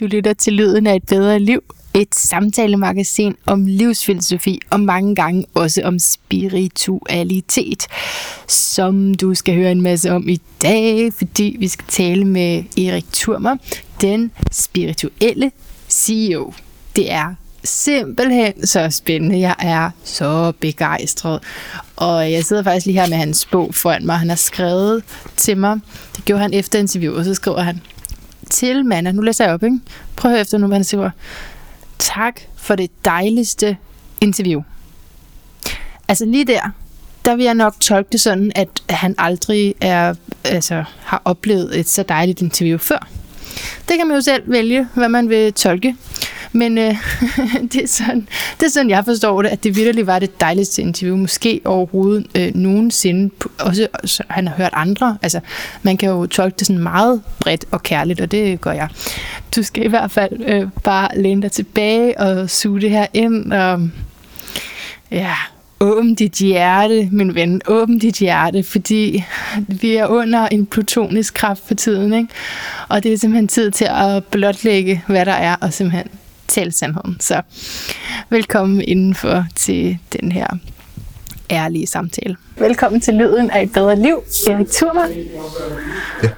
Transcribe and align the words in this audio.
Du 0.00 0.06
lytter 0.06 0.32
til 0.32 0.52
Lyden 0.52 0.86
af 0.86 0.96
et 0.96 1.06
bedre 1.06 1.40
liv, 1.40 1.60
et 1.94 2.14
samtalemagasin 2.14 3.36
om 3.46 3.66
livsfilosofi 3.66 4.60
og 4.70 4.80
mange 4.80 5.14
gange 5.14 5.46
også 5.54 5.82
om 5.84 5.98
spiritualitet, 5.98 7.86
som 8.48 9.14
du 9.14 9.34
skal 9.34 9.54
høre 9.54 9.72
en 9.72 9.80
masse 9.80 10.12
om 10.12 10.28
i 10.28 10.40
dag, 10.62 11.12
fordi 11.12 11.56
vi 11.58 11.68
skal 11.68 11.86
tale 11.88 12.24
med 12.24 12.64
Erik 12.78 13.04
Turmer, 13.12 13.56
den 14.00 14.30
spirituelle 14.52 15.50
CEO. 15.90 16.52
Det 16.96 17.12
er 17.12 17.34
simpelthen 17.64 18.66
så 18.66 18.90
spændende. 18.90 19.38
Jeg 19.38 19.54
er 19.58 19.90
så 20.04 20.52
begejstret. 20.60 21.40
Og 21.96 22.32
jeg 22.32 22.44
sidder 22.44 22.62
faktisk 22.62 22.86
lige 22.86 23.00
her 23.00 23.08
med 23.08 23.16
hans 23.16 23.46
bog 23.46 23.74
foran 23.74 24.06
mig. 24.06 24.18
Han 24.18 24.28
har 24.28 24.36
skrevet 24.36 25.02
til 25.36 25.56
mig. 25.56 25.80
Det 26.16 26.24
gjorde 26.24 26.42
han 26.42 26.54
efter 26.54 26.78
interviewet, 26.78 27.18
og 27.18 27.24
så 27.24 27.34
skriver 27.34 27.60
han, 27.60 27.80
til 28.50 28.84
Manna, 28.84 29.12
nu 29.12 29.22
læser 29.22 29.44
jeg 29.44 29.54
op, 29.54 29.62
ikke? 29.62 29.80
Prøv 30.16 30.30
at 30.30 30.34
høre 30.34 30.40
efter 30.40 30.58
nu, 30.58 30.66
hvad 30.66 30.76
han 30.76 30.84
siger. 30.84 31.10
Tak 31.98 32.40
for 32.56 32.74
det 32.74 32.90
dejligste 33.04 33.76
interview. 34.20 34.62
Altså 36.08 36.24
lige 36.24 36.44
der, 36.44 36.70
der 37.24 37.36
vil 37.36 37.44
jeg 37.44 37.54
nok 37.54 37.80
tolke 37.80 38.08
det 38.12 38.20
sådan, 38.20 38.52
at 38.54 38.68
han 38.90 39.14
aldrig 39.18 39.74
er, 39.80 40.14
altså, 40.44 40.84
har 41.00 41.22
oplevet 41.24 41.78
et 41.78 41.88
så 41.88 42.02
dejligt 42.02 42.40
interview 42.40 42.78
før. 42.78 43.08
Det 43.88 43.96
kan 43.96 44.06
man 44.06 44.16
jo 44.16 44.20
selv 44.20 44.42
vælge, 44.46 44.88
hvad 44.94 45.08
man 45.08 45.28
vil 45.28 45.52
tolke. 45.52 45.96
Men 46.52 46.78
øh, 46.78 46.96
det, 47.72 47.82
er 47.82 47.86
sådan, 47.86 48.28
det 48.60 48.66
er 48.66 48.70
sådan, 48.70 48.90
jeg 48.90 49.04
forstår 49.04 49.42
det, 49.42 49.48
at 49.48 49.64
det 49.64 49.76
virkelig 49.76 50.06
var 50.06 50.18
det 50.18 50.40
dejligste 50.40 50.82
interview, 50.82 51.16
måske 51.16 51.60
overhovedet 51.64 52.26
øh, 52.34 52.54
nogensinde. 52.54 53.34
Også 53.58 53.88
så 54.04 54.22
han 54.28 54.48
har 54.48 54.54
hørt 54.54 54.72
andre. 54.72 55.18
Altså, 55.22 55.40
man 55.82 55.96
kan 55.96 56.08
jo 56.08 56.26
tolke 56.26 56.56
det 56.58 56.66
sådan 56.66 56.82
meget 56.82 57.22
bredt 57.40 57.64
og 57.70 57.82
kærligt, 57.82 58.20
og 58.20 58.30
det 58.30 58.60
gør 58.60 58.72
jeg. 58.72 58.88
Du 59.56 59.62
skal 59.62 59.84
i 59.84 59.88
hvert 59.88 60.10
fald 60.10 60.40
øh, 60.46 60.68
bare 60.84 61.08
læne 61.16 61.42
dig 61.42 61.52
tilbage 61.52 62.20
og 62.20 62.50
suge 62.50 62.80
det 62.80 62.90
her 62.90 63.06
ind. 63.14 63.52
Og, 63.52 63.88
ja, 65.10 65.34
åbn 65.80 66.14
dit 66.14 66.32
hjerte, 66.32 67.08
min 67.12 67.34
ven, 67.34 67.60
åbn 67.66 67.98
dit 67.98 68.18
hjerte, 68.18 68.62
fordi 68.62 69.24
vi 69.66 69.96
er 69.96 70.06
under 70.06 70.48
en 70.48 70.66
plutonisk 70.66 71.34
kraft 71.34 71.62
for 71.66 71.74
tiden, 71.74 72.12
ikke? 72.12 72.28
og 72.88 73.02
det 73.02 73.12
er 73.12 73.18
simpelthen 73.18 73.48
tid 73.48 73.70
til 73.70 73.88
at 73.90 74.24
blotlægge, 74.24 75.02
hvad 75.06 75.26
der 75.26 75.32
er, 75.32 75.56
og 75.60 75.72
simpelthen 75.72 76.08
tale 76.48 76.72
sandheden. 76.72 77.16
Så 77.20 77.42
velkommen 78.30 78.80
indenfor 78.80 79.44
til 79.54 79.98
den 80.20 80.32
her 80.32 80.46
ærlige 81.50 81.86
samtale. 81.86 82.36
Velkommen 82.56 83.00
til 83.00 83.14
Lyden 83.14 83.50
af 83.50 83.62
et 83.62 83.72
bedre 83.72 83.96
liv, 83.96 84.22
Erik 84.48 84.66
Thurman. 84.70 85.10
Ja. 86.22 86.28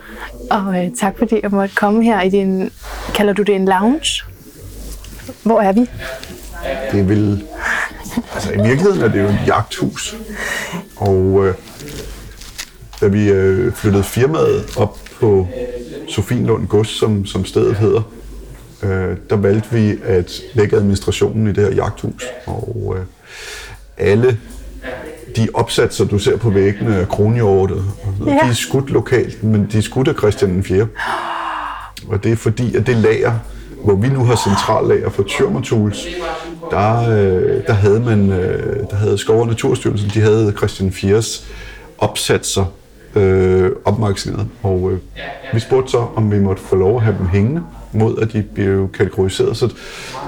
Og 0.51 0.85
øh, 0.85 0.91
tak 1.01 1.19
fordi 1.19 1.37
jeg 1.43 1.51
måtte 1.51 1.75
komme 1.75 2.05
her 2.05 2.23
i 2.23 2.31
din, 2.31 2.71
kalder 3.15 3.33
du 3.33 3.43
det 3.43 3.55
en 3.55 3.65
lounge? 3.65 4.23
Hvor 5.43 5.61
er 5.61 5.73
vi? 5.73 5.81
Det 6.93 7.01
er 7.01 7.05
vel, 7.05 7.45
altså 8.35 8.53
i 8.53 8.57
virkeligheden 8.57 9.01
er 9.03 9.09
det 9.09 9.23
jo 9.23 9.27
et 9.27 9.41
jagthus. 9.47 10.17
Og 10.97 11.47
øh, 11.47 11.55
da 13.01 13.07
vi 13.07 13.31
øh, 13.31 13.73
flyttede 13.73 14.05
firmaet 14.05 14.77
op 14.77 14.99
på 15.21 15.49
Sofienlund 16.09 16.67
Gods, 16.69 16.89
som, 16.89 17.27
som 17.27 17.45
stedet 17.45 17.77
hedder, 17.77 18.03
øh, 18.83 19.17
der 19.31 19.37
valgte 19.37 19.73
vi 19.73 19.97
at 20.05 20.33
lægge 20.55 20.77
administrationen 20.77 21.47
i 21.47 21.53
det 21.53 21.65
her 21.65 21.75
jagthus. 21.75 22.25
Og 22.47 22.97
øh, 22.99 23.05
alle 23.97 24.39
de 25.37 25.49
opsatser, 25.55 26.05
du 26.05 26.19
ser 26.19 26.37
på 26.37 26.51
væggene 26.51 26.97
af 26.97 27.09
kronhjortet, 27.09 27.85
ja. 28.27 28.31
de 28.31 28.39
er 28.39 28.53
skudt 28.53 28.91
lokalt, 28.91 29.43
men 29.43 29.69
de 29.73 29.79
er 29.79 29.83
skudt 29.83 30.09
af 30.09 30.15
Christian 30.15 30.65
4. 30.65 30.87
Og 32.09 32.25
det 32.25 32.33
er 32.33 32.37
fordi, 32.37 32.77
at 32.77 32.87
det 32.87 32.97
lager, 32.97 33.33
hvor 33.85 33.95
vi 33.95 34.09
nu 34.09 34.25
har 34.25 34.37
centrallager 34.37 35.11
for 35.11 35.23
Tyrmertools, 35.23 36.07
der, 36.71 37.11
øh, 37.11 37.67
der 37.67 37.73
havde 37.73 38.01
man, 38.01 38.33
øh, 38.33 38.91
der 38.91 38.97
havde 38.97 39.19
Skov- 39.19 39.41
og 39.41 39.47
Naturstyrelsen, 39.47 40.11
de 40.15 40.21
havde 40.21 40.53
Christian 40.57 40.93
Fiers 40.93 41.47
opsatser 41.99 42.65
øh, 43.15 43.71
opmagasineret. 43.85 44.47
Og 44.63 44.93
øh, 44.93 44.99
vi 45.55 45.61
spurgte 45.61 45.91
så, 45.91 46.07
om 46.17 46.33
vi 46.33 46.39
måtte 46.39 46.63
få 46.63 46.77
lov 46.77 46.97
at 46.97 47.03
have 47.03 47.17
dem 47.19 47.27
hængende 47.29 47.63
mod, 47.93 48.19
at 48.23 48.33
de 48.33 48.43
bliver 48.43 48.87
kategoriseret. 48.87 49.57
Så 49.57 49.73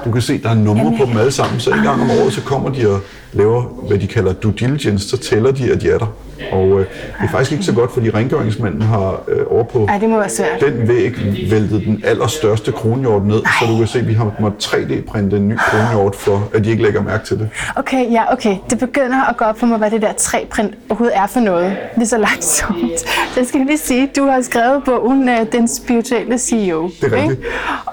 du 0.04 0.12
kan 0.12 0.22
se, 0.22 0.42
der 0.42 0.50
er 0.50 0.54
numre 0.54 0.94
på 0.98 1.04
dem 1.04 1.16
alle 1.16 1.32
sammen. 1.32 1.60
Så 1.60 1.70
en 1.70 1.82
gang 1.82 2.02
om 2.02 2.10
året, 2.10 2.32
så 2.32 2.40
kommer 2.42 2.70
de 2.70 2.90
og 2.90 3.00
laver, 3.32 3.62
hvad 3.88 3.98
de 3.98 4.06
kalder 4.06 4.32
due 4.32 4.52
diligence, 4.58 5.08
så 5.08 5.16
tæller 5.16 5.50
de, 5.50 5.72
at 5.72 5.80
de 5.82 5.90
er 5.90 5.98
der. 5.98 6.06
Og 6.52 6.68
øh, 6.68 6.78
det 6.78 6.86
er 7.20 7.28
faktisk 7.28 7.52
ikke 7.52 7.64
så 7.64 7.72
godt, 7.72 7.92
fordi 7.92 8.10
rengøringsmanden 8.10 8.82
har 8.82 9.22
øh, 9.28 9.44
over 9.50 9.64
på 9.64 9.86
Ej, 9.88 9.98
det 9.98 10.08
må 10.10 10.18
være 10.18 10.28
svært. 10.28 10.60
den 10.60 10.88
væg 10.88 11.12
væltet 11.50 11.82
den 11.86 12.02
allerstørste 12.06 12.72
kronhjort 12.72 13.26
ned, 13.26 13.42
Ej. 13.44 13.50
så 13.60 13.72
du 13.72 13.78
kan 13.78 13.86
se, 13.86 13.98
at 13.98 14.08
vi 14.08 14.12
har 14.12 14.32
måttet 14.40 14.64
3D-printe 14.64 15.36
en 15.36 15.48
ny 15.48 15.56
kronhjort, 15.56 16.14
for 16.16 16.48
at 16.54 16.64
de 16.64 16.70
ikke 16.70 16.82
lægger 16.82 17.02
mærke 17.02 17.26
til 17.26 17.38
det. 17.38 17.48
Okay, 17.76 18.12
ja, 18.12 18.32
okay. 18.32 18.56
Det 18.70 18.78
begynder 18.78 19.30
at 19.30 19.36
gå 19.36 19.44
op 19.44 19.58
for 19.58 19.66
mig, 19.66 19.78
hvad 19.78 19.90
det 19.90 20.02
der 20.02 20.12
3-print 20.12 20.74
overhovedet 20.88 21.16
er 21.18 21.26
for 21.26 21.40
noget. 21.40 21.76
Det 21.94 22.02
er 22.02 22.06
så 22.06 22.18
langsomt. 22.18 23.00
Så 23.00 23.06
jeg 23.36 23.46
skal 23.46 23.60
lige 23.66 23.78
sige, 23.78 24.10
du 24.16 24.24
har 24.26 24.42
skrevet 24.42 24.82
bogen 24.84 25.28
uh, 25.28 25.34
Den 25.52 25.68
spirituelle 25.68 26.38
CEO. 26.38 26.90
Det 27.00 27.12
er 27.12 27.16
rigtigt. 27.16 27.30
Ikke? 27.30 27.42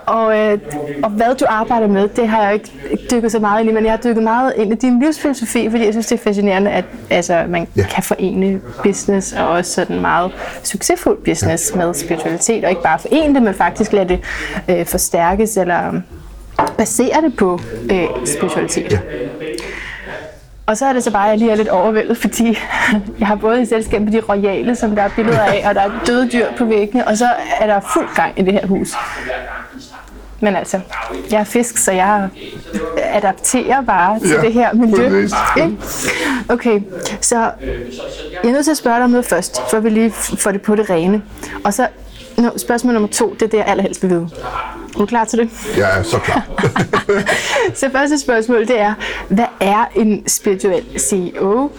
Og, 0.06 0.26
uh, 0.26 0.60
og 1.04 1.10
hvad 1.10 1.36
du 1.36 1.46
arbejder 1.50 1.88
med, 1.88 2.08
det 2.08 2.28
har 2.28 2.44
jeg 2.44 2.54
ikke 2.54 2.72
dykket 3.12 3.32
så 3.32 3.40
meget 3.40 3.62
ind 3.62 3.70
i, 3.70 3.74
men 3.74 3.84
jeg 3.84 3.92
har 3.92 3.98
dykket 3.98 4.24
meget 4.24 4.54
ind 4.56 4.74
i 4.74 4.76
din 4.76 5.00
livsfilosofi, 5.00 5.70
fordi 5.70 5.86
jeg 5.86 5.94
synes, 5.94 6.08
det 6.08 6.20
er 6.20 6.24
fascinerende, 6.24 6.72
at 6.72 6.86
altså, 7.10 7.46
man 7.50 7.68
ja. 7.76 7.84
kan 7.84 8.04
forene 8.04 8.62
business 8.84 9.34
og 9.34 9.48
også 9.48 9.72
sådan 9.72 10.02
meget 10.02 10.32
succesfuld 10.64 11.18
business 11.26 11.76
med 11.76 11.94
spiritualitet, 11.94 12.64
og 12.64 12.70
ikke 12.70 12.84
bare 12.84 13.00
forene 13.00 13.34
det, 13.34 13.44
men 13.44 13.54
faktisk 13.54 13.94
lade 13.94 14.10
det 14.10 14.20
øh, 14.70 14.86
forstærkes 14.86 15.58
eller 15.58 16.02
basere 16.78 17.22
det 17.22 17.38
på 17.38 17.60
øh, 17.92 18.06
spiritualitet. 18.26 18.92
Ja. 18.92 19.00
Og 20.70 20.78
så 20.78 20.86
er 20.86 20.94
det 20.94 21.04
så 21.04 21.12
bare, 21.12 21.26
at 21.26 21.30
jeg 21.30 21.38
lige 21.38 21.52
er 21.52 21.56
lidt 21.56 21.68
overvældet, 21.68 22.18
fordi 22.18 22.48
jeg 23.20 23.28
har 23.28 23.36
både 23.36 23.62
i 23.62 23.66
selskab 23.66 24.02
med 24.02 24.12
de 24.12 24.22
royale, 24.30 24.76
som 24.76 24.96
der 24.96 25.04
er 25.04 25.10
billeder 25.16 25.42
af, 25.42 25.64
og 25.70 25.76
der 25.76 25.82
er 25.82 25.92
døde 26.08 26.30
dyr 26.30 26.46
på 26.58 26.66
væggene, 26.66 27.08
og 27.08 27.18
så 27.18 27.28
er 27.60 27.68
der 27.68 27.80
fuld 27.94 28.08
gang 28.16 28.40
i 28.40 28.42
det 28.42 28.54
her 28.54 28.68
hus. 28.68 28.96
Men 30.40 30.56
altså, 30.56 30.80
jeg 31.32 31.40
er 31.40 31.44
fisk, 31.44 31.78
så 31.78 31.92
jeg 31.92 32.30
adapterer 32.96 33.82
bare 33.82 34.20
til 34.20 34.30
ja, 34.30 34.42
det 34.42 34.54
her 34.54 34.74
miljø. 34.74 35.28
Ikke? 35.58 35.78
Okay, 36.50 36.82
så 37.22 37.36
jeg 38.44 38.50
er 38.50 38.52
nødt 38.52 38.64
til 38.64 38.72
at 38.72 38.78
spørge 38.78 38.96
dig 38.96 39.04
om 39.04 39.10
noget 39.10 39.26
først, 39.26 39.62
for 39.70 39.80
vi 39.80 39.90
lige 39.90 40.12
får 40.12 40.52
det 40.52 40.62
på 40.62 40.76
det 40.76 40.90
rene. 40.90 41.22
Og 41.64 41.74
så 41.74 41.88
no, 42.42 42.58
spørgsmål 42.58 42.94
nummer 42.94 43.10
to, 43.10 43.34
det 43.34 43.42
er 43.42 43.48
det, 43.48 43.58
jeg 43.58 43.66
allerhelst 43.68 44.04
vil 44.04 44.10
vide. 44.10 44.30
Er 44.96 45.00
du 45.00 45.06
klar 45.06 45.26
til 45.26 45.40
det? 45.40 45.50
Jeg 45.78 46.00
er 46.00 46.04
så 46.04 46.20
klar. 46.20 46.48
så 47.76 47.90
første 47.92 48.20
spørgsmål, 48.20 48.68
det 48.68 48.80
er, 48.80 48.94
hvad 49.30 49.46
er 49.60 49.86
en 49.96 50.28
spirituel 50.28 50.84
CEO? 51.00 51.72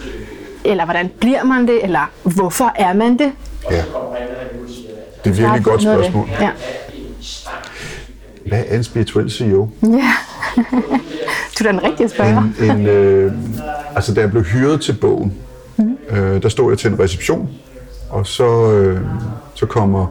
Eller 0.65 0.85
hvordan 0.85 1.11
bliver 1.19 1.43
man 1.43 1.67
det? 1.67 1.83
Eller 1.83 2.11
hvorfor 2.23 2.73
er 2.75 2.93
man 2.93 3.19
det? 3.19 3.31
Ja, 3.71 3.83
det 5.23 5.29
er 5.29 5.33
virkelig 5.33 5.57
et 5.57 5.63
godt 5.63 5.81
spørgsmål. 5.81 6.27
Ja. 6.39 6.49
Hvad 8.45 8.63
er 8.67 8.75
en 8.75 8.83
spirituel 8.83 9.31
CEO? 9.31 9.69
Ja, 9.83 10.13
du 11.59 11.67
er 11.67 11.71
den 11.71 11.83
rigtige 11.83 12.09
spørger. 12.09 12.43
En, 12.61 12.71
en, 12.71 12.85
øh, 12.85 13.31
altså, 13.95 14.13
da 14.13 14.21
jeg 14.21 14.31
blev 14.31 14.43
hyret 14.43 14.81
til 14.81 14.93
bogen, 14.93 15.33
mm. 15.77 15.97
øh, 16.09 16.41
der 16.41 16.49
stod 16.49 16.71
jeg 16.71 16.79
til 16.79 16.91
en 16.91 16.99
reception, 16.99 17.49
og 18.09 18.27
så, 18.27 18.71
øh, 18.71 19.01
så 19.55 19.65
kommer 19.65 20.07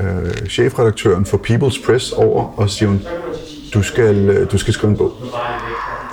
øh, 0.00 0.48
chefredaktøren 0.48 1.26
for 1.26 1.36
People's 1.36 1.86
Press 1.86 2.12
over 2.12 2.54
og 2.56 2.70
siger 2.70 2.88
hun, 2.88 3.02
du 3.74 3.82
skal, 3.82 4.16
øh, 4.28 4.52
du 4.52 4.58
skal 4.58 4.74
skrive 4.74 4.90
en 4.90 4.96
bog 4.96 5.12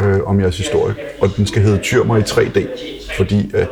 øh, 0.03 0.19
om 0.25 0.39
jeres 0.39 0.57
historie, 0.57 0.95
og 1.21 1.29
den 1.37 1.47
skal 1.47 1.61
hedde 1.61 1.77
Tyrmer 1.77 2.17
i 2.17 2.21
3D, 2.21 2.67
fordi 3.17 3.51
øh, 3.53 3.65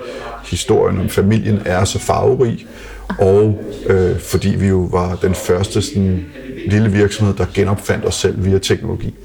historien 0.46 1.00
om 1.00 1.10
familien 1.10 1.62
er 1.66 1.86
så 1.86 2.00
farverig, 2.00 2.68
og 3.20 3.64
øh, 3.88 4.20
fordi 4.20 4.50
vi 4.50 4.68
jo 4.68 4.88
var 4.92 5.16
den 5.16 5.36
første 5.36 5.82
sådan, 5.82 6.26
lille 6.68 6.92
virksomhed, 6.92 7.34
der 7.34 7.46
genopfandt 7.54 8.06
os 8.06 8.16
selv 8.16 8.46
via 8.46 8.58
teknologi. 8.58 9.16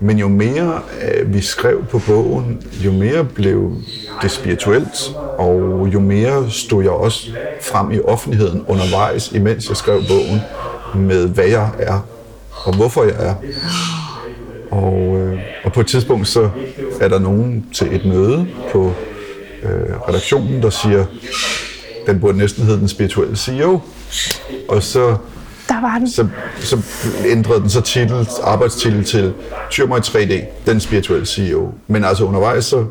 Men 0.00 0.18
jo 0.18 0.28
mere 0.28 0.80
øh, 1.02 1.34
vi 1.34 1.40
skrev 1.40 1.84
på 1.84 1.98
bogen, 2.06 2.62
jo 2.84 2.92
mere 2.92 3.24
blev 3.24 3.72
det 4.22 4.30
spirituelt, 4.30 5.16
og 5.38 5.88
jo 5.94 6.00
mere 6.00 6.50
stod 6.50 6.82
jeg 6.82 6.92
også 6.92 7.30
frem 7.62 7.90
i 7.90 8.00
offentligheden 8.00 8.64
undervejs, 8.68 9.32
imens 9.32 9.68
jeg 9.68 9.76
skrev 9.76 10.02
bogen, 10.08 10.40
med 10.94 11.28
hvad 11.28 11.46
jeg 11.46 11.70
er, 11.78 12.06
og 12.64 12.76
hvorfor 12.76 13.04
jeg 13.04 13.14
er. 13.18 13.34
Og, 14.70 15.16
øh, 15.18 15.38
og 15.64 15.72
på 15.72 15.80
et 15.80 15.86
tidspunkt 15.86 16.28
så 16.28 16.50
er 17.00 17.08
der 17.08 17.18
nogen 17.18 17.66
til 17.74 17.94
et 17.94 18.04
møde 18.04 18.46
på 18.72 18.92
øh, 19.62 20.08
redaktionen, 20.08 20.62
der 20.62 20.70
siger, 20.70 21.04
den 22.06 22.20
burde 22.20 22.38
næsten 22.38 22.64
hedde 22.64 22.80
den 22.80 22.88
spirituelle 22.88 23.36
CEO. 23.36 23.80
Og 24.68 24.82
så 24.82 25.16
der 25.68 25.80
var 25.80 25.98
den. 25.98 26.10
Så, 26.10 26.28
så 26.60 26.78
ændrede 27.26 27.60
den 27.60 27.70
så 27.70 27.80
titel, 27.80 28.28
arbejdstitel 28.42 29.04
til 29.04 29.32
Tyrmer 29.70 29.96
i 29.96 30.00
3D, 30.00 30.44
den 30.70 30.80
spirituelle 30.80 31.26
CEO. 31.26 31.72
Men 31.86 32.04
altså 32.04 32.24
undervejs 32.24 32.64
så 32.64 32.84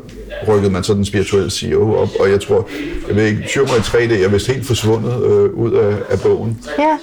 rykkede 0.48 0.72
man 0.72 0.84
så 0.84 0.94
den 0.94 1.04
spirituelle 1.04 1.50
CEO 1.50 1.96
op, 1.96 2.08
og 2.20 2.30
jeg 2.30 2.40
tror, 2.40 2.68
jeg 3.08 3.16
ved 3.16 3.24
ikke, 3.24 3.44
Tyrmer 3.48 3.74
i 3.74 3.78
3D 3.78 4.24
er 4.24 4.28
vist 4.28 4.46
helt 4.46 4.66
forsvundet 4.66 5.24
øh, 5.24 5.50
ud 5.50 5.72
af, 5.72 5.96
af 6.10 6.20
bogen. 6.20 6.58
Ja. 6.78 6.96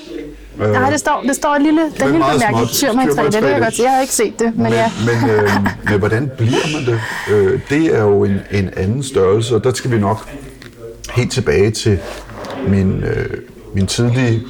Øh, 0.65 0.71
Nej, 0.71 0.89
det 0.89 0.99
står, 0.99 1.23
det 1.27 1.35
står 1.35 1.49
et 1.55 1.61
lille, 1.61 1.81
den 1.81 1.91
lille 2.11 2.11
bemærkning. 2.33 2.57
småt. 2.57 2.69
Tyrmandtræ, 2.69 3.23
det, 3.23 3.33
det 3.33 3.41
kan 3.41 3.51
jeg 3.51 3.61
godt. 3.61 3.79
Jeg 3.79 3.91
har 3.91 4.01
ikke 4.01 4.13
set 4.13 4.39
det, 4.39 4.51
men, 4.55 4.63
men, 4.63 4.73
ja. 4.73 4.91
men, 5.05 5.29
øh, 5.29 5.49
men 5.89 5.99
hvordan 5.99 6.31
bliver 6.37 6.77
man 6.77 6.85
det? 6.85 6.99
Øh, 7.31 7.59
det 7.69 7.95
er 7.95 8.01
jo 8.01 8.23
en, 8.23 8.39
en 8.51 8.69
anden 8.77 9.03
størrelse, 9.03 9.55
og 9.55 9.63
der 9.63 9.73
skal 9.73 9.91
vi 9.91 9.99
nok 9.99 10.29
helt 11.15 11.31
tilbage 11.31 11.71
til 11.71 11.97
min, 12.67 13.03
øh, 13.03 13.25
min 13.73 13.87
tidlige 13.87 14.41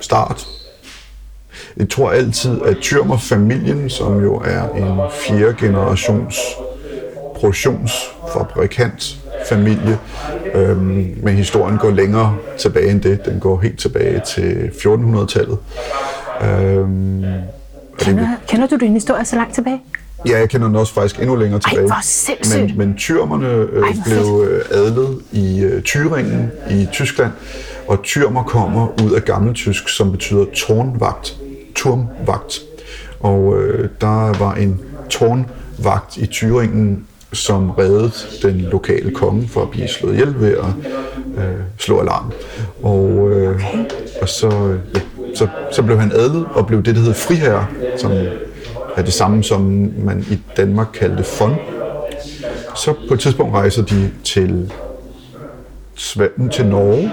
start. 0.00 0.46
Jeg 1.76 1.88
tror 1.88 2.10
altid, 2.10 2.62
at 2.62 2.76
Tyrmer-familien, 2.80 3.90
som 3.90 4.22
jo 4.22 4.34
er 4.34 4.68
en 4.68 4.98
fjerde 5.10 5.54
generations 5.60 6.36
produktionsfabrikant 7.34 9.18
familie, 9.48 9.98
øhm, 10.54 11.14
men 11.22 11.36
historien 11.36 11.78
går 11.78 11.90
længere 11.90 12.36
tilbage 12.58 12.90
end 12.90 13.00
det. 13.00 13.24
Den 13.24 13.40
går 13.40 13.60
helt 13.60 13.78
tilbage 13.78 14.22
til 14.26 14.70
1400-tallet. 14.74 15.58
Øhm, 16.42 17.22
og 17.22 17.28
det, 17.98 18.06
Kender, 18.06 18.28
kender 18.48 18.66
du 18.66 18.76
din 18.76 18.92
historie 18.92 19.24
så 19.24 19.36
langt 19.36 19.54
tilbage? 19.54 19.80
Ja, 20.26 20.38
jeg 20.38 20.48
kender 20.48 20.66
den 20.66 20.76
også 20.76 20.94
faktisk 20.94 21.20
endnu 21.20 21.36
længere 21.36 21.60
tilbage. 21.60 21.86
hvor 21.86 22.02
sindssygt. 22.02 22.76
Men, 22.76 22.88
men 22.88 22.96
tyrmerne 22.96 23.48
øh, 23.48 23.68
hvor 23.68 23.86
blev 24.04 24.46
øh, 24.50 24.64
adlet 24.70 25.18
i 25.32 25.60
øh, 25.60 25.82
Thüringen 25.82 26.72
i 26.72 26.88
Tyskland, 26.92 27.32
og 27.88 28.02
tyrmer 28.02 28.42
kommer 28.42 29.02
ud 29.02 29.12
af 29.12 29.24
gammeltysk, 29.24 29.88
som 29.88 30.10
betyder 30.12 30.44
tårnvagt, 30.54 31.36
turmvagt. 31.74 32.60
Og 33.20 33.62
øh, 33.62 33.88
der 34.00 34.38
var 34.38 34.54
en 34.54 34.80
tårnvagt 35.10 36.16
i 36.16 36.24
Thüringen, 36.24 36.98
som 37.32 37.70
reddede 37.70 38.12
den 38.42 38.60
lokale 38.60 39.10
konge 39.10 39.48
for 39.48 39.62
at 39.62 39.70
blive 39.70 39.88
slået 39.88 40.12
ihjel 40.12 40.40
ved 40.40 40.56
at 40.56 40.64
øh, 41.38 41.54
slå 41.78 42.00
alarm. 42.00 42.32
Og, 42.82 43.30
øh, 43.30 43.62
og 44.22 44.28
så, 44.28 44.48
øh, 44.48 44.78
ja, 44.94 45.00
så, 45.34 45.48
så 45.72 45.82
blev 45.82 45.98
han 45.98 46.12
adlet 46.12 46.46
og 46.54 46.66
blev 46.66 46.82
det, 46.82 46.94
der 46.94 47.00
hedder 47.00 47.14
friherre, 47.14 47.66
som 47.96 48.12
er 48.96 49.02
det 49.02 49.12
samme, 49.12 49.44
som 49.44 49.60
man 50.04 50.24
i 50.30 50.38
Danmark 50.56 50.86
kaldte 50.94 51.24
fond. 51.24 51.54
Så 52.76 52.94
på 53.08 53.14
et 53.14 53.20
tidspunkt 53.20 53.54
rejser 53.54 53.82
de 53.82 54.10
til, 54.24 54.72
til 56.52 56.66
Norge, 56.66 57.12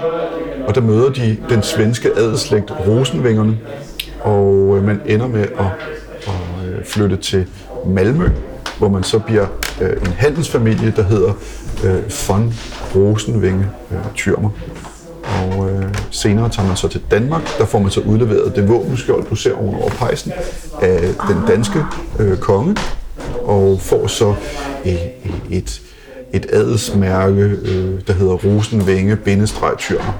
og 0.68 0.74
der 0.74 0.80
møder 0.80 1.10
de 1.10 1.36
den 1.48 1.62
svenske 1.62 2.10
adelslægt 2.16 2.70
Rosenvingerne, 2.70 3.58
og 4.20 4.76
øh, 4.76 4.84
man 4.84 5.00
ender 5.06 5.26
med 5.26 5.40
at, 5.40 5.66
at 6.26 6.68
øh, 6.68 6.84
flytte 6.84 7.16
til 7.16 7.46
Malmø, 7.86 8.28
hvor 8.78 8.88
man 8.88 9.02
så 9.02 9.18
bliver 9.18 9.46
øh, 9.80 9.90
en 9.90 10.12
handelsfamilie, 10.12 10.92
der 10.96 11.02
hedder 11.02 11.32
von 12.28 12.54
Rosenvinge 12.94 13.66
øh, 13.90 13.98
Tyrmer. 14.14 14.50
Og 15.38 15.70
øh, 15.70 15.84
senere 16.10 16.48
tager 16.48 16.66
man 16.68 16.76
så 16.76 16.88
til 16.88 17.00
Danmark, 17.10 17.42
der 17.58 17.64
får 17.64 17.78
man 17.78 17.90
så 17.90 18.00
udleveret 18.00 18.56
det 18.56 18.68
våbenskjold, 18.68 19.24
du 19.30 19.34
ser 19.34 19.54
oven 19.54 19.74
over 19.74 19.88
pejsen, 19.90 20.32
af 20.82 21.00
den 21.28 21.36
danske 21.48 21.84
øh, 22.18 22.38
konge, 22.38 22.76
og 23.44 23.80
får 23.80 24.06
så 24.06 24.34
et, 24.84 24.98
et, 25.50 25.80
et 26.32 26.46
adelsmærke, 26.52 27.42
øh, 27.42 28.00
der 28.06 28.12
hedder 28.12 28.32
Rosenvinge 28.34 29.16
bindestreg 29.16 29.72
Tyrmer. 29.78 30.12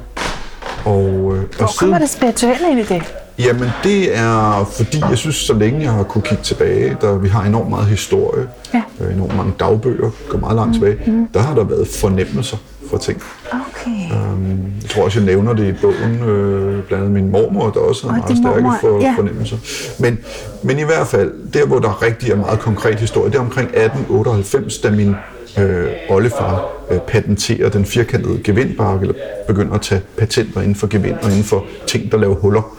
Og, 0.84 1.02
øh, 1.36 1.42
Hvor 1.56 1.66
og 1.66 1.70
kommer 1.78 1.98
det 1.98 2.08
spirituelle 2.10 2.70
ind 2.70 2.78
i 2.80 2.82
det? 2.82 3.02
Jamen 3.38 3.68
det 3.84 4.16
er 4.16 4.70
fordi, 4.76 5.00
jeg 5.10 5.18
synes, 5.18 5.36
så 5.36 5.52
længe 5.54 5.82
jeg 5.82 5.92
har 5.92 6.02
kunne 6.02 6.22
kigge 6.22 6.42
tilbage, 6.44 6.96
der 7.00 7.18
vi 7.18 7.28
har 7.28 7.42
enormt 7.44 7.70
meget 7.70 7.86
historie, 7.86 8.46
Ja. 8.74 8.82
øh, 9.00 9.14
enormt 9.14 9.36
mange 9.36 9.52
dagbøger, 9.60 10.10
går 10.28 10.38
meget 10.38 10.56
langt 10.56 10.74
tilbage, 10.74 10.96
Mm-hmm. 11.06 11.26
der 11.34 11.40
har 11.40 11.54
der 11.54 11.64
været 11.64 11.88
fornemmelser 11.88 12.56
for 12.90 12.96
ting. 12.98 13.22
Okay. 13.52 14.14
Øhm, 14.14 14.72
Jeg 14.82 14.90
tror 14.90 15.04
også, 15.04 15.18
jeg 15.20 15.26
nævner 15.26 15.52
det 15.52 15.68
i 15.68 15.72
bogen, 15.72 16.28
øh, 16.28 16.82
blandt 16.84 17.04
andet 17.04 17.10
min 17.10 17.30
mormor, 17.30 17.70
der 17.70 17.80
også 17.80 18.08
havde 18.08 18.22
Og 18.22 18.28
meget 18.28 18.38
stærke 18.38 18.62
mormor, 18.62 18.78
for, 18.80 19.00
ja. 19.02 19.12
fornemmelser. 19.16 19.56
Men, 19.98 20.18
men 20.62 20.78
i 20.78 20.82
hvert 20.82 21.06
fald, 21.06 21.32
der 21.52 21.66
hvor 21.66 21.78
der 21.78 22.02
rigtig 22.02 22.30
er 22.30 22.36
meget 22.36 22.58
konkret 22.60 23.00
historie, 23.00 23.30
det 23.30 23.36
er 23.36 23.40
omkring 23.40 23.68
1898, 23.68 24.78
da 24.78 24.90
min 24.90 25.14
øh, 25.58 25.86
oldefar 26.08 26.66
øh, 26.90 26.98
patenterer 26.98 27.68
den 27.68 27.84
firkantede 27.84 28.40
gevindbark, 28.44 29.00
eller 29.00 29.14
begynder 29.46 29.74
at 29.74 29.80
tage 29.80 30.00
patenter 30.18 30.60
inden 30.60 30.74
for 30.74 30.86
gevind 30.86 31.16
og 31.22 31.30
inden 31.30 31.44
for 31.44 31.64
ting, 31.86 32.12
der 32.12 32.18
laver 32.18 32.34
huller. 32.34 32.76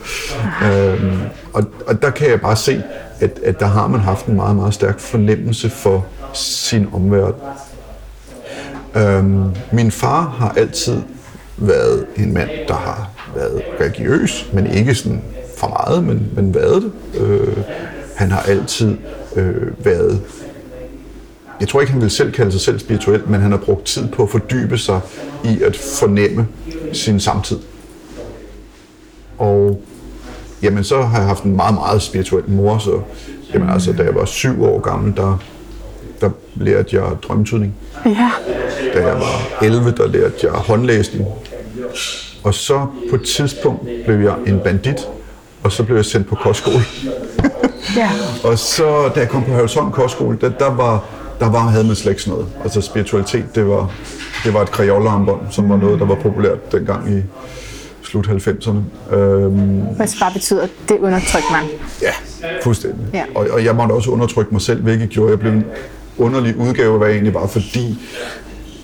Øhm, 0.64 1.18
og, 1.54 1.64
og 1.88 2.02
der 2.02 2.10
kan 2.10 2.30
jeg 2.30 2.42
bare 2.42 2.56
se, 2.56 2.84
at, 3.20 3.40
at 3.46 3.60
der 3.60 3.66
har 3.66 3.88
man 3.88 4.00
haft 4.00 4.26
en 4.26 4.36
meget, 4.36 4.56
meget 4.56 4.74
stærk 4.74 5.00
fornemmelse 5.00 5.70
for 5.70 6.06
sin 6.34 6.88
omverden. 6.94 7.42
Øhm, 8.96 9.44
min 9.72 9.92
far 9.92 10.22
har 10.22 10.50
altid 10.58 11.02
været 11.58 12.06
en 12.18 12.34
mand, 12.34 12.50
der 12.68 12.74
har 12.74 13.10
været 13.36 13.62
religiøs, 13.82 14.50
men 14.54 14.68
ikke 14.68 14.96
sådan 14.96 15.22
for 15.58 15.68
meget, 15.68 16.04
men, 16.04 16.32
men 16.36 16.56
været 16.56 16.82
det. 16.82 17.22
Øh, 17.22 17.58
han 18.16 18.32
har 18.32 18.42
altid 18.42 18.98
øh, 19.36 19.86
været 19.86 20.22
jeg 21.60 21.68
tror 21.68 21.82
ikke, 21.82 21.94
han 21.94 22.02
vil 22.02 22.10
selv 22.10 22.32
kalde 22.32 22.52
sig 22.52 22.62
selv 22.62 22.80
spirituel, 22.80 23.22
men 23.28 23.42
han 23.42 23.52
har 23.52 23.58
brugt 23.58 23.86
tid 23.86 24.08
på 24.08 24.24
at 24.24 24.30
fordybe 24.30 24.78
sig 24.78 25.02
i 25.44 25.62
at 25.64 25.76
fornemme 25.76 26.48
sin 26.94 27.20
samtid. 27.20 27.60
Og 29.38 29.82
jamen, 30.62 30.84
så 30.84 31.02
har 31.02 31.18
jeg 31.18 31.28
haft 31.28 31.44
en 31.44 31.56
meget, 31.56 31.74
meget 31.74 32.02
spirituel 32.02 32.50
mor, 32.50 32.78
så 32.78 33.02
jamen, 33.54 33.70
altså, 33.70 33.94
da 33.94 34.04
jeg 34.04 34.16
var 34.16 34.26
syv 34.26 34.64
år 34.64 34.80
gammel, 34.80 35.16
der, 35.18 35.44
der 36.22 36.30
lærte 36.56 36.96
jeg 36.96 37.04
drømmetydning. 37.28 37.76
Ja. 38.06 38.32
Da 38.94 39.08
jeg 39.08 39.16
var 39.16 39.66
11, 39.66 39.92
der 39.92 40.08
lærte 40.08 40.36
jeg 40.44 40.52
håndlæsning. 40.52 41.26
Og 42.44 42.54
så 42.54 42.86
på 43.10 43.16
et 43.16 43.22
tidspunkt 43.22 43.90
blev 44.06 44.20
jeg 44.20 44.36
en 44.48 44.60
bandit, 44.60 45.08
og 45.64 45.72
så 45.72 45.84
blev 45.84 45.96
jeg 45.96 46.06
sendt 46.06 46.28
på 46.28 46.36
kostskole. 46.36 46.84
Ja. 47.96 48.10
Og 48.50 48.60
så, 48.60 49.10
da 49.16 49.20
jeg 49.20 49.30
kom 49.30 49.44
på 49.44 49.52
Havsholm 49.52 49.92
Kostskole, 49.92 50.38
der, 50.42 50.50
der, 50.50 50.70
var, 50.76 51.06
der 51.40 51.52
var, 51.52 51.60
havde 51.60 51.84
man 51.84 51.96
slet 51.96 52.12
ikke 52.12 52.22
sådan 52.22 52.40
noget. 52.40 52.54
Altså 52.64 52.82
spiritualitet, 52.82 53.46
det 53.56 53.68
var, 53.68 53.92
det 54.44 54.54
var 54.54 54.62
et 54.62 54.72
kreolarmbånd, 54.72 55.42
som 55.52 55.70
var 55.70 55.78
noget, 55.78 56.00
der 56.00 56.06
var 56.06 56.16
populært 56.16 56.72
dengang 56.72 57.18
i 57.18 57.22
slut 58.04 58.28
90'erne. 58.28 59.16
Øhm, 59.16 59.52
Hvad 59.80 60.08
bare 60.20 60.34
betyder, 60.34 60.62
at 60.62 60.70
det 60.90 60.98
undertrykker 61.00 61.52
man. 61.52 61.64
ja, 62.02 62.12
fuldstændig. 62.64 63.06
Ja. 63.14 63.24
Og, 63.36 63.48
og 63.52 63.66
jeg 63.66 63.76
måtte 63.76 63.94
også 63.94 64.12
undertrykke 64.12 64.52
mig 64.52 64.62
selv, 64.62 64.82
hvilket 64.82 65.10
gjorde, 65.10 65.28
at 65.28 65.32
jeg 65.32 65.40
blev 65.40 65.64
underlig 66.20 66.58
udgave 66.58 66.92
af, 66.94 66.98
hvad 66.98 67.08
jeg 67.08 67.14
egentlig 67.16 67.34
var, 67.34 67.48
fordi 67.48 67.98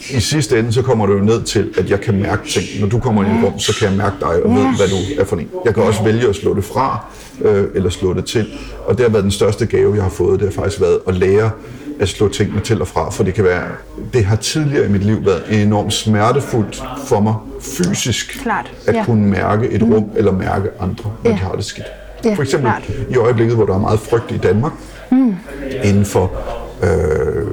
i 0.10 0.20
sidste 0.20 0.60
ende, 0.60 0.74
så 0.74 0.82
kommer 0.82 1.06
det 1.08 1.14
jo 1.14 1.20
ned 1.20 1.44
til, 1.44 1.70
at 1.78 1.90
jeg 1.90 2.02
kan 2.02 2.22
mærke 2.22 2.50
ting. 2.50 2.66
Når 2.80 2.88
du 2.88 3.00
kommer 3.00 3.24
ind 3.24 3.34
i 3.34 3.38
et 3.40 3.44
rum, 3.46 3.60
så 3.60 3.76
kan 3.80 3.88
jeg 3.90 3.98
mærke 3.98 4.16
dig 4.20 4.44
og 4.44 4.56
ved, 4.56 4.78
hvad 4.78 4.88
du 4.88 5.22
er 5.22 5.26
for 5.26 5.36
en. 5.36 5.48
Jeg 5.66 5.74
kan 5.74 5.84
også 5.84 6.04
vælge 6.04 6.28
at 6.30 6.36
slå 6.36 6.56
det 6.56 6.64
fra, 6.64 7.06
øh, 7.42 7.64
eller 7.76 7.90
slå 7.90 8.14
det 8.14 8.26
til. 8.26 8.46
Og 8.88 8.98
det 8.98 9.06
har 9.06 9.12
været 9.12 9.24
den 9.24 9.32
største 9.32 9.66
gave, 9.66 9.96
jeg 9.96 10.04
har 10.04 10.10
fået. 10.10 10.40
Det 10.40 10.48
har 10.54 10.62
faktisk 10.62 10.82
været 10.82 11.00
at 11.08 11.16
lære 11.16 11.52
at 12.00 12.10
slå 12.10 12.28
tingene 12.28 12.60
til 12.62 12.82
og 12.82 12.88
fra, 12.88 13.10
for 13.12 13.24
det 13.24 13.34
kan 13.34 13.44
være, 13.44 13.64
det 14.14 14.26
har 14.26 14.36
tidligere 14.36 14.86
i 14.86 14.90
mit 14.90 15.04
liv 15.04 15.26
været 15.26 15.44
enormt 15.64 15.94
smertefuldt 15.94 16.84
for 17.08 17.20
mig 17.20 17.34
fysisk, 17.62 18.40
Klart, 18.42 18.72
at 18.88 18.96
ja. 18.96 19.06
kunne 19.06 19.26
mærke 19.28 19.70
et 19.70 19.84
rum, 19.84 20.06
eller 20.16 20.32
mærke 20.32 20.70
andre, 20.80 21.12
når 21.24 21.30
Ja. 21.32 21.36
de 21.36 21.36
har 21.42 21.52
det 21.52 21.66
skidt. 21.66 21.88
Ja, 22.26 22.34
For 22.34 22.42
eksempel 22.44 22.70
klart. 22.72 22.84
i 23.10 23.16
øjeblikket, 23.16 23.56
hvor 23.56 23.66
der 23.66 23.74
er 23.74 23.80
meget 23.80 24.00
frygt 24.00 24.32
i 24.32 24.38
Danmark, 24.38 24.72
mm. 25.12 25.36
inden 25.84 26.06
for 26.06 26.32
øh, 26.84 27.48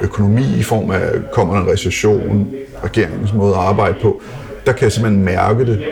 økonomi 0.00 0.44
i 0.58 0.62
form 0.62 0.90
af, 0.90 1.00
kommer 1.32 1.60
en 1.60 1.68
recession, 1.68 2.50
regeringens 2.84 3.32
måde 3.32 3.54
at 3.54 3.60
arbejde 3.60 3.94
på, 4.02 4.20
der 4.66 4.72
kan 4.72 4.84
jeg 4.84 4.92
simpelthen 4.92 5.24
mærke 5.24 5.66
det, 5.66 5.84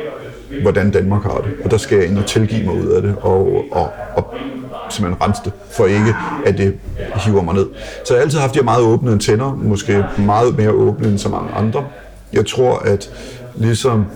hvordan 0.63 0.91
Danmark 0.91 1.23
har 1.23 1.37
det. 1.37 1.53
Og 1.65 1.71
der 1.71 1.77
skal 1.77 1.99
jeg 1.99 2.07
ind 2.07 2.19
og 2.19 2.27
tilgive 2.27 2.65
mig 2.67 2.75
ud 2.75 2.87
af 2.87 3.03
det, 3.03 3.17
og, 3.21 3.65
og, 3.73 3.91
og 4.15 4.35
simpelthen 4.91 5.23
rense 5.23 5.41
det, 5.45 5.53
for 5.71 5.87
ikke 5.87 6.15
at 6.47 6.59
det 6.59 6.75
hiver 7.15 7.43
mig 7.43 7.55
ned. 7.55 7.67
Så 8.05 8.15
jeg 8.15 8.19
har 8.21 8.23
altid 8.23 8.39
haft 8.39 8.55
de 8.55 8.59
her 8.59 8.65
meget 8.65 8.83
åbne 8.83 9.13
antenner, 9.13 9.55
måske 9.63 10.05
meget 10.19 10.59
mere 10.59 10.71
åbne 10.71 11.09
end 11.09 11.19
så 11.19 11.29
mange 11.29 11.51
andre. 11.51 11.85
Jeg 12.33 12.47
tror, 12.47 12.79
at 12.79 13.11
ligesom 13.55 14.07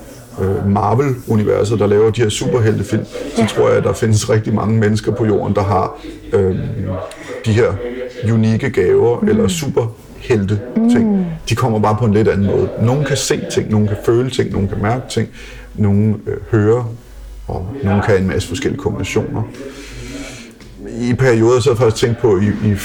øh, 0.42 0.68
Marvel-universet, 0.68 1.78
der 1.78 1.86
laver 1.86 2.10
de 2.10 2.22
her 2.22 2.28
superheltefilm, 2.28 3.04
så 3.36 3.46
tror 3.46 3.68
jeg, 3.68 3.78
at 3.78 3.84
der 3.84 3.92
findes 3.92 4.30
rigtig 4.30 4.54
mange 4.54 4.78
mennesker 4.78 5.12
på 5.12 5.26
jorden, 5.26 5.54
der 5.54 5.62
har 5.62 5.96
øh, 6.32 6.56
de 7.46 7.52
her 7.52 7.72
unikke 8.32 8.70
gaver 8.70 9.20
mm. 9.20 9.28
eller 9.28 9.48
superhelte 9.48 10.60
ting. 10.90 11.16
Mm. 11.16 11.24
De 11.48 11.54
kommer 11.54 11.78
bare 11.78 11.96
på 11.98 12.04
en 12.04 12.14
lidt 12.14 12.28
anden 12.28 12.46
måde. 12.46 12.68
Nogle 12.82 13.04
kan 13.04 13.16
se 13.16 13.40
ting, 13.50 13.70
nogle 13.70 13.88
kan 13.88 13.96
føle 14.04 14.30
ting, 14.30 14.52
nogle 14.52 14.68
kan 14.68 14.82
mærke 14.82 15.08
ting, 15.10 15.28
nogle 15.74 16.14
øh, 16.26 16.36
høre, 16.50 16.86
og 17.48 17.68
nogle 17.84 18.02
kan 18.02 18.20
en 18.20 18.26
masse 18.26 18.48
forskellige 18.48 18.80
kombinationer. 18.80 19.42
I 21.00 21.14
perioder 21.14 21.60
så 21.60 21.70
har 21.70 21.74
jeg 21.74 21.78
faktisk 21.78 22.06
tænkt 22.06 22.18
på, 22.18 22.38
i, 22.38 22.46
i, 22.46 22.76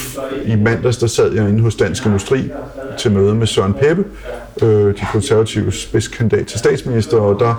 i 0.51 0.56
mandags 0.56 0.98
der 0.98 1.08
sad 1.08 1.34
jeg 1.34 1.50
inde 1.50 1.62
hos 1.62 1.75
Dansk 1.75 2.06
Industri 2.06 2.51
til 2.98 3.12
møde 3.12 3.36
med 3.36 3.48
Søren 3.48 3.74
Peppe, 3.74 4.04
øh, 4.62 4.96
de 4.96 5.06
konservative 5.12 5.72
spidskandidat 5.72 6.48
til 6.48 6.60
statsminister, 6.60 7.18
og 7.18 7.39
der 7.39 7.56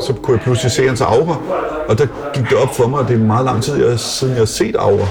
så 0.00 0.12
kunne 0.12 0.36
jeg 0.36 0.42
pludselig 0.42 0.72
se 0.72 0.86
hans 0.86 1.00
aura, 1.00 1.40
og 1.88 1.98
der 1.98 2.06
gik 2.34 2.44
det 2.50 2.58
op 2.58 2.76
for 2.76 2.86
mig, 2.86 3.00
at 3.00 3.08
det 3.08 3.14
er 3.14 3.18
meget 3.18 3.44
lang 3.44 3.62
tid 3.62 3.84
jeg, 3.84 4.00
siden, 4.00 4.32
jeg 4.32 4.40
har 4.40 4.46
set 4.46 4.76
aura. 4.76 5.06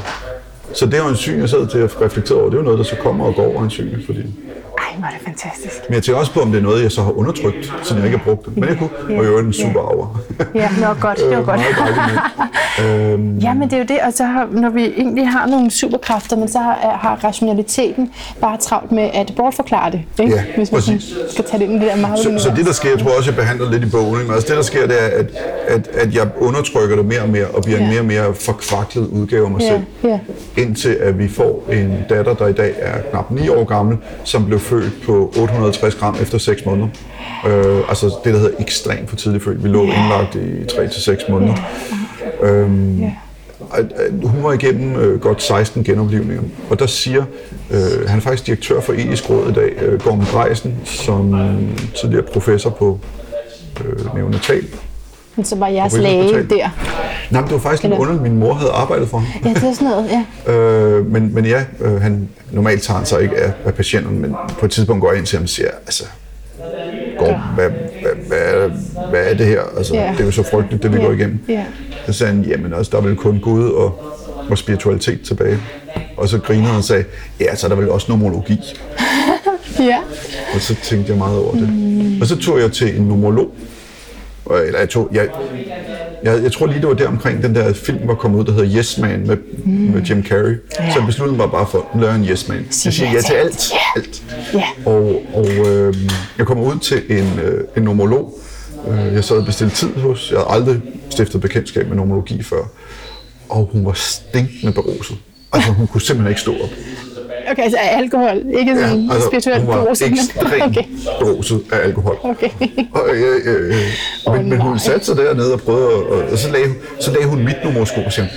Så 0.74 0.86
det 0.86 0.94
er 1.00 1.08
en 1.08 1.16
syn, 1.16 1.40
jeg 1.40 1.50
sad 1.50 1.68
til 1.68 1.78
at 1.78 2.02
reflektere 2.02 2.38
over. 2.38 2.50
Det 2.50 2.54
er 2.54 2.58
jo 2.58 2.64
noget, 2.64 2.78
der 2.78 2.86
så 2.86 2.96
kommer 2.96 3.26
og 3.26 3.36
går 3.36 3.44
over 3.44 3.64
en 3.64 3.70
syn, 3.70 4.06
fordi 4.06 4.20
hvor 4.98 5.08
er 5.08 5.12
det 5.12 5.22
fantastisk. 5.26 5.76
Men 5.90 5.94
jeg 5.96 6.04
tænker 6.04 6.20
også 6.20 6.34
på, 6.34 6.40
om 6.40 6.52
det 6.52 6.58
er 6.60 6.64
noget, 6.64 6.84
jeg 6.84 6.92
så 6.92 7.02
har 7.02 7.12
undertrykt, 7.12 7.74
så 7.84 7.96
jeg 7.96 8.06
ikke 8.06 8.18
har 8.18 8.24
brugt 8.26 8.46
det. 8.46 8.58
Men 8.58 8.70
jeg 8.70 8.78
kunne, 8.78 9.20
og 9.20 9.26
jo 9.26 9.38
en 9.40 9.54
super 9.54 9.80
arver. 9.80 10.20
Ja, 10.56 10.70
det 10.76 10.82
var 10.88 10.98
godt. 11.02 11.18
Det 11.18 11.38
var 11.38 11.44
godt. 11.44 11.60
Dejligt 11.60 11.98
med. 12.78 13.14
øhm, 13.14 13.38
Ja, 13.38 13.54
men 13.54 13.64
det 13.70 13.74
er 13.74 13.78
jo 13.78 13.86
det, 13.88 14.00
og 14.08 14.14
så 14.14 14.24
har, 14.24 14.48
når 14.52 14.70
vi 14.70 14.86
egentlig 14.98 15.28
har 15.30 15.48
nogle 15.48 15.72
superkræfter, 15.72 16.36
men 16.38 16.48
så 16.48 16.60
har, 16.60 16.98
har 17.02 17.20
rationaliteten 17.24 18.12
bare 18.42 18.58
travlt 18.58 18.92
med 18.92 19.10
at 19.14 19.34
bortforklare 19.38 19.92
det, 19.92 20.02
ikke? 20.20 20.36
Ja, 20.36 20.44
hvis 20.58 20.72
man 20.72 20.82
præcis. 20.82 21.14
skal 21.30 21.46
tage 21.46 21.60
det 21.60 21.66
ind 21.70 21.76
i 21.84 21.86
det 21.86 21.88
der 21.96 22.02
meget 22.02 22.20
så, 22.20 22.36
så 22.40 22.52
det, 22.56 22.66
der 22.66 22.72
sker, 22.74 22.90
jeg 22.90 23.00
tror 23.00 23.18
også, 23.18 23.30
jeg 23.32 23.38
behandler 23.38 23.72
lidt 23.72 23.84
i 23.84 23.90
bogen, 23.90 24.24
men 24.24 24.34
altså 24.34 24.48
det, 24.48 24.58
der 24.58 24.64
sker, 24.64 24.88
det 24.88 25.04
er, 25.04 25.08
at, 25.20 25.26
at, 25.68 25.88
at 25.94 26.16
jeg 26.16 26.28
undertrykker 26.40 26.96
det 26.96 27.06
mere 27.06 27.22
og 27.22 27.30
mere, 27.30 27.46
og 27.46 27.64
bliver 27.64 27.78
en 27.80 27.84
Ja. 27.86 27.90
mere 27.90 28.00
og 28.00 28.06
mere 28.06 28.34
forkvaklet 28.36 29.08
udgave 29.08 29.46
af 29.46 29.52
mig 29.52 29.62
Ja, 29.62 29.68
selv. 29.70 29.82
ja. 30.04 30.20
Indtil 30.58 30.98
at 31.02 31.20
vi 31.20 31.28
får 31.28 31.64
en 31.72 31.98
datter, 32.10 32.34
der 32.34 32.48
i 32.48 32.54
dag 32.54 32.74
er 32.80 33.02
knap 33.12 33.32
9 33.32 33.50
år 33.50 33.64
gammel, 33.64 33.98
som 34.24 34.46
blev 34.46 34.60
født 34.60 34.89
på 35.06 35.34
850 35.38 35.96
gram 35.96 36.16
efter 36.22 36.38
6 36.38 36.66
måneder. 36.66 36.88
Øh, 37.48 37.90
altså 37.90 38.06
det, 38.24 38.34
der 38.34 38.40
hedder 38.40 38.56
ekstremt 38.60 39.10
for 39.10 39.16
tidligt 39.16 39.44
født. 39.44 39.64
Vi 39.64 39.70
lå 39.70 39.84
indlagt 39.84 40.36
i 40.36 40.64
3-6 40.64 41.32
måneder. 41.32 41.56
Øhm, 42.42 43.04
hun 44.24 44.44
var 44.44 44.54
igennem 44.54 44.96
øh, 44.96 45.20
godt 45.20 45.42
16 45.44 45.84
genoplivninger. 45.84 46.44
Og 46.70 46.80
der 46.80 46.86
siger, 46.86 47.24
øh, 47.72 48.08
han 48.08 48.18
er 48.18 48.22
faktisk 48.22 48.48
direktør 48.48 48.82
for 48.82 48.94
etisk 48.94 49.30
råd 49.30 49.50
i 49.50 49.54
dag, 49.54 49.74
øh, 49.82 50.00
Gorm 50.02 50.26
Dreisen, 50.26 50.76
som 50.86 51.36
tidligere 52.02 52.24
professor 52.24 52.70
på 52.70 53.00
øh, 53.86 54.16
neonatal. 54.16 54.66
Men 55.36 55.46
så 55.46 55.56
var 55.56 55.68
jeres 55.68 55.94
læge 55.98 56.44
der. 56.50 56.70
Nej, 57.30 57.42
det 57.42 57.52
var 57.52 57.58
faktisk 57.58 57.84
lidt 57.84 57.94
underligt, 57.94 58.24
min 58.24 58.38
mor 58.40 58.54
havde 58.54 58.72
arbejdet 58.72 59.08
for 59.10 59.18
ham. 59.18 59.28
Ja, 59.46 59.50
det 59.60 59.64
er 59.70 59.74
sådan 59.74 59.88
noget, 59.88 60.10
ja. 60.48 60.52
Øh, 60.54 61.06
men, 61.12 61.34
men 61.36 61.46
ja, 61.46 61.64
øh, 61.82 62.02
han, 62.02 62.30
normalt 62.52 62.82
tager 62.82 62.98
han 62.98 63.06
sig 63.06 63.22
ikke 63.22 63.36
af, 63.36 63.52
af 63.66 63.74
patienten, 63.74 64.20
men 64.20 64.36
på 64.60 64.66
et 64.66 64.72
tidspunkt 64.72 65.02
går 65.02 65.10
jeg 65.12 65.18
ind 65.18 65.26
til 65.26 65.38
ham 65.38 65.44
og 65.44 65.50
siger, 65.50 65.68
altså, 65.86 66.04
Gorm, 67.20 67.40
hvad, 67.56 67.70
hvad, 68.02 68.12
hvad, 68.28 68.70
hvad 69.10 69.32
er 69.32 69.34
det 69.34 69.46
her? 69.46 69.62
Altså, 69.78 69.94
Ja. 69.96 70.12
Det 70.12 70.20
er 70.22 70.26
jo 70.26 70.32
så 70.32 70.44
frygteligt, 70.52 70.84
det 70.84 70.92
vi 70.94 70.98
Ja. 70.98 71.04
går 71.06 71.12
igennem. 71.12 71.40
Ja. 71.50 71.64
Så 72.06 72.14
sagde 72.14 72.34
han, 72.34 72.44
jamen 72.44 72.74
altså, 72.74 72.90
der 72.92 72.98
er 72.98 73.02
vel 73.02 73.16
kun 73.16 73.40
Gud 73.40 73.70
og, 73.70 74.04
og 74.50 74.58
spiritualitet 74.58 75.22
tilbage. 75.22 75.58
Og 76.18 76.30
så 76.30 76.40
grinede 76.40 76.68
han 76.68 76.78
og 76.78 76.84
sagde, 76.84 77.04
ja, 77.40 77.56
så 77.56 77.68
er 77.68 77.70
der 77.70 77.76
vel 77.76 77.90
også 77.90 78.06
nomologi. 78.10 78.58
Ja. 79.80 79.98
Og 80.56 80.62
så 80.62 80.76
tænkte 80.84 81.10
jeg 81.12 81.18
meget 81.18 81.38
over 81.40 81.52
det. 81.54 81.70
Og 82.22 82.28
så 82.28 82.36
tog 82.38 82.60
jeg 82.60 82.72
til 82.72 82.98
en 83.00 83.04
nomolog. 83.08 83.48
Og- 84.50 84.66
Eller 84.66 84.80
jeg 84.80 84.90
tog, 84.90 85.10
jeg, 85.14 85.28
jeg, 86.24 86.44
jeg 86.44 86.52
tror 86.52 86.66
lige, 86.66 86.80
det 86.80 86.88
var 86.88 86.94
der 86.94 87.08
omkring 87.08 87.44
den 87.44 87.56
der 87.56 87.74
film 87.74 88.00
var 88.08 88.14
kommet 88.16 88.40
ud, 88.40 88.46
der 88.46 88.52
hedder 88.52 88.78
Yes 88.78 88.98
Man 88.98 89.28
med, 89.28 89.38
med 89.66 90.02
Jim 90.02 90.24
Carrey. 90.26 90.56
Så 90.72 90.82
jeg 91.00 91.04
besluttede 91.06 91.38
mig 91.38 91.52
bare 91.52 91.68
for 91.72 91.88
at 91.94 92.02
lave 92.02 92.16
en 92.16 92.26
Yes 92.26 92.48
Man. 92.48 92.58
Jeg 92.86 92.94
siger 92.94 93.12
ja 93.12 93.22
til 93.22 93.34
alt. 93.34 93.72
alt. 93.96 94.24
Ja. 94.54 94.64
Og, 94.86 95.22
og 95.34 95.50
øh, 95.52 95.94
jeg 96.38 96.46
kommer 96.46 96.64
ud 96.64 96.80
til 96.80 97.02
en, 97.10 97.40
øh, 97.44 97.64
en 97.78 97.84
nomolog. 97.84 98.40
Øh, 98.88 99.14
jeg 99.14 99.24
sad 99.24 99.38
og 99.38 99.46
bestilte 99.46 99.76
tid 99.76 99.94
hos. 99.96 100.32
Jeg 100.32 100.40
havde 100.40 100.50
aldrig 100.52 100.82
stiftet 101.10 101.42
bekendtskab 101.42 101.88
med 101.88 101.96
nomologi 101.96 102.44
før. 102.44 102.62
Og 103.50 103.70
hun 103.74 103.86
var 103.86 103.94
stinkende 103.94 104.74
beruset. 104.74 105.18
Altså, 105.54 105.72
hun 105.72 105.88
kunne 105.88 106.02
simpelthen 106.02 106.30
ikke 106.32 106.42
stå 106.42 106.54
op. 106.54 106.70
Okay, 107.52 107.70
så 107.70 107.78
alkohol, 107.78 108.42
ikke 108.60 108.76
sådan 108.76 109.00
ja, 109.46 109.60
var 109.66 109.84
beruset, 109.84 110.10
men- 110.12 110.20
ekstremt 110.20 110.64
Okay. 110.78 110.84
beruset 111.20 111.62
af 111.72 111.78
alkohol. 111.84 112.18
Okay. 112.24 112.50
Og, 112.94 113.10
øh, 113.14 113.42
øh, 113.46 113.76
øh, 114.28 114.34
men, 114.38 114.50
men 114.50 114.62
hun 114.62 114.80
satte 114.80 115.06
sig 115.06 115.18
dernede 115.18 115.54
og 115.54 115.62
prøvede, 115.62 115.88
at- 115.88 115.94
og, 116.04 116.24
og 116.32 116.38
så, 116.38 116.52
lagde, 116.52 116.68
så 117.00 117.12
lagde 117.12 117.28
hun 117.28 117.44
mit 117.44 117.56
nummersko 117.64 118.02
og 118.06 118.14
sagde, 118.14 118.30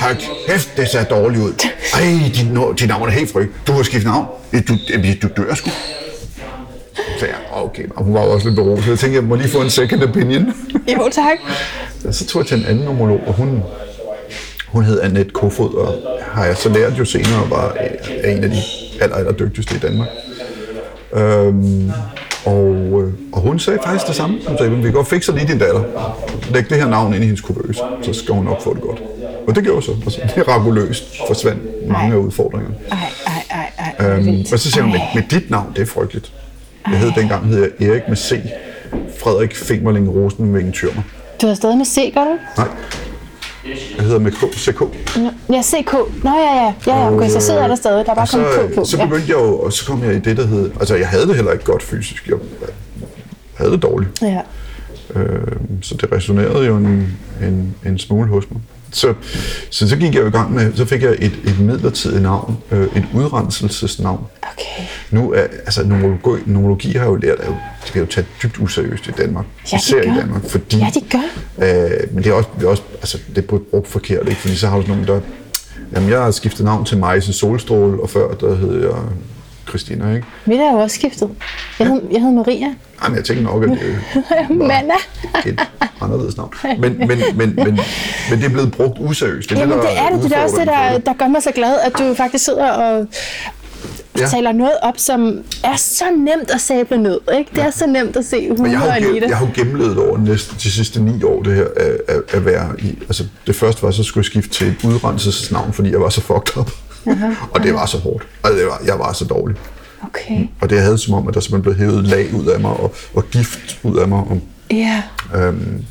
Hold 0.00 0.16
kæft, 0.48 0.76
det 0.76 0.88
ser 0.88 1.04
dårligt 1.04 1.42
ud. 1.42 1.52
Ej, 1.94 2.00
din, 2.36 2.56
no- 2.56 2.74
dit 2.74 2.88
navn 2.88 3.08
er 3.08 3.12
helt 3.12 3.32
fri. 3.32 3.42
Du 3.66 3.72
har 3.72 3.82
skiftet 3.82 4.04
navn. 4.12 4.26
Øh, 4.52 4.62
Du, 4.68 4.72
øh, 4.94 5.14
du 5.22 5.28
dør 5.36 5.54
sgu. 5.54 5.70
Så 7.18 7.26
jeg, 7.26 7.34
okay, 7.52 7.82
og 7.96 8.04
hun 8.04 8.14
var 8.14 8.20
også 8.20 8.46
lidt 8.48 8.56
beruset. 8.56 8.88
Jeg 8.90 8.98
tænkte, 8.98 9.14
jeg 9.16 9.24
må 9.24 9.34
lige 9.34 9.48
få 9.48 9.60
en 9.60 9.70
second 9.70 10.02
opinion. 10.02 10.54
Jo, 10.94 11.08
tak. 11.12 11.36
Og 12.08 12.14
så 12.14 12.26
tog 12.26 12.40
jeg 12.42 12.46
til 12.46 12.58
en 12.58 12.64
anden 12.66 12.84
nomolog, 12.84 13.20
og 13.26 13.32
hun, 13.34 13.62
hun 14.76 14.84
hed 14.84 15.00
Annette 15.00 15.32
Kofod, 15.32 15.74
og 15.74 15.94
har 16.32 16.44
jeg 16.44 16.56
så 16.56 16.68
lært 16.68 16.98
jo 16.98 17.04
senere, 17.04 17.50
var 17.50 17.66
øh, 17.66 18.16
er 18.24 18.30
en 18.30 18.44
af 18.44 18.50
de 18.50 18.56
aller, 19.00 19.16
aller 19.16 19.32
dygtigste 19.32 19.74
i 19.74 19.78
Danmark. 19.78 20.08
Øhm, 21.12 21.90
og, 22.44 22.74
øh, 22.74 23.12
og 23.32 23.40
hun 23.40 23.58
sagde 23.58 23.78
faktisk 23.84 24.06
det 24.06 24.14
samme. 24.14 24.38
Hun 24.48 24.58
sagde, 24.58 24.76
vi 24.76 24.82
kan 24.82 24.92
godt 24.92 25.08
fikse 25.08 25.32
lige 25.32 25.48
din 25.48 25.58
datter. 25.58 25.82
Læg 26.50 26.68
det 26.70 26.78
her 26.78 26.88
navn 26.88 27.14
ind 27.14 27.22
i 27.22 27.26
hendes 27.26 27.40
kuvøse, 27.40 27.80
så 28.02 28.12
skal 28.12 28.34
hun 28.34 28.44
nok 28.44 28.62
få 28.62 28.74
det 28.74 28.82
godt. 28.82 29.02
Og 29.48 29.54
det 29.54 29.64
gjorde 29.64 29.82
så. 29.82 29.92
Og 30.06 30.12
så 30.12 30.20
mirakuløst 30.36 31.04
forsvandt 31.26 31.88
mange 31.88 32.14
af 32.14 32.18
udfordringerne. 32.18 32.74
Ej, 32.90 32.98
ej, 33.26 33.42
ej, 33.50 33.94
ej. 33.98 34.16
Øhm, 34.16 34.44
og 34.52 34.58
så 34.58 34.70
siger 34.70 34.82
hun, 34.82 34.92
med, 34.92 35.00
med 35.14 35.22
dit 35.30 35.50
navn, 35.50 35.72
det 35.76 35.82
er 35.82 35.86
frygteligt. 35.86 36.32
Jeg 36.90 36.98
hed 36.98 37.12
dengang 37.16 37.46
hed 37.46 37.70
jeg 37.80 37.88
Erik 37.88 38.02
med 38.08 38.16
C. 38.16 38.40
Frederik 39.18 39.56
Femerling 39.56 40.14
Rosenvingen 40.14 40.72
Tyrmer. 40.72 41.02
Du 41.42 41.46
har 41.46 41.54
stadig 41.54 41.76
med 41.76 41.86
C, 41.86 42.14
gør 42.14 42.24
du? 42.24 42.36
Nej. 42.56 42.68
Jeg 43.96 44.04
hedder 44.04 44.18
med 44.18 44.32
K, 44.32 44.36
CK. 44.54 44.80
Ja, 45.52 45.62
CK. 45.62 45.92
Nå, 46.24 46.30
ja, 46.30 46.64
ja. 46.64 46.72
Ja, 46.86 46.96
ja, 47.04 47.12
okay, 47.12 47.28
så 47.30 47.40
sidder 47.40 47.68
der 47.68 47.74
stadig. 47.74 48.06
Der 48.06 48.10
er 48.12 48.14
bare 48.14 48.26
kommet 48.32 48.70
K 48.70 48.74
på. 48.74 48.84
så 48.84 48.96
Ja. 48.96 49.04
begyndte 49.04 49.26
jeg 49.28 49.36
jo, 49.42 49.58
og 49.58 49.72
så 49.72 49.86
kom 49.86 50.04
jeg 50.04 50.14
i 50.14 50.18
det, 50.18 50.36
der 50.36 50.46
hed... 50.46 50.70
Altså, 50.80 50.96
jeg 50.96 51.08
havde 51.08 51.26
det 51.26 51.34
heller 51.34 51.52
ikke 51.52 51.64
godt 51.64 51.82
fysisk. 51.82 52.26
Jeg 52.28 52.36
havde 53.54 53.70
det 53.72 53.82
dårligt. 53.82 54.22
Ja. 54.22 54.40
Øh, 55.14 55.46
så 55.82 55.94
det 55.94 56.12
resonerede 56.12 56.66
jo 56.66 56.76
en, 56.76 57.18
en, 57.42 57.74
en 57.86 57.98
smule 57.98 58.28
hos 58.28 58.44
mig. 58.50 58.60
Så, 58.92 59.14
så, 59.70 59.88
så 59.88 59.96
gik 59.96 60.14
jeg 60.14 60.26
i 60.26 60.30
gang 60.30 60.54
med, 60.54 60.72
så 60.74 60.84
fik 60.84 61.02
jeg 61.02 61.16
et, 61.18 61.32
et 61.44 61.60
midlertidigt 61.60 62.22
navn, 62.22 62.58
øh, 62.70 62.82
et 62.96 63.04
udrenselsesnavn. 63.14 64.26
Okay. 64.42 64.86
Nu 65.10 65.32
er, 65.32 65.40
altså 65.40 65.86
nomologi, 65.86 66.42
nomologi 66.46 66.92
har 66.92 67.06
jo 67.06 67.14
lært, 67.14 67.40
at 67.40 67.48
det 67.84 67.90
bliver 67.90 68.04
jo 68.04 68.10
taget 68.10 68.26
dybt 68.42 68.58
useriøst 68.58 69.08
i 69.08 69.10
Danmark. 69.10 69.44
Ja, 69.72 69.76
det 69.76 69.82
Især 69.82 70.02
i. 70.02 70.18
Danmark, 70.18 70.48
fordi... 70.48 70.78
Ja, 70.78 70.90
de 70.94 71.00
gør. 71.10 71.88
Øh, 71.92 72.14
men 72.14 72.24
det 72.24 72.30
er 72.30 72.34
også, 72.34 72.48
det 72.58 72.64
er 72.64 72.68
også 72.68 72.82
altså, 73.00 73.18
det 73.28 73.38
er 73.38 73.58
brugt 73.70 73.88
forkert, 73.88 74.28
ikke? 74.28 74.40
Fordi 74.40 74.56
så 74.56 74.68
har 74.68 74.76
du 74.76 74.82
sådan 74.82 74.94
nogen, 74.94 75.08
der... 75.08 75.20
Jamen, 75.94 76.10
jeg 76.10 76.22
har 76.22 76.30
skiftet 76.30 76.64
navn 76.64 76.84
til 76.84 76.98
Majse 76.98 77.32
Solstråle, 77.32 78.02
og 78.02 78.10
før, 78.10 78.34
der 78.34 78.54
hed 78.54 78.80
jeg 78.82 78.94
Christina, 79.68 80.14
ikke? 80.14 80.26
Mit 80.46 80.60
er 80.60 80.72
jo 80.72 80.78
også 80.78 80.94
skiftet. 80.94 81.30
Jeg 81.78 81.86
hed, 81.86 82.02
jeg 82.12 82.20
hed 82.22 82.30
Maria. 82.32 82.66
Jamen, 83.04 83.16
jeg 83.16 83.24
tænker 83.24 83.42
nok, 83.42 83.62
at 83.64 83.70
det 83.70 83.96
Manna. 84.68 84.94
et 85.46 85.60
anderledes 86.00 86.36
navn. 86.36 86.52
Men, 86.78 86.98
men, 87.08 87.08
men, 87.08 87.54
men, 87.56 87.78
men 88.30 88.38
det 88.38 88.44
er 88.44 88.48
blevet 88.48 88.72
brugt 88.72 88.98
useriøst. 89.00 89.50
Det 89.50 89.56
er 89.56 89.60
Jamen, 89.60 89.78
der 89.78 89.82
det 89.82 89.98
er 89.98 90.08
det. 90.08 90.22
Det 90.24 90.32
er 90.32 90.42
også 90.42 90.56
det, 90.56 90.66
der, 90.66 90.98
der 90.98 91.12
gør 91.12 91.28
mig 91.28 91.42
så 91.42 91.50
glad, 91.54 91.74
at 91.84 91.92
du 91.98 92.14
faktisk 92.14 92.44
sidder 92.44 92.70
og 92.70 93.06
Ja. 94.16 94.20
ja. 94.22 94.28
taler 94.28 94.52
noget 94.52 94.72
op, 94.82 94.94
som 94.98 95.38
er 95.64 95.76
så 95.76 96.04
nemt 96.16 96.50
at 96.54 96.60
sable 96.60 96.98
ned. 96.98 97.18
Ikke? 97.38 97.50
Det 97.54 97.62
er 97.64 97.70
så 97.70 97.86
nemt 97.86 98.16
at 98.16 98.24
se 98.24 98.36
jo, 98.36 98.54
i 98.54 99.20
det. 99.20 99.28
jeg 99.28 99.36
har 99.36 99.46
jo 99.46 99.52
gennemlevet 99.54 99.98
over 99.98 100.18
næsten 100.18 100.56
de 100.62 100.70
sidste 100.70 101.00
ni 101.02 101.22
år 101.22 101.42
det 101.42 101.54
her 101.54 101.64
at, 101.76 101.96
at, 102.08 102.22
at 102.34 102.44
være 102.44 102.70
i. 102.78 102.98
Altså 103.02 103.24
det 103.46 103.56
første 103.56 103.82
var, 103.82 103.90
så 103.90 104.02
skulle 104.02 104.22
jeg 104.22 104.26
skifte 104.26 104.50
til 104.50 104.66
et 104.68 104.84
udrenselsesnavn, 104.84 105.72
fordi 105.72 105.90
jeg 105.90 106.00
var 106.00 106.08
så 106.08 106.20
fucked 106.20 106.56
up. 106.56 106.70
Og 107.50 107.62
det 107.62 107.74
var 107.74 107.86
så 107.86 107.98
hårdt. 107.98 108.26
Altså, 108.44 108.58
det 108.58 108.66
var, 108.66 108.80
jeg 108.86 108.98
var 108.98 109.12
så 109.12 109.24
dårlig. 109.24 109.56
Okay. 110.02 110.46
Og 110.60 110.70
det 110.70 110.76
jeg 110.76 110.84
havde 110.84 110.98
som 110.98 111.14
om, 111.14 111.28
at 111.28 111.34
der 111.34 111.40
simpelthen 111.40 111.62
blev 111.62 111.88
hævet 111.88 112.04
lag 112.04 112.34
ud 112.34 112.46
af 112.46 112.60
mig, 112.60 112.70
og, 112.70 112.94
og 113.14 113.24
gift 113.30 113.78
ud 113.82 113.96
af 113.96 114.08
mig. 114.08 114.18
Og, 114.18 114.40
Ja. 114.70 115.02
øhm, 115.34 115.84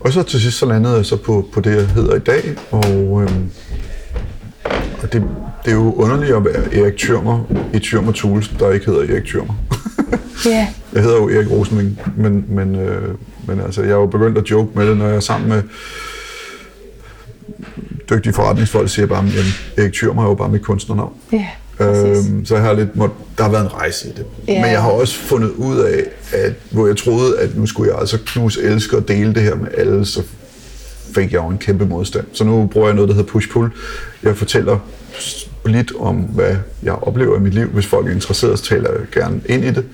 og 0.00 0.12
så 0.12 0.22
til 0.22 0.40
sidst 0.40 0.58
så 0.58 0.66
landede 0.66 0.96
jeg 0.96 1.06
så 1.06 1.16
på, 1.16 1.48
på 1.52 1.60
det, 1.60 1.76
jeg 1.76 1.86
hedder 1.86 2.14
i 2.14 2.18
dag. 2.18 2.54
Og, 2.70 3.22
øhm, 3.22 3.50
og 5.02 5.12
det, 5.12 5.22
det 5.64 5.70
er 5.70 5.74
jo 5.76 5.92
underligt 5.92 6.32
at 6.36 6.44
være 6.44 6.74
Erik 6.82 6.94
Thürmer 6.94 7.54
i 7.74 7.76
Thürmer 7.76 8.12
Tools, 8.12 8.48
der 8.58 8.70
ikke 8.72 8.86
hedder 8.86 9.00
Erik 9.14 9.24
Thürmer. 9.24 9.52
Ja. 10.46 10.68
Jeg 10.94 11.02
hedder 11.02 11.16
jo 11.16 11.28
Erik 11.28 11.50
Rosenving, 11.50 12.00
men, 12.16 12.44
men, 12.48 12.74
øh, 12.76 13.14
men 13.46 13.60
altså, 13.60 13.82
jeg 13.82 13.90
er 13.90 13.94
jo 13.94 14.06
begyndt 14.06 14.38
at 14.38 14.50
joke 14.50 14.70
med 14.78 14.86
det, 14.88 14.96
når 14.96 15.06
jeg 15.06 15.16
er 15.16 15.20
sammen 15.20 15.48
med 15.48 15.62
dygtige 18.10 18.32
forretningsfolk, 18.32 18.88
siger 18.88 19.06
bare, 19.06 19.24
at 19.24 19.44
Erik 19.76 19.94
Thürmer 19.94 20.20
er 20.20 20.28
jo 20.28 20.34
bare 20.34 20.48
mit 20.48 20.62
kunstnernavn. 20.62 21.12
Ja. 21.32 21.46
Præcis. 21.78 22.28
Øhm, 22.28 22.44
så 22.44 22.54
jeg 22.54 22.64
har 22.64 22.72
lidt 22.72 22.96
måtte, 22.96 23.14
der 23.38 23.44
har 23.44 23.50
været 23.50 23.62
en 23.62 23.72
rejse 23.72 24.08
i 24.08 24.12
det. 24.16 24.26
Ja. 24.48 24.62
Men 24.62 24.70
jeg 24.70 24.82
har 24.82 24.90
også 24.90 25.18
fundet 25.18 25.50
ud 25.50 25.78
af, 25.78 26.04
at 26.32 26.52
hvor 26.70 26.86
jeg 26.86 26.96
troede, 26.96 27.38
at 27.38 27.56
nu 27.56 27.66
skulle 27.66 27.90
jeg 27.92 28.00
altså 28.00 28.18
knuse, 28.26 28.62
elske 28.62 28.96
og 28.96 29.08
dele 29.08 29.34
det 29.34 29.42
her 29.42 29.54
med 29.54 29.68
alle, 29.76 30.04
så 30.04 30.22
fik 31.14 31.32
jeg 31.32 31.38
jo 31.38 31.48
en 31.48 31.58
kæmpe 31.58 31.86
modstand. 31.86 32.24
Så 32.32 32.44
nu 32.44 32.66
bruger 32.66 32.86
jeg 32.86 32.94
noget, 32.94 33.08
der 33.08 33.14
hedder 33.14 33.28
push-pull. 33.28 33.70
Jeg 34.22 34.36
fortæller 34.36 34.78
lidt 35.66 35.92
om, 35.98 36.16
hvad 36.16 36.56
jeg 36.82 36.92
oplever 36.92 37.36
i 37.36 37.40
mit 37.40 37.54
liv. 37.54 37.66
Hvis 37.66 37.86
folk 37.86 38.06
er 38.06 38.10
interesseret, 38.10 38.58
så 38.58 38.64
taler 38.64 38.90
jeg 38.90 39.00
gerne 39.12 39.40
ind 39.46 39.64
i 39.64 39.70
det. 39.70 39.84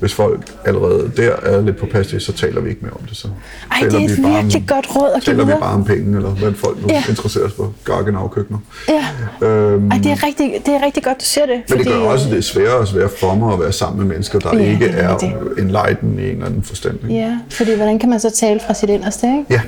Hvis 0.00 0.14
folk 0.14 0.40
allerede 0.64 1.10
der 1.16 1.30
er 1.42 1.60
lidt 1.60 1.76
påpasselige, 1.76 2.20
så 2.20 2.32
taler 2.32 2.60
vi 2.60 2.68
ikke 2.70 2.80
mere 2.82 2.92
om 2.92 3.00
det. 3.08 3.16
Så 3.16 3.28
Ej, 3.70 3.78
taler 3.80 3.90
det 3.90 4.00
er 4.00 4.04
et 4.10 4.16
vi 4.16 4.22
bare 4.22 4.38
om- 4.38 4.44
virkelig 4.44 4.64
godt 4.68 4.96
råd 4.96 5.10
at 5.16 5.22
give 5.22 5.34
Taler 5.34 5.44
vi 5.46 5.52
bare 5.60 5.74
om 5.74 5.84
penge, 5.84 6.16
eller 6.16 6.30
hvad 6.30 6.52
folk 6.54 6.82
nu 6.82 6.88
Ja. 6.88 7.02
interesserer 7.08 7.48
sig 7.48 7.56
for. 7.56 7.72
Gargenau-køkkener. 7.84 8.58
Ja. 8.88 9.06
Øhm, 9.46 9.90
Ej, 9.90 9.98
det 9.98 10.06
er, 10.12 10.26
rigtig, 10.26 10.52
det 10.66 10.74
er 10.74 10.84
rigtig 10.86 11.02
godt, 11.04 11.20
du 11.20 11.24
siger 11.24 11.46
det. 11.46 11.60
men 11.68 11.78
det 11.78 11.86
gør 11.86 11.94
også, 11.98 12.24
at 12.26 12.30
det 12.32 12.38
er 12.38 12.42
sværere 12.42 12.76
og 12.76 12.88
sværere 12.88 13.10
for 13.20 13.34
mig 13.34 13.52
at 13.52 13.60
være 13.60 13.72
sammen 13.72 13.98
med 14.06 14.14
mennesker, 14.14 14.38
der 14.38 14.56
Ja, 14.58 14.70
ikke 14.72 14.84
det 14.86 14.94
er 15.04 15.12
rigtigt. 15.12 15.32
enlightened 15.58 16.18
i 16.18 16.26
en 16.26 16.30
eller 16.32 16.46
anden 16.46 16.62
forstand. 16.62 16.98
ikke? 17.02 17.14
Ja, 17.14 17.38
fordi 17.50 17.74
hvordan 17.76 17.98
kan 17.98 18.10
man 18.10 18.20
så 18.20 18.30
tale 18.30 18.60
fra 18.66 18.74
sit 18.74 18.88
inderste, 18.90 19.26
ikke? 19.26 19.44
Ja. 19.50 19.60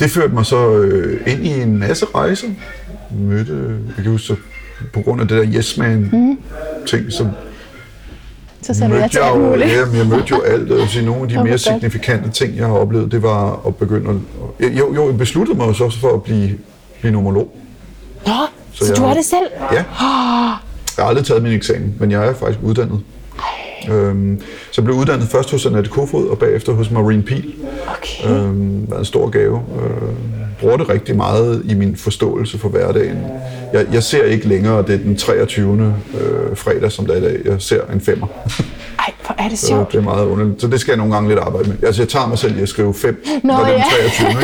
Det 0.00 0.10
førte 0.10 0.34
mig 0.34 0.46
så 0.46 0.72
øh, 0.76 1.20
ind 1.32 1.46
i 1.46 1.60
en 1.60 1.78
masse 1.78 2.06
rejser. 2.14 2.46
Mødte, 3.18 3.52
jeg 3.96 4.02
kan 4.04 4.12
huske, 4.12 4.36
på 4.92 5.00
grund 5.00 5.20
af 5.20 5.28
det 5.28 5.36
der 5.38 5.52
yes 5.58 5.76
man 5.78 6.10
ting, 6.86 7.12
så 7.12 7.28
Så 8.66 8.74
sagde 8.74 8.92
du 8.92 8.98
ja 8.98 9.08
til 9.08 9.18
alt 9.18 9.36
jo, 9.36 9.50
muligt. 9.50 9.72
ja, 9.72 9.84
men 9.86 9.96
jeg 9.96 10.06
mødte 10.06 10.26
jo 10.30 10.40
alt. 10.40 10.90
Sige, 10.90 11.06
nogle 11.06 11.22
af 11.22 11.28
de 11.28 11.44
mere 11.44 11.58
signifikante 11.58 12.30
ting, 12.30 12.56
jeg 12.56 12.66
har 12.66 12.74
oplevet, 12.74 13.12
det 13.12 13.22
var 13.22 13.60
at 13.66 13.76
begynde 13.76 14.20
at... 14.60 14.78
Jo, 14.78 14.94
jo 14.94 15.06
jeg 15.08 15.18
besluttede 15.18 15.58
mig 15.58 15.74
så 15.74 15.84
også 15.84 16.00
for 16.00 16.14
at 16.14 16.22
blive, 16.22 16.50
blive 17.00 17.12
nomolog. 17.12 17.56
Nå, 18.26 18.32
så, 18.72 18.84
jeg 18.88 18.96
du 18.96 19.02
har- 19.02 19.14
det 19.14 19.24
selv? 19.24 19.46
Ja. 19.72 19.76
Jeg 19.76 19.84
har 21.04 21.04
aldrig 21.04 21.24
taget 21.26 21.42
min 21.42 21.52
eksamen, 21.52 21.94
men 22.00 22.10
jeg 22.10 22.26
er 22.28 22.34
faktisk 22.34 22.58
uddannet. 22.62 23.00
Øhm, 23.90 24.40
så 24.70 24.80
jeg 24.80 24.84
blev 24.84 24.96
uddannet 24.96 25.28
først 25.28 25.50
hos 25.50 25.66
Annette 25.66 25.90
Kofod, 25.90 26.26
og 26.28 26.38
bagefter 26.38 26.72
hos 26.72 26.90
Marine 26.90 27.22
Pil. 27.22 27.54
Okay. 27.88 28.30
Øhm, 28.30 28.86
været 28.90 28.98
en 28.98 29.04
stor 29.04 29.28
gave. 29.30 29.60
Øh, 29.82 30.08
bruger 30.64 30.76
det 30.76 30.88
rigtig 30.88 31.16
meget 31.16 31.62
i 31.64 31.74
min 31.74 31.96
forståelse 31.96 32.58
for 32.58 32.68
hverdagen. 32.68 33.18
Jeg, 33.72 33.86
jeg 33.92 34.02
ser 34.02 34.24
ikke 34.24 34.48
længere, 34.48 34.82
det 34.82 34.94
er 34.94 34.98
den 34.98 35.16
23. 35.16 35.94
Øh, 36.14 36.56
fredag, 36.56 36.92
som 36.92 37.06
det 37.06 37.14
er 37.14 37.18
i 37.18 37.22
dag. 37.22 37.40
Jeg 37.44 37.54
ser 37.58 37.80
en 37.92 38.00
femmer. 38.00 38.26
Ej, 38.98 39.12
hvor 39.26 39.34
er 39.38 39.48
det 39.48 39.58
Så 39.58 39.66
sjovt. 39.66 39.92
det 39.92 39.98
er 39.98 40.02
meget 40.02 40.26
underligt. 40.26 40.60
Så 40.60 40.66
det 40.66 40.80
skal 40.80 40.92
jeg 40.92 40.98
nogle 40.98 41.14
gange 41.14 41.28
lidt 41.28 41.38
arbejde 41.40 41.68
med. 41.68 41.76
Altså, 41.82 42.02
jeg 42.02 42.08
tager 42.08 42.26
mig 42.26 42.38
selv 42.38 42.58
i 42.58 42.62
at 42.62 42.68
skrive 42.68 42.94
5, 42.94 43.24
Nå, 43.44 43.52
når 43.52 43.64
det 43.64 43.66
er 43.68 43.72
den 43.72 43.78
ja. 43.78 44.08
23. 44.08 44.28
Ikke? 44.28 44.40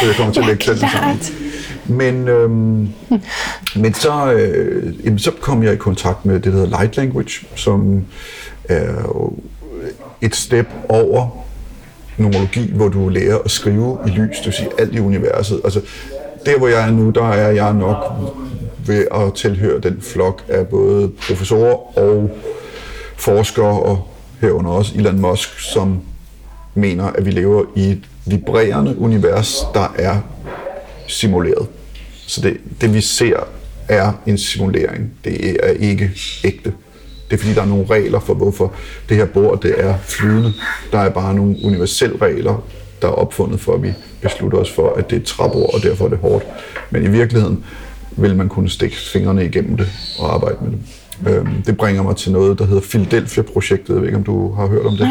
Så 0.00 0.06
jeg 0.06 0.14
kommer 0.16 0.32
til 0.32 0.40
at 0.40 0.46
Ja, 0.46 0.50
lægge 0.50 0.64
den 0.70 0.78
sammen. 0.78 1.18
Men, 1.86 2.28
øhm, 2.28 2.88
men 3.76 3.94
så, 3.94 4.32
øh, 4.32 4.94
jamen, 5.04 5.18
så 5.18 5.30
kom 5.40 5.62
jeg 5.62 5.72
i 5.72 5.76
kontakt 5.76 6.26
med 6.26 6.34
det, 6.34 6.44
der 6.44 6.50
hedder 6.50 6.78
Light 6.80 6.96
Language, 6.96 7.46
som 7.56 8.04
er 8.68 9.32
et 10.20 10.36
step 10.36 10.66
over 10.88 11.44
numerologi, 12.22 12.72
hvor 12.72 12.88
du 12.88 13.08
lærer 13.08 13.38
at 13.44 13.50
skrive 13.50 13.98
i 14.06 14.10
lys, 14.10 14.40
du 14.44 14.52
siger 14.52 14.70
alt 14.78 14.94
i 14.94 15.00
universet. 15.00 15.60
Altså, 15.64 15.80
der 16.46 16.58
hvor 16.58 16.68
jeg 16.68 16.88
er 16.88 16.90
nu, 16.90 17.10
der 17.10 17.28
er 17.28 17.50
jeg 17.50 17.74
nok 17.74 17.96
ved 18.86 19.06
at 19.14 19.34
tilhøre 19.34 19.80
den 19.80 20.00
flok 20.00 20.42
af 20.48 20.66
både 20.66 21.10
professorer 21.26 21.98
og 21.98 22.30
forskere, 23.16 23.80
og 23.80 24.08
herunder 24.40 24.70
også 24.70 24.92
Elon 24.96 25.20
Musk, 25.20 25.60
som 25.60 26.00
mener, 26.74 27.04
at 27.04 27.26
vi 27.26 27.30
lever 27.30 27.64
i 27.76 27.90
et 27.90 28.02
vibrerende 28.26 28.98
univers, 28.98 29.56
der 29.74 29.94
er 29.98 30.16
simuleret. 31.08 31.66
Så 32.26 32.40
det, 32.40 32.56
det 32.80 32.94
vi 32.94 33.00
ser 33.00 33.36
er 33.88 34.12
en 34.26 34.38
simulering. 34.38 35.12
Det 35.24 35.56
er 35.62 35.70
ikke 35.70 36.10
ægte. 36.44 36.72
Det 37.32 37.38
er 37.38 37.42
fordi, 37.42 37.54
der 37.54 37.62
er 37.62 37.66
nogle 37.66 37.86
regler 37.90 38.20
for, 38.20 38.34
hvorfor 38.34 38.72
det 39.08 39.16
her 39.16 39.24
bord 39.24 39.62
det 39.62 39.74
er 39.78 39.94
flydende. 40.02 40.52
Der 40.92 40.98
er 40.98 41.08
bare 41.10 41.34
nogle 41.34 41.56
universelle 41.64 42.16
regler, 42.22 42.64
der 43.02 43.08
er 43.08 43.12
opfundet 43.12 43.60
for, 43.60 43.74
at 43.74 43.82
vi 43.82 43.92
beslutter 44.20 44.58
os 44.58 44.70
for, 44.70 44.94
at 44.94 45.10
det 45.10 45.16
er 45.16 45.20
et 45.20 45.26
træbord, 45.26 45.74
og 45.74 45.82
derfor 45.82 46.04
er 46.04 46.08
det 46.08 46.18
hårdt. 46.18 46.44
Men 46.90 47.04
i 47.04 47.08
virkeligheden 47.08 47.64
vil 48.16 48.36
man 48.36 48.48
kunne 48.48 48.68
stikke 48.70 48.96
fingrene 48.96 49.44
igennem 49.44 49.76
det 49.76 49.88
og 50.18 50.34
arbejde 50.34 50.56
med 50.62 50.70
det. 50.70 50.78
Øhm, 51.36 51.62
Det 51.66 51.76
bringer 51.76 52.02
mig 52.02 52.16
til 52.16 52.32
noget, 52.32 52.58
der 52.58 52.64
hedder 52.66 52.82
Philadelphia-projektet. 52.82 53.88
Jeg 53.94 53.96
ved 53.96 54.06
ikke, 54.08 54.18
om 54.18 54.24
du 54.24 54.52
har 54.54 54.66
hørt 54.66 54.86
om 54.86 54.96
det. 54.96 55.08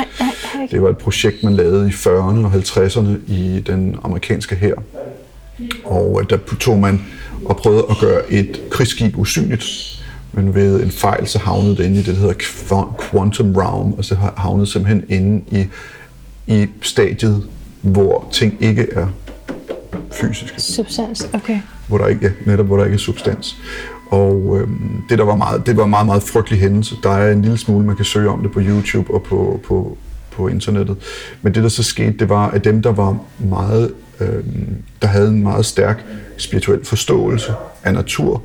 Det 0.72 0.82
var 0.82 0.90
et 0.90 0.98
projekt, 0.98 1.44
man 1.44 1.54
lavede 1.54 1.88
i 1.88 1.92
40'erne 1.92 2.46
og 2.46 2.52
50'erne 2.54 3.32
i 3.32 3.64
den 3.68 3.96
amerikanske 4.04 4.56
hær. 4.56 4.74
Og 5.84 6.20
øh, 6.22 6.30
der 6.30 6.38
tog 6.60 6.80
man 6.80 7.02
og 7.46 7.58
prøvede 7.58 7.86
at 7.90 7.96
gøre 8.02 8.32
et 8.32 8.62
krigsskib 8.70 9.18
usynligt, 9.18 9.91
men 10.34 10.56
ved 10.56 10.84
en 10.84 10.92
fejl, 10.92 11.28
så 11.28 11.40
havnede 11.40 11.78
det 11.78 11.84
inde 11.84 12.00
i 12.00 12.04
det, 12.04 12.16
der 12.16 12.22
hedder 12.22 12.96
quantum 13.12 13.56
realm, 13.56 13.94
og 13.94 14.06
så 14.06 14.16
havnede 14.38 14.68
simpelthen 14.68 15.04
inde 15.10 15.44
i, 15.52 15.68
i 16.48 16.68
stadiet, 16.82 17.44
hvor 17.82 18.28
ting 18.32 18.58
ikke 18.60 18.88
er 18.92 19.08
fysiske 20.12 20.62
Substans, 20.62 21.30
okay. 21.34 21.60
hvor 21.88 21.98
der 21.98 22.08
ikke, 22.08 22.26
ja, 22.26 22.52
netop 22.52 22.66
hvor 22.66 22.78
der 22.78 22.84
ikke 22.84 22.96
er 22.96 23.00
substans. 23.00 23.58
Og 24.10 24.60
øhm, 24.60 25.02
det 25.10 25.18
der 25.18 25.24
var 25.24 25.36
meget, 25.36 25.66
det 25.66 25.78
var 25.78 25.84
en 25.84 25.90
meget, 25.90 26.06
meget 26.06 26.24
frygtelig 26.24 26.60
hændelse. 26.60 26.96
Der 27.04 27.10
er 27.10 27.32
en 27.32 27.42
lille 27.42 27.58
smule, 27.58 27.86
man 27.86 27.96
kan 27.96 28.06
søge 28.06 28.30
om 28.30 28.42
det 28.42 28.52
på 28.52 28.60
YouTube 28.60 29.14
og 29.14 29.24
på, 29.24 29.60
på, 29.68 29.98
på 30.32 30.48
internettet. 30.48 30.98
Men 31.42 31.56
det 31.56 31.64
der 31.64 31.70
så 31.70 31.84
skete, 31.84 32.14
det 32.20 32.30
var, 32.30 32.50
at 32.50 32.64
dem, 32.64 32.82
der 32.82 32.92
var 32.92 33.18
meget, 33.40 33.94
øhm, 34.20 34.76
der 35.02 35.08
havde 35.08 35.28
en 35.28 35.44
meget 35.44 35.66
stærk 35.66 36.06
spirituel 36.38 36.86
forståelse 36.86 37.54
af 37.84 37.94
natur, 37.94 38.44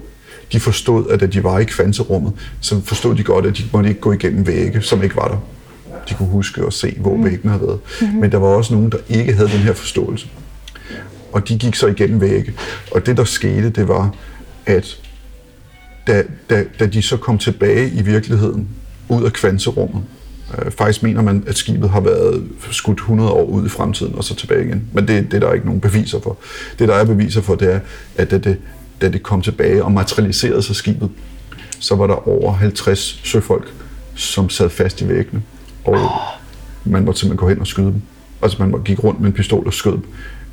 de 0.52 0.60
forstod, 0.60 1.10
at 1.10 1.20
da 1.20 1.26
de 1.26 1.44
var 1.44 1.58
i 1.58 1.64
kvanterummet, 1.64 2.32
så 2.60 2.80
forstod 2.84 3.14
de 3.14 3.22
godt, 3.22 3.46
at 3.46 3.56
de 3.56 3.62
måtte 3.72 3.88
ikke 3.88 4.00
gå 4.00 4.12
igennem 4.12 4.46
vægge, 4.46 4.82
som 4.82 5.02
ikke 5.02 5.16
var 5.16 5.28
der. 5.28 5.38
De 6.08 6.14
kunne 6.14 6.28
huske 6.28 6.64
og 6.64 6.72
se, 6.72 6.96
hvor 7.00 7.22
væggene 7.22 7.52
havde 7.52 7.66
været. 7.66 7.78
Mm-hmm. 8.00 8.20
Men 8.20 8.32
der 8.32 8.38
var 8.38 8.46
også 8.46 8.74
nogen, 8.74 8.92
der 8.92 8.98
ikke 9.08 9.32
havde 9.32 9.48
den 9.48 9.58
her 9.58 9.72
forståelse 9.72 10.28
og 11.36 11.48
de 11.48 11.58
gik 11.58 11.74
så 11.74 11.86
igennem 11.86 12.20
vægge. 12.20 12.54
Og 12.90 13.06
det, 13.06 13.16
der 13.16 13.24
skete, 13.24 13.70
det 13.70 13.88
var, 13.88 14.14
at 14.66 15.00
da, 16.06 16.22
da, 16.50 16.64
da 16.80 16.86
de 16.86 17.02
så 17.02 17.16
kom 17.16 17.38
tilbage 17.38 17.90
i 17.90 18.02
virkeligheden, 18.02 18.68
ud 19.08 19.24
af 19.24 19.32
kvanterummet, 19.32 20.02
øh, 20.58 20.70
faktisk 20.70 21.02
mener 21.02 21.22
man, 21.22 21.44
at 21.46 21.56
skibet 21.56 21.90
har 21.90 22.00
været 22.00 22.44
skudt 22.70 22.98
100 22.98 23.30
år 23.30 23.44
ud 23.44 23.66
i 23.66 23.68
fremtiden, 23.68 24.14
og 24.14 24.24
så 24.24 24.34
tilbage 24.34 24.64
igen. 24.64 24.84
Men 24.92 25.08
det, 25.08 25.24
det 25.30 25.34
er 25.34 25.40
der 25.40 25.52
ikke 25.52 25.66
nogen 25.66 25.80
beviser 25.80 26.20
for. 26.20 26.38
Det, 26.78 26.88
der 26.88 26.94
er 26.94 27.04
beviser 27.04 27.40
for, 27.40 27.54
det 27.54 27.72
er, 27.72 27.80
at 28.16 28.30
da 28.30 28.38
det, 28.38 28.56
da 29.00 29.08
det 29.08 29.22
kom 29.22 29.42
tilbage 29.42 29.84
og 29.84 29.92
materialiserede 29.92 30.62
sig 30.62 30.76
skibet, 30.76 31.10
så 31.80 31.94
var 31.94 32.06
der 32.06 32.28
over 32.28 32.52
50 32.52 33.20
søfolk, 33.24 33.72
som 34.14 34.48
sad 34.48 34.70
fast 34.70 35.00
i 35.00 35.08
væggene. 35.08 35.42
Og 35.84 36.10
man 36.84 37.04
måtte 37.04 37.20
simpelthen 37.20 37.46
gå 37.46 37.48
hen 37.48 37.60
og 37.60 37.66
skyde 37.66 37.86
dem. 37.86 38.02
Altså 38.42 38.62
man 38.62 38.82
gik 38.84 39.04
rundt 39.04 39.20
med 39.20 39.26
en 39.26 39.32
pistol 39.32 39.66
og 39.66 39.74
skød 39.74 39.92
dem. 39.92 40.04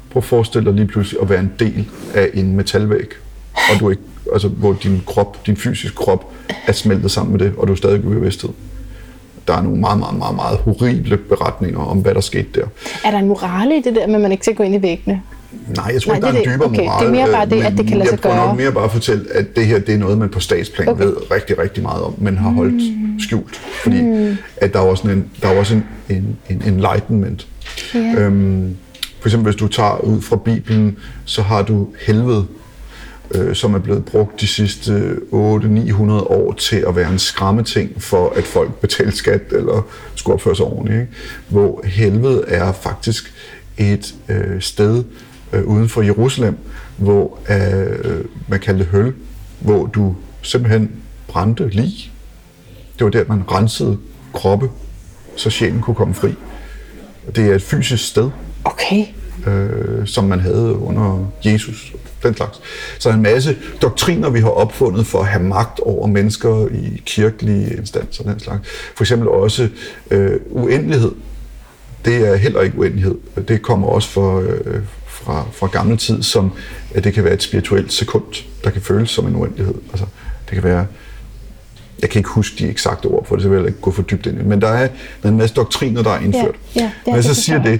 Prøv 0.09 0.19
at 0.19 0.23
forestille 0.23 0.65
dig 0.65 0.73
lige 0.73 0.87
pludselig 0.87 1.21
at 1.21 1.29
være 1.29 1.39
en 1.39 1.51
del 1.59 1.89
af 2.13 2.29
en 2.33 2.55
metalvæg, 2.55 3.07
og 3.53 3.79
du 3.79 3.89
ikke, 3.89 4.01
altså, 4.33 4.47
hvor 4.47 4.73
din 4.83 5.03
krop, 5.05 5.45
din 5.45 5.57
fysiske 5.57 5.95
krop 5.95 6.31
er 6.67 6.71
smeltet 6.71 7.11
sammen 7.11 7.31
med 7.31 7.39
det, 7.39 7.53
og 7.57 7.67
du 7.67 7.71
er 7.71 7.77
stadig 7.77 7.99
i 7.99 8.01
bevidsthed. 8.01 8.49
Der 9.47 9.53
er 9.53 9.61
nogle 9.61 9.79
meget, 9.79 9.99
meget, 9.99 10.17
meget, 10.17 10.35
meget 10.35 10.57
horrible 10.57 11.17
beretninger 11.17 11.79
om, 11.79 11.97
hvad 11.97 12.13
der 12.13 12.21
skete 12.21 12.47
der. 12.55 12.65
Er 13.05 13.11
der 13.11 13.17
en 13.19 13.27
morale 13.27 13.77
i 13.77 13.81
det 13.81 13.95
der 13.95 14.07
med, 14.07 14.15
at 14.15 14.21
man 14.21 14.31
ikke 14.31 14.45
skal 14.45 14.55
gå 14.55 14.63
ind 14.63 14.75
i 14.75 14.81
væggene? 14.81 15.21
Nej, 15.75 15.85
jeg 15.93 16.01
tror 16.01 16.09
Nej, 16.11 16.15
ikke, 16.15 16.25
der 16.25 16.31
det 16.31 16.39
er 16.47 16.51
en 16.51 16.55
dybere 16.55 16.69
Okay, 16.69 16.83
moral. 16.83 17.05
det 17.13 17.19
er 17.19 17.25
mere 17.25 17.31
bare 17.33 17.45
øh, 17.45 17.51
det, 17.51 17.63
at 17.63 17.73
det 17.77 17.87
kan 17.87 17.97
lade 17.97 18.09
sig 18.09 18.11
Jeg 18.11 18.19
prøver 18.21 18.35
gøre. 18.35 18.47
nok 18.47 18.57
mere 18.57 18.71
bare 18.71 18.83
at 18.83 18.91
fortælle, 18.91 19.25
at 19.33 19.55
det 19.55 19.65
her 19.65 19.79
det 19.79 19.93
er 19.95 19.97
noget, 19.97 20.17
man 20.17 20.29
på 20.29 20.39
statsplan 20.39 20.87
Okay. 20.89 21.03
ved 21.03 21.15
rigtig, 21.31 21.57
rigtig 21.59 21.83
meget 21.83 22.01
om, 22.03 22.13
men 22.17 22.37
har 22.37 22.49
holdt 22.49 22.83
skjult. 23.23 23.55
Fordi 23.83 23.99
at 24.57 24.73
der 24.73 24.79
er 24.79 24.83
også 24.83 25.07
en, 25.07 25.25
der 25.41 25.47
er 25.47 25.59
også 25.59 25.73
en, 25.75 25.85
en, 26.09 26.37
en 26.49 26.61
enlightenment. 26.67 27.47
Ja. 27.93 27.99
Øhm, 28.17 28.75
for 29.19 29.27
eksempel, 29.27 29.51
hvis 29.51 29.59
du 29.59 29.67
tager 29.67 29.97
ud 30.03 30.21
fra 30.21 30.35
Bibelen, 30.35 30.97
så 31.25 31.41
har 31.41 31.61
du 31.61 31.87
helvede, 32.07 32.45
øh, 33.35 33.55
som 33.55 33.73
er 33.73 33.79
blevet 33.79 34.05
brugt 34.05 34.41
de 34.41 34.47
sidste 34.47 35.15
800-900 35.31 36.11
år 36.11 36.53
til 36.53 36.83
at 36.87 36.95
være 36.95 37.11
en 37.11 37.19
skræmmeting 37.19 38.01
for, 38.01 38.33
at 38.35 38.43
folk 38.43 38.73
betaler 38.73 39.11
skat 39.11 39.41
eller 39.51 39.87
skulle 40.15 40.33
opføre 40.33 40.55
sig 40.55 40.65
ordentligt. 40.65 41.01
Ikke? 41.01 41.11
Hvor 41.49 41.81
helvede 41.85 42.43
er 42.47 42.71
faktisk 42.71 43.33
et 43.77 44.15
øh, 44.29 44.61
sted 44.61 45.03
øh, 45.53 45.63
uden 45.63 45.89
for 45.89 46.01
Jerusalem, 46.01 46.57
hvor 46.97 47.39
øh, 47.49 48.25
man 48.47 48.59
kalder 48.59 48.79
det 48.79 48.87
høl, 48.87 49.13
hvor 49.59 49.85
du 49.85 50.15
simpelthen 50.41 50.91
brændte 51.27 51.69
lig. 51.69 52.11
Det 52.99 53.05
var 53.05 53.09
der, 53.11 53.23
man 53.27 53.43
rensede 53.51 53.97
kroppe, 54.33 54.69
så 55.35 55.49
sjælen 55.49 55.81
kunne 55.81 55.95
komme 55.95 56.13
fri. 56.13 56.33
Det 57.35 57.51
er 57.51 57.55
et 57.55 57.61
fysisk 57.61 58.07
sted, 58.07 58.29
Okay. 58.63 59.05
øh, 59.47 60.07
som 60.07 60.23
man 60.23 60.39
havde 60.39 60.75
under 60.77 61.25
Jesus, 61.45 61.93
den 62.23 62.35
slags. 62.35 62.61
Så 62.99 63.09
en 63.09 63.21
masse 63.21 63.57
doktriner, 63.81 64.29
vi 64.29 64.39
har 64.39 64.49
opfundet 64.49 65.07
for 65.07 65.19
at 65.19 65.27
have 65.27 65.43
magt 65.43 65.79
over 65.79 66.07
mennesker 66.07 66.67
i 66.71 67.01
kirkelige 67.05 67.75
instanser, 67.77 68.23
den 68.23 68.39
slags. 68.39 68.69
For 68.95 69.03
eksempel 69.03 69.27
også 69.27 69.69
øh, 70.11 70.39
uendelighed. 70.49 71.11
Det 72.05 72.27
er 72.27 72.35
heller 72.35 72.61
ikke 72.61 72.77
uendelighed. 72.79 73.15
Det 73.47 73.61
kommer 73.61 73.87
også 73.87 74.09
fra, 74.09 74.41
øh, 74.41 74.83
fra, 75.23 75.45
fra 75.53 75.67
gammel 75.67 75.97
tid, 75.97 76.23
som 76.23 76.51
at 76.93 77.03
det 77.03 77.13
kan 77.13 77.23
være 77.23 77.33
et 77.33 77.43
spirituelt 77.43 77.93
sekund, 77.93 78.23
der 78.63 78.69
kan 78.69 78.81
føles 78.81 79.09
som 79.09 79.27
en 79.27 79.35
uendelighed. 79.35 79.75
Altså, 79.91 80.05
det 80.49 80.53
kan 80.53 80.63
være 80.63 80.85
jeg 82.01 82.09
kan 82.09 82.19
ikke 82.19 82.29
huske 82.29 82.55
de 82.59 82.69
eksakte 82.69 83.05
ord 83.05 83.25
for 83.25 83.35
det, 83.35 83.43
så 83.43 83.49
vil 83.49 83.57
jeg 83.57 83.67
ikke 83.67 83.81
gå 83.81 83.91
for 83.91 84.01
dybt 84.01 84.25
ind 84.25 84.35
i 84.35 84.37
det. 84.37 84.47
Men 84.47 84.61
der 84.61 84.67
er, 84.67 84.87
der 84.87 84.93
er 85.23 85.29
en 85.29 85.37
masse 85.37 85.55
doktriner, 85.55 86.03
der 86.03 86.11
er 86.11 86.19
indført. 86.19 86.55
Ja, 86.75 86.81
ja, 86.81 86.83
ja, 86.83 86.91
Når 87.05 87.15
jeg 87.15 87.23
så 87.23 87.29
det 87.29 87.37
siger 87.37 87.63
det, 87.63 87.79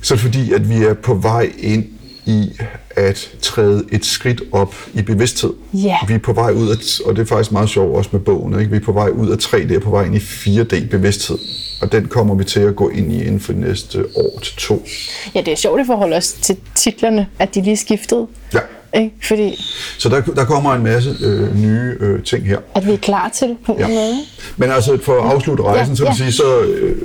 så 0.00 0.14
er 0.14 0.16
det 0.16 0.22
fordi, 0.22 0.52
at 0.52 0.70
vi 0.70 0.84
er 0.84 0.94
på 0.94 1.14
vej 1.14 1.52
ind 1.58 1.86
i 2.26 2.50
at 2.90 3.30
træde 3.42 3.84
et 3.92 4.04
skridt 4.06 4.42
op 4.52 4.74
i 4.94 5.02
bevidsthed. 5.02 5.52
Ja. 5.74 5.96
Vi 6.08 6.14
er 6.14 6.18
på 6.18 6.32
vej 6.32 6.50
ud 6.52 6.68
af, 6.68 6.76
og 7.08 7.16
det 7.16 7.22
er 7.22 7.26
faktisk 7.26 7.52
meget 7.52 7.68
sjovt 7.68 7.96
også 7.96 8.10
med 8.12 8.20
bogen, 8.20 8.58
ikke? 8.60 8.70
vi 8.70 8.76
er 8.76 8.80
på 8.80 8.92
vej 8.92 9.08
ud 9.08 9.28
af 9.30 9.36
3D 9.36 9.76
og 9.76 9.82
på 9.82 9.90
vej 9.90 10.04
ind 10.04 10.14
i 10.14 10.18
4D 10.18 10.88
bevidsthed. 10.90 11.38
Og 11.82 11.92
den 11.92 12.06
kommer 12.06 12.34
vi 12.34 12.44
til 12.44 12.60
at 12.60 12.76
gå 12.76 12.88
ind 12.88 13.12
i 13.12 13.22
inden 13.24 13.40
for 13.40 13.52
de 13.52 13.60
næste 13.60 14.04
år 14.16 14.38
til 14.42 14.56
to. 14.56 14.86
Ja, 15.34 15.40
det 15.40 15.48
er 15.52 15.56
sjovt 15.56 15.80
i 15.80 15.84
forhold 15.86 16.12
også 16.12 16.34
til 16.40 16.56
titlerne, 16.74 17.26
at 17.38 17.54
de 17.54 17.62
lige 17.62 17.76
skiftede. 17.76 18.26
Ja. 18.54 18.58
Ikke? 18.94 19.14
Fordi 19.22 19.64
Så 19.98 20.08
der, 20.08 20.20
der 20.20 20.44
kommer 20.44 20.74
en 20.74 20.82
masse 20.82 21.16
øh, 21.24 21.56
nye 21.62 21.94
øh, 22.00 22.22
ting 22.22 22.46
her. 22.46 22.58
at 22.74 22.86
vi 22.86 22.92
er 22.92 22.96
klar 22.96 23.28
til 23.28 23.56
på 23.66 23.72
en 23.72 23.78
Ja. 23.78 23.88
måde. 23.88 24.14
Men 24.56 24.70
altså 24.70 24.98
for 25.02 25.12
at 25.22 25.32
afslutte 25.34 25.62
rejsen, 25.62 25.92
Ja, 25.94 25.96
så 25.96 26.04
ja. 26.04 26.14
sige, 26.14 26.32
så 26.32 26.60
øh, 26.60 26.96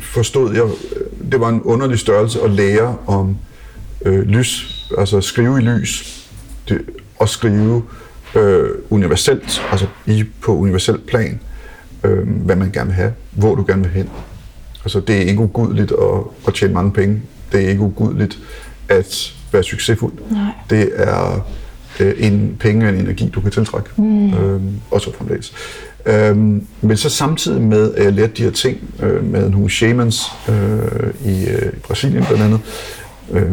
forstod 0.00 0.54
jeg, 0.54 0.62
øh, 0.64 1.30
det 1.32 1.40
var 1.40 1.48
en 1.48 1.62
underlig 1.62 1.98
størrelse 1.98 2.40
at 2.42 2.50
lære 2.50 2.96
om 3.06 3.36
øh, 4.04 4.20
lys, 4.20 4.84
altså 4.98 5.20
skrive 5.20 5.58
i 5.58 5.62
lys, 5.62 6.24
det, 6.68 6.80
og 7.18 7.28
skrive 7.28 7.82
øh, 8.34 8.70
universelt, 8.90 9.62
altså 9.70 9.86
i, 10.06 10.24
på 10.40 10.56
universelt 10.56 11.06
plan, 11.06 11.40
øh, 12.04 12.28
hvad 12.28 12.56
man 12.56 12.70
gerne 12.72 12.86
vil 12.86 12.94
have, 12.94 13.12
hvor 13.30 13.54
du 13.54 13.64
gerne 13.68 13.82
vil 13.82 13.92
hen. 13.92 14.08
Altså, 14.84 15.00
det 15.00 15.16
er 15.16 15.20
ikke 15.20 15.40
ugudeligt 15.40 15.92
at, 15.92 16.20
at 16.46 16.54
tjene 16.54 16.74
mange 16.74 16.92
penge. 16.92 17.22
Det 17.52 17.64
er 17.64 17.68
ikke 17.68 17.80
ugudeligt 17.80 18.38
at 18.88 19.34
være 19.52 19.62
succesfuld. 19.62 20.12
Nej. 20.30 20.52
Det 20.70 20.90
er 20.94 21.46
øh, 22.00 22.14
en 22.18 22.56
penge 22.60 22.86
og 22.86 22.94
en 22.94 23.00
energi, 23.00 23.30
du 23.34 23.40
kan 23.40 23.50
tiltrække. 23.50 23.90
Mm. 23.96 24.34
Øhm, 24.34 24.80
og 24.90 25.00
så 25.00 25.12
fremdeles. 25.18 25.52
Øhm, 26.06 26.66
men 26.80 26.96
så 26.96 27.10
samtidig 27.10 27.62
med, 27.62 27.94
at 27.94 28.04
jeg 28.04 28.12
lærte 28.12 28.32
de 28.36 28.42
her 28.42 28.50
ting 28.50 28.78
øh, 29.02 29.24
med 29.24 29.50
nogle 29.50 29.70
shamans 29.70 30.22
øh, 30.48 30.54
i, 31.24 31.46
øh, 31.46 31.72
i 31.72 31.78
Brasilien 31.82 32.24
blandt 32.24 32.42
andet, 32.42 32.60
øh, 33.30 33.52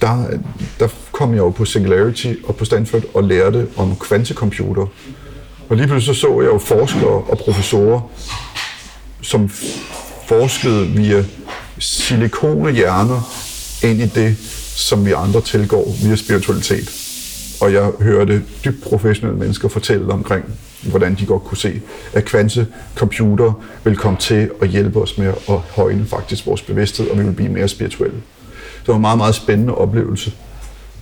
der, 0.00 0.26
der 0.80 0.88
kom 1.12 1.30
jeg 1.30 1.38
jo 1.38 1.50
på 1.50 1.64
Singularity 1.64 2.34
og 2.44 2.56
på 2.56 2.64
Stanford 2.64 3.02
og 3.14 3.24
lærte 3.24 3.66
om 3.76 3.96
kvantecomputer. 3.96 4.86
Og 5.68 5.76
lige 5.76 5.86
pludselig 5.86 6.16
så, 6.16 6.20
så 6.20 6.40
jeg 6.40 6.48
jo 6.48 6.58
forskere 6.58 7.10
og 7.10 7.38
professorer, 7.38 8.00
som 9.22 9.48
forskede 10.28 10.86
via 10.86 11.24
silikonehjerner 11.78 13.20
ind 13.84 14.00
i 14.00 14.06
det, 14.06 14.38
som 14.76 15.06
vi 15.06 15.12
andre 15.12 15.40
tilgår 15.40 15.94
via 16.02 16.16
spiritualitet. 16.16 16.90
Og 17.60 17.72
jeg 17.72 17.90
hørte 18.00 18.42
dybt 18.64 18.82
professionelle 18.82 19.38
mennesker 19.38 19.68
fortælle 19.68 20.12
omkring, 20.12 20.44
hvordan 20.82 21.14
de 21.14 21.26
godt 21.26 21.44
kunne 21.44 21.58
se, 21.58 21.80
at 22.12 22.24
kvantecomputer 22.24 23.52
vil 23.84 23.96
komme 23.96 24.18
til 24.18 24.50
at 24.62 24.68
hjælpe 24.68 25.02
os 25.02 25.18
med 25.18 25.26
at 25.26 25.58
højne 25.70 26.06
faktisk 26.06 26.46
vores 26.46 26.62
bevidsthed, 26.62 27.08
og 27.08 27.18
vi 27.18 27.24
vil 27.24 27.32
blive 27.32 27.48
mere 27.48 27.68
spirituelle. 27.68 28.22
Det 28.82 28.88
var 28.88 28.94
en 28.94 29.00
meget, 29.00 29.18
meget 29.18 29.34
spændende 29.34 29.74
oplevelse. 29.74 30.32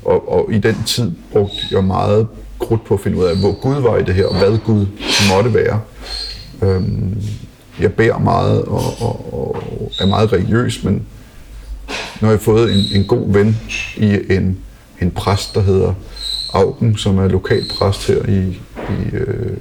Og, 0.05 0.33
og 0.33 0.53
i 0.53 0.59
den 0.59 0.77
tid 0.87 1.13
brugte 1.33 1.57
jeg 1.71 1.85
meget 1.85 2.27
krudt 2.59 2.85
på 2.85 2.95
at 2.95 3.01
finde 3.01 3.19
ud 3.19 3.25
af, 3.25 3.37
hvor 3.37 3.61
Gud 3.61 3.81
var 3.81 3.97
i 3.97 4.03
det 4.03 4.15
her, 4.15 4.27
og 4.27 4.39
hvad 4.39 4.59
Gud 4.59 4.87
måtte 5.35 5.55
være. 5.55 5.81
Øhm, 6.63 7.23
jeg 7.81 7.93
beder 7.93 8.19
meget 8.19 8.63
og, 8.63 8.83
og, 9.01 9.35
og 9.35 9.63
er 10.01 10.07
meget 10.07 10.33
religiøs, 10.33 10.85
men 10.85 10.95
nu 12.21 12.27
har 12.27 12.31
jeg 12.31 12.41
fået 12.41 12.73
en, 12.73 13.01
en 13.01 13.07
god 13.07 13.33
ven 13.33 13.59
i 13.97 14.19
en, 14.31 14.59
en 15.01 15.11
præst, 15.11 15.55
der 15.55 15.61
hedder 15.61 15.95
Augen, 16.53 16.97
som 16.97 17.19
er 17.19 17.29
lokal 17.29 17.63
præst 17.79 18.07
her 18.07 18.29
i, 18.29 18.61
i, 18.79 19.17
øh, 19.17 19.57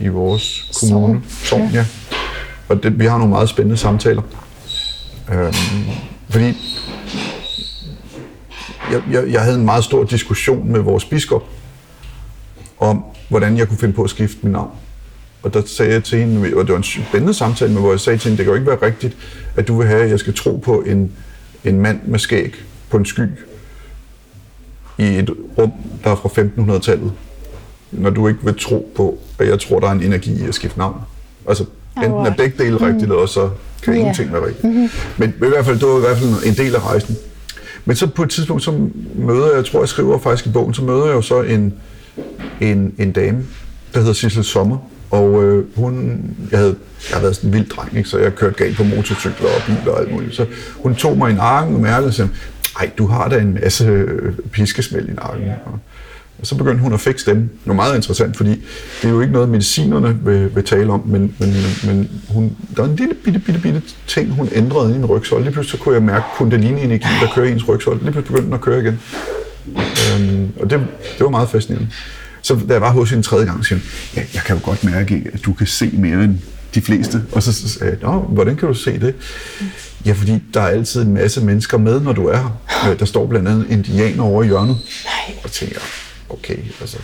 i 0.00 0.08
vores 0.08 0.70
kommune. 0.80 1.22
Sogn, 1.44 1.70
ja. 1.72 1.86
Og 2.68 2.82
det, 2.82 2.98
vi 2.98 3.06
har 3.06 3.18
nogle 3.18 3.30
meget 3.30 3.48
spændende 3.48 3.76
samtaler. 3.76 4.22
Øhm, 5.32 5.54
fordi 6.30 6.54
jeg, 8.92 9.02
jeg, 9.10 9.32
jeg 9.32 9.42
havde 9.42 9.56
en 9.56 9.64
meget 9.64 9.84
stor 9.84 10.04
diskussion 10.04 10.72
med 10.72 10.80
vores 10.80 11.04
biskop 11.04 11.44
om, 12.78 13.04
hvordan 13.28 13.56
jeg 13.56 13.68
kunne 13.68 13.78
finde 13.78 13.94
på 13.94 14.02
at 14.02 14.10
skifte 14.10 14.38
mit 14.42 14.52
navn. 14.52 14.70
Og 15.42 15.54
der 15.54 15.62
sagde 15.66 15.92
jeg 15.92 16.04
til 16.04 16.18
hende, 16.18 16.56
og 16.56 16.66
det 16.66 16.72
var 16.72 16.78
en 16.78 16.84
spændende 16.84 17.34
samtale, 17.34 17.72
men 17.72 17.82
hvor 17.82 17.90
jeg 17.90 18.00
sagde 18.00 18.18
til 18.18 18.28
hende, 18.28 18.36
det 18.38 18.44
kan 18.44 18.50
jo 18.50 18.54
ikke 18.54 18.70
være 18.70 18.82
rigtigt, 18.82 19.16
at 19.56 19.68
du 19.68 19.78
vil 19.78 19.86
have, 19.86 20.02
at 20.02 20.10
jeg 20.10 20.18
skal 20.18 20.34
tro 20.34 20.56
på 20.56 20.80
en, 20.80 21.12
en 21.64 21.80
mand 21.80 22.00
med 22.04 22.18
skæg 22.18 22.54
på 22.90 22.96
en 22.96 23.04
sky 23.04 23.28
i 24.98 25.04
et 25.04 25.30
rum, 25.58 25.72
der 26.04 26.10
er 26.10 26.16
fra 26.16 26.28
1500-tallet, 26.28 27.12
når 27.90 28.10
du 28.10 28.28
ikke 28.28 28.40
vil 28.44 28.58
tro 28.58 28.92
på, 28.96 29.18
at 29.38 29.48
jeg 29.48 29.60
tror, 29.60 29.80
der 29.80 29.88
er 29.88 29.92
en 29.92 30.02
energi 30.02 30.44
i 30.44 30.48
at 30.48 30.54
skifte 30.54 30.78
navn. 30.78 31.00
Altså, 31.48 31.64
enten 32.04 32.26
er 32.26 32.34
begge 32.34 32.64
dele 32.64 32.76
rigtigt, 32.76 33.08
mm. 33.08 33.12
eller 33.12 33.26
så 33.26 33.50
kan 33.82 33.92
yeah. 33.92 34.00
ingenting 34.00 34.32
være 34.32 34.46
rigtigt. 34.46 34.64
Mm-hmm. 34.64 34.88
Men 35.16 35.28
i 35.28 35.48
hvert 35.48 35.64
fald, 35.64 35.78
det 35.78 35.88
var 35.88 35.96
i 35.96 36.00
hvert 36.00 36.18
fald 36.18 36.30
en 36.46 36.54
del 36.54 36.74
af 36.74 36.86
rejsen. 36.86 37.16
Men 37.84 37.96
så 37.96 38.06
på 38.06 38.22
et 38.22 38.30
tidspunkt, 38.30 38.62
så 38.62 38.88
møder 39.14 39.46
jeg, 39.46 39.56
jeg 39.56 39.64
tror, 39.64 39.80
jeg 39.80 39.88
skriver 39.88 40.18
faktisk 40.18 40.46
i 40.46 40.50
bogen, 40.50 40.74
så 40.74 40.82
møder 40.82 41.06
jeg 41.06 41.14
jo 41.14 41.22
så 41.22 41.42
en, 41.42 41.74
en, 42.60 42.94
en 42.98 43.12
dame, 43.12 43.44
der 43.94 43.98
hedder 43.98 44.12
Sissel 44.12 44.44
Sommer, 44.44 44.76
og 45.10 45.44
øh, 45.44 45.64
hun, 45.76 46.22
jeg, 46.50 46.58
havde, 46.58 46.76
jeg 47.00 47.14
havde 47.14 47.22
været 47.22 47.36
sådan 47.36 47.50
en 47.50 47.54
vild 47.54 47.68
dreng, 47.68 47.96
ikke? 47.96 48.08
så 48.08 48.18
jeg 48.18 48.34
kørte 48.34 48.54
galt 48.54 48.76
på 48.76 48.84
motorcykler 48.84 49.48
og 49.48 49.62
biler 49.66 49.92
og 49.92 50.00
alt 50.00 50.12
muligt. 50.12 50.34
Så 50.34 50.46
hun 50.76 50.94
tog 50.94 51.18
mig 51.18 51.30
i 51.30 51.34
nakken 51.34 51.74
og 51.74 51.80
mærkede 51.80 52.08
og 52.08 52.14
sagde, 52.14 52.30
ej, 52.80 52.90
du 52.98 53.06
har 53.06 53.28
da 53.28 53.38
en 53.38 53.58
masse 53.62 53.84
øh, 53.84 54.34
piskesmæld 54.52 55.08
i 55.08 55.12
nakken. 55.12 55.46
Ja. 55.46 55.52
Og 55.64 55.78
så 56.42 56.56
begyndte 56.56 56.82
hun 56.82 56.92
at 56.92 57.00
fikse 57.00 57.30
dem. 57.30 57.38
Det 57.38 57.66
var 57.66 57.74
meget 57.74 57.96
interessant, 57.96 58.36
fordi 58.36 58.50
det 59.02 59.08
er 59.08 59.08
jo 59.08 59.20
ikke 59.20 59.32
noget, 59.32 59.48
medicinerne 59.48 60.18
vil, 60.24 60.54
vil 60.54 60.64
tale 60.64 60.92
om, 60.92 61.02
men, 61.06 61.34
men, 61.38 61.54
men 61.84 62.10
hun, 62.28 62.56
der 62.76 62.82
var 62.82 62.90
en 62.90 62.96
lille 62.96 63.14
bitte, 63.14 63.38
bitte, 63.38 63.60
bitte 63.60 63.82
ting, 64.06 64.30
hun 64.30 64.48
ændrede 64.52 64.92
i 64.92 64.96
en 64.96 65.04
rygsøjle. 65.06 65.44
Lige 65.44 65.52
pludselig 65.52 65.78
så 65.78 65.84
kunne 65.84 65.94
jeg 65.94 66.02
mærke 66.02 66.24
kundalini-energi, 66.36 67.08
der 67.20 67.28
kører 67.34 67.46
i 67.46 67.52
ens 67.52 67.68
rygsøjle. 67.68 68.00
Lige 68.02 68.12
pludselig 68.12 68.26
begyndte 68.26 68.46
den 68.46 68.54
at 68.54 68.60
køre 68.60 68.80
igen. 68.80 69.00
Øhm, 69.76 70.52
og 70.60 70.70
det, 70.70 70.80
det 71.18 71.24
var 71.24 71.30
meget 71.30 71.48
fascinerende. 71.48 71.88
Så 72.42 72.58
da 72.68 72.72
jeg 72.72 72.80
var 72.80 72.90
hos 72.90 73.10
hende 73.10 73.22
tredje 73.22 73.46
gang, 73.46 73.66
siger 73.66 73.78
hun, 73.78 73.88
ja, 74.16 74.22
jeg 74.34 74.42
kan 74.42 74.56
jo 74.56 74.62
godt 74.64 74.84
mærke, 74.84 75.26
at 75.32 75.44
du 75.44 75.52
kan 75.52 75.66
se 75.66 75.90
mere 75.92 76.24
end 76.24 76.38
de 76.74 76.80
fleste. 76.80 77.22
Og 77.32 77.42
så 77.42 77.52
sagde 77.52 77.96
jeg, 78.02 78.10
hvordan 78.10 78.56
kan 78.56 78.68
du 78.68 78.74
se 78.74 79.00
det? 79.00 79.14
Ja, 80.06 80.12
fordi 80.12 80.42
der 80.54 80.60
er 80.60 80.66
altid 80.66 81.02
en 81.02 81.14
masse 81.14 81.44
mennesker 81.44 81.78
med, 81.78 82.00
når 82.00 82.12
du 82.12 82.26
er 82.26 82.60
her. 82.66 82.94
Der 82.94 83.04
står 83.04 83.26
blandt 83.26 83.48
andet 83.48 83.66
indianer 83.70 84.22
over 84.22 84.42
i 84.42 84.46
hjørnet. 84.46 84.76
Nej. 85.04 85.36
Og 85.44 85.50
tænker, 85.50 85.80
okay, 86.30 86.56
altså... 86.80 86.98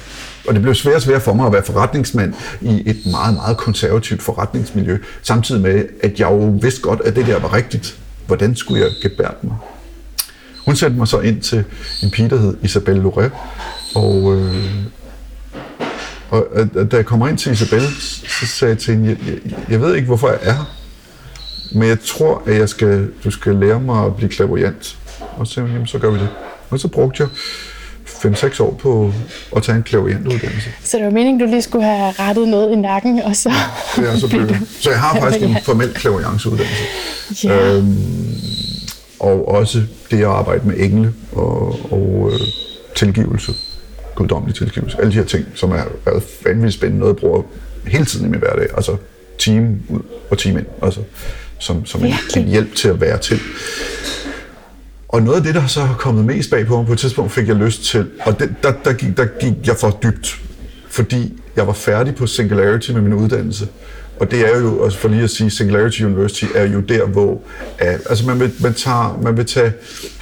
Og 0.49 0.55
det 0.55 0.63
blev 0.63 0.75
svært 0.75 0.95
og 0.95 1.03
svært 1.03 1.23
for 1.23 1.35
mig 1.35 1.47
at 1.47 1.53
være 1.53 1.63
forretningsmand 1.63 2.35
i 2.61 2.83
et 2.87 3.07
meget, 3.07 3.35
meget 3.35 3.57
konservativt 3.57 4.23
forretningsmiljø, 4.23 4.99
samtidig 5.23 5.63
med, 5.63 5.85
at 6.03 6.21
jeg 6.21 6.31
jo 6.31 6.59
vidste 6.63 6.81
godt, 6.81 7.01
at 7.05 7.17
det 7.17 7.27
der 7.27 7.39
var 7.39 7.53
rigtigt. 7.53 7.99
Hvordan 8.27 8.57
skulle 8.57 8.85
jeg 8.85 8.91
gebære 9.03 9.35
mig? 9.43 9.57
Hun 10.67 10.77
sendte 10.77 10.99
mig 10.99 11.09
så 11.09 11.21
ind 11.21 11.41
til 11.41 11.65
en 12.03 12.11
pige, 12.11 12.31
der 12.31 12.37
hed 12.37 12.57
Isabelle 12.63 13.03
Loré, 13.03 13.29
og, 13.95 14.37
øh, 14.37 14.65
og 16.31 16.45
da 16.91 16.97
jeg 16.97 17.07
kommer 17.07 17.29
ind 17.29 17.39
til 17.39 17.53
Isabelle, 17.53 17.89
så 18.41 18.47
sagde 18.47 18.73
jeg 18.73 18.79
til 18.79 18.95
hende, 18.95 19.09
jeg, 19.09 19.19
jeg, 19.27 19.59
jeg 19.69 19.81
ved 19.81 19.95
ikke, 19.95 20.07
hvorfor 20.07 20.29
jeg 20.29 20.39
er 20.43 20.53
her, 20.53 20.77
men 21.73 21.89
jeg 21.89 22.01
tror, 22.01 22.43
at 22.47 22.59
jeg 22.59 22.69
skal, 22.69 23.11
du 23.25 23.31
skal 23.31 23.55
lære 23.55 23.81
mig 23.81 24.07
at 24.07 24.17
blive 24.17 24.29
klaverjant. 24.31 24.99
Og 25.37 25.47
så 25.47 25.53
sagde 25.53 25.67
hun, 25.67 25.75
jamen 25.75 25.87
så 25.87 25.99
gør 25.99 26.11
vi 26.11 26.19
det. 26.19 26.29
Og 26.71 26.81
så 26.81 26.89
brugte 26.89 27.23
jeg 27.23 27.29
5-6 28.25 28.63
år 28.63 28.75
på 28.75 29.13
at 29.57 29.63
tage 29.63 29.77
en 29.77 29.83
klaverjantuddannelse. 29.83 30.71
Så 30.83 30.97
det 30.97 31.05
var 31.05 31.13
meningen, 31.13 31.41
du 31.41 31.47
lige 31.47 31.63
skulle 31.63 31.85
have 31.85 32.13
rettet 32.19 32.49
noget 32.49 32.73
i 32.73 32.77
nakken, 32.77 33.23
og 33.23 33.37
så... 33.37 33.53
Ja, 33.99 34.19
så, 34.19 34.29
blev 34.31 34.49
så 34.81 34.91
jeg 34.91 35.01
har 35.01 35.21
faktisk 35.21 35.45
en 35.45 35.57
formel 35.63 35.95
klaverjanceuddannelse. 35.95 36.85
Ja. 37.45 37.75
Øhm, 37.75 37.97
og 39.21 39.49
også 39.49 39.83
det 40.11 40.19
at 40.19 40.25
arbejde 40.25 40.69
med 40.69 40.75
engle 40.79 41.13
og, 41.33 41.79
og 41.93 42.31
øh, 42.33 42.41
tilgivelse, 42.95 43.53
guddommelig 44.15 44.55
tilgivelse, 44.55 44.99
alle 45.01 45.13
de 45.13 45.17
her 45.17 45.25
ting, 45.25 45.45
som 45.55 45.71
er 45.71 45.83
været 46.05 46.23
vanvittigt 46.45 46.75
spændende, 46.75 47.01
noget 47.01 47.15
jeg 47.15 47.21
bruger 47.21 47.43
hele 47.87 48.05
tiden 48.05 48.27
i 48.27 48.29
min 48.29 48.39
hverdag, 48.39 48.67
altså 48.77 48.97
team 49.39 49.81
ud 49.89 50.01
og 50.31 50.39
team 50.39 50.59
ind, 50.59 50.67
altså 50.83 51.01
som, 51.59 51.87
som 51.87 52.05
en, 52.05 52.15
en 52.37 52.49
hjælp 52.49 52.75
til 52.75 52.89
at 52.89 53.01
være 53.01 53.19
til. 53.19 53.41
Og 55.17 55.23
noget 55.23 55.37
af 55.37 55.43
det, 55.43 55.55
der 55.55 55.67
så 55.67 55.81
har 55.81 55.95
kommet 55.95 56.25
mest 56.25 56.51
bag 56.51 56.67
på 56.67 56.77
mig 56.77 56.87
på 56.87 56.93
et 56.93 56.99
tidspunkt, 56.99 57.33
fik 57.33 57.49
jeg 57.49 57.57
lyst 57.57 57.85
til, 57.85 58.11
og 58.27 58.41
det, 58.41 58.55
der, 58.63 58.73
der, 58.85 58.93
gik, 58.93 59.17
der 59.17 59.27
gik 59.41 59.67
jeg 59.67 59.77
for 59.77 59.99
dybt, 60.03 60.41
fordi 60.89 61.41
jeg 61.57 61.67
var 61.67 61.73
færdig 61.73 62.15
på 62.15 62.27
Singularity 62.27 62.91
med 62.91 63.01
min 63.01 63.13
uddannelse. 63.13 63.69
Og 64.21 64.31
det 64.31 64.41
er 64.41 64.61
jo, 64.61 64.79
også 64.79 64.99
for 64.99 65.09
lige 65.09 65.23
at 65.23 65.31
sige, 65.31 65.51
Singularity 65.51 66.03
University 66.03 66.45
er 66.55 66.65
jo 66.65 66.81
der, 66.81 67.07
hvor 67.07 67.43
altså 67.79 68.27
man 68.27 68.41
vil, 68.41 68.53
man, 68.61 68.75
tager, 68.75 69.21
man 69.23 69.37
vil 69.37 69.47
tage 69.47 69.73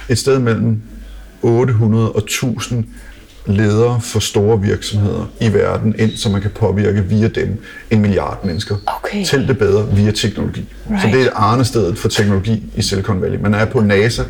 et 0.09 0.17
sted 0.17 0.39
mellem 0.39 0.81
800 1.41 2.11
og 2.11 2.19
1000 2.19 2.85
ledere 3.45 4.01
for 4.01 4.19
store 4.19 4.61
virksomheder 4.61 5.29
i 5.39 5.53
verden 5.53 5.95
ind, 5.97 6.11
så 6.11 6.29
man 6.29 6.41
kan 6.41 6.51
påvirke 6.51 7.03
via 7.03 7.27
dem 7.27 7.57
en 7.91 8.01
milliard 8.01 8.45
mennesker 8.45 8.75
okay. 8.85 9.25
til 9.25 9.47
det 9.47 9.57
bedre 9.57 9.87
via 9.95 10.11
teknologi. 10.11 10.65
Right. 10.89 11.01
Så 11.01 11.07
det 11.07 11.21
er 11.21 11.29
arnestedet 11.33 11.97
for 11.97 12.09
teknologi 12.09 12.63
i 12.75 12.81
Silicon 12.81 13.21
Valley. 13.21 13.39
Man 13.39 13.53
er 13.53 13.65
på 13.65 13.81
NASA, 13.81 14.23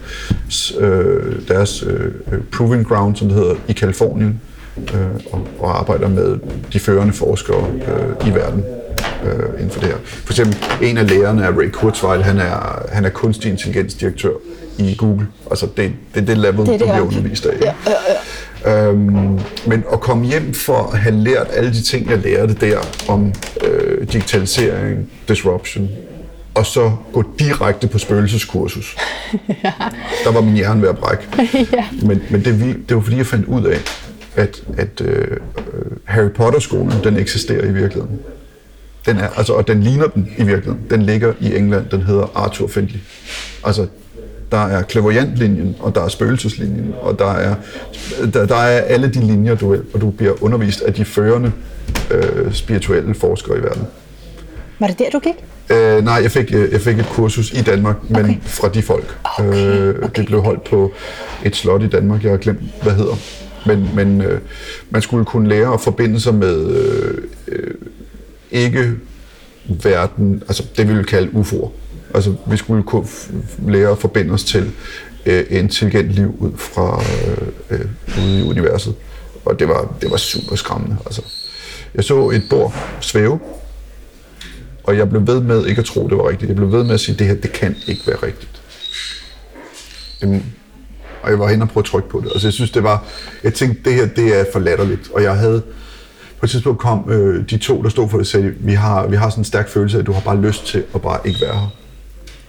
øh, 0.79 1.35
deres 1.47 1.83
øh, 1.87 2.11
proving 2.51 2.87
ground, 2.87 3.15
som 3.15 3.27
det 3.27 3.37
hedder, 3.37 3.55
i 3.67 3.73
Kalifornien, 3.73 4.41
øh, 4.77 4.99
og, 5.31 5.47
og 5.59 5.79
arbejder 5.79 6.07
med 6.07 6.37
de 6.73 6.79
førende 6.79 7.13
forskere 7.13 7.67
øh, 7.73 8.27
i 8.27 8.35
verden 8.35 8.63
øh, 9.25 9.53
inden 9.57 9.69
for 9.69 9.79
det 9.79 9.89
her. 9.89 9.97
For 10.03 10.33
eksempel 10.33 10.57
en 10.81 10.97
af 10.97 11.09
lærerne 11.09 11.43
er 11.43 11.51
Ray 11.51 11.69
Kurzweil, 11.71 12.23
han 12.23 12.37
er, 12.37 12.85
han 12.91 13.05
er 13.05 13.09
kunstig 13.09 13.51
intelligensdirektør 13.51 14.33
i 14.77 14.95
Google. 14.97 15.27
Altså 15.49 15.67
det, 15.77 15.91
det 16.15 16.21
er 16.21 16.25
det 16.25 16.37
level, 16.37 16.59
det 16.59 16.67
det, 16.67 16.79
du 16.79 16.85
bliver 16.85 17.01
undervist 17.01 17.45
af. 17.45 17.57
Ja, 17.61 17.73
ja, 17.87 17.93
ja. 18.65 18.87
Øhm, 18.87 19.39
men 19.67 19.83
at 19.93 19.99
komme 19.99 20.25
hjem 20.25 20.53
for 20.53 20.89
at 20.93 20.99
have 20.99 21.15
lært 21.15 21.47
alle 21.53 21.73
de 21.73 21.81
ting, 21.83 22.09
jeg 22.09 22.17
lærte 22.17 22.53
der 22.53 22.79
om 23.07 23.33
øh, 23.63 24.07
digitalisering, 24.07 25.09
disruption, 25.27 25.89
og 26.53 26.65
så 26.65 26.91
gå 27.13 27.23
direkte 27.39 27.87
på 27.87 27.97
spøgelseskursus. 27.97 28.95
ja. 29.63 29.73
Der 30.23 30.31
var 30.31 30.41
min 30.41 30.53
hjerne 30.53 30.81
ved 30.81 30.89
at 30.89 30.97
brække. 30.97 31.23
ja. 31.73 31.85
Men, 32.01 32.23
men 32.29 32.45
det, 32.45 32.75
det 32.89 32.95
var 32.95 33.01
fordi, 33.01 33.17
jeg 33.17 33.25
fandt 33.25 33.45
ud 33.45 33.63
af, 33.65 33.79
at, 34.35 34.63
at 34.77 35.01
øh, 35.01 35.37
Harry 36.03 36.29
Potter-skolen, 36.29 36.93
den 37.03 37.17
eksisterer 37.17 37.65
i 37.65 37.71
virkeligheden. 37.73 38.19
Den 39.05 39.17
er, 39.17 39.27
altså, 39.37 39.53
og 39.53 39.67
den 39.67 39.83
ligner 39.83 40.07
den 40.07 40.31
i 40.37 40.43
virkeligheden. 40.43 40.85
Den 40.89 41.01
ligger 41.01 41.33
i 41.39 41.55
England, 41.55 41.85
den 41.91 42.01
hedder 42.01 42.31
Arthur 42.35 42.67
Findlay. 42.67 42.99
Altså, 43.63 43.87
der 44.51 44.57
er 44.67 44.81
klaverjantlinjen, 44.81 45.75
og 45.79 45.95
der 45.95 46.01
er 46.01 46.07
spøgelseslinjen, 46.07 46.93
og 47.01 47.19
der 47.19 47.31
er, 47.31 47.55
der, 48.33 48.45
der 48.45 48.55
er 48.55 48.81
alle 48.81 49.07
de 49.07 49.19
linjer, 49.27 49.55
du, 49.55 49.77
og 49.93 50.01
du 50.01 50.09
bliver 50.09 50.43
undervist 50.43 50.81
af 50.81 50.93
de 50.93 51.05
førende 51.05 51.51
øh, 52.11 52.53
spirituelle 52.53 53.15
forskere 53.15 53.57
i 53.57 53.61
verden. 53.61 53.83
Var 54.79 54.87
det 54.87 54.99
der, 54.99 55.09
du 55.13 55.19
gik? 55.19 55.33
Øh, 55.69 56.03
nej, 56.05 56.13
jeg 56.23 56.31
fik, 56.31 56.53
øh, 56.53 56.71
jeg 56.71 56.81
fik 56.81 56.99
et 56.99 57.05
kursus 57.05 57.51
i 57.51 57.61
Danmark, 57.61 58.09
men 58.09 58.25
Okay. 58.25 58.35
fra 58.43 58.69
de 58.69 58.81
folk. 58.81 59.17
Okay, 59.37 59.77
Øh, 59.77 59.95
okay. 59.95 60.09
Det 60.15 60.25
blev 60.25 60.41
holdt 60.41 60.63
på 60.63 60.93
et 61.45 61.55
slot 61.55 61.83
i 61.83 61.87
Danmark, 61.87 62.23
jeg 62.23 62.31
har 62.31 62.37
glemt, 62.37 62.59
hvad 62.83 62.93
hedder. 62.93 63.15
Men, 63.65 63.89
men 63.95 64.21
øh, 64.21 64.39
man 64.89 65.01
skulle 65.01 65.25
kunne 65.25 65.49
lære 65.49 65.73
at 65.73 65.81
forbinde 65.81 66.19
sig 66.19 66.33
med 66.35 66.67
øh, 66.67 67.17
øh, 67.47 67.73
ikke 68.51 68.91
verden, 69.83 70.43
altså 70.47 70.63
det 70.77 70.89
vi 70.89 70.93
vil 70.93 71.05
kalde 71.05 71.29
UFO'er. 71.29 71.69
Altså 72.15 72.35
vi 72.45 72.57
skulle 72.57 72.83
kunne 72.83 73.07
lære 73.67 73.89
at 73.89 73.97
forbinde 73.97 74.33
os 74.33 74.43
til 74.43 74.71
øh, 75.25 75.45
intelligent 75.49 76.11
liv 76.11 76.35
ud 76.39 76.51
fra 76.57 77.03
øh, 77.29 77.79
øh, 77.79 77.85
ude 78.17 78.39
i 78.39 78.43
universet. 78.43 78.95
Og 79.45 79.59
det 79.59 79.67
var, 79.67 79.95
det 80.01 80.11
var 80.11 80.17
super 80.17 80.55
skræmmende. 80.55 80.97
Altså. 81.05 81.21
Jeg 81.95 82.03
så 82.03 82.29
et 82.29 82.43
bord 82.49 82.73
svæve, 83.01 83.39
og 84.83 84.97
jeg 84.97 85.09
blev 85.09 85.27
ved 85.27 85.41
med 85.41 85.65
ikke 85.65 85.79
at 85.79 85.85
tro, 85.85 86.07
det 86.07 86.17
var 86.17 86.29
rigtigt. 86.29 86.49
Jeg 86.49 86.55
blev 86.55 86.71
ved 86.71 86.83
med 86.83 86.93
at 86.93 86.99
sige, 86.99 87.17
det 87.17 87.27
her, 87.27 87.35
det 87.35 87.51
kan 87.51 87.75
ikke 87.87 88.01
være 88.07 88.17
rigtigt. 88.23 88.61
Jamen, 90.21 90.53
og 91.21 91.29
jeg 91.29 91.39
var 91.39 91.47
hen 91.47 91.61
og 91.61 91.69
prøvede 91.69 91.85
at 91.87 91.91
trykke 91.91 92.09
på 92.09 92.19
det. 92.19 92.31
Altså, 92.31 92.47
jeg 92.47 92.53
synes, 92.53 92.71
det 92.71 92.83
var... 92.83 93.03
Jeg 93.43 93.53
tænkte, 93.53 93.89
det 93.89 93.93
her, 93.93 94.05
det 94.05 94.39
er 94.39 94.45
for 94.53 94.59
latterligt. 94.59 95.09
Og 95.13 95.23
jeg 95.23 95.37
havde... 95.37 95.61
På 96.39 96.45
et 96.45 96.49
tidspunkt 96.49 96.79
kom 96.79 97.11
øh, 97.11 97.49
de 97.49 97.57
to, 97.57 97.83
der 97.83 97.89
stod 97.89 98.09
for 98.09 98.17
det, 98.17 98.23
og 98.23 98.27
sagde, 98.27 98.53
vi 98.59 98.73
har, 98.73 99.07
vi 99.07 99.15
har 99.15 99.29
sådan 99.29 99.41
en 99.41 99.45
stærk 99.45 99.69
følelse 99.69 99.97
af, 99.97 100.01
at 100.01 100.07
du 100.07 100.11
har 100.11 100.21
bare 100.21 100.41
lyst 100.41 100.65
til 100.65 100.83
at 100.95 101.01
bare 101.01 101.19
ikke 101.25 101.41
være 101.41 101.53
her. 101.53 101.84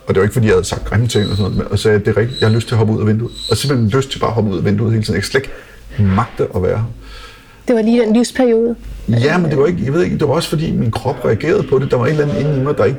Og 0.07 0.15
det 0.15 0.17
var 0.17 0.23
ikke, 0.23 0.33
fordi 0.33 0.47
jeg 0.47 0.55
havde 0.55 0.65
sagt 0.65 0.85
grimme 0.85 1.07
ting 1.07 1.31
og 1.31 1.37
sådan 1.37 1.53
noget, 1.53 1.69
og 1.71 1.79
sagde, 1.79 1.99
at 1.99 2.07
det 2.07 2.17
er 2.17 2.21
rigtigt, 2.21 2.41
jeg 2.41 2.49
har 2.49 2.55
lyst 2.55 2.69
til 2.69 2.75
at 2.75 2.79
hoppe 2.79 2.93
ud 2.93 3.01
af 3.01 3.07
vinduet. 3.07 3.33
Og 3.51 3.57
simpelthen 3.57 3.89
lyst 3.89 4.11
til 4.11 4.19
bare 4.19 4.31
at 4.31 4.35
hoppe 4.35 4.51
ud 4.51 4.59
af 4.59 4.65
vinduet 4.65 4.93
hele 4.93 5.05
tiden. 5.05 5.17
Jeg 5.17 5.25
slet 5.25 5.43
ikke 5.43 5.53
magte 6.15 6.47
at 6.55 6.63
være 6.63 6.77
her. 6.77 6.85
Det 7.69 7.77
var 7.77 7.83
lige 7.83 8.01
den 8.03 8.13
livsperiode. 8.13 8.77
Ja, 9.09 9.39
men 9.39 9.51
det 9.51 9.59
var 9.59 9.67
ikke, 9.67 9.85
jeg 9.85 9.93
ved 9.93 10.03
ikke, 10.03 10.19
det 10.19 10.29
var 10.29 10.35
også 10.35 10.49
fordi 10.49 10.73
min 10.73 10.91
krop 10.91 11.25
reagerede 11.25 11.63
på 11.63 11.79
det. 11.79 11.91
Der 11.91 11.97
var 11.97 12.07
et 12.07 12.11
eller 12.11 12.25
andet 12.25 12.41
inde 12.41 12.61
i 12.61 12.65
mig, 12.65 12.79
der 12.79 12.85
ikke, 12.85 12.99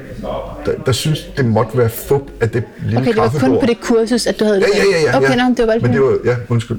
der, 0.65 0.71
der 0.85 0.91
synes 0.91 1.19
det 1.37 1.45
måtte 1.45 1.77
være 1.77 1.89
fup 1.89 2.21
af 2.41 2.49
det 2.49 2.63
lille 2.83 2.99
Okay, 2.99 3.11
det 3.11 3.17
var 3.17 3.29
kun 3.39 3.59
på 3.59 3.65
det 3.65 3.81
kursus, 3.81 4.27
at 4.27 4.39
du 4.39 4.45
havde 4.45 4.59
Ja, 4.59 4.65
ja, 4.77 4.83
ja, 4.97 5.11
ja. 5.11 5.17
Okay, 5.17 5.29
ja. 5.29 5.35
nå, 5.35 5.49
det 5.49 5.59
var 5.59 5.65
bare 5.65 5.79
Men 5.79 5.93
det 5.93 6.01
var, 6.01 6.17
ja, 6.25 6.35
undskyld. 6.49 6.77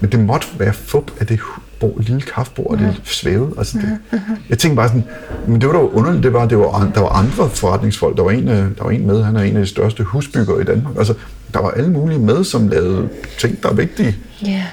Men 0.00 0.12
det 0.12 0.20
måtte 0.20 0.46
være 0.58 0.72
fup 0.72 1.10
af 1.20 1.26
det 1.26 1.40
hu- 1.80 1.88
bord, 1.88 2.00
lille 2.04 2.20
kaffebord, 2.20 2.66
og 2.70 2.78
det 2.78 3.00
svævede. 3.04 3.50
Altså 3.58 3.78
det, 3.78 4.20
jeg 4.48 4.58
tænkte 4.58 4.76
bare 4.76 4.88
sådan, 4.88 5.04
men 5.46 5.60
det 5.60 5.68
var 5.68 5.72
da 5.74 5.78
underligt, 5.80 6.22
det 6.24 6.32
var, 6.32 6.46
det 6.48 6.58
var, 6.58 6.90
der 6.94 7.00
var 7.00 7.08
andre 7.08 7.48
forretningsfolk. 7.50 8.16
Der 8.16 8.22
var, 8.22 8.30
en, 8.30 8.48
øh, 8.48 8.54
der 8.56 8.84
var 8.84 8.90
en 8.90 9.06
med, 9.06 9.22
han 9.22 9.36
er 9.36 9.40
en 9.42 9.56
af 9.56 9.60
de 9.62 9.66
største 9.66 10.02
husbyggere 10.02 10.60
i 10.60 10.64
Danmark. 10.64 10.96
Altså, 10.98 11.14
der 11.54 11.60
var 11.60 11.70
alle 11.70 11.90
mulige 11.90 12.18
med, 12.18 12.44
som 12.44 12.68
lavede 12.68 13.08
ting, 13.38 13.62
der 13.62 13.68
er 13.68 13.74
vigtige. 13.74 14.16
Ja. 14.44 14.64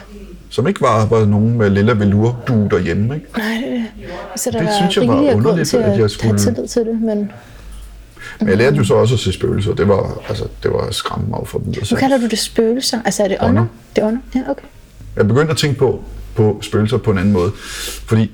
Som 0.49 0.67
ikke 0.67 0.81
var, 0.81 1.05
var 1.05 1.25
nogen 1.25 1.57
med 1.57 1.69
lille 1.69 1.99
velour 1.99 2.39
du 2.47 2.67
derhjemme, 2.71 3.15
ikke? 3.15 3.27
Nej, 3.37 3.47
det, 3.65 3.71
det. 3.73 4.39
Så 4.39 4.51
der 4.51 4.57
Det 4.57 4.67
var 4.67 4.73
synes 4.77 4.97
jeg 4.97 5.07
var 5.07 5.33
underligt, 5.35 5.67
til 5.69 5.77
at 5.77 5.83
at, 5.83 5.99
jeg 5.99 6.09
skulle- 6.09 6.37
tillid 6.37 6.67
til 6.67 6.81
det, 6.85 7.01
men 7.01 7.31
Men 8.39 8.49
jeg 8.49 8.57
lærte 8.57 8.77
jo 8.77 8.83
så 8.83 8.93
også 8.93 9.13
at 9.13 9.19
se 9.19 9.33
spøgelser. 9.33 9.73
Det 9.73 9.87
var, 9.87 10.21
altså, 10.29 10.43
det 10.63 10.71
var 10.71 10.91
skræmme 10.91 11.27
mig 11.29 11.39
for 11.45 11.59
videre. 11.59 11.85
nu 11.91 11.97
kalder 11.97 12.17
du 12.17 12.27
det 12.27 12.39
spøgelser. 12.39 12.99
Altså 13.05 13.23
er 13.23 13.27
det? 13.27 13.37
Ånder. 13.41 13.65
Det 13.95 14.01
er 14.03 14.07
ånder? 14.07 14.19
Ja, 14.35 14.39
okay. 14.49 14.65
Jeg 15.15 15.27
begyndte 15.27 15.51
at 15.51 15.57
tænke 15.57 15.79
på, 15.79 16.03
på 16.37 16.59
spøgelser 16.61 16.97
på 16.97 17.11
en 17.11 17.17
anden 17.17 17.33
måde. 17.33 17.51
Fordi 18.05 18.31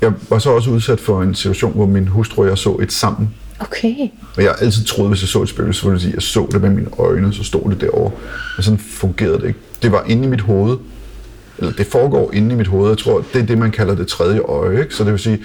jeg 0.00 0.12
var 0.30 0.38
så 0.38 0.50
også 0.50 0.70
udsat 0.70 1.00
for 1.00 1.22
en 1.22 1.34
situation, 1.34 1.72
hvor 1.72 1.86
min 1.86 2.08
hustru 2.08 2.42
og 2.42 2.48
jeg 2.48 2.58
så 2.58 2.76
et 2.82 2.92
sammen. 2.92 3.34
Okay. 3.60 3.94
Og 4.36 4.42
jeg 4.42 4.54
altid 4.60 4.84
troet, 4.84 5.08
hvis 5.08 5.22
jeg 5.22 5.28
så 5.28 5.42
et 5.42 5.48
spøgelse, 5.48 5.80
så 5.80 5.88
ville 5.88 6.04
jeg 6.04 6.14
jeg 6.14 6.22
så 6.22 6.48
det 6.52 6.60
med 6.62 6.70
mine 6.70 6.88
øjne, 6.98 7.32
så 7.32 7.44
stod 7.44 7.70
det 7.70 7.80
derovre. 7.80 8.12
Men 8.56 8.62
sådan 8.62 8.78
fungerede 8.78 9.38
det 9.38 9.46
ikke. 9.46 9.58
Det 9.82 9.92
var 9.92 10.04
inde 10.06 10.24
i 10.24 10.26
mit 10.26 10.40
hoved. 10.40 10.76
Eller 11.58 11.72
det 11.72 11.86
foregår 11.86 12.30
inde 12.34 12.54
i 12.54 12.58
mit 12.58 12.66
hoved. 12.66 12.88
Jeg 12.88 12.98
tror, 12.98 13.24
det 13.32 13.42
er 13.42 13.46
det, 13.46 13.58
man 13.58 13.70
kalder 13.70 13.94
det 13.94 14.06
tredje 14.06 14.40
øje. 14.40 14.80
Ikke? 14.80 14.94
Så 14.94 15.04
det 15.04 15.12
vil 15.12 15.20
sige, 15.20 15.38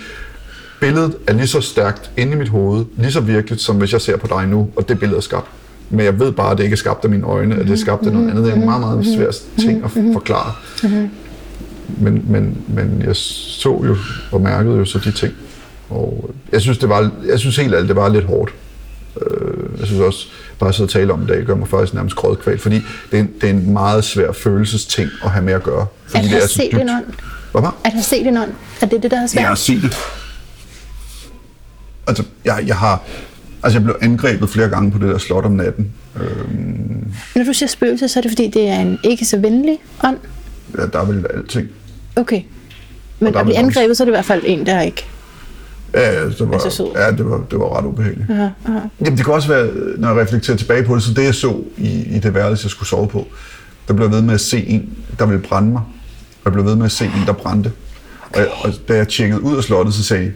billedet 0.79 1.15
er 1.27 1.33
lige 1.33 1.47
så 1.47 1.61
stærkt 1.61 2.11
inde 2.17 2.33
i 2.33 2.35
mit 2.35 2.49
hoved, 2.49 2.85
lige 2.97 3.11
så 3.11 3.21
virkeligt, 3.21 3.61
som 3.61 3.75
hvis 3.75 3.93
jeg 3.93 4.01
ser 4.01 4.17
på 4.17 4.27
dig 4.27 4.47
nu, 4.47 4.69
og 4.75 4.89
det 4.89 4.99
billede 4.99 5.17
er 5.17 5.21
skabt. 5.21 5.47
Men 5.89 6.05
jeg 6.05 6.19
ved 6.19 6.31
bare, 6.31 6.51
at 6.51 6.57
det 6.57 6.63
ikke 6.63 6.73
er 6.73 6.77
skabt 6.77 7.03
af 7.03 7.09
mine 7.09 7.25
øjne, 7.25 7.55
at 7.55 7.65
det 7.65 7.73
er 7.73 7.77
skabt 7.77 8.05
af 8.05 8.13
noget 8.13 8.29
andet. 8.29 8.43
Det 8.43 8.51
er 8.51 8.55
en 8.55 8.65
meget, 8.65 8.81
meget 8.81 9.05
svær 9.15 9.31
ting 9.65 9.83
at 9.83 9.91
forklare. 10.13 10.53
Men, 11.97 12.25
men, 12.27 12.57
men 12.67 13.01
jeg 13.05 13.15
så 13.15 13.69
jo 13.85 13.97
og 14.31 14.41
mærkede 14.41 14.75
jo 14.77 14.85
så 14.85 14.99
de 14.99 15.11
ting. 15.11 15.33
Og 15.89 16.29
jeg 16.51 16.61
synes, 16.61 16.77
det 16.77 16.89
var, 16.89 17.11
jeg 17.27 17.39
synes 17.39 17.57
helt 17.57 17.73
ærligt, 17.73 17.87
det 17.87 17.95
var 17.95 18.09
lidt 18.09 18.25
hårdt. 18.25 18.53
Øh, 19.21 19.79
Jeg 19.79 19.87
synes 19.87 20.01
også, 20.01 20.25
bare 20.59 20.69
at 20.69 20.75
sidde 20.75 20.87
og 20.87 20.91
tale 20.91 21.13
om 21.13 21.19
det 21.19 21.29
i 21.33 21.37
dag, 21.37 21.45
gør 21.45 21.55
mig 21.55 21.67
faktisk 21.67 21.93
nærmest 21.93 22.15
grådkval, 22.15 22.59
fordi 22.59 22.75
det 23.11 23.17
er, 23.17 23.21
en, 23.23 23.29
det 23.41 23.49
er 23.49 23.53
en 23.53 23.73
meget 23.73 24.03
svær 24.03 24.31
følelsesting 24.31 25.09
at 25.23 25.31
have 25.31 25.45
med 25.45 25.53
at 25.53 25.63
gøre. 25.63 25.85
Fordi 26.07 26.25
At 26.25 26.31
det 26.31 26.43
er 26.43 26.47
så 26.47 26.53
set 26.53 26.69
dybt. 26.71 26.81
en 26.81 26.89
ånd. 26.89 27.05
Hvad 27.51 27.61
var? 27.61 27.75
At 27.83 27.91
have 27.91 28.03
set 28.03 28.27
en 28.27 28.37
ånd. 28.37 28.51
Er 28.81 28.85
det 28.85 29.03
det, 29.03 29.11
der 29.11 29.21
er 29.21 29.27
svært? 29.27 29.41
Jeg 29.41 29.47
har 29.47 29.55
set 29.55 29.81
det. 29.81 29.93
Altså, 32.07 32.23
jeg, 32.45 32.63
jeg 32.67 32.75
har... 32.75 33.01
Altså, 33.63 33.79
jeg 33.79 33.83
blev 33.83 33.95
angrebet 34.01 34.49
flere 34.49 34.69
gange 34.69 34.91
på 34.91 34.97
det 34.97 35.07
der 35.07 35.17
slot 35.17 35.45
om 35.45 35.51
natten. 35.51 35.91
Øhm, 36.21 37.13
Når 37.35 37.43
du 37.43 37.53
siger 37.53 37.69
spøgelser, 37.69 38.07
så 38.07 38.19
er 38.19 38.21
det 38.21 38.31
fordi, 38.31 38.47
det 38.49 38.69
er 38.69 38.79
en 38.79 38.99
ikke 39.03 39.25
så 39.25 39.37
venlig 39.37 39.77
ånd? 40.03 40.17
ja, 40.77 40.85
der 40.85 40.99
er 40.99 41.05
vel 41.05 41.25
alting. 41.33 41.67
Okay. 42.15 42.41
Men 43.19 43.35
at 43.35 43.45
blive 43.45 43.57
angrebet, 43.57 43.97
så 43.97 44.03
er 44.03 44.05
det 44.05 44.11
i 44.11 44.15
hvert 44.15 44.25
fald 44.25 44.41
en, 44.45 44.65
der 44.65 44.81
ikke... 44.81 45.05
Ja, 45.93 46.11
ja, 46.13 46.25
det 46.25 46.49
var, 46.49 46.53
Altså 46.53 46.91
ja, 46.95 47.11
det 47.11 47.29
var, 47.29 47.43
det 47.51 47.59
var 47.59 47.77
ret 47.77 47.85
ubehageligt. 47.85 48.29
Aha, 48.29 48.47
aha. 48.65 48.79
Jamen, 49.01 49.17
det 49.17 49.25
kan 49.25 49.33
også 49.33 49.47
være, 49.47 49.69
når 49.97 50.07
jeg 50.07 50.17
reflekterer 50.17 50.57
tilbage 50.57 50.83
på 50.83 50.95
det, 50.95 51.03
så 51.03 51.13
det 51.13 51.23
jeg 51.23 51.35
så 51.35 51.61
i, 51.77 52.15
i 52.15 52.19
det 52.19 52.33
værelse, 52.33 52.65
jeg 52.65 52.71
skulle 52.71 52.89
sove 52.89 53.07
på, 53.07 53.27
der 53.87 53.93
blev 53.93 54.05
jeg 54.05 54.15
ved 54.15 54.21
med 54.21 54.33
at 54.33 54.41
se 54.41 54.65
en, 54.65 54.97
der 55.19 55.25
ville 55.25 55.41
brænde 55.41 55.71
mig. 55.71 55.81
Og 56.43 56.45
jeg 56.45 56.53
blev 56.53 56.65
ved 56.65 56.75
med 56.75 56.85
at 56.85 56.91
se 56.91 57.05
en, 57.05 57.11
der 57.25 57.33
brændte. 57.33 57.71
Og, 58.33 58.39
jeg, 58.39 58.47
og 58.63 58.73
da 58.87 58.95
jeg 58.95 59.07
tjekkede 59.07 59.41
ud 59.41 59.57
af 59.57 59.63
slottet, 59.63 59.93
så 59.93 60.03
sagde 60.03 60.23
jeg, 60.23 60.31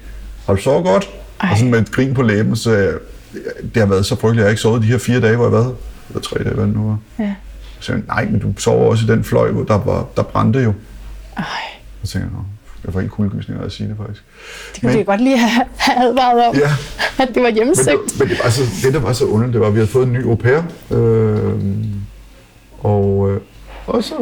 har 0.45 0.53
du 0.53 0.61
sovet 0.61 0.85
godt? 0.85 1.09
Ej. 1.41 1.49
Og 1.51 1.57
sådan 1.57 1.71
med 1.71 1.79
et 1.79 1.91
grin 1.91 2.13
på 2.13 2.21
læben, 2.21 2.55
så 2.55 2.71
jeg, 2.71 2.93
det 3.73 3.81
har 3.81 3.85
været 3.85 4.05
så 4.05 4.15
frygteligt, 4.15 4.37
jeg 4.37 4.45
har 4.45 4.49
ikke 4.49 4.61
sovet 4.61 4.81
de 4.81 4.87
her 4.87 4.97
fire 4.97 5.19
dage, 5.19 5.35
hvor 5.35 5.45
jeg 5.45 5.51
været. 5.51 5.75
Eller 6.09 6.21
tre 6.21 6.43
dage, 6.43 6.55
hvad 6.55 6.65
det 6.65 6.75
nu 6.75 6.87
var. 6.87 6.97
Ja. 7.19 7.33
Så 7.79 7.91
jeg, 7.93 8.01
nej, 8.07 8.25
men 8.25 8.39
du 8.39 8.53
sover 8.57 8.91
også 8.91 9.05
i 9.05 9.07
den 9.07 9.23
fløj, 9.23 9.51
hvor 9.51 9.63
der, 9.63 9.83
var, 9.85 10.05
der 10.17 10.23
brændte 10.23 10.59
jo. 10.59 10.73
Ej, 11.37 11.43
jeg, 12.13 12.21
Nå, 12.21 12.27
jeg 12.85 12.93
får 12.93 12.99
helt 12.99 13.11
kuldegysninger 13.11 13.61
af 13.61 13.65
at 13.65 13.71
sige 13.71 13.89
det 13.89 13.97
faktisk. 13.97 14.23
det 14.73 14.81
kunne 14.81 14.87
men, 14.87 14.91
Men- 14.91 14.97
jeg 14.97 15.05
godt 15.05 15.21
lige 15.21 15.37
have, 15.37 15.65
advaret 15.97 16.47
om, 16.49 16.55
Ja. 16.55 16.69
at 17.23 17.27
det 17.33 17.35
var 17.43 17.49
Men, 17.49 17.55
hjemmesøgt. 17.55 17.87
det, 18.09 18.19
men 18.19 18.29
det, 18.29 18.37
var 18.43 18.49
så, 18.49 18.61
det, 18.83 18.93
der 18.93 18.99
var 18.99 19.13
så 19.13 19.25
underligt, 19.25 19.53
det 19.53 19.61
var, 19.61 19.67
at 19.67 19.73
vi 19.73 19.79
havde 19.79 19.91
fået 19.91 20.07
en 20.07 20.13
ny 20.13 20.23
au 20.25 20.35
pair. 20.35 20.61
Øh, 20.91 21.53
og, 22.79 23.31
øh, 23.31 23.41
og 23.87 24.03
så, 24.03 24.15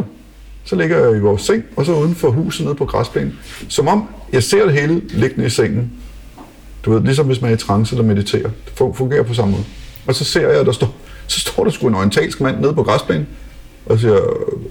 så 0.64 0.76
ligger 0.76 0.98
jeg 1.08 1.18
i 1.18 1.20
vores 1.20 1.42
seng, 1.42 1.64
og 1.76 1.86
så 1.86 1.94
uden 1.94 2.16
for 2.16 2.30
huset 2.32 2.66
nede 2.66 2.76
på 2.76 2.86
græsplænen. 2.86 3.40
Som 3.70 3.88
om 3.88 4.08
jeg 4.34 4.44
ser 4.44 4.66
det 4.66 4.74
hele 4.74 5.02
liggende 5.10 5.46
i 5.46 5.50
sengen. 5.50 5.92
Du 6.86 6.94
ved, 6.94 7.02
ligesom 7.02 7.26
hvis 7.26 7.42
man 7.42 7.52
er 7.52 7.56
i 7.56 7.58
trance 7.58 7.96
eller 7.96 8.08
mediterer. 8.08 8.50
Det 8.66 8.74
fun- 8.82 8.94
fungerer 8.96 9.24
på 9.24 9.34
samme 9.34 9.52
måde. 9.52 9.64
Og 10.08 10.16
så 10.16 10.24
ser 10.26 10.50
jeg, 10.50 10.60
at 10.60 10.66
der 10.66 10.72
står, 10.72 10.94
så 11.28 11.40
står 11.40 11.64
der 11.64 11.72
sgu 11.72 11.88
en 11.88 11.96
orientalsk 11.96 12.42
mand 12.42 12.60
nede 12.60 12.74
på 12.74 12.84
græsplænen. 12.84 13.28
Og, 13.86 14.00
siger, 14.00 14.20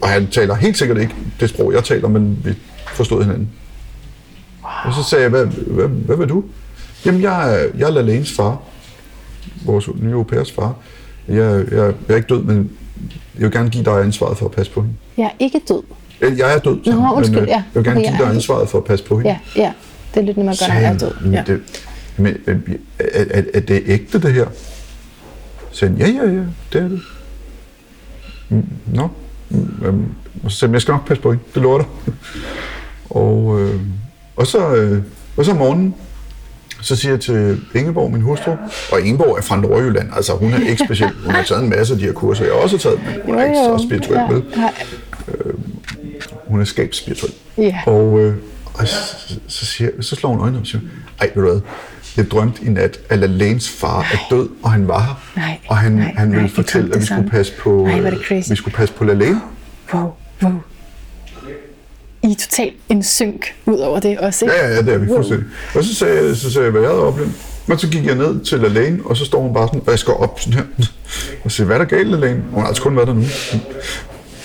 og 0.03 0.09
han 0.09 0.27
taler 0.27 0.55
helt 0.55 0.79
sikkert 0.79 0.99
ikke 0.99 1.15
det 1.41 1.49
sprog, 1.49 1.73
jeg 1.73 1.85
taler, 1.85 2.09
men 2.09 2.39
vi 2.45 2.55
forstod 2.87 3.23
hinanden. 3.23 3.51
Og 4.63 4.95
så 4.95 5.03
sagde 5.03 5.23
jeg, 5.23 5.31
hvad, 5.31 5.47
hvad, 5.47 5.89
hvad 5.89 6.17
vil 6.17 6.29
du? 6.29 6.45
Jamen, 7.07 7.23
jeg 7.23 7.69
jeg 7.79 7.87
er 7.87 7.91
Lalaines 7.91 8.33
far. 8.33 8.59
Vores 9.65 9.89
nye 10.03 10.13
au 10.13 10.23
pairs 10.23 10.53
far. 10.53 10.75
Jeg, 11.29 11.37
jeg, 11.37 11.65
jeg 11.71 11.95
er 12.09 12.17
ikke 12.17 12.29
død, 12.29 12.43
men 12.43 12.71
jeg 13.35 13.43
vil 13.43 13.53
gerne 13.53 13.71
give 13.71 13.85
dig 13.85 14.01
ansvaret 14.01 14.39
for 14.39 14.47
at 14.47 14.53
passe 14.53 14.73
på 14.73 14.81
hende. 14.81 14.95
Jeg 15.17 15.25
er 15.25 15.31
ikke 15.39 15.61
død. 15.69 15.83
Jeg 16.21 16.55
er 16.55 16.59
død, 16.59 16.79
Nå, 16.87 17.13
undskyld, 17.13 17.41
men 17.41 17.45
øh, 17.45 17.49
ja. 17.49 17.55
jeg 17.55 17.65
vil 17.75 17.85
gerne 17.85 18.01
Okay, 18.01 18.11
give 18.11 18.27
dig 18.27 18.35
ansvaret 18.35 18.69
for 18.69 18.79
at 18.79 18.85
passe 18.85 19.05
på 19.05 19.19
hende. 19.19 19.31
Ja, 19.31 19.63
ja. 19.63 19.73
Det 20.15 20.21
er 20.21 20.25
lidt 20.25 20.37
nemmere 20.37 20.53
at 20.53 20.59
gøre, 20.69 20.75
når 20.75 20.81
jeg 20.81 20.95
er 20.95 20.99
død. 20.99 21.13
Ja. 21.33 21.37
han, 21.37 21.63
Men, 22.17 22.35
det, 22.47 22.57
men, 22.67 22.79
er, 22.99 23.25
er, 23.31 23.43
er 23.55 23.61
det 23.61 23.83
ægte, 23.87 24.21
det 24.21 24.33
her? 24.33 24.47
Så 25.71 25.87
han, 25.87 25.97
ja, 25.97 26.07
ja, 26.07 26.31
ja, 26.31 26.43
det 26.73 26.83
er 26.83 26.89
det. 26.89 27.01
Nå. 28.87 29.09
Mm, 29.51 29.69
øhm, 29.85 30.05
Og 30.45 30.51
så 30.51 30.59
sagde 30.59 30.73
jeg 30.75 30.83
skal 30.83 30.93
nok 30.93 31.07
passe 31.09 31.23
på 31.23 31.33
hende, 31.33 31.45
det 31.55 31.63
lover 31.63 31.79
dig. 31.79 31.87
Og, 33.11 33.61
øh, 33.61 33.81
og, 34.37 34.47
så, 34.47 34.75
øh, 34.75 35.03
og 35.37 35.45
så 35.45 35.51
om 35.51 35.57
morgenen, 35.57 35.95
så 36.81 36.97
siger 36.97 37.13
jeg 37.13 37.21
til 37.21 37.61
Ingeborg, 37.75 38.13
min 38.13 38.21
hustru, 38.23 38.57
og 38.93 39.01
Ingeborg 39.01 39.37
er 39.39 39.43
fra 39.43 39.57
Nordjylland, 39.57 40.09
altså 40.17 40.33
hun 40.33 40.53
er 40.53 40.59
ikke 40.59 40.85
speciel, 40.85 41.11
hun 41.25 41.35
har 41.35 41.43
taget 41.43 41.63
en 41.63 41.71
masse 41.71 41.95
af 41.95 41.99
de 42.01 42.05
her 42.05 42.13
kurser, 42.13 42.45
jeg 42.45 42.53
også 42.53 42.77
har 42.77 42.81
taget, 42.81 43.01
men 43.07 43.15
hun 43.25 43.39
er 43.39 43.45
ikke 43.45 43.57
så 43.57 43.87
spirituel, 43.89 44.21
vel? 44.35 44.43
Ja. 44.57 44.69
Hun 46.47 46.61
er 46.61 46.65
skabsspirituel. 46.65 47.33
Ja. 47.59 47.79
Og, 47.87 48.21
øh, 48.21 48.35
og 48.75 48.89
så, 48.89 48.97
så, 49.47 49.67
siger, 49.67 49.91
så 50.01 50.17
slår 50.17 50.31
hun 50.31 50.41
øjnene 50.41 50.61
og 50.61 50.67
siger, 50.67 50.81
ej, 51.21 51.31
ved 51.35 51.43
du 51.43 51.51
hvad, 51.51 51.61
jeg 52.17 52.31
drømte 52.31 52.65
i 52.65 52.69
nat, 52.69 52.99
at 53.09 53.19
Lalaines 53.19 53.71
far 53.71 54.01
er 54.01 54.17
død, 54.31 54.49
og 54.63 54.73
han 54.73 54.89
var 54.89 55.01
her. 55.01 55.15
Nej, 55.37 55.59
og 55.69 55.77
han, 55.77 55.93
nej, 55.93 56.15
han 56.17 56.29
nej, 56.29 56.35
ville 56.37 56.49
det 56.49 56.55
fortælle, 56.55 56.89
at 56.89 56.95
vi 56.95 57.01
det 57.01 57.09
skulle 57.09 57.31
passe 57.31 57.53
på, 57.59 57.85
Nej, 57.87 58.01
øh, 58.31 58.43
vi 58.51 58.57
skulle 58.57 58.75
passe 58.75 58.95
på 58.95 59.05
Lalaine. 59.05 59.41
Wow, 59.95 60.13
wow. 60.43 60.53
I 62.23 62.31
er 62.31 62.35
totalt 62.35 62.75
en 62.89 63.03
synk 63.03 63.55
ud 63.67 63.79
over 63.79 64.01
det 64.01 64.19
også, 64.19 64.45
ikke? 64.45 64.55
Ja, 64.57 64.69
ja, 64.69 64.75
ja, 64.75 64.83
det 64.83 64.95
er 64.95 64.99
vi 64.99 65.07
Wow. 65.07 65.17
fuldstændig. 65.17 65.47
Og 65.75 65.85
så 65.85 65.95
sagde, 65.95 66.27
jeg, 66.29 66.37
så 66.37 66.53
sagde 66.53 66.65
jeg, 66.65 66.71
hvad 66.73 66.81
jeg 66.83 66.91
havde 66.91 67.03
oplevet. 67.03 67.33
Og 67.69 67.81
så 67.81 67.89
gik 67.89 68.07
jeg 68.07 68.15
ned 68.15 68.45
til 68.45 68.61
Lalaine, 68.61 68.99
og 69.05 69.17
så 69.17 69.25
står 69.25 69.41
hun 69.43 69.55
bare 69.55 69.69
sådan, 69.69 69.81
og 69.87 69.91
jeg 69.91 69.99
skal 69.99 70.15
op 70.15 70.41
sådan 70.41 70.53
her. 70.53 70.65
Og 71.45 71.51
siger, 71.51 71.67
hvad 71.67 71.77
er 71.77 71.79
der 71.85 71.87
galt, 71.97 72.09
Lalaine? 72.09 72.43
Hun 72.51 72.61
har 72.61 72.69
altså 72.69 72.83
kun 72.83 72.97
været 72.97 73.09
der 73.09 73.15
nu. 73.15 73.23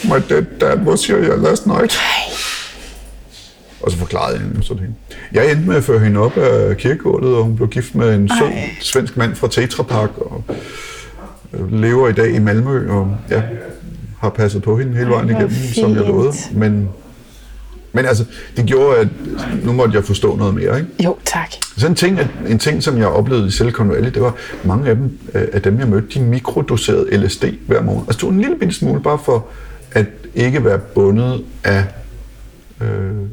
My 0.04 0.22
dead 0.30 0.46
dad 0.62 0.78
was 0.78 1.06
here 1.08 1.42
last 1.42 1.68
night. 1.68 2.00
Og 3.82 3.92
så 3.92 3.98
forklarede 3.98 4.38
jeg 4.38 4.46
hende 4.48 4.64
sådan 4.64 4.84
hende. 4.84 4.96
Jeg 5.34 5.52
endte 5.52 5.68
med 5.68 5.76
at 5.76 5.84
føre 5.84 6.00
hende 6.00 6.20
op 6.20 6.38
af 6.38 6.78
kirkegulvet, 6.78 7.36
og 7.36 7.44
hun 7.44 7.56
blev 7.56 7.68
gift 7.70 7.96
med 7.96 8.16
en 8.16 8.30
sød 8.40 8.50
svensk 8.82 9.18
mand 9.18 9.36
fra 9.36 9.48
Tetra 9.48 9.84
Pak, 9.84 10.10
og 10.18 10.44
øh, 11.54 11.74
lever 11.74 12.08
i 12.10 12.14
dag 12.14 12.32
i 12.36 12.40
Malmø, 12.40 12.92
og 12.92 13.16
ja, 13.30 13.42
har 14.20 14.30
passet 14.30 14.62
på 14.64 14.78
hende 14.78 14.94
hele 14.98 15.10
vejen 15.10 15.30
igennem, 15.30 15.50
som 15.50 15.90
jeg 15.90 15.98
fint. 15.98 16.08
lovede. 16.08 16.34
Men, 16.54 16.90
men 17.94 18.06
altså, 18.06 18.26
det 18.58 18.66
gjorde, 18.66 18.98
at 19.00 19.08
nu 19.64 19.74
måtte 19.74 19.96
jeg 19.96 20.04
forstå 20.06 20.36
noget 20.36 20.54
mere, 20.54 20.80
ikke? 20.80 20.92
Jo, 21.04 21.16
tak. 21.26 21.50
Så 21.78 21.88
en 21.88 21.96
ting, 21.96 22.20
at- 22.20 22.28
en 22.48 22.60
ting, 22.60 22.84
som 22.84 22.98
jeg 22.98 23.08
oplevede 23.08 23.48
i 23.48 23.52
Silicon 23.52 23.90
Valley, 23.90 24.12
det 24.14 24.22
var, 24.22 24.36
mange 24.64 24.90
af 24.90 24.96
dem, 24.96 25.18
øh, 25.36 25.48
af 25.54 25.62
dem 25.62 25.80
jeg 25.80 25.88
mødte, 25.88 26.08
de 26.20 26.20
mikrodoserede 26.26 27.18
LSD 27.18 27.44
hver 27.68 27.82
morgen. 27.82 28.04
Altså 28.08 28.20
tog 28.20 28.30
en 28.30 28.42
lille 28.42 28.56
bitte 28.60 28.74
smule, 28.74 29.02
bare 29.02 29.20
for 29.26 29.46
at 29.92 30.06
ikke 30.36 30.66
være 30.66 30.80
bundet 30.80 31.44
af 31.64 31.84
øh, 32.82 32.88
Det 32.88 33.30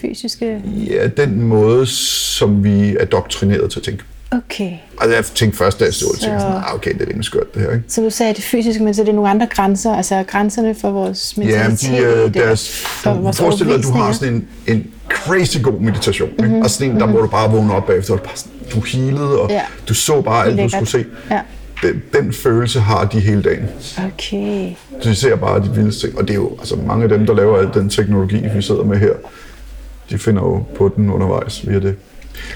fysiske... 0.00 0.62
ja, 0.90 1.06
den 1.06 1.42
måde, 1.42 1.86
som 1.86 2.64
vi 2.64 2.96
er 3.00 3.04
doktrineret 3.04 3.70
til 3.70 3.78
at 3.78 3.84
tænke. 3.84 4.02
Okay. 4.32 4.70
Altså 5.00 5.14
jeg 5.16 5.24
tænkte 5.24 5.58
først, 5.58 5.80
da 5.80 5.84
jeg 5.84 5.94
stod 5.94 6.08
og 6.14 6.18
tænkte 6.20 6.40
Så- 6.40 6.46
sådan, 6.46 6.56
ah, 6.56 6.74
okay, 6.74 6.92
det 6.92 7.02
er 7.02 7.06
rimelig 7.06 7.24
skørt 7.24 7.54
det 7.54 7.62
her, 7.62 7.70
ikke? 7.70 7.84
Så 7.88 8.00
du 8.02 8.10
sagde 8.10 8.34
det 8.34 8.44
fysiske, 8.44 8.82
men 8.82 8.94
så 8.94 9.00
er 9.00 9.04
det 9.04 9.14
nogle 9.14 9.30
andre 9.30 9.46
grænser, 9.50 9.94
altså 9.94 10.24
grænserne 10.28 10.74
for 10.74 10.90
vores 10.90 11.34
Ja, 11.36 11.42
mentalitet. 11.42 11.90
de, 11.90 11.96
øh, 11.98 12.12
eller 12.12 12.28
deres, 12.28 12.70
for 12.70 13.14
vores 13.14 13.40
forestil 13.40 13.66
dig, 13.66 13.74
at 13.74 13.82
du 13.82 13.90
har 13.92 14.12
sådan 14.12 14.34
en, 14.34 14.48
en 14.66 14.86
crazy 15.08 15.58
god 15.62 15.80
meditation. 15.80 16.28
Ikke? 16.30 16.42
Mm-hmm. 16.42 16.60
Og 16.62 16.70
sådan 16.70 16.92
en, 16.94 17.00
der 17.00 17.06
hvor 17.06 17.20
du 17.20 17.26
bare 17.26 17.50
vågner 17.50 17.74
op 17.74 17.86
bagefter, 17.86 18.12
og 18.14 18.18
du, 18.18 18.24
bare 18.24 18.36
du 18.74 18.80
healede, 18.80 19.40
og 19.40 19.50
Ja. 19.50 19.60
du 19.88 19.94
så 19.94 20.20
bare 20.20 20.46
alt, 20.46 20.56
Lækkert. 20.56 20.80
du 20.80 20.86
skulle 20.86 21.04
se. 21.04 21.10
Ja. 21.30 21.40
Den, 21.82 22.02
den 22.12 22.32
følelse 22.32 22.80
har 22.80 23.04
de 23.04 23.20
hele 23.20 23.42
dagen. 23.42 23.64
Okay. 24.14 24.70
Så 25.00 25.08
de 25.08 25.14
ser 25.14 25.36
bare 25.36 25.60
de 25.62 25.70
vildeste 25.74 26.06
ting. 26.06 26.18
Og 26.18 26.28
det 26.28 26.30
er 26.30 26.38
jo 26.38 26.50
altså, 26.58 26.76
mange 26.86 27.02
af 27.02 27.08
dem, 27.08 27.26
der 27.26 27.34
laver 27.34 27.58
al 27.58 27.68
den 27.74 27.88
teknologi, 27.88 28.42
vi 28.54 28.62
sidder 28.62 28.84
med 28.84 28.96
her, 28.98 29.12
de 30.10 30.18
finder 30.18 30.42
jo 30.42 30.64
på 30.76 30.92
den 30.96 31.10
undervejs 31.10 31.68
via 31.68 31.78
det. 31.80 31.96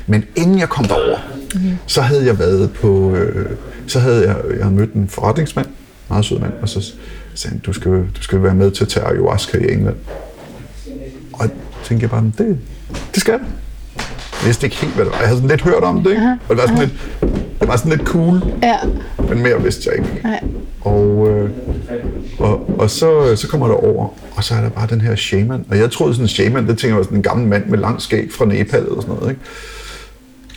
Men 0.07 0.25
inden 0.37 0.59
jeg 0.59 0.69
kom 0.69 0.85
derover, 0.85 1.19
mm-hmm. 1.55 1.77
så 1.87 2.01
havde 2.03 2.27
jeg 2.27 2.39
været 2.39 2.73
på, 2.73 3.15
øh, 3.15 3.51
så 3.87 3.99
havde 3.99 4.27
jeg, 4.29 4.37
jeg 4.57 4.65
havde 4.65 4.75
mødt 4.77 4.93
en 4.93 5.09
forretningsmand, 5.09 5.67
meget 6.09 6.25
sød 6.25 6.39
mand, 6.39 6.53
og 6.63 6.69
så 6.69 6.93
sagde 7.35 7.53
han, 7.53 7.59
du 7.59 7.73
skal, 7.73 7.93
du 7.93 8.23
skal 8.23 8.43
være 8.43 8.55
med 8.55 8.71
til 8.71 8.85
at 8.85 8.89
tage 8.89 9.07
ayahuasca 9.07 9.59
i 9.59 9.73
England. 9.73 9.97
Og 11.33 11.41
jeg 11.41 11.51
tænkte 11.85 12.05
jeg 12.05 12.11
bare, 12.11 12.23
"Men 12.23 12.35
det, 12.39 12.59
det 13.15 13.21
skal 13.21 13.33
jeg. 13.33 13.41
Jeg 14.45 14.49
vidste 14.49 14.67
ikke 14.67 14.77
helt, 14.77 14.95
hvad 14.95 15.05
det 15.05 15.13
var. 15.13 15.19
Jeg 15.19 15.29
havde 15.29 15.39
sådan 15.39 15.51
lidt 15.51 15.63
hørt 15.63 15.83
om 15.83 16.03
det, 16.03 16.11
ikke? 16.11 16.37
Og 16.49 16.57
det 16.57 16.63
var 16.63 16.67
sådan 16.67 16.79
lidt, 16.79 16.93
det 17.61 17.69
var 17.69 17.77
sådan 17.77 17.93
lidt 17.93 18.09
cool, 18.09 18.43
Ja. 18.63 18.77
men 19.29 19.43
mere 19.43 19.63
vidste 19.63 19.91
jeg 19.91 19.99
ikke. 19.99 20.21
Nej. 20.25 20.41
Og, 20.81 21.29
øh, 21.31 21.51
og, 22.39 22.81
og 22.81 22.91
så, 22.91 23.37
så 23.37 23.49
kommer 23.49 23.67
der 23.69 23.75
over, 23.75 24.09
og 24.37 24.45
så 24.45 24.55
er 24.55 24.61
der 24.61 24.69
bare 24.69 24.87
den 24.87 25.01
her 25.01 25.15
shaman. 25.17 25.65
Og 25.71 25.79
jeg 25.79 25.91
troede 25.91 26.15
sådan 26.15 26.25
en 26.25 26.29
shaman, 26.29 26.67
det 26.69 26.79
tænker 26.79 26.89
jeg 26.89 26.97
var 26.97 27.03
sådan 27.03 27.19
en 27.19 27.23
gammel 27.23 27.47
mand 27.49 27.67
med 27.67 27.79
lang 27.79 28.03
skæg 28.03 28.29
fra 28.33 28.45
Nepal 28.45 28.81
eller 28.81 29.01
sådan 29.01 29.15
noget. 29.15 29.31
Ikke? 29.31 29.41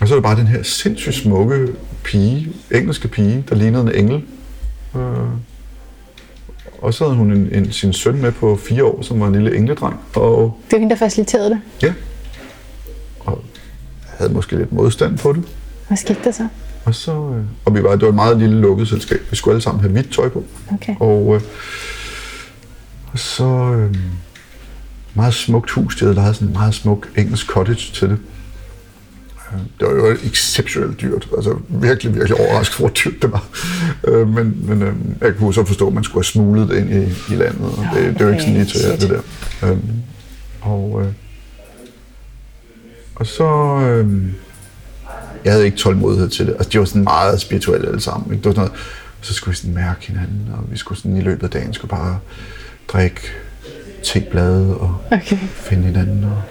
Og 0.01 0.07
så 0.07 0.13
er 0.13 0.17
der 0.17 0.23
bare 0.23 0.35
den 0.39 0.47
her 0.47 0.63
sindssygt 0.63 1.15
smukke 1.15 1.67
pige, 2.03 2.47
engelske 2.71 3.07
pige, 3.07 3.43
der 3.49 3.55
lignede 3.55 3.83
en 3.83 4.05
engel. 4.05 4.21
Øh, 4.95 5.01
og 6.81 6.93
så 6.93 7.03
havde 7.03 7.17
hun 7.17 7.31
en, 7.31 7.49
en, 7.51 7.71
sin 7.71 7.93
søn 7.93 8.21
med 8.21 8.31
på 8.31 8.55
fire 8.55 8.83
år, 8.83 9.01
som 9.01 9.19
var 9.19 9.27
en 9.27 9.33
lille 9.33 9.55
engledreng. 9.57 9.95
Og 10.15 10.59
Det 10.65 10.71
var 10.73 10.79
hende, 10.79 10.89
der 10.93 10.99
faciliterede 10.99 11.49
det. 11.49 11.59
ja, 11.83 11.93
og 13.19 13.41
havde 14.17 14.33
måske 14.33 14.57
lidt 14.57 14.73
modstand 14.73 15.17
på 15.17 15.33
det. 15.33 15.43
Hvad 15.87 15.97
skete 15.97 16.19
der 16.23 16.31
så? 16.31 16.47
Og 16.85 16.95
så, 16.95 17.11
øh, 17.11 17.43
og 17.65 17.75
vi 17.75 17.83
var, 17.83 17.91
det 17.91 18.01
var 18.01 18.07
et 18.09 18.15
meget 18.15 18.37
lille 18.37 18.61
lukket 18.61 18.87
selskab. 18.87 19.19
Vi 19.31 19.35
skulle 19.35 19.53
alle 19.53 19.61
sammen 19.63 19.81
have 19.81 19.91
hvidt 19.91 20.13
tøj 20.13 20.29
på. 20.29 20.43
Okay. 20.73 20.95
Og, 20.99 21.35
øh, 21.35 21.41
og 23.11 23.19
så 23.19 23.43
øh, 23.73 23.95
meget 25.13 25.33
smukt 25.33 25.71
hus. 25.71 25.95
De 25.95 25.99
havde 26.05 26.15
lejet 26.15 26.35
sådan 26.35 26.47
en 26.47 26.53
meget 26.53 26.73
smuk 26.73 27.07
engelsk 27.17 27.47
cottage 27.47 27.93
til 27.93 28.09
det. 28.09 28.17
Øh, 29.53 29.59
Det 29.79 29.87
var 29.87 29.93
jo 29.93 30.17
exceptionelt 30.23 31.01
dyrt. 31.01 31.27
Altså 31.35 31.55
virkelig, 31.69 32.15
virkelig 32.15 32.39
overrasket, 32.39 32.77
hvor 32.77 32.89
dyrt 32.89 33.21
det 33.21 33.31
var. 33.31 33.45
Øh, 34.07 34.27
men 34.29 34.57
men 34.63 34.81
øh, 34.81 34.93
jeg 35.21 35.35
kunne 35.39 35.53
så 35.53 35.65
forstå, 35.65 35.87
at 35.87 35.93
man 35.93 36.03
skulle 36.03 36.17
have 36.25 36.31
smuglet 36.31 36.69
det 36.69 36.77
ind 36.77 36.89
i, 36.93 37.33
i 37.33 37.35
landet. 37.37 37.61
Og 37.61 37.85
det, 37.93 38.13
det 38.13 38.21
er 38.21 38.25
jo 38.25 38.31
ikke 38.31 38.41
sådan 38.41 38.53
lige 38.55 38.65
til 38.65 38.91
Okay, 38.91 39.01
det 39.01 39.09
der. 39.61 39.71
Øh, 39.71 39.77
og, 40.61 41.01
øh, 41.01 41.07
og 43.19 43.27
så... 43.27 43.77
Øh, 43.81 44.07
jeg 45.45 45.53
havde 45.53 45.65
ikke 45.65 45.77
tålmodighed 45.77 46.29
til 46.29 46.47
det. 46.47 46.53
Altså, 46.53 46.69
de 46.69 46.79
var 46.79 46.85
sådan 46.85 47.03
meget 47.03 47.41
spirituelle 47.41 47.87
alle 47.87 48.01
sammen. 48.01 48.31
Ikke? 48.33 48.43
Det 48.43 48.45
var 48.45 48.53
sådan 48.53 48.69
noget, 48.69 48.81
så 49.21 49.33
skulle 49.33 49.51
vi 49.53 49.57
sådan 49.57 49.75
mærke 49.75 50.07
hinanden, 50.07 50.49
og 50.57 50.71
vi 50.71 50.77
skulle 50.77 50.97
sådan 50.99 51.17
i 51.17 51.21
løbet 51.21 51.43
af 51.43 51.49
dagen 51.49 51.73
skulle 51.73 51.89
bare 51.89 52.19
drikke 52.87 53.21
teblade 54.03 54.77
og 54.77 54.95
Okay. 55.11 55.37
finde 55.53 55.83
hinanden, 55.83 56.23
og 56.23 56.41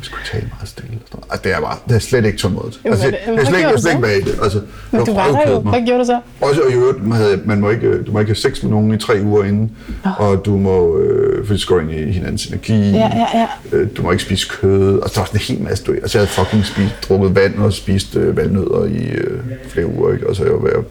vi 0.00 0.04
skulle 0.06 0.24
tale 0.32 0.46
meget 0.58 0.68
stille. 0.68 0.98
Og 1.30 1.44
det 1.44 1.52
er 1.52 1.60
bare, 1.60 1.76
det 1.88 1.94
er 1.94 1.98
slet 1.98 2.24
ikke 2.24 2.38
tålmodigt. 2.38 2.80
Altså, 2.84 3.04
men- 3.06 3.14
jeg, 3.36 3.42
er 3.42 3.44
slet 3.46 3.60
jeg 3.60 3.72
er 3.72 3.76
slet 3.80 3.90
ikke 3.90 4.02
bag 4.02 4.14
det. 4.16 4.38
Altså, 4.42 4.60
Men 4.90 5.04
du 5.06 5.14
var 5.14 5.26
der 5.26 5.50
jo. 5.50 5.60
Hvad 5.60 5.86
gjorde 5.86 6.00
du 6.00 6.04
så? 6.04 6.20
Også, 6.40 6.60
og 6.62 6.70
i 6.70 6.74
øvrigt, 6.74 7.06
man, 7.06 7.18
havde, 7.18 7.40
man 7.44 7.60
må 7.60 7.70
ikke, 7.70 8.02
du 8.02 8.12
må 8.12 8.18
ikke 8.18 8.28
have 8.30 8.36
sex 8.36 8.62
med 8.62 8.70
nogen 8.70 8.94
i 8.94 8.98
tre 8.98 9.20
uger 9.24 9.44
inden, 9.44 9.76
og 10.18 10.42
du 10.44 10.56
må, 10.56 10.98
øh, 10.98 11.21
for 11.46 11.54
det 11.54 11.66
går 11.66 11.80
ind 11.80 11.90
i 11.90 12.12
hinandens 12.12 12.46
energi. 12.46 12.90
Ja, 12.90 13.10
ja, 13.14 13.26
ja. 13.34 13.46
Øh, 13.72 13.88
du 13.96 14.02
må 14.02 14.10
ikke 14.10 14.22
spise 14.22 14.48
kød, 14.48 14.98
og 14.98 15.10
så 15.10 15.20
var 15.20 15.26
sådan 15.26 15.40
en 15.40 15.56
hel 15.56 15.62
masse. 15.68 15.84
Du, 15.84 15.92
altså, 15.92 16.18
jeg 16.18 16.26
havde 16.26 16.46
fucking 16.46 16.66
spist, 16.66 17.08
drukket 17.08 17.34
vand 17.34 17.58
og 17.58 17.72
spist 17.72 18.16
øh, 18.16 18.36
valnødder 18.36 18.84
i 18.84 19.04
øh, 19.04 19.40
flere 19.68 19.86
uger, 19.86 20.12
ikke? 20.12 20.26
Altså, 20.28 20.44
jeg 20.44 20.52
var 20.52 20.68
at, 20.68 20.84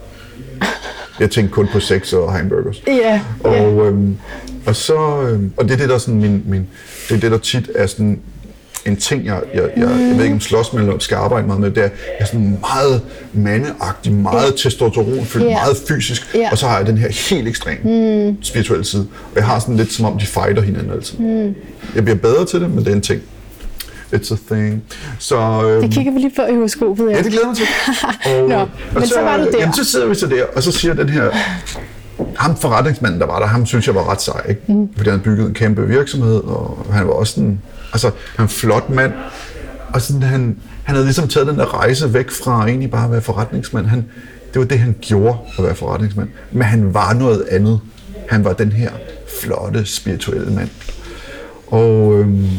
jeg 1.19 1.29
tænkte 1.29 1.53
kun 1.53 1.67
på 1.67 1.79
sex 1.79 2.13
og 2.13 2.33
hamburgers. 2.33 2.83
Ja, 2.87 2.93
ja. 2.93 3.21
Og, 3.43 3.87
øhm, 3.87 4.17
og 4.65 4.75
så, 4.75 5.21
øhm, 5.21 5.51
og 5.57 5.65
det 5.65 5.73
er 5.73 5.77
det, 5.77 5.89
der 5.89 5.97
sådan 5.97 6.21
min, 6.21 6.43
min, 6.45 6.67
det 7.09 7.15
er 7.15 7.19
det, 7.19 7.31
der 7.31 7.37
tit 7.37 7.71
er 7.75 7.87
sådan 7.87 8.19
en 8.85 8.95
ting, 8.95 9.25
jeg, 9.25 9.41
jeg, 9.53 9.61
jeg, 9.77 9.83
jeg 9.83 9.89
ved 10.17 10.23
ikke, 10.23 10.33
om 10.33 10.39
slåsmælder 10.41 10.93
skal 10.99 11.15
arbejde 11.15 11.47
meget 11.47 11.61
med, 11.61 11.71
det 11.71 11.77
er, 11.77 11.81
jeg 11.83 11.91
er 12.19 12.25
sådan 12.25 12.57
meget 12.61 13.01
mandeagtig, 13.33 14.13
meget 14.13 14.45
Ja. 14.51 14.57
testosteronfyldt, 14.57 15.45
Ja. 15.45 15.51
meget 15.53 15.77
fysisk, 15.87 16.35
Ja. 16.35 16.51
og 16.51 16.57
så 16.57 16.67
har 16.67 16.77
jeg 16.77 16.87
den 16.87 16.97
her 16.97 17.29
helt 17.29 17.47
ekstrem 17.47 17.77
mm. 17.83 18.43
spirituelle 18.43 18.85
side. 18.85 19.07
Og 19.31 19.35
jeg 19.35 19.45
har 19.45 19.59
sådan 19.59 19.75
lidt, 19.77 19.91
som 19.93 20.05
om 20.05 20.17
de 20.19 20.25
fighter 20.25 20.61
hinanden 20.61 20.91
altid. 20.91 21.17
Mm. 21.17 21.55
Jeg 21.95 22.03
bliver 22.03 22.17
bedre 22.17 22.45
til 22.45 22.61
det, 22.61 22.69
men 22.69 22.79
det 22.79 22.87
er 22.87 22.95
en 22.95 23.01
ting. 23.01 23.21
It's 24.15 24.33
a 24.33 24.37
thing. 24.55 24.83
Så, 25.19 25.35
øhm, 25.37 25.81
Det 25.81 25.91
kigger 25.93 26.11
vi 26.11 26.19
lige 26.19 26.31
på 26.35 26.41
i 26.51 26.55
horoskopet. 26.55 27.11
Ja, 27.11 27.17
det 27.17 27.31
glæder 27.31 27.47
mig 27.47 27.55
til. 27.55 27.65
Og, 28.25 28.49
Nå, 28.49 28.55
og 28.55 28.67
men 28.93 29.07
så 29.07 29.21
var 29.21 29.37
du 29.37 29.43
der. 29.43 29.59
Jamen, 29.59 29.73
så 29.73 29.83
sidder 29.83 30.07
vi 30.07 30.15
så 30.15 30.27
der, 30.27 30.43
og 30.55 30.63
så 30.63 30.71
siger 30.71 30.93
den 30.93 31.09
her... 31.09 31.29
Ham 32.37 32.55
forretningsmanden, 32.55 33.21
der 33.21 33.27
var 33.27 33.39
der, 33.39 33.45
ham 33.45 33.65
synes 33.65 33.87
jeg 33.87 33.95
var 33.95 34.11
ret 34.11 34.21
sej, 34.21 34.45
ikke? 34.49 34.61
Mm. 34.67 34.89
Fordi 34.97 35.09
han 35.09 35.19
bygget 35.19 35.47
en 35.47 35.53
kæmpe 35.53 35.87
virksomhed, 35.87 36.35
og 36.35 36.85
han 36.91 37.07
var 37.07 37.13
også 37.13 37.33
sådan... 37.33 37.61
Altså, 37.93 38.11
han 38.35 38.45
en 38.45 38.49
flot 38.49 38.89
mand. 38.89 39.13
Og 39.89 40.01
sådan, 40.01 40.23
han, 40.23 40.57
han 40.83 40.95
havde 40.95 41.05
ligesom 41.05 41.27
taget 41.27 41.47
den 41.47 41.59
der 41.59 41.79
rejse 41.79 42.13
væk 42.13 42.31
fra 42.31 42.67
egentlig 42.67 42.91
bare 42.91 43.05
at 43.05 43.11
være 43.11 43.21
forretningsmand. 43.21 43.85
Han, 43.85 44.05
det 44.53 44.59
var 44.59 44.65
det, 44.65 44.79
han 44.79 44.95
gjorde 45.01 45.37
at 45.57 45.63
være 45.63 45.75
forretningsmand. 45.75 46.29
Men 46.51 46.63
han 46.63 46.93
var 46.93 47.13
noget 47.13 47.45
andet. 47.51 47.79
Han 48.29 48.43
var 48.43 48.53
den 48.53 48.71
her 48.71 48.91
flotte, 49.41 49.85
spirituelle 49.85 50.53
mand. 50.53 50.69
Og, 51.67 52.19
øhm, 52.19 52.49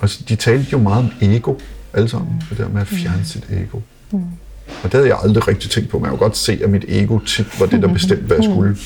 og 0.00 0.08
så, 0.08 0.22
de 0.28 0.36
talte 0.36 0.68
jo 0.72 0.78
meget 0.78 0.98
om 0.98 1.10
ego, 1.20 1.54
alle 1.94 2.08
sammen. 2.08 2.42
Det 2.50 2.58
der 2.58 2.68
med 2.68 2.80
at 2.80 2.86
fjerne 2.86 3.24
sit 3.24 3.46
ego. 3.50 3.80
Mm. 4.10 4.24
Og 4.68 4.82
det 4.82 4.92
havde 4.92 5.08
jeg 5.08 5.18
aldrig 5.22 5.48
rigtig 5.48 5.70
tænkt 5.70 5.90
på, 5.90 6.00
jeg 6.00 6.08
kunne 6.08 6.18
godt 6.18 6.36
se, 6.36 6.60
at 6.64 6.70
mit 6.70 6.84
ego 6.88 7.18
tit 7.18 7.60
var 7.60 7.66
det, 7.66 7.82
der 7.82 7.88
bestemte, 7.88 8.24
hvad 8.24 8.36
jeg 8.36 8.44
skulle. 8.44 8.76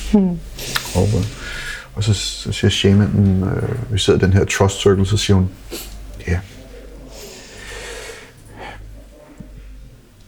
Og, 0.95 1.07
øh, 1.17 1.25
og 1.95 2.03
så, 2.03 2.13
så 2.13 2.51
siger 2.51 2.71
shamanen, 2.71 3.43
øh, 3.43 3.93
vi 3.93 3.99
sidder 3.99 4.19
i 4.19 4.21
den 4.21 4.33
her 4.33 4.45
trust 4.45 4.81
circle, 4.81 5.05
så 5.05 5.17
siger 5.17 5.35
hun, 5.35 5.49
ja. 6.27 6.31
Yeah. 6.31 6.41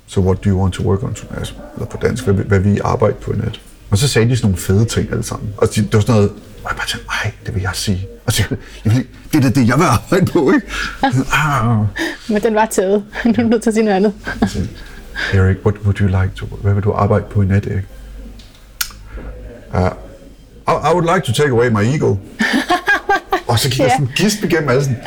So 0.07 0.21
what 0.21 0.45
do 0.45 0.49
you 0.49 0.61
want 0.61 0.73
to 0.73 0.83
work 0.83 1.03
on? 1.03 1.15
Altså, 1.37 1.53
eller 1.75 1.85
på 1.85 1.97
dansk, 2.01 2.23
hvad, 2.23 2.33
hvad 2.33 2.59
vi 2.59 2.79
arbejder 2.83 3.15
på 3.15 3.31
i 3.33 3.35
net. 3.35 3.61
Og 3.89 3.97
så 3.97 4.07
sagde 4.07 4.29
de 4.29 4.37
sådan 4.37 4.45
nogle 4.45 4.57
fede 4.57 4.85
ting 4.85 5.11
alle 5.11 5.23
sammen. 5.23 5.53
Og 5.57 5.75
de, 5.75 5.81
det 5.81 5.93
var 5.93 5.99
sådan 5.99 6.15
noget, 6.15 6.29
og 6.63 6.69
jeg 6.69 6.77
bare 6.77 6.87
tænkte, 6.87 7.07
nej, 7.07 7.31
det 7.45 7.55
vil 7.55 7.61
jeg 7.61 7.71
sige. 7.73 8.07
Og 8.25 8.33
så, 8.33 8.43
jeg, 8.85 9.05
det 9.31 9.37
er 9.37 9.41
da 9.41 9.49
det, 9.49 9.67
jeg 9.67 9.77
vil 9.77 9.83
arbejde 9.83 10.25
på, 10.25 10.51
ikke? 10.51 10.67
ah. 11.33 11.85
Men 12.29 12.43
den 12.43 12.55
var 12.55 12.65
taget. 12.65 13.03
Nu 13.25 13.31
er 13.31 13.33
du 13.33 13.41
nødt 13.41 13.63
til 13.63 13.69
at 13.69 13.73
sige 13.73 13.83
noget 13.83 13.95
andet. 13.95 14.13
Så, 15.31 15.37
Erik, 15.37 15.57
what 15.65 15.75
would 15.83 15.99
you 16.01 16.07
like 16.07 16.35
to, 16.35 16.45
hvad 16.45 16.73
vil 16.73 16.83
du 16.83 16.91
arbejde 16.91 17.25
på 17.31 17.41
i 17.41 17.45
net, 17.45 17.67
Erik? 17.67 17.83
Uh, 19.73 19.79
I, 20.67 20.89
I 20.89 20.93
would 20.93 21.15
like 21.15 21.25
to 21.25 21.33
take 21.33 21.49
away 21.49 21.69
my 21.69 21.95
ego. 21.95 22.15
og 23.47 23.59
så 23.59 23.69
gik 23.69 23.79
jeg 23.79 23.87
Ja. 23.87 23.93
sådan 23.93 24.09
gisp 24.15 24.43
igennem 24.43 24.69
alle 24.69 24.83
sådan, 24.83 24.97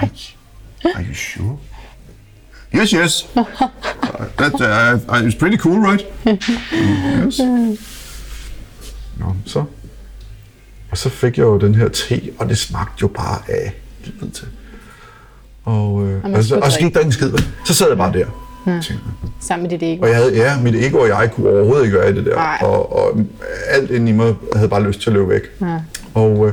nej, 0.00 0.10
are 0.94 1.04
you 1.04 1.14
sure? 1.14 1.56
Yes, 2.74 2.90
yes. 2.90 3.28
Uh, 3.36 3.44
that 4.38 4.54
uh, 4.54 5.20
uh, 5.22 5.28
is 5.28 5.34
pretty 5.34 5.56
cool, 5.56 5.78
right? 5.86 6.04
Mm, 6.26 7.26
yes. 7.26 7.38
Nå, 9.18 9.34
så. 9.46 9.64
Og 10.90 10.98
så 10.98 11.08
fik 11.08 11.38
jeg 11.38 11.44
jo 11.44 11.58
den 11.58 11.74
her 11.74 11.88
te, 11.88 12.20
og 12.38 12.48
det 12.48 12.58
smagte 12.58 12.94
jo 13.02 13.08
bare 13.08 13.38
af 13.48 13.72
helvede 14.04 14.30
til. 14.30 14.46
Og, 15.64 16.06
øh, 16.06 16.24
og, 16.24 16.42
så, 16.42 16.48
skulle 16.48 16.62
og 16.62 16.72
så 16.72 16.78
gik 16.78 16.94
der 16.94 17.00
ikke 17.00 17.06
en 17.06 17.12
skid. 17.12 17.32
Så 17.66 17.74
sad 17.74 17.88
jeg 17.88 17.96
bare 17.98 18.12
der. 18.12 18.26
Tænkte, 18.64 18.94
Sammen 19.40 19.62
med 19.70 19.78
dit 19.78 19.82
ego. 19.82 20.02
og 20.02 20.08
jeg 20.08 20.16
havde, 20.16 20.36
ja, 20.36 20.60
mit 20.60 20.74
ego 20.74 20.98
og 20.98 21.08
jeg 21.08 21.30
kunne 21.34 21.50
overhovedet 21.50 21.84
ikke 21.84 21.98
være 21.98 22.10
i 22.10 22.14
det 22.14 22.26
der. 22.26 22.34
Nej. 22.34 22.58
Og, 22.60 22.92
og 22.96 23.18
alt 23.70 23.90
inde 23.90 24.08
i 24.08 24.12
mig 24.12 24.34
havde 24.54 24.68
bare 24.68 24.82
lyst 24.82 25.00
til 25.00 25.10
at 25.10 25.14
løbe 25.14 25.28
væk. 25.28 25.42
Ja. 25.60 25.78
Og, 26.14 26.46
øh, 26.46 26.52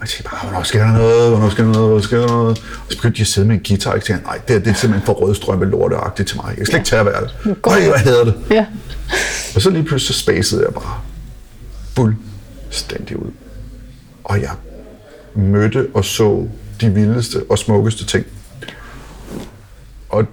jeg 0.00 0.08
tænkte 0.08 0.30
bare, 0.30 0.40
hvornår 0.42 0.62
sker 0.62 0.84
der 0.84 0.92
noget, 0.92 1.30
hvornår 1.30 1.48
sker 1.48 1.64
der 1.64 1.72
noget, 1.72 1.86
hvornår 1.86 2.00
sker 2.02 2.18
der 2.20 2.26
noget. 2.26 2.50
Og 2.50 2.86
så 2.88 2.96
begyndte 2.96 3.18
jeg 3.18 3.22
at 3.24 3.26
sidde 3.28 3.48
med 3.48 3.56
en 3.56 3.62
guitar, 3.68 3.90
og 3.90 3.96
jeg 3.96 4.04
tænkte, 4.04 4.24
nej, 4.26 4.38
det, 4.48 4.50
her, 4.56 4.58
det 4.58 4.70
er 4.70 4.74
simpelthen 4.74 5.06
for 5.06 5.12
rødstrømpe 5.12 5.64
lorteagtigt 5.66 6.28
til 6.28 6.36
mig. 6.36 6.44
Jeg 6.48 6.56
kan 6.56 6.66
slet 6.66 6.78
ikke 6.78 6.88
tage 6.88 7.00
at 7.00 7.06
være 7.06 7.20
det. 7.44 7.62
går 7.62 7.70
Ej, 7.70 7.82
jeg 7.82 7.94
hader 8.00 8.24
det. 8.24 8.34
Ja. 8.50 8.66
Og 9.54 9.62
så 9.62 9.70
lige 9.70 9.84
pludselig 9.84 10.14
så 10.14 10.22
spacede 10.22 10.62
jeg 10.64 10.74
bare 10.74 11.00
fuldstændig 11.96 13.16
ud. 13.22 13.30
Og 14.24 14.40
jeg 14.40 14.50
mødte 15.34 15.86
og 15.94 16.04
så 16.04 16.46
de 16.80 16.90
vildeste 16.90 17.42
og 17.50 17.58
smukkeste 17.58 18.06
ting. 18.06 18.26
Og 20.08 20.24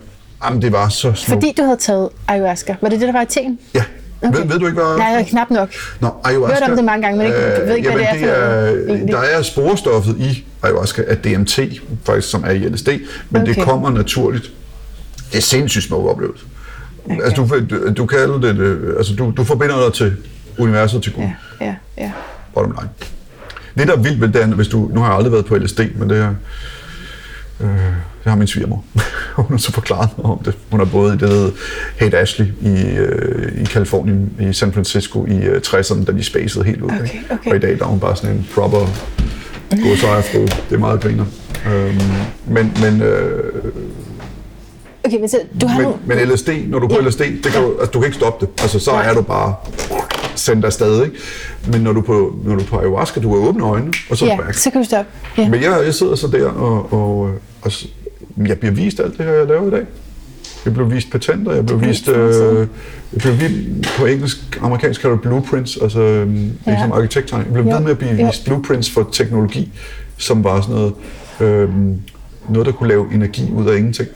jamen, 0.45 0.61
det 0.61 0.71
var 0.71 0.89
så 0.89 1.13
smukt. 1.13 1.19
Fordi 1.19 1.53
du 1.57 1.63
havde 1.63 1.77
taget 1.77 2.09
ayahuasca. 2.27 2.75
Var 2.81 2.89
det 2.89 2.99
det, 2.99 3.07
der 3.07 3.13
var 3.13 3.21
i 3.21 3.25
teen? 3.25 3.59
Ja. 3.73 3.83
Okay. 4.21 4.39
Ved, 4.39 4.47
ved 4.47 4.59
du 4.59 4.65
ikke, 4.65 4.81
hvad... 4.81 4.97
Nej, 4.97 5.07
jeg 5.07 5.19
er 5.19 5.25
knap 5.25 5.49
nok. 5.49 5.69
Nå, 5.99 6.09
ayahuasca... 6.23 6.59
Hørt 6.59 6.69
om 6.69 6.75
det 6.75 6.85
mange 6.85 7.01
gange, 7.01 7.17
men 7.17 7.27
ikke- 7.27 7.39
ved 7.67 7.75
ikke, 7.75 7.91
hvad 7.91 8.01
jamen, 8.01 8.23
det 8.23 8.29
er 8.29 8.35
for 8.35 8.41
noget, 8.41 8.81
er, 8.81 8.87
egentlig. 8.87 9.15
Der 9.15 9.19
er 9.21 9.41
sporstoffet 9.41 10.15
i 10.19 10.45
ayahuasca 10.63 11.03
af 11.07 11.17
DMT, 11.17 11.59
faktisk, 12.03 12.29
som 12.29 12.43
er 12.43 12.49
i 12.49 12.57
LSD, 12.57 12.87
men 13.29 13.41
okay. 13.41 13.53
det 13.53 13.63
kommer 13.63 13.89
naturligt. 13.89 14.51
Det 15.31 15.37
er 15.37 15.41
sindssygt 15.41 15.85
smuk 15.85 16.05
oplevelse. 16.05 16.45
Okay. 17.05 17.21
Altså, 17.23 17.41
du, 17.41 17.75
du, 17.75 17.93
du 17.93 18.05
kalder 18.05 18.37
det, 18.37 18.55
det, 18.55 18.93
altså, 18.97 19.15
du, 19.15 19.33
du 19.37 19.43
forbinder 19.43 19.83
dig 19.85 19.93
til 19.93 20.15
universet, 20.57 21.03
til 21.03 21.13
Gud. 21.13 21.23
Ja, 21.23 21.65
ja, 21.65 21.75
ja. 21.97 22.11
bottom 22.53 22.75
line. 22.79 22.89
Det, 23.77 23.87
der 23.87 23.93
er 23.93 24.01
vildt 24.01 24.21
ved 24.21 24.27
det, 24.27 24.47
hvis 24.47 24.67
du, 24.67 24.89
nu 24.93 24.99
har 24.99 25.07
jeg 25.07 25.15
aldrig 25.15 25.31
været 25.31 25.45
på 25.45 25.57
LSD, 25.57 25.79
men 25.95 26.09
det 26.09 26.17
er, 26.17 26.33
øh, 27.63 27.69
det 28.23 28.29
har 28.29 28.35
min 28.35 28.47
svigermor. 28.47 28.83
Hun 29.35 29.45
har 29.49 29.57
så 29.57 29.71
forklaret 29.71 30.09
mig 30.17 30.25
om 30.25 30.39
det. 30.45 30.57
Hun 30.71 30.79
har 30.79 30.85
boet 30.85 31.13
i 31.15 31.17
det, 31.17 31.29
hedder 31.29 31.51
Haight 31.99 32.15
Ashley 32.15 32.45
i, 32.61 32.95
øh, 32.97 33.61
i 33.61 33.65
Kalifornien, 33.65 34.29
i 34.39 34.53
San 34.53 34.73
Francisco 34.73 35.25
i 35.25 35.35
øh, 35.37 35.61
60'erne, 35.67 36.05
da 36.05 36.11
de 36.11 36.23
spacede 36.23 36.65
helt 36.65 36.81
ud. 36.81 36.89
Okay, 36.89 37.03
ikke? 37.03 37.19
okay. 37.31 37.49
Og 37.49 37.55
i 37.55 37.59
dag 37.59 37.77
der 37.79 37.83
er 37.85 37.89
hun 37.89 37.99
bare 37.99 38.15
sådan 38.15 38.35
en 38.35 38.47
proper 38.55 38.79
godsejerfru. 39.83 40.41
Det 40.41 40.75
er 40.75 40.77
meget 40.77 41.01
griner. 41.01 41.25
Øhm, 41.73 41.99
men, 42.47 42.73
men, 42.81 43.01
øh, 43.01 43.53
Okay, 45.05 45.19
men 45.19 45.29
så 45.29 45.37
du 45.61 45.67
har 45.67 45.81
nu... 45.81 45.95
men, 46.05 46.17
men 46.17 46.27
LSD, 46.29 46.49
når 46.67 46.79
du 46.79 46.87
går 46.87 46.95
Ja. 47.01 47.07
LSD, 47.07 47.19
det 47.19 47.45
kan 47.45 47.61
du, 47.61 47.71
altså, 47.79 47.91
du 47.91 47.99
kan 47.99 48.05
ikke 48.05 48.15
stoppe 48.17 48.45
det. 48.45 48.61
Altså, 48.61 48.79
så 48.79 48.91
Nej. 48.91 49.05
er 49.09 49.13
du 49.13 49.21
bare 49.21 49.55
sendt 50.35 50.65
afsted, 50.65 51.03
ikke? 51.03 51.15
Men 51.71 51.81
når 51.81 51.93
du 51.93 51.99
er 51.99 52.03
på, 52.03 52.35
når 52.43 52.55
du 52.55 52.61
er 52.61 52.65
på 52.65 52.77
ayahuasca, 52.79 53.19
du 53.21 53.29
har 53.29 53.47
åbne 53.49 53.63
øjne, 53.63 53.93
og 54.09 54.17
så 54.17 54.25
er 54.25 54.29
Ja, 54.29 54.37
back. 54.41 54.53
så 54.53 54.69
kan 54.71 54.81
du 54.81 54.85
stoppe. 54.87 55.11
Ja. 55.37 55.49
Men 55.49 55.61
jeg, 55.63 55.81
jeg 55.85 55.93
sidder 55.93 56.15
så 56.15 56.27
der, 56.27 56.45
og, 56.45 56.93
og, 56.93 57.31
og 57.63 57.71
jeg 58.47 58.59
bliver 58.59 58.73
vist 58.73 58.99
alt 58.99 59.17
det 59.17 59.25
her, 59.25 59.33
jeg 59.33 59.47
laver 59.47 59.67
i 59.67 59.71
dag. 59.71 59.85
Jeg 60.65 60.73
blev 60.73 60.91
vist 60.91 61.11
patenter, 61.11 61.53
jeg 61.53 61.65
blev 61.65 61.81
vist, 61.81 62.07
øh, 62.07 62.67
jeg 63.13 63.19
blev 63.21 63.39
vist 63.39 63.87
på 63.97 64.05
engelsk, 64.05 64.59
amerikansk 64.61 65.01
kalder 65.01 65.15
det 65.15 65.21
blueprints, 65.21 65.77
altså 65.81 65.99
øhm, 65.99 66.35
ja. 66.35 66.71
Ligesom 66.71 66.91
arkitekttegn. 66.91 67.43
Jeg 67.45 67.53
blev 67.53 67.65
Jo, 67.65 67.71
ved 67.71 67.79
med 67.79 67.91
at 67.91 67.97
blive 67.97 68.11
jo. 68.15 68.25
vist 68.25 68.45
blueprints 68.45 68.89
for 68.91 69.09
teknologi, 69.11 69.71
som 70.17 70.43
var 70.43 70.61
sådan 70.61 70.75
noget, 70.75 70.93
øhm, 71.39 72.01
noget, 72.49 72.65
der 72.65 72.71
kunne 72.71 72.89
lave 72.89 73.13
energi 73.13 73.51
ud 73.51 73.67
af 73.67 73.77
ingenting. 73.77 74.09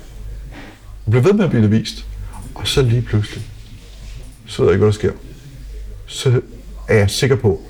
Jeg 1.05 1.11
blev 1.11 1.23
ved 1.23 1.33
med 1.33 1.43
at 1.43 1.49
blive 1.49 1.63
det 1.63 1.71
vist. 1.71 2.05
Og 2.55 2.67
så 2.67 2.81
lige 2.81 3.01
pludselig, 3.01 3.43
så 4.45 4.61
ved 4.61 4.69
jeg 4.69 4.73
ikke, 4.73 4.79
hvad 4.83 4.87
der 4.87 4.93
sker. 4.99 5.11
Så 6.07 6.41
er 6.87 6.97
jeg 6.97 7.09
sikker 7.09 7.35
på, 7.35 7.61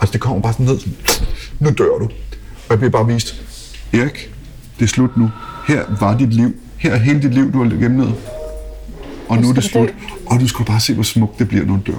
altså 0.00 0.12
det 0.12 0.20
kommer 0.20 0.42
bare 0.42 0.52
sådan 0.52 0.66
ned, 0.66 0.78
sådan, 0.78 1.26
nu 1.58 1.70
dør 1.70 1.98
du. 1.98 2.04
Og 2.04 2.70
jeg 2.70 2.78
bliver 2.78 2.90
bare 2.90 3.06
vist, 3.06 3.42
Erik, 3.92 4.33
det 4.78 4.84
er 4.84 4.88
slut 4.88 5.16
nu. 5.16 5.30
Her 5.68 5.84
var 6.00 6.18
dit 6.18 6.32
liv. 6.34 6.54
Her 6.76 6.92
er 6.92 6.96
hele 6.96 7.22
dit 7.22 7.34
liv, 7.34 7.52
du 7.52 7.62
har 7.62 7.70
gennemlevet. 7.70 8.14
Og 9.28 9.38
nu 9.38 9.48
er 9.48 9.52
det 9.52 9.64
slut. 9.64 9.94
Og 10.26 10.40
du 10.40 10.48
skal 10.48 10.64
bare 10.64 10.80
se, 10.80 10.94
hvor 10.94 11.02
smukt 11.02 11.38
det 11.38 11.48
bliver, 11.48 11.64
når 11.64 11.74
du 11.74 11.92
dør. 11.92 11.98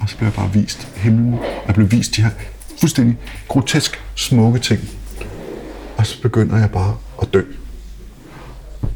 Og 0.00 0.08
så 0.08 0.16
bliver 0.16 0.30
jeg 0.30 0.34
bare 0.34 0.52
vist 0.52 0.88
himlen. 0.96 1.38
Jeg 1.66 1.74
bliver 1.74 1.88
vist 1.88 2.16
de 2.16 2.22
her 2.22 2.30
fuldstændig 2.80 3.16
grotesk 3.48 4.02
smukke 4.14 4.58
ting. 4.58 4.80
Og 5.96 6.06
så 6.06 6.22
begynder 6.22 6.58
jeg 6.58 6.70
bare 6.70 6.96
at 7.22 7.34
dø. 7.34 7.42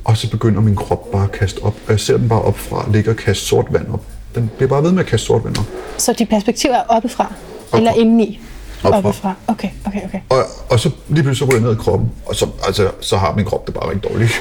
Og 0.04 0.16
så 0.16 0.30
begynder 0.30 0.60
min 0.60 0.76
krop 0.76 1.12
bare 1.12 1.24
at 1.24 1.32
kaste 1.32 1.58
op. 1.62 1.76
Og 1.86 1.90
jeg 1.90 2.00
ser 2.00 2.16
den 2.16 2.28
bare 2.28 2.42
op 2.42 2.58
fra, 2.58 2.90
ligge 2.92 3.10
og 3.10 3.16
kaste 3.16 3.44
sort 3.44 3.66
vand 3.70 3.88
op. 3.92 4.04
Den 4.34 4.50
bliver 4.56 4.68
bare 4.68 4.82
ved 4.82 4.92
med 4.92 5.00
at 5.00 5.06
kaste 5.06 5.26
sort 5.26 5.44
vand 5.44 5.58
op. 5.58 5.66
Så 5.98 6.12
dit 6.12 6.28
perspektiv 6.28 6.70
er 6.70 6.82
oppefra? 6.88 7.32
Eller 7.74 7.92
indeni? 7.92 8.40
Oppefra. 8.84 8.98
Oppefra. 8.98 9.34
Okay, 9.46 9.68
okay, 9.86 10.04
okay. 10.04 10.18
Og, 10.28 10.44
og 10.70 10.80
så 10.80 10.90
lige 11.08 11.22
pludselig 11.22 11.36
så 11.36 11.44
ryger 11.44 11.56
jeg 11.56 11.62
ned 11.62 11.72
i 11.72 11.82
kroppen, 11.82 12.10
og 12.26 12.34
så, 12.34 12.48
altså, 12.66 12.90
så 13.00 13.16
har 13.16 13.34
min 13.34 13.44
krop 13.44 13.66
det 13.66 13.74
bare 13.74 13.90
rigtig 13.90 14.10
dårligt. 14.10 14.32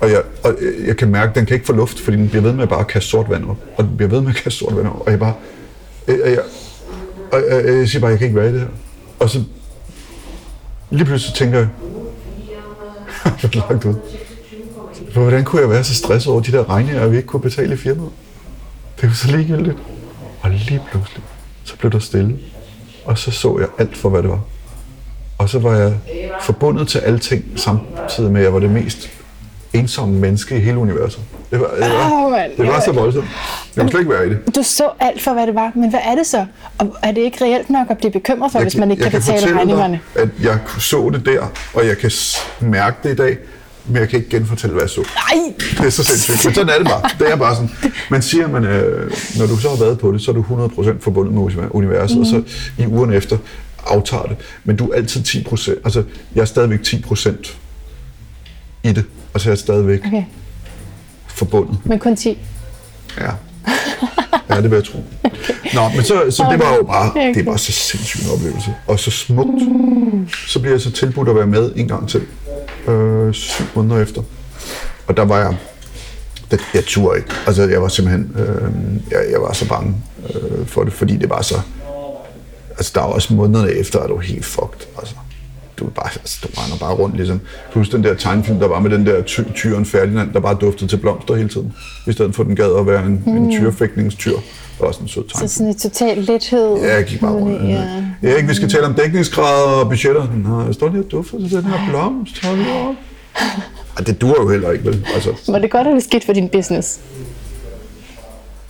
Og 0.00 0.10
jeg, 0.10 0.22
og 0.44 0.54
jeg 0.86 0.96
kan 0.96 1.08
mærke, 1.08 1.30
at 1.30 1.34
den 1.34 1.46
kan 1.46 1.54
ikke 1.54 1.66
få 1.66 1.72
luft, 1.72 2.00
fordi 2.00 2.16
den 2.16 2.28
bliver 2.28 2.42
ved 2.42 2.52
med 2.52 2.62
at 2.62 2.68
bare 2.68 2.84
kaste 2.84 3.10
sort 3.10 3.30
vand 3.30 3.44
op. 3.50 3.56
Og 3.76 3.84
den 3.84 3.96
bliver 3.96 4.10
ved 4.10 4.20
med 4.20 4.30
at 4.30 4.36
kaste 4.36 4.58
sort 4.58 4.76
vand 4.76 4.86
op. 4.86 5.00
Og 5.00 5.10
jeg 5.10 5.18
bare... 5.18 5.34
Jeg, 6.06 6.18
jeg, 6.24 6.38
og 7.32 7.42
jeg, 7.50 7.64
jeg, 7.66 7.74
jeg 7.78 7.88
siger 7.88 8.00
bare, 8.00 8.10
jeg 8.10 8.18
kan 8.18 8.26
ikke 8.26 8.40
være 8.40 8.50
i 8.50 8.52
det 8.52 8.60
her. 8.60 8.68
Og 9.18 9.30
så 9.30 9.42
lige 10.90 11.04
pludselig 11.04 11.34
tænker 11.34 11.58
jeg, 11.58 11.68
jeg 13.42 13.50
er 13.54 13.68
langt 13.68 13.84
ud. 13.84 13.94
For 15.12 15.20
hvordan 15.20 15.44
kunne 15.44 15.62
jeg 15.62 15.70
være 15.70 15.84
så 15.84 15.94
stresset 15.94 16.32
over 16.32 16.40
de 16.40 16.52
der 16.52 16.70
regninger, 16.70 17.06
vi 17.06 17.16
ikke 17.16 17.26
kunne 17.26 17.42
betale 17.42 17.74
i 17.74 17.76
firmaet? 17.76 18.10
Det 19.00 19.08
var 19.08 19.14
så 19.14 19.36
ligegyldigt. 19.36 19.76
Og 20.40 20.50
lige 20.50 20.82
pludselig, 20.90 21.22
så 21.64 21.76
blev 21.76 21.92
der 21.92 21.98
stille. 21.98 22.38
Og 23.04 23.18
så 23.18 23.30
så 23.30 23.58
jeg 23.58 23.68
alt 23.78 23.96
for, 23.96 24.08
hvad 24.08 24.22
det 24.22 24.30
var. 24.30 24.40
Og 25.38 25.48
så 25.48 25.58
var 25.58 25.74
jeg 25.74 25.94
forbundet 26.40 26.88
til 26.88 26.98
alting, 26.98 27.44
samtidig 27.56 28.30
med, 28.32 28.40
at 28.40 28.44
jeg 28.44 28.54
var 28.54 28.60
det 28.60 28.70
mest 28.70 29.10
ensomme 29.72 30.18
menneske 30.18 30.56
i 30.56 30.60
hele 30.60 30.78
universet. 30.78 31.20
Det 31.50 31.60
var, 31.60 31.66
det 31.66 31.80
var, 31.80 32.24
Åh, 32.24 32.30
mand. 32.32 32.52
det 32.56 32.66
var 32.66 32.80
så 32.80 32.92
voldsomt. 32.92 33.26
Jeg 33.76 33.82
kunne 33.82 33.90
slet 33.90 34.00
ikke 34.00 34.12
være 34.12 34.26
i 34.26 34.30
det. 34.30 34.56
Du 34.56 34.62
så 34.62 34.90
alt 35.00 35.22
for, 35.22 35.32
hvad 35.32 35.46
det 35.46 35.54
var, 35.54 35.72
men 35.74 35.90
hvad 35.90 36.00
er 36.04 36.14
det 36.14 36.26
så? 36.26 36.46
Og 36.78 36.96
er 37.02 37.12
det 37.12 37.20
ikke 37.20 37.44
reelt 37.44 37.70
nok 37.70 37.86
at 37.90 37.98
blive 37.98 38.10
bekymret 38.10 38.52
for, 38.52 38.60
hvis 38.60 38.76
man 38.76 38.90
ikke 38.90 39.02
jeg 39.02 39.10
kan 39.10 39.20
betale 39.20 39.56
regningerne? 39.56 40.00
Dig, 40.14 40.22
at 40.22 40.28
jeg 40.42 40.58
så 40.78 41.10
det 41.12 41.26
der, 41.26 41.46
og 41.74 41.86
jeg 41.86 41.98
kan 41.98 42.10
mærke 42.60 42.96
det 43.02 43.10
i 43.12 43.16
dag, 43.16 43.38
men 43.86 43.96
jeg 43.96 44.08
kan 44.08 44.18
ikke 44.18 44.30
genfortælle, 44.30 44.72
hvad 44.74 44.82
jeg 44.82 44.90
så. 44.90 45.00
Nej! 45.00 45.54
Det 45.78 45.86
er 45.86 45.90
så 45.90 46.04
sindssygt. 46.04 46.44
Men 46.44 46.54
sådan 46.54 46.68
er 46.74 46.78
det 46.78 46.86
bare. 46.86 47.10
Det 47.18 47.30
er 47.32 47.36
bare 47.36 47.54
sådan. 47.54 47.70
Man 48.10 48.22
siger, 48.22 48.48
man, 48.48 48.64
øh, 48.64 49.12
når 49.38 49.46
du 49.46 49.56
så 49.56 49.68
har 49.68 49.76
været 49.76 49.98
på 49.98 50.12
det, 50.12 50.22
så 50.22 50.30
er 50.30 50.34
du 50.34 50.42
100% 50.42 51.00
forbundet 51.00 51.34
med 51.34 51.68
universet, 51.70 52.16
mm. 52.16 52.20
og 52.22 52.26
så 52.26 52.42
i 52.78 52.86
ugerne 52.86 53.14
efter 53.14 53.38
aftager 53.86 54.22
det. 54.22 54.36
Men 54.64 54.76
du 54.76 54.88
er 54.90 54.96
altid 54.96 55.20
10%. 55.20 55.70
Altså, 55.84 56.02
jeg 56.34 56.40
er 56.40 56.44
stadigvæk 56.44 56.80
10% 56.80 57.56
i 58.82 58.92
det. 58.92 59.04
Altså, 59.34 59.48
jeg 59.48 59.52
er 59.52 59.58
stadigvæk 59.58 60.00
Okay, 60.06 60.22
forbundet. 61.26 61.78
men 61.84 61.98
kun 61.98 62.16
10. 62.16 62.38
Ja. 63.20 63.30
Ja, 64.50 64.60
det 64.60 64.70
vil 64.70 64.76
jeg 64.76 64.84
tro. 64.84 65.04
Nå, 65.74 65.88
men 65.96 66.04
så, 66.04 66.22
så 66.30 66.46
det 66.50 66.58
var 66.60 66.74
jo 66.74 66.82
bare, 66.82 67.10
Okay. 67.10 67.34
det 67.34 67.46
var 67.46 67.56
så 67.56 67.72
sindssyg 67.72 68.20
en 68.24 68.30
oplevelse. 68.34 68.74
Og 68.86 68.98
så 68.98 69.10
smukt. 69.10 69.62
Så 70.46 70.58
bliver 70.60 70.74
jeg 70.74 70.80
så 70.80 70.90
tilbudt 70.90 71.28
at 71.28 71.36
være 71.36 71.46
med 71.46 71.72
en 71.76 71.88
gang 71.88 72.08
til. 72.08 72.22
Øh, 72.88 73.32
syv 73.32 73.64
måneder 73.74 74.02
efter. 74.02 74.22
Og 75.06 75.16
der 75.16 75.24
var 75.24 75.38
jeg, 75.38 75.56
det, 76.50 76.60
jeg 76.74 76.84
turde 76.84 77.18
ikke. 77.18 77.30
Altså, 77.46 77.62
jeg 77.62 77.82
var 77.82 77.88
simpelthen, 77.88 78.36
øh, 78.38 78.72
jeg, 79.10 79.26
jeg 79.30 79.40
var 79.40 79.52
så 79.52 79.68
bange 79.68 79.94
øh, 80.34 80.66
for 80.66 80.84
det, 80.84 80.92
fordi 80.92 81.16
det 81.16 81.30
var 81.30 81.42
så, 81.42 81.60
altså 82.70 82.92
der 82.94 83.00
var 83.00 83.08
også 83.08 83.34
månederne 83.34 83.70
efter, 83.70 83.98
at 83.98 84.08
du 84.08 84.14
var 84.14 84.22
helt 84.22 84.44
fucked. 84.44 84.86
Altså, 84.98 85.14
du, 85.78 85.86
er 85.86 85.90
bare, 85.90 86.10
altså, 86.14 86.38
du 86.42 86.48
render 86.60 86.78
bare 86.78 86.94
rundt 86.94 87.16
ligesom. 87.16 87.40
Plus 87.72 87.88
den 87.88 88.04
der 88.04 88.14
tegnefilm, 88.14 88.58
der 88.58 88.68
var 88.68 88.80
med 88.80 88.90
den 88.90 89.06
der 89.06 89.22
ty, 89.22 89.40
tyren 89.54 89.86
Ferdinand, 89.86 90.32
der 90.32 90.40
bare 90.40 90.54
duftede 90.54 90.90
til 90.90 90.96
blomster 90.96 91.34
hele 91.34 91.48
tiden. 91.48 91.72
I 92.06 92.12
stedet 92.12 92.34
for, 92.34 92.42
den 92.42 92.56
gad 92.56 92.78
at 92.78 92.86
være 92.86 93.06
en, 93.06 93.22
mm. 93.26 93.36
en 93.36 93.50
tyrefægtningstyr. 93.50 94.36
Også 94.80 95.00
en 95.02 95.08
sød 95.08 95.22
Så 95.22 95.28
tegnefilm. 95.34 95.48
sådan 95.48 95.70
et 95.70 95.76
total 95.76 96.18
lethed. 96.18 96.76
Ja, 96.76 96.94
jeg 96.94 97.04
gik 97.04 97.20
bare 97.20 97.32
rundt. 97.32 97.68
Ja. 97.68 98.02
Ja. 98.22 98.28
Erik, 98.34 98.48
vi 98.48 98.54
skal 98.54 98.68
tale 98.70 98.86
om 98.86 98.94
dækningsgrader 98.94 99.80
og 99.80 99.88
budgetter. 99.88 100.26
Nå, 100.34 100.62
jeg 100.64 100.74
står 100.74 100.88
lige 100.88 101.04
og 101.04 101.10
dufter 101.10 101.38
til 101.38 101.50
den 101.50 101.64
her 101.64 101.88
blomst. 101.90 102.44
Hold 102.46 102.60
op. 102.60 102.94
Ej, 103.98 104.04
det 104.06 104.20
duer 104.20 104.42
jo 104.42 104.48
heller 104.50 104.70
ikke, 104.70 104.84
vel? 104.84 105.06
Altså, 105.14 105.30
Var 105.48 105.58
det 105.58 105.70
godt, 105.70 105.86
at 105.86 105.94
det 105.94 106.02
skete 106.02 106.26
for 106.26 106.32
din 106.32 106.48
business? 106.48 107.00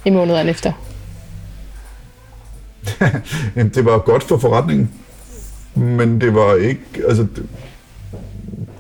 I 0.05 0.11
månederne 0.11 0.51
efter. 0.51 0.73
Jamen, 3.57 3.73
det 3.75 3.85
var 3.85 3.99
godt 3.99 4.23
for 4.23 4.39
forretningen, 4.39 4.91
men 5.75 6.21
det 6.21 6.35
var 6.35 6.55
ikke, 6.55 6.81
altså, 7.09 7.23
det, 7.37 7.47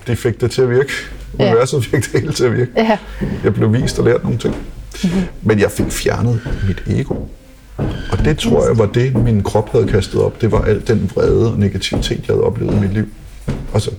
det 0.06 0.18
fik 0.18 0.40
det 0.40 0.50
til 0.50 0.62
at 0.62 0.70
virke. 0.70 0.92
Ja. 1.38 1.50
Universet 1.50 1.84
fik 1.84 2.12
det 2.12 2.20
hele 2.20 2.32
til 2.32 2.44
at 2.44 2.52
virke. 2.56 2.70
Ja. 2.76 2.98
Jeg 3.44 3.54
blev 3.54 3.72
vist 3.72 3.98
og 3.98 4.04
lært 4.04 4.22
nogle 4.22 4.38
ting. 4.38 4.54
Men 5.42 5.58
jeg 5.58 5.70
fik 5.70 5.90
fjernet 5.90 6.40
mit 6.68 6.98
ego. 6.98 7.14
Og 8.12 8.18
det 8.24 8.38
tror 8.38 8.66
jeg 8.66 8.78
var 8.78 8.86
det, 8.86 9.14
min 9.14 9.42
krop 9.42 9.72
havde 9.72 9.86
kastet 9.86 10.20
op. 10.20 10.40
Det 10.40 10.52
var 10.52 10.60
al 10.60 10.82
den 10.86 11.10
vrede 11.14 11.52
og 11.52 11.58
negativitet, 11.58 12.24
jeg 12.28 12.34
havde 12.34 12.44
oplevet 12.44 12.74
i 12.74 12.80
mit 12.80 12.92
liv. 12.92 13.06
Altså, 13.74 13.90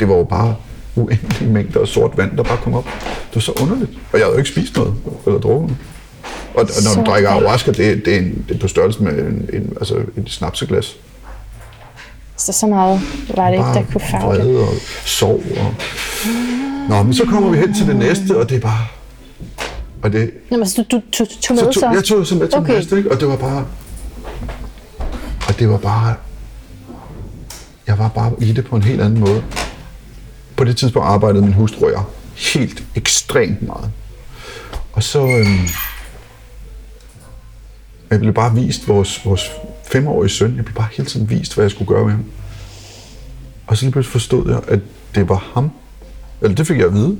det 0.00 0.08
var 0.08 0.14
jo 0.14 0.24
bare 0.24 0.56
uendelige 0.96 1.50
mængder 1.50 1.80
af 1.80 1.88
sort 1.88 2.16
vand, 2.16 2.36
der 2.36 2.42
bare 2.42 2.56
kom 2.56 2.74
op. 2.74 2.84
Det 2.84 3.34
var 3.34 3.40
så 3.40 3.52
underligt. 3.62 3.90
Og 4.12 4.18
jeg 4.18 4.26
havde 4.26 4.32
jo 4.32 4.38
ikke 4.38 4.50
spist 4.50 4.76
noget 4.76 4.94
eller 5.26 5.40
drukket 5.40 5.68
noget. 5.68 5.76
Og, 6.54 6.62
og 6.62 6.96
når 6.96 7.02
du 7.02 7.10
drikker 7.10 7.30
ayahuasca, 7.30 7.72
det, 7.72 8.04
det, 8.04 8.14
er 8.14 8.18
en, 8.18 8.44
det 8.48 8.54
er 8.54 8.58
på 8.58 8.68
størrelse 8.68 9.02
med 9.02 9.12
en, 9.12 9.50
en, 9.52 9.72
altså 9.80 9.94
et 9.94 10.24
snapseglas. 10.26 10.96
Så 12.36 12.52
så 12.52 12.66
meget 12.66 13.00
var 13.36 13.46
det 13.46 13.52
ikke, 13.52 13.68
der 13.74 13.84
kunne 13.92 14.00
farve 14.10 14.34
det. 14.34 14.58
og 14.58 14.68
sorg. 15.04 15.42
Og... 15.56 15.74
Nå, 16.88 17.02
men 17.02 17.14
så 17.14 17.24
kommer 17.24 17.50
vi 17.50 17.56
hen 17.58 17.74
til 17.74 17.86
det 17.86 17.96
næste, 17.96 18.36
og 18.36 18.48
det 18.48 18.56
er 18.56 18.60
bare... 18.60 18.86
Og 20.02 20.12
det, 20.12 20.30
Nå, 20.50 20.56
men 20.56 20.66
så 20.68 20.84
du, 20.90 20.96
du, 20.96 21.24
du 21.24 21.24
tog 21.40 21.40
så 21.40 21.54
med 21.54 21.62
tog, 21.62 21.74
så? 21.74 21.90
jeg 21.90 22.04
tog 22.04 22.26
så 22.26 22.34
med 22.34 22.48
til 22.48 22.58
okay. 22.58 22.74
Næste, 22.74 22.96
ikke? 22.96 23.10
og 23.10 23.20
det 23.20 23.28
var 23.28 23.36
bare... 23.36 23.66
Og 25.48 25.58
det 25.58 25.68
var 25.68 25.78
bare... 25.78 26.14
jeg 27.86 27.98
var 27.98 28.08
bare 28.08 28.32
i 28.38 28.52
det 28.52 28.64
på 28.64 28.76
en 28.76 28.82
helt 28.82 29.00
anden 29.00 29.20
måde. 29.20 29.44
På 30.56 30.64
det 30.64 30.76
tidspunkt 30.76 31.08
arbejdede 31.08 31.42
min 31.42 31.52
hustru 31.52 31.86
og 31.86 31.92
jeg 31.92 32.02
helt 32.36 32.84
ekstremt 32.94 33.62
meget. 33.62 33.90
Og 34.92 35.02
så... 35.02 35.26
Øhm, 35.26 35.68
jeg 38.10 38.20
blev 38.20 38.34
bare 38.34 38.54
vist 38.54 38.88
vores, 38.88 39.26
vores 39.26 39.50
femårige 39.92 40.30
søn. 40.30 40.56
Jeg 40.56 40.64
blev 40.64 40.74
bare 40.74 40.88
hele 40.92 41.08
tiden 41.08 41.30
vist, 41.30 41.54
hvad 41.54 41.64
jeg 41.64 41.70
skulle 41.70 41.88
gøre 41.88 42.04
med 42.04 42.12
ham. 42.12 42.24
Og 43.66 43.76
så 43.76 43.84
lige 43.84 43.92
pludselig 43.92 44.12
forstod 44.12 44.50
jeg, 44.50 44.60
at 44.68 44.80
det 45.14 45.28
var 45.28 45.50
ham. 45.54 45.70
Eller 46.40 46.54
det 46.54 46.66
fik 46.66 46.78
jeg 46.78 46.86
at 46.86 46.94
vide 46.94 47.18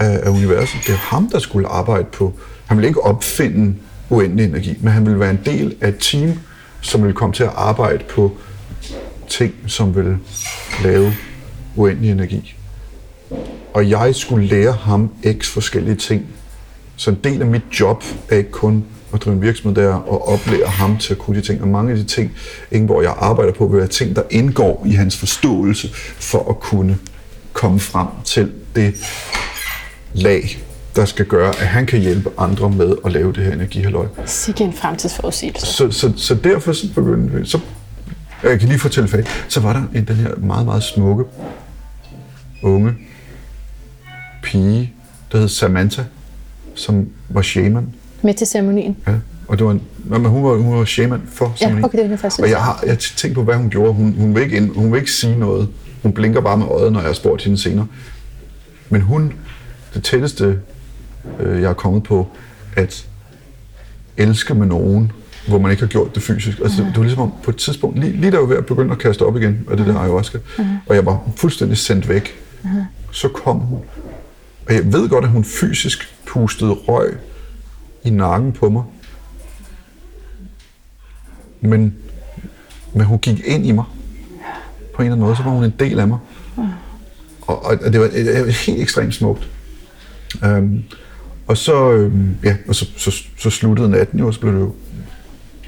af, 0.00 0.20
af 0.22 0.30
universet. 0.30 0.80
Det 0.86 0.92
er 0.92 0.98
ham, 0.98 1.30
der 1.30 1.38
skulle 1.38 1.68
arbejde 1.68 2.06
på. 2.12 2.34
Han 2.66 2.76
ville 2.76 2.88
ikke 2.88 3.00
opfinde 3.04 3.74
uendelig 4.10 4.44
energi, 4.44 4.78
men 4.80 4.92
han 4.92 5.06
ville 5.06 5.20
være 5.20 5.30
en 5.30 5.40
del 5.44 5.76
af 5.80 5.88
et 5.88 5.98
team, 6.00 6.38
som 6.80 7.02
ville 7.02 7.14
komme 7.14 7.32
til 7.32 7.42
at 7.42 7.52
arbejde 7.54 8.04
på 8.04 8.36
ting, 9.28 9.54
som 9.66 9.96
ville 9.96 10.18
lave 10.82 11.12
uendelig 11.76 12.10
energi. 12.10 12.54
Og 13.74 13.90
jeg 13.90 14.14
skulle 14.14 14.46
lære 14.46 14.72
ham 14.72 15.10
x 15.38 15.48
forskellige 15.48 15.96
ting. 15.96 16.26
Så 16.96 17.10
en 17.10 17.18
del 17.24 17.40
af 17.40 17.46
mit 17.46 17.62
job 17.80 18.04
er 18.28 18.36
ikke 18.36 18.50
kun 18.50 18.84
at 19.14 19.22
drive 19.24 19.34
en 19.34 19.42
virksomhed 19.42 19.82
der 19.82 19.94
og 19.94 20.28
oplære 20.28 20.68
ham 20.68 20.98
til 20.98 21.12
at 21.12 21.18
kunne 21.18 21.36
de 21.36 21.46
ting. 21.46 21.62
Og 21.62 21.68
mange 21.68 21.92
af 21.92 21.96
de 21.98 22.04
ting, 22.04 22.32
hvor 22.86 23.02
jeg 23.02 23.14
arbejder 23.18 23.52
på, 23.52 23.66
vil 23.66 23.78
være 23.78 23.88
ting, 23.88 24.16
der 24.16 24.22
indgår 24.30 24.86
i 24.86 24.92
hans 24.92 25.16
forståelse 25.16 25.88
for 26.18 26.50
at 26.50 26.60
kunne 26.60 26.98
komme 27.52 27.80
frem 27.80 28.06
til 28.24 28.52
det 28.76 28.94
lag, 30.14 30.58
der 30.96 31.04
skal 31.04 31.26
gøre, 31.26 31.48
at 31.48 31.66
han 31.66 31.86
kan 31.86 32.00
hjælpe 32.00 32.30
andre 32.38 32.70
med 32.70 32.96
at 33.04 33.12
lave 33.12 33.32
det 33.32 33.44
her 33.44 33.52
energihalløj. 33.52 34.06
Sikke 34.26 34.64
en 34.64 34.72
fremtidsforudsigelse. 34.72 35.66
Så, 35.66 35.90
så, 35.90 36.12
så 36.16 36.34
derfor 36.34 36.72
så 36.72 36.86
begyndte 36.94 37.34
vi, 37.36 37.46
så, 37.46 37.60
jeg 38.42 38.60
kan 38.60 38.68
lige 38.68 38.78
fortælle 38.78 39.08
fag, 39.08 39.24
så 39.48 39.60
var 39.60 39.72
der 39.72 39.82
en, 39.94 40.04
den 40.04 40.16
her 40.16 40.36
meget, 40.36 40.66
meget 40.66 40.82
smukke, 40.82 41.24
unge 42.62 42.94
pige, 44.42 44.92
der 45.32 45.38
hed 45.38 45.48
Samantha, 45.48 46.02
som 46.74 47.08
var 47.28 47.42
shaman. 47.42 47.94
Med 48.22 48.34
til 48.34 48.46
ceremonien? 48.46 48.96
Ja, 49.06 49.12
og 49.48 49.58
det 49.58 49.66
var 49.66 49.72
en, 49.72 49.82
men 50.04 50.24
hun 50.24 50.44
var, 50.44 50.56
hun 50.56 50.78
var 50.78 50.84
shaman 50.84 51.22
for 51.32 51.52
ceremonien. 51.56 51.82
Ja, 51.82 51.86
okay, 51.86 51.98
det 51.98 52.12
er 52.12 52.16
faktisk 52.16 52.42
Og 52.42 52.50
jeg 52.50 52.62
har, 52.62 52.82
jeg 52.86 52.98
tænkt 52.98 53.34
på, 53.34 53.42
hvad 53.42 53.54
hun 53.54 53.70
gjorde. 53.70 53.92
Hun, 53.92 54.14
hun, 54.18 54.34
vil 54.34 54.42
ikke 54.42 54.56
ind, 54.56 54.74
hun 54.74 54.92
vil 54.92 54.98
ikke 54.98 55.12
sige 55.12 55.38
noget. 55.38 55.68
Hun 56.02 56.12
blinker 56.12 56.40
bare 56.40 56.56
med 56.56 56.66
øjet, 56.66 56.92
når 56.92 57.00
jeg 57.00 57.08
har 57.08 57.14
spurgt 57.14 57.44
hende 57.44 57.58
senere. 57.58 57.86
Men 58.88 59.00
hun, 59.00 59.32
det 59.94 60.04
tætteste, 60.04 60.60
øh, 61.40 61.62
jeg 61.62 61.70
er 61.70 61.74
kommet 61.74 62.02
på, 62.02 62.28
at 62.76 63.06
elske 64.16 64.54
med 64.54 64.66
nogen, 64.66 65.12
hvor 65.48 65.58
man 65.58 65.70
ikke 65.70 65.82
har 65.82 65.88
gjort 65.88 66.14
det 66.14 66.22
fysisk. 66.22 66.58
Altså, 66.60 66.82
det 66.82 66.96
var 66.96 67.02
ligesom 67.02 67.22
om 67.22 67.32
på 67.42 67.50
et 67.50 67.56
tidspunkt, 67.56 67.98
lige, 67.98 68.12
lige 68.12 68.30
da 68.30 68.36
jeg 68.36 68.40
var 68.42 68.48
ved 68.48 68.56
at 68.56 68.66
begynde 68.66 68.92
at 68.92 68.98
kaste 68.98 69.22
op 69.22 69.36
igen 69.36 69.66
af 69.70 69.76
det 69.76 69.86
der 69.86 69.98
ayahuasca, 69.98 70.38
og 70.86 70.94
jeg 70.94 71.06
var 71.06 71.20
fuldstændig 71.36 71.78
sendt 71.78 72.08
væk, 72.08 72.40
så 73.12 73.28
kom 73.28 73.58
hun. 73.58 73.80
Og 74.68 74.74
jeg 74.74 74.92
ved 74.92 75.08
godt, 75.08 75.24
at 75.24 75.30
hun 75.30 75.44
fysisk 75.44 76.14
pustede 76.26 76.70
røg 76.70 77.16
i 78.04 78.10
nakken 78.10 78.52
på 78.52 78.70
mig. 78.70 78.82
Men, 81.60 81.94
men 82.94 83.06
hun 83.06 83.18
gik 83.18 83.42
ind 83.44 83.66
i 83.66 83.72
mig. 83.72 83.84
På 84.94 85.02
en 85.02 85.06
eller 85.06 85.12
anden 85.12 85.26
måde, 85.26 85.36
så 85.36 85.42
var 85.42 85.50
hun 85.50 85.64
en 85.64 85.74
del 85.78 86.00
af 86.00 86.08
mig. 86.08 86.18
Og, 87.40 87.64
og 87.64 87.92
det, 87.92 88.00
var, 88.00 88.06
det 88.06 88.46
var 88.46 88.66
helt 88.66 88.82
ekstremt 88.82 89.14
smukt. 89.14 89.48
Um, 90.42 90.84
og 91.46 91.56
så, 91.56 91.92
øhm, 91.92 92.36
ja, 92.44 92.56
og 92.68 92.74
så, 92.74 92.86
så, 92.96 93.22
så 93.38 93.50
sluttede 93.50 93.90
natten 93.90 94.18
jo, 94.18 94.26
og 94.26 94.34
så 94.34 94.40
blev 94.40 94.52
det 94.52 94.60
jo, 94.60 94.72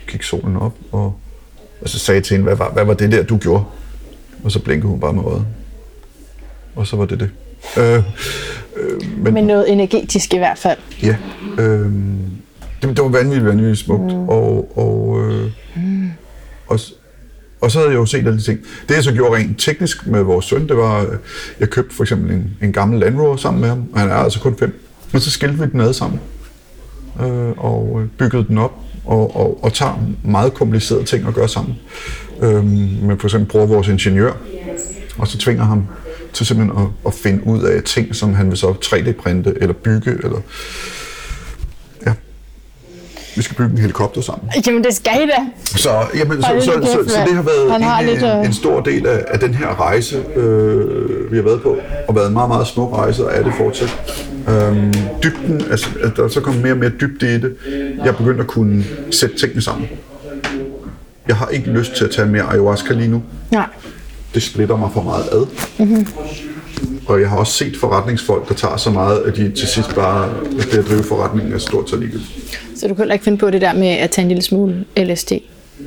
gik 0.09 0.23
solen 0.23 0.57
op, 0.57 0.75
og, 0.93 1.15
og 1.81 1.89
så 1.89 1.99
sagde 1.99 2.17
jeg 2.17 2.25
til 2.25 2.35
hende, 2.35 2.45
hvad 2.45 2.57
var, 2.57 2.73
hvad 2.73 2.85
var 2.85 2.95
det 2.95 3.13
der, 3.13 3.23
du 3.23 3.37
gjorde? 3.37 3.65
Og 4.45 4.53
så 4.53 4.63
blinkede 4.63 4.89
hun 4.91 5.01
bare 5.01 5.13
med 5.13 5.23
øjet. 5.23 5.47
Og 6.77 6.87
så 6.87 6.97
var 6.97 7.05
det 7.05 7.21
det. 7.21 7.31
Øh, 7.79 8.03
øh, 8.77 9.19
men, 9.19 9.35
Men 9.35 9.45
noget 9.45 9.73
energetisk 9.73 10.35
i 10.35 10.39
hvert 10.39 10.59
fald. 10.59 10.79
Ja. 11.03 11.17
Øh, 11.59 11.93
det, 12.83 12.97
det 12.97 12.99
var 12.99 13.09
vanvittigt, 13.09 13.47
vanvittigt 13.47 13.79
smukt. 13.79 14.13
Mm. 14.13 14.29
Og, 14.29 14.79
og, 14.79 15.21
øh, 15.21 15.51
mm. 15.77 16.11
og, 16.67 16.81
og 17.63 17.71
så 17.71 17.79
havde 17.79 17.91
jeg 17.91 17.97
jo 17.97 18.07
set 18.07 18.27
alle 18.27 18.39
de 18.39 18.43
ting. 18.43 18.61
Det 18.89 18.95
jeg 18.95 19.05
så 19.05 19.13
gjorde 19.13 19.37
rent 19.37 19.59
teknisk 19.59 20.07
med 20.07 20.23
vores 20.23 20.45
søn, 20.45 20.69
det 20.69 20.77
var, 20.77 21.07
jeg 21.61 21.71
købte 21.71 21.95
for 21.95 22.05
eksempel 22.05 22.31
en, 22.31 22.51
en 22.63 22.73
gammel 22.73 23.01
Land 23.01 23.21
Rover 23.21 23.37
sammen 23.37 23.61
med 23.61 23.69
ham, 23.69 23.89
og 23.93 24.01
han 24.01 24.11
er 24.11 24.15
altså 24.15 24.41
kun 24.41 24.57
fem. 24.59 24.81
Men 25.13 25.21
så 25.21 25.31
skilte 25.31 25.59
vi 25.59 25.67
den 25.73 25.81
ad 25.81 25.93
sammen, 25.93 26.21
øh, 27.21 27.51
og 27.57 28.01
øh, 28.03 28.09
byggede 28.19 28.45
den 28.49 28.59
op, 28.59 28.73
og, 29.05 29.37
og, 29.37 29.65
og 29.65 29.73
tager 29.73 30.07
meget 30.25 30.55
komplicerede 30.55 31.05
ting 31.05 31.27
at 31.29 31.35
gøre 31.35 31.49
sammen. 31.49 31.75
Øh, 32.43 32.65
men 32.65 33.19
for 33.19 33.27
eksempel 33.27 33.49
bruger 33.49 33.67
vores 33.67 33.89
ingeniør, 33.89 34.33
og 35.19 35.29
så 35.29 35.39
tvinger 35.39 35.65
ham 35.65 35.87
til 36.33 36.47
simpelthen 36.47 36.79
at, 36.79 36.89
at 37.07 37.15
finde 37.15 37.47
ud 37.47 37.63
af 37.63 37.83
ting, 37.83 38.15
som 38.15 38.35
han 38.35 38.49
vil 38.49 38.57
så 38.57 38.75
3D-printe, 38.85 39.55
eller 39.61 39.75
bygge, 39.75 40.11
eller. 40.11 40.39
Vi 43.37 43.43
skal 43.43 43.57
bygge 43.57 43.73
en 43.73 43.79
helikopter 43.79 44.21
sammen. 44.21 44.51
Jamen, 44.67 44.85
det 44.85 44.95
skal 44.95 45.13
I 45.23 45.27
da. 45.27 45.47
Så, 45.65 45.91
jamen, 46.15 46.43
så, 46.43 46.49
så, 46.61 46.65
så, 46.65 47.11
så, 47.15 47.21
det 47.27 47.35
har 47.35 47.43
været 47.43 47.73
Han 47.73 47.83
har 47.83 47.95
egentlig 47.95 48.15
lidt, 48.15 48.25
en, 48.25 48.39
øh, 48.39 48.47
en 48.47 48.53
stor 48.53 48.81
del 48.81 49.07
af, 49.07 49.25
af 49.29 49.39
den 49.39 49.55
her 49.55 49.81
rejse, 49.81 50.23
øh, 50.37 51.33
vi 51.33 51.37
har 51.37 51.43
været 51.43 51.63
på, 51.63 51.77
og 52.09 52.15
været 52.15 52.27
en 52.27 52.33
meget, 52.33 52.49
meget 52.49 52.67
smuk 52.67 52.93
rejse, 52.93 53.25
og 53.27 53.33
er 53.35 53.43
det 53.43 53.53
fortsat. 53.57 53.99
Øhm, 54.49 54.95
dybden, 55.23 55.63
altså, 55.71 55.87
der 56.17 56.25
er 56.25 56.29
så 56.29 56.41
kommet 56.41 56.63
mere 56.63 56.73
og 56.73 56.79
mere 56.79 56.91
dybde 57.01 57.35
i 57.35 57.39
det. 57.39 57.57
Jeg 57.99 58.07
er 58.07 58.13
begyndt 58.13 58.41
at 58.41 58.47
kunne 58.47 58.85
sætte 59.11 59.37
tingene 59.37 59.63
sammen. 59.63 59.89
Jeg 61.29 61.37
har 61.37 61.49
ikke 61.49 61.71
lyst 61.71 61.97
til 61.97 62.05
at 62.05 62.11
tage 62.11 62.29
mere 62.29 62.43
ayahuasca 62.43 62.95
lige 62.95 63.09
nu. 63.09 63.23
Nej. 63.51 63.67
Det 64.35 64.43
splitter 64.43 64.77
mig 64.77 64.91
for 64.95 65.03
meget 65.03 65.25
ad. 65.33 65.47
Mm-hmm. 65.79 66.07
Og 67.07 67.21
jeg 67.21 67.31
har 67.31 67.37
også 67.37 67.53
set 67.53 67.77
forretningsfolk, 67.77 68.49
der 68.49 68.55
tager 68.55 68.77
så 68.77 68.91
meget, 68.91 69.19
at 69.19 69.37
de 69.37 69.51
til 69.51 69.69
sidst 69.69 69.95
bare, 69.95 70.31
at 70.59 70.69
det 70.73 70.79
at 70.79 70.89
drive 70.89 71.03
forretningen 71.03 71.53
er 71.55 71.59
stort 71.59 71.91
så 71.91 71.97
ligegyldigt. 71.97 72.69
Så 72.83 72.89
du 72.89 72.95
kan 72.95 73.03
heller 73.03 73.13
ikke 73.15 73.25
finde 73.25 73.39
på 73.39 73.51
det 73.51 73.61
der 73.61 73.73
med 73.75 73.89
at 73.89 74.11
tage 74.11 74.23
en 74.23 74.29
lille 74.29 74.43
smule 74.43 74.85
LSD 74.97 75.33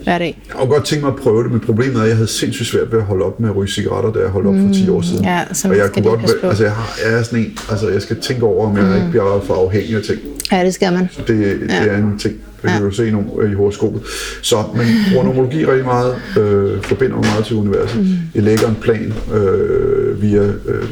hver 0.04 0.18
dag? 0.18 0.42
Jeg 0.48 0.56
kunne 0.56 0.68
godt 0.70 0.86
tænke 0.86 1.06
mig 1.06 1.14
at 1.14 1.20
prøve 1.20 1.44
det, 1.44 1.52
men 1.52 1.60
problemet 1.60 1.96
er, 1.98 2.02
at 2.02 2.08
jeg 2.08 2.16
havde 2.16 2.28
sindssygt 2.28 2.70
svært 2.70 2.92
ved 2.92 3.00
at 3.00 3.06
holde 3.06 3.26
op 3.26 3.40
med 3.40 3.50
at 3.50 3.56
ryge 3.56 3.72
cigaretter, 3.72 4.12
da 4.14 4.20
jeg 4.20 4.30
holdt 4.30 4.48
op 4.48 4.56
for 4.68 4.74
10 4.74 4.90
år 4.90 5.02
siden. 5.02 5.24
ja, 5.24 5.44
så 5.54 5.70
og 5.70 5.78
jeg 5.78 5.90
kunne 5.92 6.04
godt, 6.06 6.22
på. 6.42 6.48
altså 6.48 6.64
jeg, 6.64 6.74
har, 6.74 6.98
jeg 7.06 7.20
er 7.20 7.24
sådan 7.24 7.40
en, 7.40 7.58
altså 7.72 7.90
jeg 7.90 8.02
skal 8.02 8.22
tænke 8.22 8.44
over, 8.46 8.68
om 8.70 8.78
jeg 8.78 8.86
mm. 8.86 8.96
ikke 8.96 9.08
bliver 9.10 9.42
for 9.42 9.54
afhængig 9.54 9.96
af 9.96 10.02
ting. 10.02 10.20
Ja, 10.52 10.66
det 10.66 10.74
skal 10.74 10.94
man. 10.94 11.10
Det, 11.18 11.28
det 11.28 11.68
Ja. 11.70 11.86
er 11.86 11.98
en 11.98 12.20
ting, 12.20 12.36
det 12.62 12.70
kan 12.70 12.80
du 12.80 12.86
jo 12.86 12.92
se 12.92 13.12
nu 13.12 13.42
i 13.52 13.54
horoskopet. 13.54 14.02
Så, 14.42 14.64
men 14.76 14.86
bruger 15.12 15.26
nomologi 15.26 15.66
rigtig 15.66 15.86
meget, 15.86 16.16
øh, 16.40 16.82
forbinder 16.82 17.16
mig 17.16 17.26
meget 17.26 17.46
til 17.46 17.56
universet. 17.56 18.00
Mm. 18.02 18.08
Jeg 18.36 18.44
lægger 18.44 18.68
en 18.68 18.76
plan 18.82 19.14
øh, 19.34 20.22
via 20.22 20.42
øh, 20.44 20.84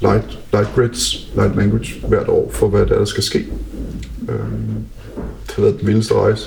light, 0.00 0.38
light 0.52 0.68
grids, 0.74 1.28
light 1.36 1.56
language, 1.56 1.88
hvert 2.08 2.28
år, 2.28 2.50
for 2.52 2.68
hvad 2.68 2.86
der, 2.86 2.94
er, 2.94 2.98
der 2.98 3.04
skal 3.04 3.22
ske. 3.22 3.46
Øh, 4.28 4.34
har 5.56 5.62
været 5.62 5.80
den 5.80 5.86
vildeste 5.88 6.14
rejse. 6.14 6.44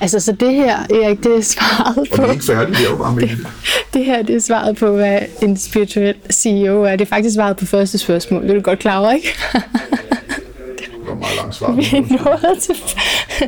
Altså, 0.00 0.20
så 0.20 0.32
det 0.32 0.54
her, 0.54 0.78
Erik, 0.78 1.24
det 1.24 1.36
er 1.36 1.40
svaret 1.40 1.98
Og 1.98 2.06
på... 2.16 2.22
det 2.22 2.28
er 2.28 2.32
ikke 2.32 2.44
færdigt, 2.44 2.78
det 2.78 2.86
er 2.86 2.90
jo 2.90 2.96
bare 2.96 3.14
med 3.14 3.28
Det 3.94 4.04
her, 4.04 4.22
det 4.22 4.36
er 4.36 4.40
svaret 4.40 4.76
på, 4.76 4.90
hvad 4.92 5.18
en 5.42 5.56
spirituel 5.56 6.14
CEO 6.30 6.82
er. 6.82 6.90
Det 6.90 7.00
er 7.00 7.08
faktisk 7.08 7.34
svaret 7.34 7.56
på 7.56 7.66
første 7.66 7.98
spørgsmål. 7.98 8.42
Det 8.42 8.50
er 8.50 8.54
du 8.54 8.60
godt 8.60 8.78
klar 8.78 8.98
over, 8.98 9.12
ikke? 9.12 9.34
Det 9.52 11.08
var 11.08 11.14
meget 11.14 11.36
langt 11.36 11.54
svar. 11.54 11.72
Vi 11.72 11.82
er 11.82 12.24
nået 12.24 12.62
til, 12.62 12.74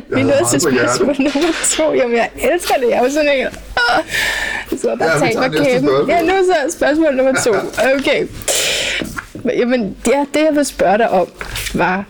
vi 0.09 0.23
nået 0.23 0.47
til 0.51 0.61
spørgsmål 0.61 1.15
nummer 1.19 1.51
to. 1.69 1.93
Jamen, 1.93 2.15
jeg 2.15 2.29
elsker 2.53 2.73
det. 2.73 2.89
Jeg 2.89 2.97
er 2.97 3.03
jo 3.03 3.09
sådan 3.09 3.29
en... 3.29 3.47
Jeg 4.71 4.79
skal 4.79 4.97
bare 4.99 5.25
Ja, 5.25 5.49
næste 5.49 5.63
kæben. 5.63 5.89
Ja, 6.09 6.21
nu 6.21 6.29
så 6.29 6.77
spørgsmål 6.77 7.15
nummer 7.15 7.33
to. 7.43 7.53
Okay. 7.99 8.27
Jamen, 9.45 9.97
ja, 10.07 10.25
det 10.33 10.39
jeg 10.45 10.55
vil 10.55 10.65
spørge 10.65 10.97
dig 10.97 11.09
om, 11.09 11.27
var, 11.73 12.05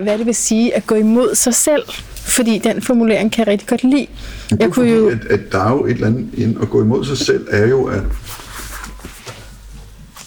hvad 0.00 0.18
det 0.18 0.26
vil 0.26 0.34
sige 0.34 0.76
at 0.76 0.86
gå 0.86 0.94
imod 0.94 1.34
sig 1.34 1.54
selv. 1.54 1.82
Fordi 2.14 2.58
den 2.64 2.82
formulering 2.82 3.32
kan 3.32 3.40
jeg 3.46 3.52
rigtig 3.52 3.68
godt 3.68 3.82
lide. 3.84 4.06
Det 4.50 4.60
Jeg 4.60 4.70
kunne 4.70 4.90
jo... 4.90 5.08
at, 5.08 5.18
at 5.30 5.40
der 5.52 5.64
er 5.64 5.70
jo 5.70 5.84
et 5.84 5.90
eller 5.90 6.06
andet 6.06 6.28
ind 6.36 6.62
at 6.62 6.70
gå 6.70 6.82
imod 6.82 7.04
sig 7.04 7.18
selv, 7.18 7.46
er 7.50 7.66
jo, 7.66 7.84
at 7.84 8.02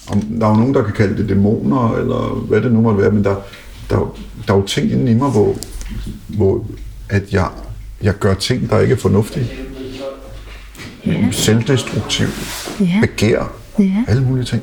om, 0.08 0.20
der 0.22 0.46
er 0.46 0.50
jo 0.50 0.56
nogen, 0.56 0.74
der 0.74 0.82
kan 0.84 0.92
kalde 0.92 1.16
det 1.16 1.28
dæmoner, 1.28 1.96
eller 1.96 2.34
hvad 2.48 2.60
det 2.60 2.72
nu 2.72 2.80
måtte 2.80 3.00
være, 3.00 3.10
men 3.10 3.24
der, 3.24 3.34
der, 3.90 3.96
er 3.96 4.00
jo- 4.00 4.14
der 4.46 4.52
er 4.54 4.58
jo 4.58 4.66
ting 4.66 4.92
inde 4.92 5.10
i 5.12 5.14
mig, 5.14 5.30
hvor, 5.30 5.56
hvor 6.28 6.66
at 7.08 7.32
jeg, 7.32 7.48
jeg 8.02 8.14
gør 8.18 8.34
ting, 8.34 8.70
der 8.70 8.80
ikke 8.80 8.92
er 8.94 8.98
fornuftige. 8.98 9.50
Ja. 11.06 11.24
Selvdestruktiv, 11.30 12.26
Ja. 12.80 13.00
begær, 13.00 13.52
Ja. 13.78 14.04
alle 14.08 14.22
mulige 14.22 14.44
ting. 14.44 14.62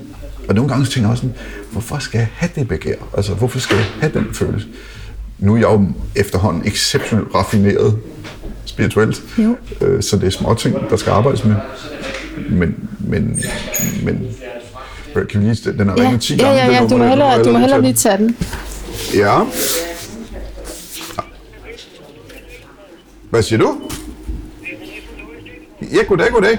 Og 0.49 0.55
nogle 0.55 0.69
gange 0.69 0.85
tænker 0.85 1.01
jeg 1.01 1.09
også 1.11 1.21
sådan, 1.21 1.35
hvorfor 1.71 1.97
skal 1.99 2.17
jeg 2.17 2.27
have 2.33 2.49
det 2.55 2.67
begær? 2.67 2.95
Altså, 3.17 3.33
hvorfor 3.33 3.59
skal 3.59 3.75
jeg 3.77 3.85
have 3.99 4.13
den 4.13 4.27
følelse? 4.33 4.67
Nu 5.39 5.53
er 5.53 5.57
jeg 5.57 5.65
jo 5.69 5.85
efterhånden 6.15 6.67
exceptionelt 6.67 7.27
raffineret 7.35 7.99
spirituelt, 8.65 9.23
Jo. 9.37 9.55
øh, 9.81 10.03
så 10.03 10.17
det 10.17 10.27
er 10.27 10.29
små 10.31 10.53
ting, 10.53 10.89
der 10.89 10.95
skal 10.97 11.11
arbejdes 11.11 11.45
med. 11.45 11.55
Men, 12.49 12.89
men, 12.99 13.39
men 14.03 14.27
kan 15.29 15.41
vi 15.41 15.45
lige, 15.45 15.71
den 15.71 15.89
er 15.89 15.93
Ja, 15.97 16.03
ringet 16.03 16.21
10 16.21 16.35
ja, 16.35 16.43
gange. 16.43 16.59
ja, 16.61 16.65
ja, 16.71 16.79
nummer 16.79 16.89
du 16.89 16.97
må 16.97 17.09
hellere, 17.09 17.43
du 17.43 17.51
må 17.51 17.57
hellere 17.59 17.81
lige 17.81 17.93
tage 17.93 18.17
den. 18.17 18.37
Ja. 19.15 19.39
Hvad 23.29 23.43
siger 23.43 23.59
du? 23.59 23.77
Ja, 25.81 26.03
goddag, 26.07 26.31
goddag. 26.31 26.57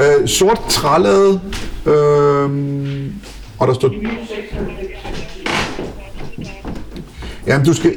Øh, 0.00 0.28
sort 0.28 0.60
trælade, 0.70 1.40
øh, 1.86 2.50
og 3.58 3.68
der 3.68 3.74
står... 3.74 3.90
Jamen, 7.46 7.66
du 7.66 7.74
skal... 7.74 7.94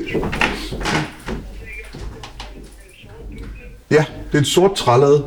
Ja, 3.92 4.06
det 4.32 4.38
er 4.38 4.42
et 4.42 4.48
sort 4.48 4.74
trælade. 4.76 5.24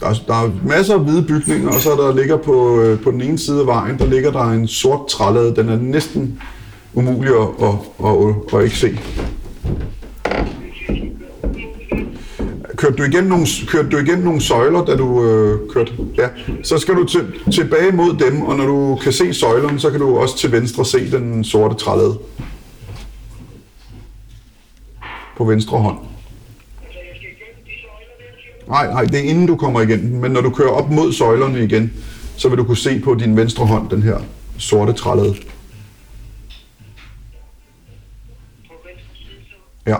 Der 0.00 0.06
er, 0.06 0.14
der 0.26 0.34
er 0.34 0.50
masser 0.64 0.94
af 0.94 1.00
hvide 1.00 1.22
bygninger, 1.22 1.68
og 1.68 1.80
så 1.80 1.90
der 1.90 2.16
ligger 2.16 2.36
på, 2.36 2.80
øh, 2.80 3.00
på 3.00 3.10
den 3.10 3.20
ene 3.20 3.38
side 3.38 3.60
af 3.60 3.66
vejen, 3.66 3.98
der 3.98 4.06
ligger 4.06 4.30
der 4.30 4.44
en 4.44 4.68
sort 4.68 5.08
trælade. 5.08 5.56
Den 5.56 5.68
er 5.68 5.76
næsten 5.76 6.42
umulig 6.94 7.32
at, 7.32 7.48
at, 7.62 7.74
at, 8.04 8.28
at, 8.54 8.58
at 8.58 8.64
ikke 8.64 8.76
se. 8.76 8.98
Kørte 12.76 12.96
du 12.96 13.02
igennem 13.02 13.30
nogle, 13.30 13.46
kørte 13.66 13.88
du 13.88 13.96
igennem 13.96 14.24
nogle 14.24 14.40
søjler, 14.40 14.84
da 14.84 14.96
du 14.96 15.24
øh, 15.24 15.70
kørte? 15.70 15.92
Ja. 16.18 16.28
Så 16.62 16.78
skal 16.78 16.94
du 16.94 17.04
til, 17.04 17.34
tilbage 17.52 17.92
mod 17.92 18.16
dem, 18.16 18.42
og 18.42 18.56
når 18.56 18.66
du 18.66 18.98
kan 19.02 19.12
se 19.12 19.34
søjlerne, 19.34 19.80
så 19.80 19.90
kan 19.90 20.00
du 20.00 20.18
også 20.18 20.38
til 20.38 20.52
venstre 20.52 20.84
se 20.84 21.10
den 21.10 21.44
sorte 21.44 21.74
trælade. 21.74 22.18
På 25.36 25.44
venstre 25.44 25.78
hånd. 25.78 25.98
Nej, 28.68 28.86
nej, 28.86 29.04
det 29.04 29.14
er 29.14 29.22
inden 29.30 29.46
du 29.46 29.56
kommer 29.56 29.80
igennem 29.80 30.20
men 30.20 30.30
når 30.30 30.40
du 30.40 30.50
kører 30.50 30.70
op 30.70 30.90
mod 30.90 31.12
søjlerne 31.12 31.64
igen, 31.64 31.92
så 32.36 32.48
vil 32.48 32.58
du 32.58 32.64
kunne 32.64 32.76
se 32.76 33.00
på 33.00 33.14
din 33.14 33.36
venstre 33.36 33.66
hånd 33.66 33.90
den 33.90 34.02
her 34.02 34.18
sorte 34.58 34.92
trælade. 34.92 35.34
Ja. 39.86 39.96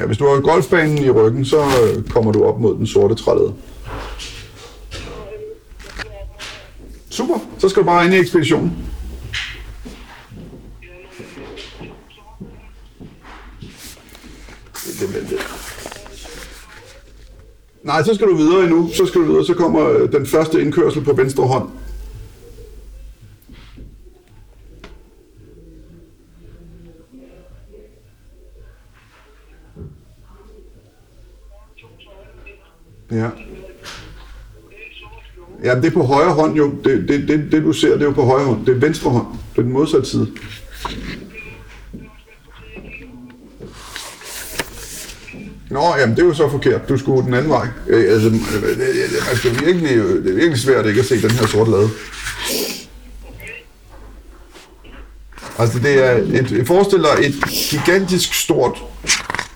Ja, 0.00 0.06
hvis 0.06 0.18
du 0.18 0.24
har 0.24 0.40
golfbanen 0.40 0.98
i 0.98 1.10
ryggen, 1.10 1.44
så 1.44 1.56
øh, 1.60 2.04
kommer 2.04 2.32
du 2.32 2.44
op 2.44 2.60
mod 2.60 2.76
den 2.76 2.86
sorte 2.86 3.14
trælade. 3.14 3.54
Super, 7.10 7.38
så 7.58 7.68
skal 7.68 7.82
du 7.82 7.86
bare 7.86 8.04
ind 8.04 8.14
i 8.14 8.18
ekspeditionen. 8.18 8.76
Det, 14.74 15.08
det, 15.08 15.30
det. 15.30 15.38
Nej, 17.82 18.02
så 18.02 18.14
skal 18.14 18.26
du 18.26 18.36
videre 18.36 18.62
endnu. 18.62 18.90
Så 18.94 19.06
skal 19.06 19.20
du 19.20 19.26
videre, 19.26 19.44
så 19.44 19.54
kommer 19.54 19.88
øh, 19.90 20.12
den 20.12 20.26
første 20.26 20.62
indkørsel 20.62 21.04
på 21.04 21.12
venstre 21.12 21.46
hånd. 21.46 21.68
Ja. 33.10 33.28
Ja, 35.64 35.74
det 35.74 35.84
er 35.84 35.90
på 35.90 36.02
højre 36.02 36.32
hånd 36.32 36.56
jo. 36.56 36.74
Det, 36.84 37.08
det, 37.08 37.28
det, 37.28 37.52
det 37.52 37.62
du 37.62 37.72
ser, 37.72 37.92
det 37.92 38.00
er 38.00 38.06
jo 38.06 38.10
på 38.10 38.24
højre 38.24 38.44
hånd. 38.44 38.66
Det 38.66 38.76
er 38.76 38.80
venstre 38.80 39.10
hånd. 39.10 39.26
Det 39.52 39.58
er 39.58 39.62
den 39.62 39.72
modsatte 39.72 40.08
side. 40.08 40.28
Nå, 45.70 45.94
jamen 45.98 46.16
det 46.16 46.22
er 46.22 46.26
jo 46.26 46.34
så 46.34 46.50
forkert. 46.50 46.88
Du 46.88 46.98
skulle 46.98 47.22
den 47.26 47.34
anden 47.34 47.50
vej. 47.50 47.66
Øh, 47.88 48.12
altså, 48.12 48.28
øh, 48.28 48.34
øh, 48.34 48.62
øh, 48.62 48.78
øh 48.78 49.30
altså, 49.30 49.48
det, 49.48 49.56
det, 49.56 49.56
man 49.56 49.56
skal 49.56 49.66
virkelig, 49.66 49.96
det 50.24 50.30
er 50.30 50.34
virkelig 50.34 50.58
svært 50.58 50.86
ikke 50.86 51.00
at 51.00 51.06
se 51.06 51.22
den 51.22 51.30
her 51.30 51.46
sorte 51.46 51.70
lade. 51.70 51.88
Altså 55.58 55.78
det 55.78 56.04
er 56.04 56.12
et, 56.12 56.66
forestil 56.66 56.98
dig 56.98 57.26
et 57.26 57.34
gigantisk 57.70 58.34
stort 58.34 58.82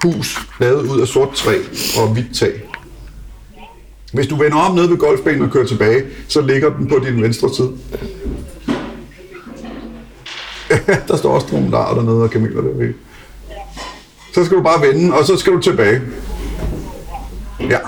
hus, 0.02 0.38
lavet 0.60 0.86
ud 0.86 1.00
af 1.00 1.08
sort 1.08 1.32
træ 1.34 1.58
og 1.98 2.08
hvidt 2.08 2.36
tag. 2.36 2.73
Hvis 4.14 4.26
du 4.26 4.36
vender 4.36 4.56
om 4.56 4.74
ned 4.74 4.88
ved 4.88 4.96
golfbanen 4.96 5.42
og 5.42 5.50
kører 5.50 5.66
tilbage, 5.66 6.04
så 6.28 6.40
ligger 6.40 6.76
den 6.76 6.88
på 6.88 6.98
din 7.04 7.22
venstre 7.22 7.54
side. 7.54 7.72
der 11.08 11.16
står 11.16 11.34
også 11.34 11.46
dromedarer 11.50 11.94
dernede 11.94 12.22
og 12.22 12.30
kameler 12.30 12.62
der. 12.62 12.92
Så 14.34 14.44
skal 14.44 14.56
du 14.56 14.62
bare 14.62 14.86
vende, 14.86 15.14
og 15.14 15.24
så 15.24 15.36
skal 15.36 15.52
du 15.52 15.60
tilbage. 15.60 16.00
Ja. 17.60 17.78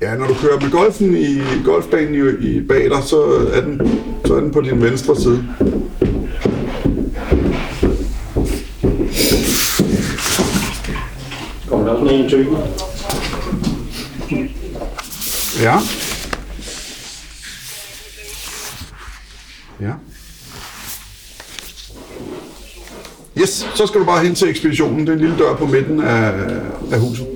Ja, 0.00 0.16
når 0.16 0.26
du 0.26 0.34
kører 0.34 0.60
med 0.60 0.70
golfen 0.70 1.16
i 1.16 1.40
golfbanen 1.64 2.14
i, 2.14 2.48
i 2.48 2.60
bag 2.60 2.90
dig, 2.90 3.02
så 3.02 3.22
er, 3.52 3.60
den, 3.60 4.02
så 4.24 4.34
er 4.34 4.40
den 4.40 4.50
på 4.50 4.60
din 4.60 4.82
venstre 4.82 5.16
side. 5.16 5.44
Typen? 12.06 12.56
Ja. 15.62 15.78
Ja. 19.80 19.92
Yes, 23.40 23.66
så 23.74 23.86
skal 23.86 24.00
du 24.00 24.04
bare 24.06 24.24
hen 24.24 24.34
til 24.34 24.48
ekspeditionen. 24.48 25.00
Det 25.00 25.08
er 25.08 25.12
en 25.12 25.18
lille 25.18 25.38
dør 25.38 25.54
på 25.54 25.66
midten 25.66 26.00
af, 26.02 26.32
af 26.92 27.00
huset. 27.00 27.26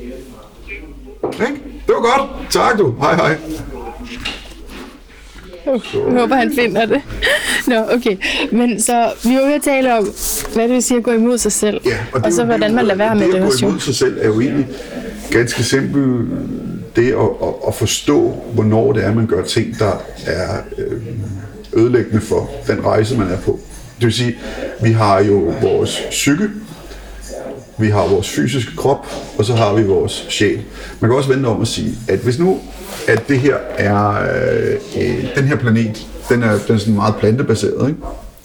Ikke? 1.33 1.63
Det 1.87 1.95
var 1.95 2.19
godt. 2.19 2.51
Tak 2.51 2.79
du. 2.79 2.95
Hej 3.01 3.15
hej. 3.15 3.39
Jeg 5.67 6.21
håber, 6.21 6.37
han 6.37 6.53
finder 6.55 6.87
det. 6.87 7.03
Nå, 7.73 7.97
okay. 7.97 8.17
Men 8.53 8.81
så, 8.81 9.13
vi 9.25 9.35
var 9.35 9.47
ved 9.47 9.55
at 9.55 9.63
tale 9.63 9.99
om, 9.99 10.09
hvad 10.55 10.63
det 10.65 10.71
vil 10.75 10.83
sige 10.83 10.99
at 10.99 11.05
gå 11.05 11.11
imod 11.13 11.39
sig 11.39 11.53
selv. 11.53 11.81
Ja, 11.87 11.99
og, 12.13 12.19
det 12.19 12.27
og 12.27 12.33
så, 12.33 12.41
jo- 12.43 12.47
hvordan 12.47 12.75
man 12.75 12.85
lader 12.85 12.99
være 12.99 13.15
med 13.15 13.25
det 13.27 13.33
Det 13.35 13.41
at 13.41 13.53
gå 13.61 13.67
imod 13.67 13.81
sig 13.81 13.95
selv 13.95 14.19
er 14.21 14.27
jo 14.27 14.41
egentlig 14.41 14.67
ganske 15.31 15.63
simpelt 15.65 16.29
det 16.97 17.13
at, 17.13 17.19
at, 17.43 17.55
at 17.69 17.75
forstå, 17.75 18.35
hvornår 18.55 18.93
det 18.93 19.05
er, 19.05 19.15
man 19.15 19.27
gør 19.27 19.43
ting, 19.45 19.79
der 19.79 20.03
er 20.27 20.57
øh, 20.79 21.01
ødelæggende 21.73 22.21
for 22.21 22.51
den 22.67 22.85
rejse, 22.85 23.19
man 23.19 23.29
er 23.29 23.39
på. 23.39 23.61
Det 23.97 24.05
vil 24.07 24.13
sige, 24.13 24.37
vi 24.83 24.93
har 24.93 25.21
jo 25.23 25.55
vores 25.63 26.03
psyke, 26.11 26.49
vi 27.79 27.87
har 27.89 28.07
vores 28.09 28.31
fysiske 28.31 28.77
krop, 28.77 29.07
og 29.39 29.45
så 29.45 29.55
har 29.55 29.75
vi 29.75 29.83
vores 29.83 30.27
sjæl. 30.29 30.61
Man 31.01 31.11
kan 31.11 31.17
også 31.17 31.29
vende 31.29 31.49
om 31.49 31.61
og 31.61 31.67
sige, 31.67 31.95
at 32.09 32.19
hvis 32.19 32.39
nu, 32.39 32.59
at 33.09 33.29
det 33.29 33.39
her 33.39 33.57
er, 33.79 34.09
øh, 34.97 35.25
den 35.37 35.45
her 35.45 35.57
planet, 35.57 36.07
den 36.33 36.43
er, 36.43 36.59
den 36.67 36.75
er 36.75 36.79
sådan 36.79 36.95
meget 36.95 37.15
plantebaseret, 37.17 37.89
ikke? 37.89 38.01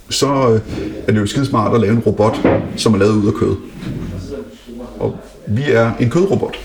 så 0.10 0.28
øh, 0.28 0.60
er 1.08 1.12
det 1.12 1.20
jo 1.20 1.26
skidesmart 1.26 1.76
at 1.76 1.82
lave 1.82 1.94
en 1.94 2.00
robot, 2.00 2.38
som 2.76 2.94
er 2.94 2.98
lavet 2.98 3.16
ud 3.16 3.28
af 3.28 3.34
kød. 3.34 3.56
Og 5.00 5.16
vi 5.48 5.64
er 5.68 5.92
en 6.00 6.10
kødrobot. 6.10 6.56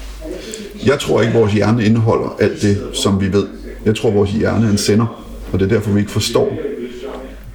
Jeg 0.86 0.98
tror 0.98 1.22
ikke, 1.22 1.34
vores 1.34 1.52
hjerne 1.52 1.84
indeholder 1.84 2.36
alt 2.40 2.62
det, 2.62 2.82
som 2.92 3.20
vi 3.20 3.32
ved. 3.32 3.46
Jeg 3.84 3.96
tror, 3.96 4.10
vores 4.10 4.30
hjerne 4.30 4.66
er 4.66 4.70
en 4.70 4.78
sender, 4.78 5.24
og 5.52 5.60
det 5.60 5.64
er 5.64 5.74
derfor, 5.74 5.90
vi 5.90 6.00
ikke 6.00 6.12
forstår. 6.12 6.58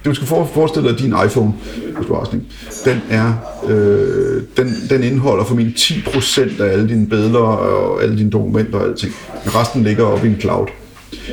Du 0.04 0.14
skal 0.14 0.26
forestille 0.26 0.88
dig, 0.88 0.94
at 0.94 1.02
din 1.02 1.14
iPhone, 1.26 1.52
hvis 1.96 2.06
du 2.06 2.14
har 2.14 2.24
sådan 2.24 2.46
den, 2.84 3.00
er, 3.10 3.32
øh, 3.68 4.42
den, 4.56 4.74
den 4.90 5.02
indeholder 5.02 5.44
formentlig 5.44 5.74
10% 5.76 6.62
af 6.62 6.72
alle 6.72 6.88
dine 6.88 7.06
billeder 7.06 7.38
og 7.38 8.02
alle 8.02 8.18
dine 8.18 8.30
dokumenter 8.30 8.78
og 8.78 8.84
alting. 8.86 9.12
Resten 9.46 9.84
ligger 9.84 10.04
oppe 10.04 10.26
i 10.26 10.30
en 10.30 10.40
cloud. 10.40 10.66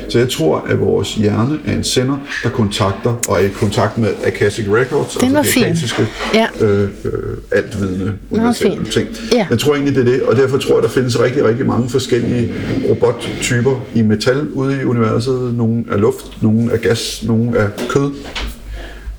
Så 0.08 0.18
jeg 0.18 0.28
tror, 0.28 0.64
at 0.68 0.80
vores 0.80 1.14
hjerne 1.14 1.58
er 1.66 1.72
en 1.72 1.84
sender, 1.84 2.16
der 2.42 2.48
kontakter 2.48 3.14
og 3.28 3.42
er 3.42 3.46
i 3.46 3.48
kontakt 3.48 3.98
med 3.98 4.08
Akashic 4.24 4.66
Records, 4.68 5.14
Den 5.14 5.36
altså 5.36 5.52
fin. 5.52 5.62
de 5.62 5.68
akasiske 5.68 6.06
Ja. 6.34 6.46
øh, 6.60 6.82
øh, 7.04 7.12
altvidende 7.52 8.12
universelle 8.30 8.84
ting. 8.84 9.08
Ja. 9.32 9.46
Jeg 9.50 9.58
tror 9.58 9.74
egentlig, 9.74 9.94
det 9.94 10.00
er 10.08 10.12
det, 10.12 10.22
og 10.22 10.36
derfor 10.36 10.58
tror 10.58 10.74
jeg, 10.74 10.82
der 10.82 10.88
findes 10.88 11.20
rigtig, 11.20 11.44
rigtig 11.44 11.66
mange 11.66 11.88
forskellige 11.88 12.52
robottyper 12.90 13.80
i 13.94 14.02
metal 14.02 14.48
ude 14.48 14.80
i 14.80 14.84
universet. 14.84 15.54
Nogle 15.54 15.84
er 15.90 15.96
luft, 15.96 16.42
nogle 16.42 16.72
er 16.72 16.76
gas, 16.76 17.24
nogle 17.26 17.58
er 17.58 17.68
kød. 17.88 18.10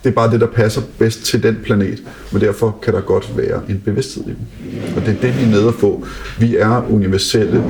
Det 0.04 0.10
er 0.10 0.16
bare 0.16 0.32
det, 0.32 0.42
der 0.42 0.48
passer 0.48 0.82
bedst 1.00 1.24
til 1.26 1.44
den 1.44 1.58
planet, 1.64 2.04
men 2.32 2.42
derfor 2.42 2.80
kan 2.84 2.94
der 2.94 3.02
godt 3.02 3.38
være 3.38 3.62
en 3.70 3.82
bevidsthed 3.86 4.24
i 4.24 4.28
dem. 4.28 4.38
Og 4.96 5.02
det 5.06 5.16
er 5.18 5.22
det, 5.22 5.38
vi 5.40 5.44
er 5.44 5.48
nede 5.48 5.68
at 5.68 5.74
få. 5.74 6.06
Vi 6.40 6.56
er 6.56 6.86
universelle 6.90 7.64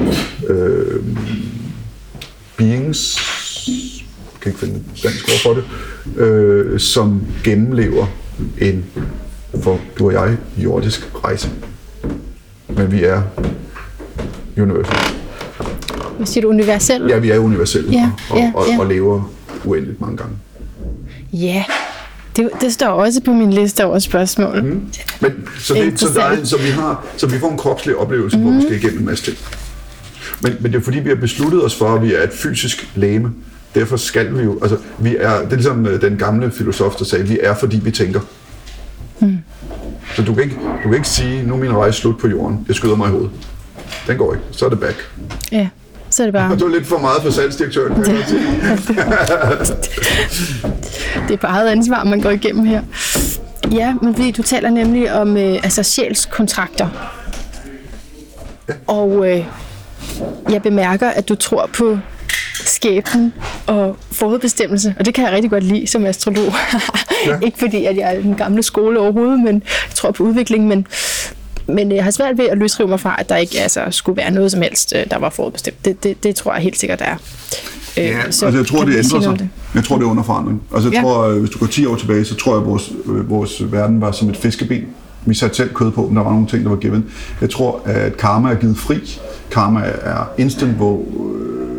øh, 0.48 1.02
beings, 2.58 3.20
jeg 3.68 4.42
kan 4.42 4.50
ikke 4.50 4.60
finde 4.60 4.76
et 4.76 5.04
dansk 5.04 5.26
ord 5.28 5.40
for 5.44 5.54
det, 5.54 6.22
øh, 6.22 6.80
som 6.80 7.22
gennemlever 7.44 8.06
en, 8.62 8.86
for 9.64 9.80
du 10.00 10.08
og 10.08 10.14
jeg, 10.14 10.38
jordisk 10.58 11.10
rejse. 11.24 11.50
Men 12.68 12.92
vi 12.92 13.04
er 13.04 13.22
universelle. 14.58 15.18
Hvad 16.18 16.28
siger 16.28 16.42
du, 16.42 16.50
universel? 16.50 17.06
Ja, 17.10 17.18
vi 17.18 17.30
er 17.30 17.40
universelle 17.40 17.92
Ja, 17.92 18.12
og, 18.30 18.38
ja, 18.38 18.52
og, 18.56 18.66
ja. 18.68 18.80
og 18.80 18.86
lever 18.86 19.32
uendeligt 19.66 20.02
mange 20.02 20.18
gange. 20.18 20.36
Ja. 21.34 21.64
Det, 22.38 22.50
det 22.62 22.74
står 22.74 22.88
også 22.88 23.22
på 23.22 23.34
min 23.34 23.54
liste 23.54 23.86
over 23.86 24.00
spørgsmål. 24.00 24.64
Mm. 24.64 24.82
Men, 25.22 25.48
så, 25.60 25.74
det, 25.74 26.00
så, 26.00 26.08
der 26.16 26.24
er, 26.24 26.44
så, 26.44 26.58
vi 26.58 26.70
har, 26.70 27.06
så 27.18 27.28
vi 27.28 27.40
får 27.40 27.52
en 27.52 27.58
kropslig 27.58 27.96
oplevelse, 27.96 28.38
mm. 28.38 28.44
hvor 28.44 28.52
vi 28.52 28.62
skal 28.62 28.76
igennem 28.76 29.00
en 29.00 29.06
masse 29.06 29.26
ting. 29.26 29.38
Men, 30.42 30.56
men 30.60 30.72
det 30.72 30.80
er 30.80 30.84
fordi, 30.84 31.00
vi 31.00 31.10
har 31.10 31.16
besluttet 31.16 31.66
os 31.66 31.76
for, 31.76 31.96
at 31.96 32.02
vi 32.02 32.14
er 32.14 32.24
et 32.24 32.34
fysisk 32.34 32.90
læme. 32.96 33.34
Derfor 33.76 33.98
skal 33.98 34.38
vi 34.38 34.44
jo, 34.44 34.60
altså 34.62 34.78
vi 34.98 35.16
er, 35.20 35.40
det 35.40 35.52
er 35.52 35.56
ligesom 35.56 35.86
øh, 35.86 36.02
den 36.02 36.18
gamle 36.18 36.52
filosof, 36.52 36.96
der 36.96 37.06
sagde, 37.06 37.28
vi 37.28 37.40
er 37.44 37.56
fordi 37.56 37.80
vi 37.84 37.92
tænker. 37.92 38.20
Hmm. 39.20 39.38
Så 40.16 40.22
du 40.22 40.34
kan, 40.34 40.44
ikke, 40.44 40.56
du 40.56 40.84
kan 40.84 40.94
ikke 40.94 41.08
sige, 41.08 41.44
nu 41.44 41.54
er 41.54 41.58
min 41.58 41.74
rejse 41.74 42.00
slut 42.00 42.18
på 42.18 42.28
jorden, 42.28 42.66
jeg 42.68 42.76
skyder 42.76 42.96
mig 42.96 43.08
i 43.08 43.12
hovedet. 43.12 43.32
Den 44.08 44.18
går 44.18 44.34
ikke, 44.34 44.46
så 44.52 44.66
er 44.66 44.70
det 44.70 44.80
back. 44.80 45.12
Ja, 45.52 45.70
så 46.10 46.24
er 46.24 46.28
det 46.28 46.34
bare... 46.34 46.50
Og 46.52 46.58
det 46.58 46.66
var 46.66 46.72
lidt 46.72 46.88
for 46.88 47.00
meget 47.00 47.22
for 47.24 47.30
salgsdirektøren, 47.30 48.04
kan 48.04 48.16
jeg 48.16 48.26
sige. 48.28 48.40
det 51.28 51.34
er 51.34 51.38
bare 51.38 51.52
eget 51.52 51.70
ansvar, 51.70 52.04
man 52.04 52.22
går 52.22 52.30
igennem 52.30 52.66
her. 52.66 52.82
Ja, 53.72 53.96
men 54.02 54.16
fordi 54.16 54.32
du 54.32 54.42
taler 54.42 54.70
nemlig 54.70 55.14
om 55.14 55.38
øh, 55.38 55.60
altså 55.64 55.84
sjælskontrakter. 55.84 56.88
Ja. 58.70 58.74
Og 58.88 59.30
øh, 59.30 59.46
jeg 60.50 60.62
bemærker, 60.62 61.08
at 61.10 61.30
du 61.30 61.36
tror 61.36 61.70
på 61.74 61.98
skæbnen 62.66 63.34
og 63.68 63.98
forudbestemmelse, 64.12 64.96
og 65.00 65.06
det 65.06 65.14
kan 65.14 65.26
jeg 65.26 65.34
rigtig 65.34 65.52
godt 65.52 65.64
lide 65.64 65.88
som 65.88 66.06
astrolog. 66.06 66.54
Ja. 67.26 67.40
Ikke 67.46 67.60
fordi, 67.60 67.86
at 67.86 67.98
jeg 67.98 68.16
er 68.16 68.22
den 68.22 68.36
gamle 68.36 68.64
skole 68.64 69.00
overhovedet, 69.00 69.40
men 69.40 69.54
jeg 69.54 69.96
tror 69.96 70.12
på 70.12 70.24
udvikling, 70.24 70.68
men, 70.68 70.88
men 71.68 71.92
jeg 71.92 72.04
har 72.04 72.12
svært 72.12 72.38
ved 72.38 72.46
at 72.46 72.58
løsrive 72.58 72.90
mig 72.90 73.00
fra, 73.00 73.16
at 73.20 73.30
der 73.30 73.36
ikke 73.36 73.60
altså, 73.60 73.82
skulle 73.90 74.18
være 74.18 74.32
noget 74.32 74.52
som 74.52 74.62
helst, 74.62 74.94
øh, 74.96 75.06
der 75.12 75.18
var 75.18 75.30
forudbestemt. 75.30 75.86
Det, 75.86 76.04
det, 76.04 76.24
det 76.24 76.36
tror 76.36 76.54
jeg 76.54 76.62
helt 76.62 76.80
sikkert, 76.80 77.00
der 77.00 77.06
er. 77.06 77.18
Øh, 77.98 78.06
ja, 78.06 78.32
så 78.32 78.46
altså 78.46 78.60
jeg 78.60 78.68
tror, 78.68 78.86
det 78.86 78.98
ændrer 78.98 79.22
sig. 79.22 79.40
Det? 79.40 79.50
Jeg 79.76 79.84
tror, 79.84 79.96
det 79.96 80.06
er 80.06 80.10
under 80.10 80.24
forandring. 80.24 80.62
Altså 80.74 80.90
jeg 80.90 80.96
ja. 80.96 81.02
tror, 81.02 81.22
øh, 81.22 81.40
hvis 81.40 81.50
du 81.50 81.60
går 81.60 81.68
10 81.68 81.86
år 81.86 81.96
tilbage, 81.96 82.26
så 82.26 82.36
tror 82.36 82.52
jeg, 82.52 82.62
at 82.62 82.68
vores, 82.68 82.92
vores 83.06 83.72
verden 83.72 84.02
var 84.02 84.12
som 84.12 84.30
et 84.30 84.38
fiskeben. 84.38 84.86
Vi 85.28 85.34
satte 85.34 85.56
selv 85.56 85.74
kød 85.74 85.92
på, 85.92 86.08
men 86.08 86.16
der 86.16 86.24
var 86.24 86.32
nogle 86.32 86.48
ting, 86.48 86.64
der 86.64 86.70
var 86.70 86.78
given. 86.78 87.06
Jeg 87.42 87.50
tror, 87.50 87.82
at 87.86 88.18
karma 88.18 88.50
er 88.50 88.56
givet 88.56 88.78
fri. 88.78 89.20
Karma 89.52 89.80
er 90.02 90.30
instant, 90.38 90.72
hvor 90.72 90.96
øh, 90.96 91.78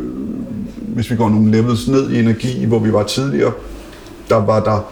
hvis 0.78 1.10
vi 1.10 1.16
går 1.16 1.28
nogle 1.28 1.50
levels 1.50 1.88
ned 1.88 2.10
i 2.10 2.18
energi, 2.18 2.64
hvor 2.64 2.78
vi 2.78 2.92
var 2.92 3.02
tidligere, 3.02 3.52
der 4.28 4.36
var 4.36 4.60
der 4.60 4.90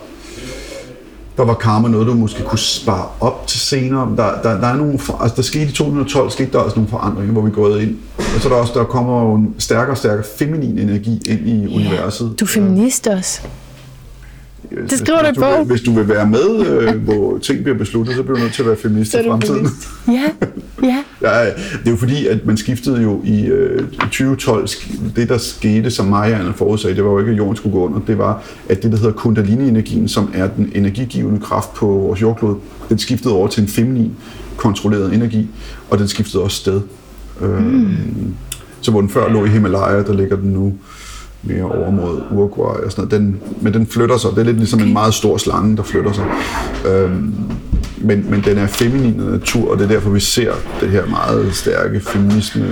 der 1.37 1.45
var 1.45 1.55
karma 1.55 1.89
noget, 1.89 2.07
du 2.07 2.15
måske 2.15 2.43
kunne 2.43 2.59
spare 2.59 3.07
op 3.21 3.47
til 3.47 3.61
senere. 3.61 4.17
Der, 4.17 4.43
der, 4.43 4.61
der, 4.61 4.67
er 4.67 4.77
nogle, 4.77 4.99
altså 5.21 5.37
der 5.37 5.43
skete 5.43 5.65
i 5.65 5.73
2012 5.73 6.31
skete 6.31 6.53
der 6.53 6.59
også 6.59 6.77
nogle 6.77 6.91
forandringer, 6.91 7.33
hvor 7.33 7.43
vi 7.43 7.51
går 7.51 7.77
ind. 7.77 7.97
Og 8.19 8.41
så 8.41 8.49
er 8.49 8.53
der 8.53 8.61
også, 8.61 8.73
der 8.75 8.85
kommer 8.85 9.23
jo 9.23 9.35
en 9.35 9.55
stærkere 9.59 9.91
og 9.91 9.99
stærkere 9.99 10.25
feminin 10.39 10.79
energi 10.79 11.23
ind 11.29 11.49
i 11.49 11.57
ja, 11.57 11.77
universet. 11.77 12.35
Du 12.41 12.45
er 12.45 12.49
feminist 12.49 13.07
også. 13.07 13.41
Det 14.71 14.99
skriver 14.99 15.23
du 15.23 15.29
i 15.29 15.33
bog. 15.35 15.65
Hvis 15.65 15.81
du 15.81 15.93
vil 15.93 16.09
være 16.09 16.27
med, 16.27 16.67
øh, 16.67 16.95
hvor 16.95 17.39
ting 17.39 17.63
bliver 17.63 17.79
besluttet, 17.79 18.17
så 18.17 18.23
bliver 18.23 18.37
du 18.37 18.43
nødt 18.43 18.55
til 18.55 18.63
at 18.63 18.69
være 18.69 18.77
feminist 18.77 19.15
i 19.15 19.17
fremtiden. 19.29 19.69
Ja, 20.09 20.13
ja. 20.83 21.05
ja. 21.23 21.45
Det 21.45 21.87
er 21.87 21.91
jo 21.91 21.97
fordi, 21.97 22.27
at 22.27 22.47
man 22.47 22.57
skiftede 22.57 23.03
jo 23.03 23.21
i 23.25 23.47
øh, 23.47 23.89
2012, 23.99 24.69
det 25.17 25.29
der 25.29 25.39
skete, 25.39 25.91
som 25.91 26.07
Maja 26.07 26.51
forudsagde, 26.51 26.97
det 26.97 27.05
var 27.05 27.11
jo 27.11 27.19
ikke, 27.19 27.31
at 27.31 27.39
jorden 27.39 27.57
skulle 27.57 27.73
gå 27.73 27.87
under, 27.87 28.01
det 28.07 28.19
var, 28.19 28.43
at 28.69 28.83
det, 28.83 28.93
der 28.93 28.99
hedder 28.99 29.13
kundalini-energien, 29.13 30.09
som 30.09 30.31
er 30.35 30.47
den 30.47 30.73
energigivende 30.75 31.41
kraft 31.41 31.75
på 31.75 31.87
vores 31.87 32.23
jordklode, 32.23 32.57
den 32.89 32.99
skiftede 32.99 33.35
over 33.35 33.49
til 33.49 33.63
en 33.63 33.69
feminin 33.69 34.13
kontrolleret 34.57 35.15
energi, 35.15 35.49
og 35.91 35.99
den 35.99 36.09
skiftede 36.09 36.43
også 36.43 36.57
sted. 36.57 36.81
Mm. 37.41 37.83
Øh, 37.83 37.93
så 38.81 38.91
hvor 38.91 39.01
den 39.01 39.11
før 39.11 39.33
lå 39.33 39.45
i 39.45 39.49
Himalaya, 39.49 40.03
der 40.03 40.13
ligger 40.13 40.37
den 40.37 40.51
nu 40.51 40.75
mere 41.47 41.63
over 41.63 41.91
mod 41.91 42.23
Uruguay 42.31 42.85
og 42.85 42.91
sådan 42.91 43.05
noget. 43.05 43.21
Den, 43.21 43.41
men 43.61 43.75
den 43.75 43.87
flytter 43.87 44.17
sig. 44.19 44.31
Det 44.31 44.39
er 44.39 44.45
lidt 44.45 44.57
ligesom 44.57 44.81
en 44.81 44.93
meget 44.93 45.15
stor 45.15 45.37
slange, 45.37 45.77
der 45.77 45.83
flytter 45.83 46.13
sig. 46.13 46.25
Øhm, 46.87 47.35
men, 47.99 48.31
men 48.31 48.43
den 48.45 48.59
er 48.59 48.67
feminin 48.67 49.15
natur, 49.31 49.71
og 49.71 49.79
det 49.79 49.85
er 49.85 49.89
derfor, 49.89 50.11
vi 50.11 50.21
ser 50.21 50.53
det 50.81 50.89
her 50.89 51.07
meget 51.07 51.55
stærke 51.55 52.01
feminisme, 52.01 52.65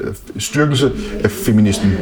øh, 0.00 0.14
styrkelse 0.38 0.92
af 1.24 1.30
feminismen. 1.30 1.92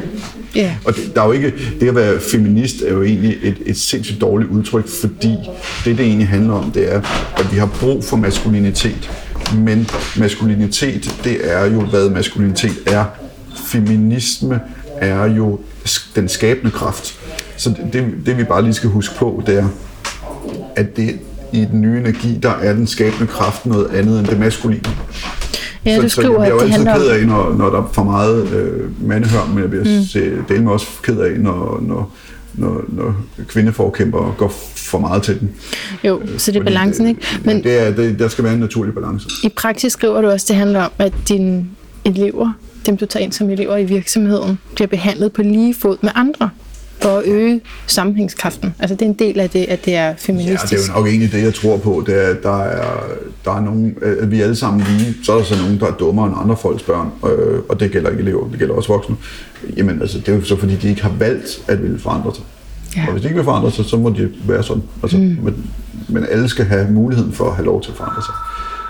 Yeah. 0.57 0.73
Og 0.85 0.97
det, 0.97 1.13
der 1.15 1.23
er 1.23 1.27
jo 1.27 1.33
ikke, 1.33 1.53
det 1.81 1.89
at 1.89 1.95
være 1.95 2.21
feminist 2.21 2.83
er 2.83 2.93
jo 2.93 3.03
egentlig 3.03 3.39
et, 3.43 3.57
et 3.67 3.77
sindssygt 3.77 4.21
dårligt 4.21 4.51
udtryk, 4.51 4.89
fordi 4.89 5.37
det, 5.85 5.99
det 5.99 6.01
egentlig 6.01 6.29
handler 6.29 6.55
om, 6.55 6.71
det 6.71 6.95
er, 6.95 7.01
at 7.37 7.53
vi 7.53 7.59
har 7.59 7.67
brug 7.81 8.05
for 8.05 8.17
maskulinitet. 8.17 9.11
Men 9.57 9.87
maskulinitet, 10.19 11.21
det 11.25 11.39
er 11.43 11.65
jo, 11.65 11.81
hvad 11.81 12.11
maskulinitet 12.11 12.77
er. 12.87 13.05
Feminisme 13.67 14.61
er 15.01 15.25
jo 15.25 15.59
den 16.17 16.29
skabende 16.29 16.71
kraft. 16.71 17.19
Så 17.57 17.75
det, 17.93 18.15
det, 18.27 18.39
vi 18.39 18.45
bare 18.45 18.63
lige 18.63 18.75
skal 18.75 18.91
huske 18.91 19.15
på, 19.15 19.43
det 19.47 19.59
er, 19.59 19.69
at 20.77 20.97
det, 20.97 21.19
i 21.53 21.65
den 21.65 21.81
nye 21.81 21.99
energi, 21.99 22.39
der 22.43 22.51
er 22.51 22.73
den 22.73 22.87
skabende 22.87 23.27
kraft 23.27 23.67
noget 23.67 23.87
andet 23.87 24.19
end 24.19 24.27
det 24.27 24.39
maskuline. 24.39 24.83
Ja, 25.85 25.97
så, 25.97 26.03
du 26.03 26.09
skriver, 26.09 26.39
så 26.39 26.43
jeg 26.43 26.53
bliver 26.53 26.65
jo 26.65 26.73
altid 26.73 27.03
ked 27.03 27.21
af, 27.21 27.27
når, 27.27 27.55
når 27.55 27.71
der 27.71 27.79
er 27.79 27.91
for 27.93 28.05
meget 28.05 28.53
øh, 28.53 29.09
mandehør, 29.09 29.47
men 29.47 29.59
jeg 29.59 29.71
bliver 29.71 29.85
mm. 29.85 30.45
dele 30.49 30.63
mig 30.63 30.73
også 30.73 30.87
ked 31.03 31.19
af, 31.19 31.41
når, 31.41 31.81
når, 31.83 32.15
når, 32.55 32.85
når 32.89 33.15
kvindeforkæmper 33.49 34.35
går 34.39 34.53
for 34.77 34.99
meget 34.99 35.23
til 35.23 35.41
den. 35.41 35.51
Jo, 36.05 36.21
så 36.37 36.53
det 36.53 36.61
er 36.61 36.65
balancen, 36.65 37.07
ikke? 37.07 37.21
Men 37.45 37.59
ja, 37.59 37.71
det 37.71 37.87
er, 37.87 37.91
det, 37.91 38.19
der 38.19 38.29
skal 38.29 38.45
være 38.45 38.55
en 38.55 38.61
naturlig 38.61 38.95
balance. 38.95 39.29
I 39.45 39.49
praksis 39.49 39.93
skriver 39.93 40.21
du 40.21 40.29
også, 40.29 40.47
det 40.49 40.57
handler 40.57 40.81
om, 40.81 40.91
at 40.99 41.13
dine 41.29 41.67
elever 42.05 42.53
dem 42.89 42.97
du 42.97 43.07
tager 43.07 43.25
ind 43.25 43.33
som 43.33 43.51
elever 43.51 43.77
i 43.77 43.85
virksomheden, 43.85 44.59
bliver 44.75 44.89
behandlet 44.89 45.33
på 45.33 45.43
lige 45.43 45.75
fod 45.75 45.97
med 46.01 46.11
andre 46.15 46.51
for 47.01 47.09
at 47.09 47.23
øge 47.27 47.61
sammenhængskraften. 47.87 48.75
Altså 48.79 48.95
det 48.95 49.03
er 49.03 49.07
en 49.07 49.13
del 49.19 49.41
af 49.41 49.51
det, 49.51 49.65
at 49.65 49.85
det 49.85 49.97
er 49.97 50.15
feministisk. 50.17 50.73
Ja, 50.73 50.77
det 50.77 50.85
er 50.85 50.93
jo 50.93 50.99
nok 50.99 51.07
egentlig 51.07 51.33
det, 51.33 51.43
jeg 51.43 51.55
tror 51.55 51.77
på. 51.77 52.05
Det 52.07 52.29
er, 52.29 52.35
der, 52.35 52.63
er, 52.63 53.01
der 53.45 53.53
er 53.57 53.61
nogen, 53.61 53.97
at 54.03 54.31
vi 54.31 54.41
er 54.41 54.45
alle 54.45 54.57
sammen 54.57 54.87
lige. 54.87 55.15
Så 55.25 55.33
er 55.33 55.37
der 55.37 55.45
så 55.45 55.63
nogen, 55.63 55.81
der 55.81 55.87
er 55.87 55.93
dummere 55.93 56.27
end 56.27 56.35
andre 56.39 56.57
folks 56.57 56.83
børn, 56.83 57.11
øh, 57.25 57.61
og 57.69 57.81
det 57.81 57.91
gælder 57.91 58.11
ikke 58.11 58.23
elever, 58.23 58.49
det 58.51 58.59
gælder 58.59 58.75
også 58.75 58.93
voksne. 58.93 59.17
Jamen 59.77 60.01
altså, 60.03 60.19
det 60.19 60.29
er 60.29 60.37
jo 60.37 60.45
så 60.45 60.57
fordi, 60.57 60.77
de 60.77 60.89
ikke 60.89 61.03
har 61.03 61.13
valgt 61.19 61.63
at 61.69 61.83
ville 61.83 61.99
forandre 61.99 62.35
sig. 62.35 62.45
Ja. 62.97 63.07
Og 63.07 63.13
hvis 63.13 63.23
de 63.23 63.29
ikke 63.29 63.37
vil 63.37 63.45
forandre 63.45 63.71
sig, 63.71 63.85
så 63.85 63.97
må 63.97 64.11
de 64.11 64.31
være 64.45 64.63
sådan. 64.63 64.83
Altså, 65.03 65.19
mm. 65.19 65.39
men, 65.43 65.71
men 66.09 66.27
alle 66.31 66.49
skal 66.49 66.65
have 66.65 66.91
muligheden 66.91 67.33
for 67.33 67.45
at 67.45 67.57
have 67.57 67.67
lov 67.67 67.83
til 67.83 67.91
at 67.91 67.97
forandre 67.97 68.23
sig. 68.23 68.35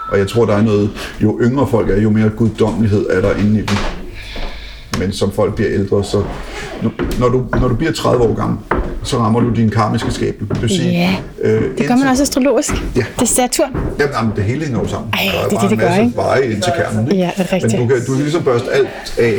Og 0.08 0.18
jeg 0.18 0.28
tror, 0.28 0.44
der 0.44 0.54
er 0.56 0.62
noget, 0.62 0.90
jo 1.22 1.40
yngre 1.42 1.66
folk 1.66 1.90
er, 1.90 2.00
jo 2.00 2.10
mere 2.10 2.28
guddommelighed 2.28 3.06
er 3.10 3.20
der 3.20 3.34
inde 3.34 3.58
i 3.58 3.62
dem. 3.62 3.76
Men 4.98 5.12
som 5.12 5.32
folk 5.32 5.54
bliver 5.54 5.70
ældre, 5.72 6.04
så 6.04 6.22
når 7.18 7.28
du, 7.28 7.44
når 7.60 7.68
du 7.68 7.74
bliver 7.74 7.92
30 7.92 8.24
år 8.24 8.34
gammel, 8.34 8.58
så 9.02 9.18
rammer 9.18 9.40
du 9.40 9.50
din 9.54 9.70
karmiske 9.70 10.10
skæbne. 10.10 10.48
Det, 10.60 10.70
sige, 10.70 10.90
ja, 10.90 11.16
øh, 11.42 11.78
det 11.78 11.88
gør 11.88 11.96
man 11.96 12.08
også 12.08 12.22
astrologisk. 12.22 12.70
Ja. 12.96 13.04
Det 13.14 13.22
er 13.22 13.26
Saturn. 13.26 13.70
Jamen, 13.98 14.14
jamen, 14.14 14.32
det 14.36 14.44
hele 14.44 14.64
hænger 14.64 14.80
jo 14.80 14.88
sammen. 14.88 15.10
Ej, 15.12 15.20
der 15.32 15.38
er 15.38 15.48
det, 15.48 15.58
bare 15.58 15.70
det, 15.70 15.78
det 15.78 15.84
en 15.84 15.90
masse 15.90 16.16
gør, 16.16 16.22
veje 16.22 16.44
ind 16.44 16.62
til 16.62 16.72
kernen. 16.76 17.10
Ikke? 17.10 17.16
Ja, 17.16 17.30
det 17.36 17.46
er 17.46 17.52
rigtigt. 17.52 17.78
Men 17.78 17.88
du 17.88 17.94
kan, 17.94 18.04
du 18.06 18.12
kan 18.12 18.22
ligesom 18.22 18.42
børste 18.42 18.72
alt 18.72 18.88
af, 19.18 19.32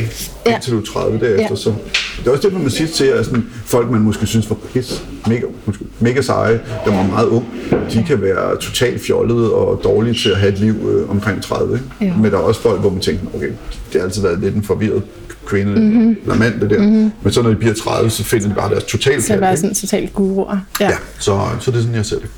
ja. 0.46 0.54
indtil 0.54 0.74
du 0.74 0.80
er 0.80 0.86
30 0.94 1.20
derefter. 1.20 1.48
Ja. 1.50 1.56
Så 1.56 1.74
det 2.20 2.28
er 2.28 2.32
også 2.32 2.50
det, 2.50 2.62
man 2.62 2.70
sidst 2.70 2.96
ser, 2.96 3.16
at 3.16 3.26
sådan, 3.26 3.46
folk, 3.66 3.92
man 3.92 4.02
måske 4.02 4.26
synes 4.26 4.50
var 4.50 4.56
pis, 4.74 5.04
mega, 5.28 5.46
måske, 5.66 5.84
mega 6.00 6.22
seje, 6.22 6.60
der 6.86 6.96
var 6.96 7.04
meget 7.04 7.28
ung, 7.28 7.46
de 7.94 8.04
kan 8.08 8.22
være 8.22 8.58
totalt 8.58 9.02
fjollede 9.02 9.54
og 9.54 9.82
dårlige 9.84 10.14
til 10.14 10.30
at 10.30 10.38
have 10.38 10.54
et 10.54 10.60
liv 10.60 10.76
øh, 10.90 11.10
omkring 11.10 11.44
30. 11.44 11.74
Ikke? 11.74 11.86
Ja. 12.02 12.14
Men 12.22 12.32
der 12.32 12.38
er 12.38 12.42
også 12.42 12.62
folk, 12.62 12.82
hvor 12.82 12.90
man 12.90 13.00
tænker, 13.00 13.22
okay, 13.36 13.52
det 13.94 14.02
har 14.02 14.02
altid 14.02 14.22
været 14.22 14.40
lidt 14.40 14.56
en 14.56 14.64
forvirret 14.64 15.04
kvinde 15.50 15.82
mm-hmm. 15.82 16.18
eller 16.22 16.36
mand, 16.36 16.60
det 16.62 16.70
der. 16.70 16.80
Mm-hmm. 16.80 17.12
Men 17.22 17.34
så 17.34 17.42
når 17.42 17.50
de 17.50 17.56
bliver 17.56 17.74
30, 17.74 18.10
så 18.10 18.24
finder 18.24 18.48
de 18.48 18.56
bare 18.56 18.70
deres 18.70 18.84
totalt 18.84 19.24
Så 19.24 19.34
er 19.34 19.40
bare 19.40 19.58
sådan 19.58 19.76
totalt 19.76 20.14
guruer. 20.14 20.58
Ja. 20.80 20.90
ja, 20.90 20.96
så, 21.20 21.40
så 21.60 21.72
det 21.72 21.78
er 21.78 21.82
sådan, 21.82 21.96
jeg 21.96 22.06
ser 22.06 22.18
det. 22.20 22.30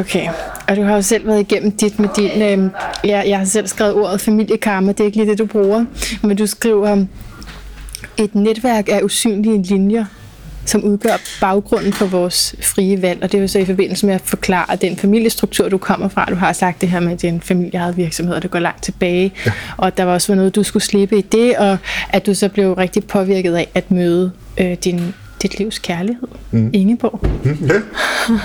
Okay. 0.00 0.28
Og 0.68 0.76
du 0.76 0.82
har 0.82 0.94
jo 0.94 1.02
selv 1.02 1.26
været 1.26 1.40
igennem 1.40 1.72
dit 1.72 1.98
med 1.98 2.08
din... 2.16 2.42
Øh, 2.42 2.70
ja, 3.04 3.22
jeg 3.28 3.38
har 3.38 3.44
selv 3.44 3.66
skrevet 3.66 3.94
ordet 3.94 4.20
familiekarma, 4.20 4.92
det 4.92 5.00
er 5.00 5.04
ikke 5.04 5.16
lige 5.16 5.30
det, 5.30 5.38
du 5.38 5.46
bruger. 5.46 5.84
Men 6.22 6.36
du 6.36 6.46
skriver, 6.46 7.04
et 8.16 8.34
netværk 8.34 8.88
af 8.88 9.00
usynlige 9.02 9.62
linjer 9.62 10.04
som 10.64 10.84
udgør 10.84 11.20
baggrunden 11.40 11.92
for 11.92 12.06
vores 12.06 12.54
frie 12.62 13.02
valg. 13.02 13.22
Og 13.22 13.32
det 13.32 13.38
er 13.38 13.42
jo 13.42 13.48
så 13.48 13.58
i 13.58 13.64
forbindelse 13.64 14.06
med 14.06 14.14
at 14.14 14.20
forklare 14.24 14.76
den 14.76 14.96
familiestruktur, 14.96 15.68
du 15.68 15.78
kommer 15.78 16.08
fra. 16.08 16.24
Du 16.24 16.34
har 16.34 16.52
sagt 16.52 16.80
det 16.80 16.88
her 16.88 17.00
med, 17.00 17.12
at 17.12 17.22
det 17.22 17.28
er 17.28 17.32
en 17.32 17.40
familieejet 17.40 17.96
virksomhed, 17.96 18.34
og 18.34 18.42
det 18.42 18.50
går 18.50 18.58
langt 18.58 18.82
tilbage. 18.82 19.32
Ja. 19.46 19.52
Og 19.76 19.96
der 19.96 20.04
var 20.04 20.12
også 20.12 20.34
noget, 20.34 20.54
du 20.54 20.62
skulle 20.62 20.82
slippe 20.82 21.18
i 21.18 21.20
det, 21.20 21.56
og 21.56 21.78
at 22.08 22.26
du 22.26 22.34
så 22.34 22.48
blev 22.48 22.72
rigtig 22.72 23.04
påvirket 23.04 23.54
af 23.54 23.68
at 23.74 23.90
møde 23.90 24.32
øh, 24.58 24.76
din, 24.84 25.14
dit 25.42 25.58
livs 25.58 25.78
kærlighed, 25.78 26.28
mm. 26.50 26.70
Ingeborg. 26.72 27.20
Mm, 27.44 27.66
ja. 27.66 27.74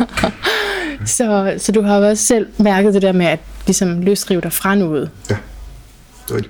så, 1.05 1.53
så 1.57 1.71
du 1.71 1.81
har 1.81 1.99
også 1.99 2.25
selv 2.25 2.47
mærket 2.57 2.93
det 2.93 3.01
der 3.01 3.11
med 3.11 3.25
at 3.25 3.39
ligesom 3.67 4.01
løsrive 4.01 4.41
dig 4.41 4.53
fra 4.53 4.75
noget. 4.75 5.09
Ja, 5.29 5.35
det 6.29 6.35
er 6.35 6.41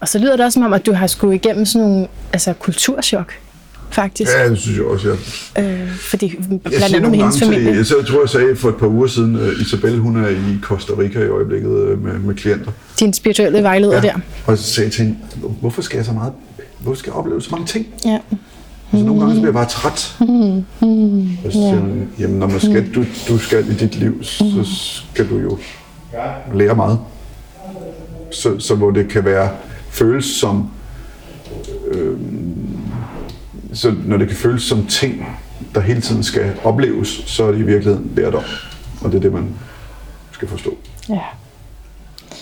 Og 0.00 0.08
så 0.08 0.18
lyder 0.18 0.36
det 0.36 0.44
også 0.44 0.54
som 0.54 0.62
om, 0.62 0.72
at 0.72 0.86
du 0.86 0.92
har 0.92 1.06
skulle 1.06 1.34
igennem 1.34 1.66
sådan 1.66 1.88
nogle 1.88 2.06
altså, 2.32 2.52
kulturschok 2.52 3.32
faktisk. 3.90 4.30
Ja, 4.32 4.50
det 4.50 4.58
synes 4.58 4.76
jeg 4.76 4.86
også, 4.86 5.16
ja. 5.56 5.62
Øh, 5.62 5.90
fordi 5.90 6.36
blandt 6.64 6.94
andet 6.94 7.10
med 7.10 7.18
hendes 7.18 7.38
familie. 7.38 7.84
Til, 7.84 7.96
jeg 7.98 8.06
tror, 8.06 8.20
jeg 8.20 8.28
sagde 8.28 8.56
for 8.56 8.68
et 8.68 8.76
par 8.76 8.86
uger 8.86 9.06
siden, 9.06 9.36
uh, 9.36 9.60
Isabel, 9.60 9.98
hun 9.98 10.24
er 10.24 10.28
i 10.28 10.58
Costa 10.62 10.92
Rica 10.98 11.18
i 11.18 11.28
øjeblikket 11.28 11.68
uh, 11.68 12.04
med, 12.04 12.18
med 12.18 12.34
klienter. 12.34 12.72
Din 13.00 13.12
spirituelle 13.12 13.62
vejleder 13.62 13.94
ja. 13.94 14.00
der. 14.00 14.14
Og 14.46 14.58
så 14.58 14.64
sagde 14.64 14.86
jeg 14.86 14.92
til 14.92 15.04
hende, 15.04 15.18
hvorfor 15.60 15.82
skal 15.82 15.96
jeg 15.96 16.06
så 16.06 16.12
meget, 16.12 16.32
hvorfor 16.78 16.98
skal 16.98 17.10
jeg 17.10 17.16
opleve 17.16 17.42
så 17.42 17.48
mange 17.50 17.66
ting? 17.66 17.86
Ja. 18.04 18.18
Så 18.90 18.96
nogle 18.96 19.20
gange 19.20 19.34
så 19.34 19.40
bliver 19.40 19.46
jeg 19.46 19.54
bare 19.54 19.68
træt. 19.68 20.16
Mm. 20.20 20.64
Mm. 20.88 21.28
Og 21.44 21.52
så 21.52 21.58
siger 21.58 21.80
hun, 21.80 22.08
jamen 22.18 22.38
når 22.38 22.46
man 22.46 22.60
skal, 22.60 22.94
du, 22.94 23.04
du 23.28 23.38
skal 23.38 23.70
i 23.70 23.74
dit 23.74 23.94
liv, 23.96 24.24
så 24.24 24.44
skal 25.14 25.28
du 25.28 25.38
jo 25.38 25.58
lære 26.54 26.74
meget. 26.74 26.98
Så, 28.30 28.58
så 28.58 28.74
hvor 28.74 28.90
det 28.90 29.08
kan 29.08 29.24
være 29.24 29.50
føles 29.96 30.24
som... 30.24 30.70
Øh, 31.88 32.16
så 33.72 33.94
når 34.04 34.16
det 34.16 34.28
kan 34.28 34.36
føles 34.36 34.62
som 34.62 34.86
ting, 34.86 35.38
der 35.74 35.80
hele 35.80 36.00
tiden 36.00 36.22
skal 36.22 36.52
opleves, 36.64 37.22
så 37.26 37.44
er 37.44 37.52
det 37.52 37.58
i 37.58 37.62
virkeligheden 37.62 38.12
lærdom. 38.16 38.42
Og 39.00 39.12
det 39.12 39.16
er 39.16 39.20
det, 39.20 39.32
man 39.32 39.54
skal 40.32 40.48
forstå. 40.48 40.76
Ja. 41.08 41.20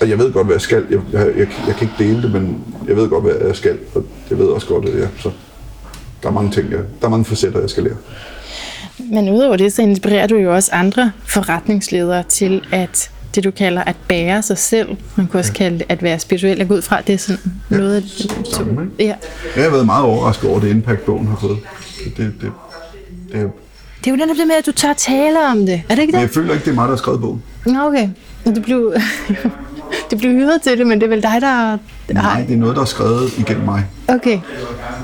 Og 0.01 0.09
jeg 0.11 0.19
ved 0.19 0.33
godt, 0.33 0.47
hvad 0.47 0.55
jeg 0.55 0.61
skal. 0.61 0.87
Jeg, 0.91 1.01
jeg, 1.13 1.27
jeg, 1.37 1.49
jeg 1.67 1.77
kan 1.77 1.89
ikke 1.89 2.05
dele 2.05 2.23
det, 2.23 2.33
men 2.33 2.65
jeg 2.89 2.97
ved 2.97 3.09
godt, 3.09 3.25
hvad 3.25 3.47
jeg 3.47 3.57
skal. 3.57 3.79
Og 3.95 4.05
jeg 4.31 4.39
ved 4.39 4.47
også 4.47 4.67
godt, 4.67 4.89
at 4.89 5.01
jeg, 5.01 5.09
så 5.19 5.31
der 6.23 6.29
er 6.29 6.33
mange 6.33 6.51
ting, 6.51 6.71
jeg, 6.71 6.81
der 7.01 7.07
er 7.07 7.11
mange 7.11 7.25
facetter, 7.25 7.61
jeg 7.61 7.71
skal 7.71 7.83
lære. 7.83 7.97
Men 8.99 9.29
udover 9.29 9.57
det, 9.57 9.73
så 9.73 9.83
inspirerer 9.83 10.27
du 10.27 10.37
jo 10.37 10.55
også 10.55 10.71
andre 10.73 11.13
forretningsledere 11.27 12.23
til 12.23 12.63
at 12.73 13.11
det, 13.35 13.45
du 13.45 13.51
kalder 13.51 13.85
at 13.85 13.97
bære 14.09 14.43
sig 14.43 14.59
selv. 14.59 14.97
Man 15.17 15.27
kunne 15.27 15.41
også 15.41 15.53
ja. 15.55 15.59
kalde 15.59 15.79
det 15.79 15.87
at 15.89 16.03
være 16.03 16.19
spirituel. 16.19 16.59
Jeg 16.59 16.69
går 16.69 16.75
ud 16.75 16.83
fra, 16.83 16.99
at 16.99 17.07
det 17.07 17.13
er 17.13 17.19
sådan 17.19 17.41
ja, 17.71 17.77
noget 17.77 17.97
af 17.97 18.03
det. 18.03 18.31
Samme, 18.53 18.83
ikke? 18.83 19.05
Ja. 19.05 19.15
Jeg 19.57 19.65
har 19.65 19.71
været 19.71 19.87
meget 19.87 20.05
overrasket 20.05 20.51
over 20.51 20.61
det 20.61 20.71
impact, 20.71 21.05
bogen 21.05 21.27
har 21.27 21.37
fået. 21.41 21.59
Det, 22.05 22.17
det, 22.17 22.33
det, 22.41 22.53
det, 23.33 23.51
det 24.05 24.11
er 24.11 24.11
jo 24.11 24.17
netop 24.17 24.37
det 24.37 24.47
med, 24.47 24.55
at 24.57 24.67
du 24.67 24.73
tør 24.73 24.93
tale 24.93 25.49
om 25.49 25.67
det. 25.67 25.83
Er 25.89 25.95
det 25.95 26.03
ikke 26.03 26.13
det? 26.13 26.19
Men 26.19 26.21
jeg 26.21 26.31
føler 26.31 26.53
ikke, 26.53 26.65
det 26.65 26.71
er 26.71 26.75
mig, 26.75 26.83
der 26.83 26.91
har 26.91 26.97
skrevet 26.97 27.21
bogen. 27.21 27.43
Nå, 27.67 27.81
okay. 27.81 28.09
Du 28.57 28.61
blev, 28.61 28.95
du 30.11 30.19
blev 30.19 30.33
hyret 30.33 30.63
til 30.63 30.79
det, 30.79 30.87
men 30.87 31.01
det 31.01 31.07
er 31.07 31.11
vel 31.11 31.23
dig, 31.23 31.37
der... 31.41 31.79
Nej, 32.13 32.45
det 32.49 32.55
er 32.55 32.59
noget, 32.59 32.77
der 32.77 32.83
er 32.83 32.87
skrevet 32.87 33.39
igennem 33.39 33.65
mig. 33.65 33.85
Okay. 34.09 34.39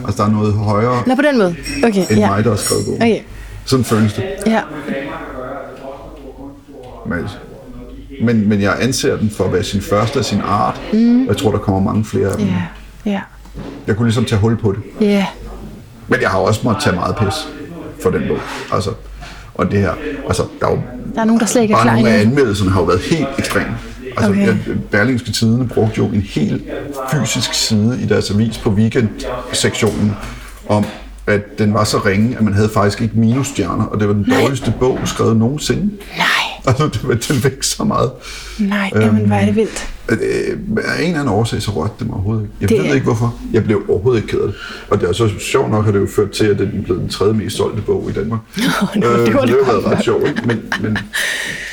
Altså, 0.06 0.22
der 0.22 0.28
er 0.28 0.32
noget 0.32 0.54
højere 0.54 1.02
Nå, 1.06 1.14
på 1.14 1.22
den 1.22 1.38
måde. 1.38 1.56
Okay, 1.84 2.04
end 2.10 2.18
ja. 2.18 2.30
mig, 2.30 2.44
der 2.44 2.50
har 2.50 2.56
skrevet 2.56 2.84
bogen. 2.86 3.02
Okay. 3.02 3.20
Sådan 3.64 3.84
føles 3.84 4.12
det. 4.12 4.24
Ja. 4.46 4.60
Men, 7.06 7.18
men, 8.22 8.48
men 8.48 8.62
jeg 8.62 8.76
anser 8.80 9.16
den 9.16 9.30
for 9.30 9.44
at 9.44 9.52
være 9.52 9.64
sin 9.64 9.80
første 9.80 10.18
af 10.18 10.24
sin 10.24 10.40
art, 10.44 10.80
mm. 10.92 11.20
og 11.22 11.28
jeg 11.28 11.36
tror, 11.36 11.50
der 11.50 11.58
kommer 11.58 11.80
mange 11.80 12.04
flere 12.04 12.28
af 12.28 12.36
dem. 12.36 12.46
Ja. 12.46 12.62
Ja. 13.12 13.20
Jeg 13.86 13.96
kunne 13.96 14.06
ligesom 14.06 14.24
tage 14.24 14.40
hul 14.40 14.56
på 14.56 14.72
det. 14.72 15.06
Ja. 15.06 15.26
Men 16.08 16.20
jeg 16.20 16.30
har 16.30 16.38
også 16.38 16.60
måttet 16.64 16.82
tage 16.82 16.96
meget 16.96 17.16
pis 17.16 17.48
for 18.02 18.10
den 18.10 18.22
bog. 18.28 18.38
Altså, 18.72 18.90
og 19.54 19.70
det 19.70 19.78
her, 19.80 19.92
altså, 20.28 20.42
der 20.60 20.66
er 20.66 20.70
jo 20.70 20.78
Der 21.14 21.20
er 21.20 21.24
nogen, 21.24 21.40
der 21.40 21.46
slet 21.46 21.62
ikke 21.62 21.74
er 21.74 21.82
klar 21.82 21.94
nogle 21.94 22.10
af 22.10 22.20
anmeldelserne 22.20 22.70
har 22.70 22.80
jo 22.80 22.86
været 22.86 23.00
helt 23.00 23.28
ekstreme. 23.38 23.76
Altså, 24.16 24.30
Okay. 24.30 24.56
Berlingske 24.90 25.32
Tidene 25.32 25.68
brugte 25.68 25.98
jo 25.98 26.06
en 26.06 26.20
helt 26.20 26.62
fysisk 27.12 27.54
side 27.54 27.98
i 28.02 28.06
deres 28.06 28.30
avis 28.30 28.58
på 28.58 28.70
weekend-sektionen 28.70 30.16
om, 30.68 30.84
at 31.26 31.58
den 31.58 31.74
var 31.74 31.84
så 31.84 31.98
ringe, 31.98 32.36
at 32.36 32.42
man 32.42 32.54
havde 32.54 32.68
faktisk 32.74 33.02
ikke 33.02 33.18
minusstjerner, 33.18 33.84
og 33.84 34.00
det 34.00 34.08
var 34.08 34.14
den 34.14 34.26
dårligste 34.40 34.74
bog 34.80 34.98
skrevet 35.04 35.36
nogensinde. 35.36 35.90
Nej. 36.16 36.49
Altså, 36.66 36.84
det 36.84 37.08
var, 37.08 37.14
den 37.14 37.44
væk 37.44 37.62
så 37.62 37.84
meget. 37.84 38.10
Nej, 38.58 38.90
jamen, 38.94 39.26
hvor 39.26 39.36
er 39.36 39.44
det 39.46 39.56
vildt. 39.56 39.88
At, 40.08 40.18
øh, 40.18 40.58
af 40.98 41.00
en 41.02 41.06
eller 41.06 41.20
anden 41.20 41.34
årsag, 41.34 41.62
så 41.62 41.70
rørte 41.70 41.92
det 41.98 42.06
mig 42.06 42.14
overhovedet 42.14 42.42
ikke. 42.42 42.54
Jeg 42.60 42.68
Det 42.68 42.76
det... 42.78 42.86
ved 42.86 42.94
ikke 42.94 43.04
hvorfor. 43.04 43.34
Jeg 43.52 43.64
blev 43.64 43.82
overhovedet 43.88 44.22
ikke 44.22 44.30
ked 44.30 44.40
af 44.40 44.46
det. 44.46 44.54
Og 44.90 45.00
det 45.00 45.08
er 45.08 45.12
så 45.12 45.28
sjovt 45.38 45.70
nok, 45.70 45.84
har 45.84 45.92
det 45.92 46.00
jo 46.00 46.06
ført 46.16 46.30
til, 46.30 46.44
at 46.44 46.58
den 46.58 46.66
er 46.78 46.82
blevet 46.82 47.00
den 47.02 47.08
tredje 47.08 47.34
mest 47.34 47.56
solgte 47.56 47.82
bog 47.82 48.06
i 48.10 48.12
Danmark. 48.12 48.40
Nå, 48.56 48.62
det 48.94 49.02
var 49.04 49.12
øh, 49.12 49.18
det 49.18 49.26
det 49.26 49.34
har 49.34 49.46
jo 49.46 49.56
godt 49.56 49.66
været 49.84 49.86
ret 49.98 50.04
sjovt, 50.04 50.28
ikke? 50.28 50.42
Men, 50.46 50.60
men, 50.82 50.98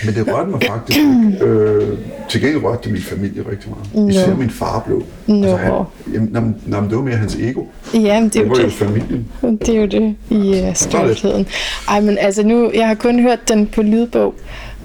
men 0.06 0.16
det 0.16 0.28
rørte 0.34 0.50
mig 0.52 0.60
faktisk 0.70 1.00
ikke. 1.00 1.46
Øh, 1.46 1.98
til 2.30 2.42
gengæld 2.42 2.64
rørte 2.64 2.80
det 2.84 2.92
min 2.92 3.02
familie 3.02 3.44
rigtig 3.52 3.72
meget. 3.96 4.12
Især 4.12 4.36
min 4.36 4.50
far 4.50 4.80
blev. 4.86 5.04
Altså, 5.30 5.56
han, 5.56 5.72
jamen, 6.14 6.30
jamen, 6.34 6.56
jamen, 6.72 6.90
det 6.90 6.98
var 6.98 7.04
mere 7.04 7.16
hans 7.16 7.36
ego. 7.36 7.64
Ja, 7.94 8.20
men 8.20 8.30
det 8.30 8.36
er 8.36 8.40
Det 8.44 8.50
jo 8.50 8.54
var 8.54 8.60
jo 8.60 8.66
det. 8.66 8.74
familien. 8.74 9.28
Det 9.42 9.70
er 9.70 9.82
jo 9.82 9.86
det 9.88 10.16
i 10.30 10.68
uh, 10.70 10.74
stoltheden. 10.76 11.48
Ej, 11.90 12.02
men 12.02 12.18
altså 12.18 12.44
nu, 12.44 12.72
jeg 12.74 12.88
har 12.88 12.96
kun 12.96 13.20
hørt 13.20 13.50
den 13.50 13.68
på 13.68 13.82
lydbog, 13.82 14.36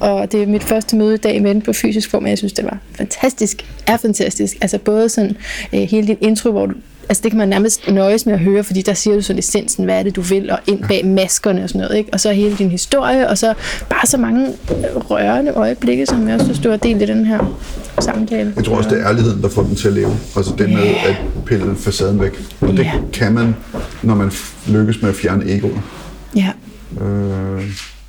og 0.03 0.32
det 0.32 0.42
er 0.42 0.46
mit 0.46 0.62
første 0.64 0.96
møde 0.96 1.14
i 1.14 1.18
dag 1.18 1.42
med 1.42 1.55
den 1.55 1.62
på 1.62 1.72
fysisk 1.72 2.11
form, 2.11 2.22
og 2.24 2.30
jeg 2.30 2.38
synes, 2.38 2.53
det 2.53 2.64
var 2.64 2.78
fantastisk. 2.96 3.64
Er 3.86 3.96
fantastisk. 3.96 4.57
Altså 4.61 4.78
både 4.78 5.09
sådan 5.09 5.36
øh, 5.74 5.80
hele 5.80 6.07
din 6.07 6.16
intro, 6.20 6.50
hvor 6.50 6.66
du 6.66 6.74
Altså 7.09 7.22
det 7.22 7.30
kan 7.30 7.38
man 7.38 7.48
nærmest 7.48 7.88
nøjes 7.90 8.26
med 8.26 8.34
at 8.34 8.40
høre, 8.40 8.64
fordi 8.64 8.82
der 8.82 8.94
siger 8.94 9.16
du 9.16 9.22
sådan 9.22 9.38
essensen, 9.38 9.84
hvad 9.84 9.98
er 9.98 10.03
det 10.03 10.16
du 10.16 10.20
vil, 10.20 10.50
og 10.50 10.59
ind 10.66 10.84
bag 10.88 11.07
maskerne 11.07 11.62
og 11.62 11.68
sådan 11.68 11.80
noget, 11.80 11.96
ikke? 11.96 12.11
Og 12.12 12.20
så 12.20 12.32
hele 12.32 12.57
din 12.57 12.70
historie, 12.70 13.28
og 13.28 13.38
så 13.38 13.55
bare 13.90 14.07
så 14.07 14.16
mange 14.18 14.46
øh, 14.46 14.96
rørende 14.96 15.53
øjeblikke, 15.53 16.07
som 16.07 16.26
jeg 16.28 16.34
også 16.34 16.44
synes, 16.46 16.59
du 16.59 16.70
har 16.70 16.76
delt 16.76 17.03
i 17.03 17.07
den 17.07 17.26
her 17.26 17.59
samtale. 18.00 18.53
Jeg 18.57 18.64
tror 18.64 18.76
også, 18.76 18.90
det 18.90 19.00
er 19.00 19.09
ærligheden, 19.09 19.42
der 19.42 19.48
får 19.48 19.62
den 19.62 19.76
til 19.76 19.88
at 19.88 19.94
leve. 19.94 20.16
Altså 20.36 20.53
det 20.59 20.68
med 20.70 20.78
at 21.09 21.16
pille 21.46 21.76
facaden 21.76 22.20
væk. 22.20 22.40
Og 22.61 22.68
det 22.68 22.78
Ja. 22.78 22.92
kan 23.12 23.32
man, 23.32 23.55
når 24.03 24.14
man 24.14 24.30
lykkes 24.68 25.03
med 25.03 25.11
at 25.11 25.16
fjerne 25.16 25.50
egoet. 25.57 25.80
Ja. 26.36 26.48
Øh, 27.05 27.62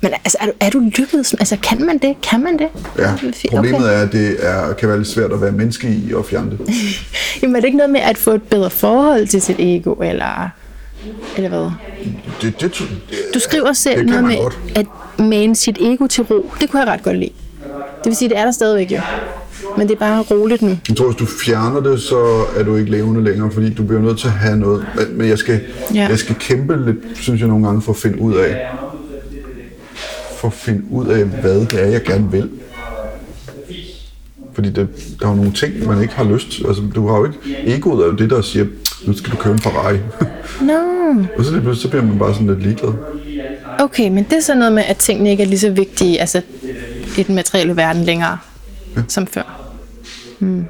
Men 0.04 0.12
altså, 0.12 0.38
er 0.40 0.46
du, 0.46 0.52
er 0.60 0.70
du 0.70 0.78
lykkedes? 0.78 1.34
Altså, 1.34 1.56
kan 1.62 1.86
man 1.86 1.98
det? 1.98 2.16
Kan 2.22 2.42
man 2.42 2.58
det? 2.58 2.68
Ja, 2.98 3.14
problemet 3.50 3.80
okay. 3.80 3.94
er, 3.94 4.02
at 4.02 4.12
det 4.12 4.36
er, 4.40 4.72
kan 4.72 4.88
være 4.88 4.98
lidt 4.98 5.08
svært 5.08 5.32
at 5.32 5.40
være 5.40 5.52
menneske 5.52 5.88
i 5.88 6.14
og 6.14 6.24
fjerne 6.24 6.50
det. 6.50 6.60
Jamen, 7.42 7.56
er 7.56 7.60
det 7.60 7.66
ikke 7.66 7.78
noget 7.78 7.92
med 7.92 8.00
at 8.00 8.18
få 8.18 8.30
et 8.30 8.42
bedre 8.42 8.70
forhold 8.70 9.26
til 9.26 9.42
sit 9.42 9.56
ego, 9.58 9.94
eller, 9.94 10.48
eller 11.36 11.48
hvad? 11.48 11.70
det, 12.42 12.60
det, 12.60 12.60
det 12.60 12.88
Du 13.34 13.38
skriver 13.38 13.72
selv 13.72 13.98
det 13.98 14.06
noget 14.06 14.24
med 14.24 14.36
godt. 14.36 14.58
at 14.74 14.86
mane 15.18 15.56
sit 15.56 15.78
ego 15.80 16.06
til 16.06 16.24
ro. 16.24 16.50
Det 16.60 16.70
kunne 16.70 16.80
jeg 16.82 16.88
ret 16.88 17.02
godt 17.02 17.18
lide. 17.18 17.32
Det 17.98 18.06
vil 18.10 18.16
sige, 18.16 18.28
det 18.28 18.38
er 18.38 18.44
der 18.44 18.52
stadigvæk 18.52 18.92
jo. 18.92 19.00
Men 19.76 19.88
det 19.88 19.94
er 19.94 19.98
bare 19.98 20.22
roligt 20.22 20.62
nu. 20.62 20.78
Jeg 20.88 20.96
tror, 20.96 21.06
hvis 21.06 21.16
du 21.16 21.26
fjerner 21.26 21.80
det, 21.80 22.00
så 22.00 22.44
er 22.56 22.62
du 22.62 22.76
ikke 22.76 22.90
levende 22.90 23.24
længere, 23.24 23.50
fordi 23.50 23.74
du 23.74 23.82
bliver 23.82 24.02
nødt 24.02 24.18
til 24.18 24.26
at 24.26 24.32
have 24.32 24.56
noget. 24.56 24.86
Men, 25.10 25.28
jeg, 25.28 25.38
skal, 25.38 25.60
ja. 25.94 26.06
jeg 26.08 26.18
skal 26.18 26.34
kæmpe 26.34 26.84
lidt, 26.86 26.96
synes 27.14 27.40
jeg 27.40 27.48
nogle 27.48 27.66
gange, 27.66 27.82
for 27.82 27.92
at 27.92 27.98
finde 27.98 28.20
ud 28.20 28.34
af, 28.34 28.66
for 30.44 30.48
at 30.48 30.52
finde 30.52 30.82
ud 30.90 31.06
af, 31.06 31.24
hvad 31.24 31.60
det 31.60 31.82
er, 31.82 31.86
jeg 31.86 32.02
gerne 32.02 32.30
vil. 32.30 32.50
Fordi 34.52 34.70
det, 34.70 34.88
der 35.20 35.26
er 35.26 35.30
jo 35.30 35.36
nogle 35.36 35.52
ting, 35.52 35.86
man 35.86 36.02
ikke 36.02 36.14
har 36.14 36.24
lyst 36.24 36.50
til. 36.50 36.66
Altså, 36.66 36.82
du 36.94 37.08
har 37.08 37.18
jo 37.18 37.24
ikke... 37.24 37.38
Egoet 37.66 38.02
er 38.02 38.06
jo 38.06 38.12
det, 38.12 38.30
der 38.30 38.42
siger, 38.42 38.66
nu 39.06 39.16
skal 39.16 39.32
du 39.32 39.36
købe 39.36 39.52
en 39.52 39.58
Ferrari. 39.58 39.96
Nå, 40.60 40.72
og 41.38 41.44
så, 41.44 41.50
pludselig, 41.50 41.76
så 41.76 41.88
bliver 41.88 42.04
man 42.04 42.18
bare 42.18 42.34
sådan 42.34 42.46
lidt 42.46 42.62
ligeglad. 42.62 42.92
okay, 43.78 44.08
men 44.08 44.24
det 44.24 44.32
er 44.32 44.40
så 44.40 44.54
noget 44.54 44.72
med, 44.72 44.82
at 44.86 44.96
tingene 44.96 45.30
ikke 45.30 45.42
er 45.42 45.46
lige 45.46 45.58
så 45.58 45.70
vigtige 45.70 46.20
altså, 46.20 46.42
i 47.18 47.22
den 47.22 47.34
materielle 47.34 47.76
verden 47.76 48.04
længere, 48.04 48.38
ja. 48.96 49.02
som 49.08 49.26
før. 49.26 49.72
Men, 50.38 50.68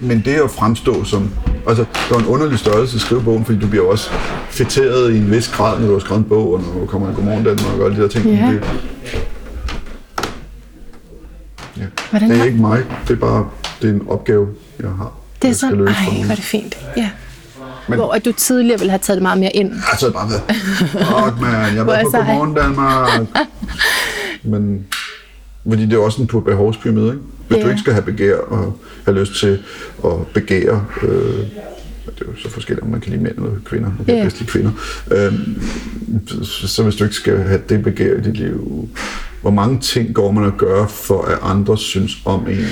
men 0.00 0.22
det 0.24 0.34
at 0.34 0.50
fremstå 0.50 1.04
som... 1.04 1.30
Altså, 1.66 1.82
det 1.94 2.10
var 2.10 2.18
en 2.18 2.26
underlig 2.26 2.58
størrelse 2.58 2.94
at 2.96 3.00
skrive 3.00 3.22
bogen, 3.22 3.44
fordi 3.44 3.58
du 3.58 3.66
bliver 3.66 3.84
også 3.90 4.10
fætteret 4.50 5.12
i 5.14 5.18
en 5.18 5.30
vis 5.30 5.48
grad, 5.48 5.80
når 5.80 5.86
du 5.86 5.92
har 5.92 6.00
skrevet 6.00 6.18
en 6.22 6.28
bog, 6.28 6.52
og 6.54 6.60
når 6.60 6.80
du 6.80 6.86
kommer 6.86 7.10
i 7.10 7.14
Godmorgen 7.14 7.44
Danmark 7.44 7.78
og 7.80 7.84
alle 7.84 7.96
de 7.96 8.02
der 8.02 8.08
ting. 8.08 8.24
Ja. 8.26 8.46
Det, 8.46 8.62
ja. 11.76 11.82
Hvordan 12.10 12.28
det 12.28 12.34
er 12.34 12.38
har- 12.38 12.46
ikke 12.46 12.58
mig. 12.60 12.82
Det 13.08 13.14
er 13.14 13.18
bare 13.20 13.48
det 13.82 13.90
er 13.90 13.94
en 13.94 14.02
opgave, 14.08 14.48
jeg 14.80 14.88
har. 14.88 15.12
Det 15.36 15.44
er 15.44 15.48
jeg 15.48 15.56
sådan, 15.56 15.78
løse 15.78 15.92
ej, 15.92 16.14
hvor 16.24 16.30
er 16.30 16.34
det 16.34 16.44
fint. 16.44 16.78
Ja. 16.96 17.10
Men- 17.88 17.98
Hvor 17.98 18.12
at 18.12 18.24
du 18.24 18.32
tidligere 18.32 18.78
ville 18.78 18.90
have 18.90 18.98
taget 18.98 19.16
det 19.16 19.22
meget 19.22 19.38
mere 19.38 19.50
ind. 19.56 19.70
Det 20.00 20.02
er 20.02 20.10
bare 20.10 20.28
været, 20.30 20.42
fuck 21.30 21.40
man, 21.40 21.74
jeg 21.76 21.86
var 21.86 22.02
på. 22.04 22.10
Godmorgen 22.10 22.54
Danmark. 22.54 23.20
Men, 24.44 24.86
fordi 25.68 25.86
det 25.86 25.92
er 25.92 25.98
også 25.98 26.22
en 26.22 26.26
på 26.28 26.40
behovspyramide, 26.40 27.06
ikke? 27.08 27.20
Hvis 27.48 27.58
Ja. 27.58 27.62
du 27.64 27.68
ikke 27.68 27.80
skal 27.80 27.92
have 27.92 28.02
begær 28.04 28.36
og 28.36 28.78
have 29.04 29.20
lyst 29.20 29.40
til 29.40 29.58
at 30.04 30.10
begære, 30.34 30.84
øh, 31.02 31.08
det 32.18 32.26
er 32.26 32.30
jo 32.32 32.36
så 32.42 32.50
forskelligt, 32.50 32.84
om 32.84 32.90
man 32.90 33.00
kan 33.00 33.10
lide 33.12 33.22
mænd 33.22 33.34
eller 33.36 33.50
kvinder, 33.64 33.88
man 33.96 34.04
kan 34.06 34.14
Ja. 34.16 34.22
bedst 34.22 34.38
lide 34.40 34.50
kvinder, 34.50 34.70
øh, 35.10 35.32
så, 36.44 36.68
så 36.68 36.82
hvis 36.82 36.96
du 36.96 37.04
ikke 37.04 37.16
skal 37.16 37.38
have 37.38 37.60
det 37.68 37.82
begær 37.82 38.14
i 38.16 38.20
dit 38.20 38.36
liv, 38.36 38.88
hvor 39.42 39.50
mange 39.50 39.80
ting 39.80 40.14
går 40.14 40.30
man 40.32 40.44
at 40.44 40.56
gøre 40.58 40.88
for, 40.88 41.22
at 41.22 41.38
andre 41.42 41.78
synes 41.78 42.12
om 42.24 42.40
en? 42.46 42.50
Øh, 42.56 42.64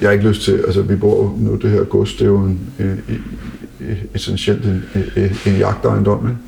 jeg 0.00 0.08
har 0.08 0.10
ikke 0.10 0.28
lyst 0.28 0.42
til, 0.42 0.52
altså 0.66 0.82
vi 0.82 0.96
bor 0.96 1.36
nu, 1.38 1.54
det 1.54 1.70
her 1.70 1.84
gods, 1.84 2.12
det 2.14 2.22
er 2.22 2.26
jo 2.26 2.38
en, 2.44 2.60
en, 2.78 2.86
en, 3.08 3.24
essentielt 4.14 4.64
en, 4.64 4.84
en, 5.16 5.36
en 5.46 5.56
jagtejendom, 5.58 6.28
ikke? 6.28 6.38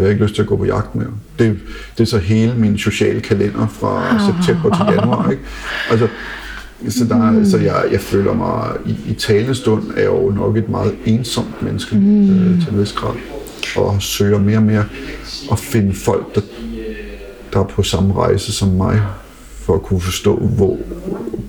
Jeg 0.00 0.06
har 0.08 0.12
ikke 0.12 0.22
lyst 0.24 0.34
til 0.34 0.42
at 0.42 0.48
gå 0.48 0.56
på 0.56 0.64
jagt 0.64 0.94
mere. 0.94 1.06
Det, 1.38 1.58
det 1.98 2.02
er 2.02 2.06
så 2.06 2.18
hele 2.18 2.54
min 2.54 2.78
sociale 2.78 3.20
kalender 3.20 3.66
fra 3.66 4.02
september 4.28 4.76
til 4.76 4.94
januar. 4.96 5.30
Ikke? 5.30 5.42
Altså, 5.90 6.08
så, 6.88 7.04
der, 7.04 7.16
er- 7.30 7.44
så 7.44 7.58
jeg, 7.58 7.84
jeg 7.92 8.00
føler 8.00 8.34
mig, 8.34 8.70
i, 8.86 8.96
i 9.10 9.14
talestund 9.14 9.90
er 9.90 10.00
jeg 10.00 10.06
jo 10.06 10.30
nok 10.30 10.56
et 10.56 10.68
meget 10.68 10.94
ensomt 11.04 11.62
menneske 11.62 11.96
mm. 11.96 12.30
øh, 12.30 12.60
til 12.62 12.72
en 12.72 12.80
vis 12.80 12.92
grad. 12.92 13.14
Og 13.76 14.02
søger 14.02 14.38
mere 14.38 14.56
og 14.56 14.62
mere 14.62 14.84
at 15.52 15.58
finde 15.58 15.94
folk, 15.94 16.34
der, 16.34 16.40
der 17.52 17.60
er 17.60 17.64
på 17.64 17.82
samme 17.82 18.14
rejse 18.14 18.52
som 18.52 18.68
mig, 18.68 19.02
for 19.56 19.74
at 19.74 19.82
kunne 19.82 20.00
forstå, 20.00 20.36
hvor 20.36 20.78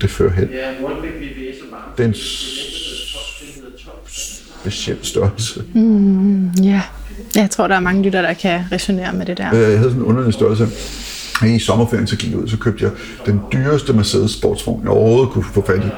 det 0.00 0.10
fører 0.10 0.32
hen. 0.32 0.48
Det 1.96 2.04
er 2.04 2.08
en 2.08 2.14
speciel 4.60 4.96
størrelse. 5.02 5.62
Ja. 6.62 6.82
Jeg 7.34 7.50
tror, 7.50 7.68
der 7.68 7.74
er 7.76 7.80
mange 7.80 8.02
lytter, 8.02 8.22
der 8.22 8.32
kan 8.32 8.60
resonere 8.72 9.12
med 9.12 9.26
det 9.26 9.38
der. 9.38 9.54
Øh, 9.54 9.60
Jeg 9.60 9.66
havde 9.78 9.82
sådan 9.90 9.96
en 9.96 10.02
underlig 10.02 10.34
størrelse. 10.34 10.68
I 11.46 11.58
sommerferien 11.58 12.06
så 12.06 12.16
gik 12.16 12.30
jeg 12.30 12.38
ud, 12.38 12.48
så 12.48 12.56
købte 12.58 12.84
jeg 12.84 12.92
den 13.26 13.40
dyreste 13.52 13.92
Mercedes 13.92 14.30
sportsvogn, 14.30 14.82
jeg 14.82 14.90
overhovedet 14.90 15.30
kunne 15.32 15.44
få 15.44 15.66
fat 15.66 15.78
i. 15.84 15.88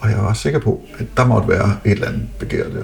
Og 0.00 0.10
jeg 0.10 0.18
var 0.18 0.32
sikker 0.34 0.58
på, 0.58 0.82
at 0.98 1.06
der 1.16 1.26
måtte 1.26 1.48
være 1.48 1.76
et 1.84 1.90
eller 1.92 2.06
andet 2.08 2.22
begær 2.38 2.62
der. 2.64 2.82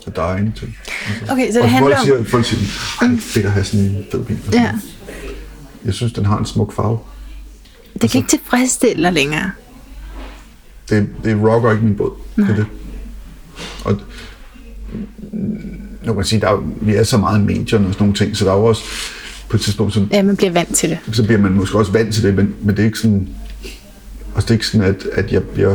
Så 0.00 0.10
der 0.16 0.22
er 0.22 0.36
ingenting. 0.36 0.76
Altså. 1.08 1.32
Okay, 1.32 1.46
så 1.52 1.58
det 1.58 1.62
og 1.62 1.70
handler 1.70 1.96
folk 1.96 2.18
om- 2.18 2.24
siger, 2.24 2.30
folk 2.30 2.44
siger, 2.44 2.60
"Ej, 3.02 3.06
det 3.08 3.16
er 3.16 3.20
fedt 3.22 3.46
at 3.46 3.52
have 3.52 3.64
sådan 3.64 3.86
en 3.86 4.04
fed 4.12 4.24
bil. 4.24 4.38
Ja. 4.52 4.72
Jeg 5.84 5.94
synes, 5.94 6.12
den 6.12 6.26
har 6.26 6.38
en 6.38 6.46
smuk 6.46 6.72
farve. 6.72 6.98
Det 8.02 8.10
kan 8.10 8.18
ikke 8.18 8.28
tilfredsstille 8.30 9.02
dig 9.02 9.12
længere. 9.12 9.50
det, 10.90 11.08
det 11.24 11.36
rocker 11.42 11.70
ikke 11.72 11.84
min 11.84 11.96
båd. 11.96 12.10
Det 12.36 12.48
er 12.50 12.54
det. 12.54 12.66
Og 13.84 14.00
nu 15.32 16.04
kan 16.04 16.14
man 16.14 16.24
sige, 16.24 16.40
der 16.40 16.48
er, 16.48 16.62
vi 16.80 16.94
er 16.94 17.02
så 17.02 17.18
meget 17.18 17.40
i 17.40 17.42
medierne 17.44 17.86
og 17.86 17.92
sådan 17.92 18.04
nogle 18.04 18.14
ting, 18.14 18.36
så 18.36 18.44
der 18.44 18.52
er 18.52 18.56
jo 18.56 18.64
også 18.64 18.82
på 19.48 19.56
et 19.56 19.60
tidspunkt, 19.60 19.94
så, 19.94 20.06
Ja, 20.12 20.22
man 20.22 20.36
bliver 20.36 20.52
vant 20.52 20.74
til 20.76 20.90
det. 20.90 20.98
så 21.12 21.22
bliver 21.24 21.40
man 21.40 21.52
måske 21.52 21.78
også 21.78 21.92
vant 21.92 22.14
til 22.14 22.22
det, 22.22 22.34
men, 22.34 22.54
men 22.62 22.76
det 22.76 22.82
er 22.82 22.86
ikke 22.86 22.98
sådan, 22.98 23.28
altså 24.34 24.46
det 24.46 24.50
er 24.50 24.54
ikke 24.54 24.66
sådan, 24.66 24.86
at, 24.86 25.02
at 25.12 25.32
jeg 25.32 25.42
bliver, 25.42 25.72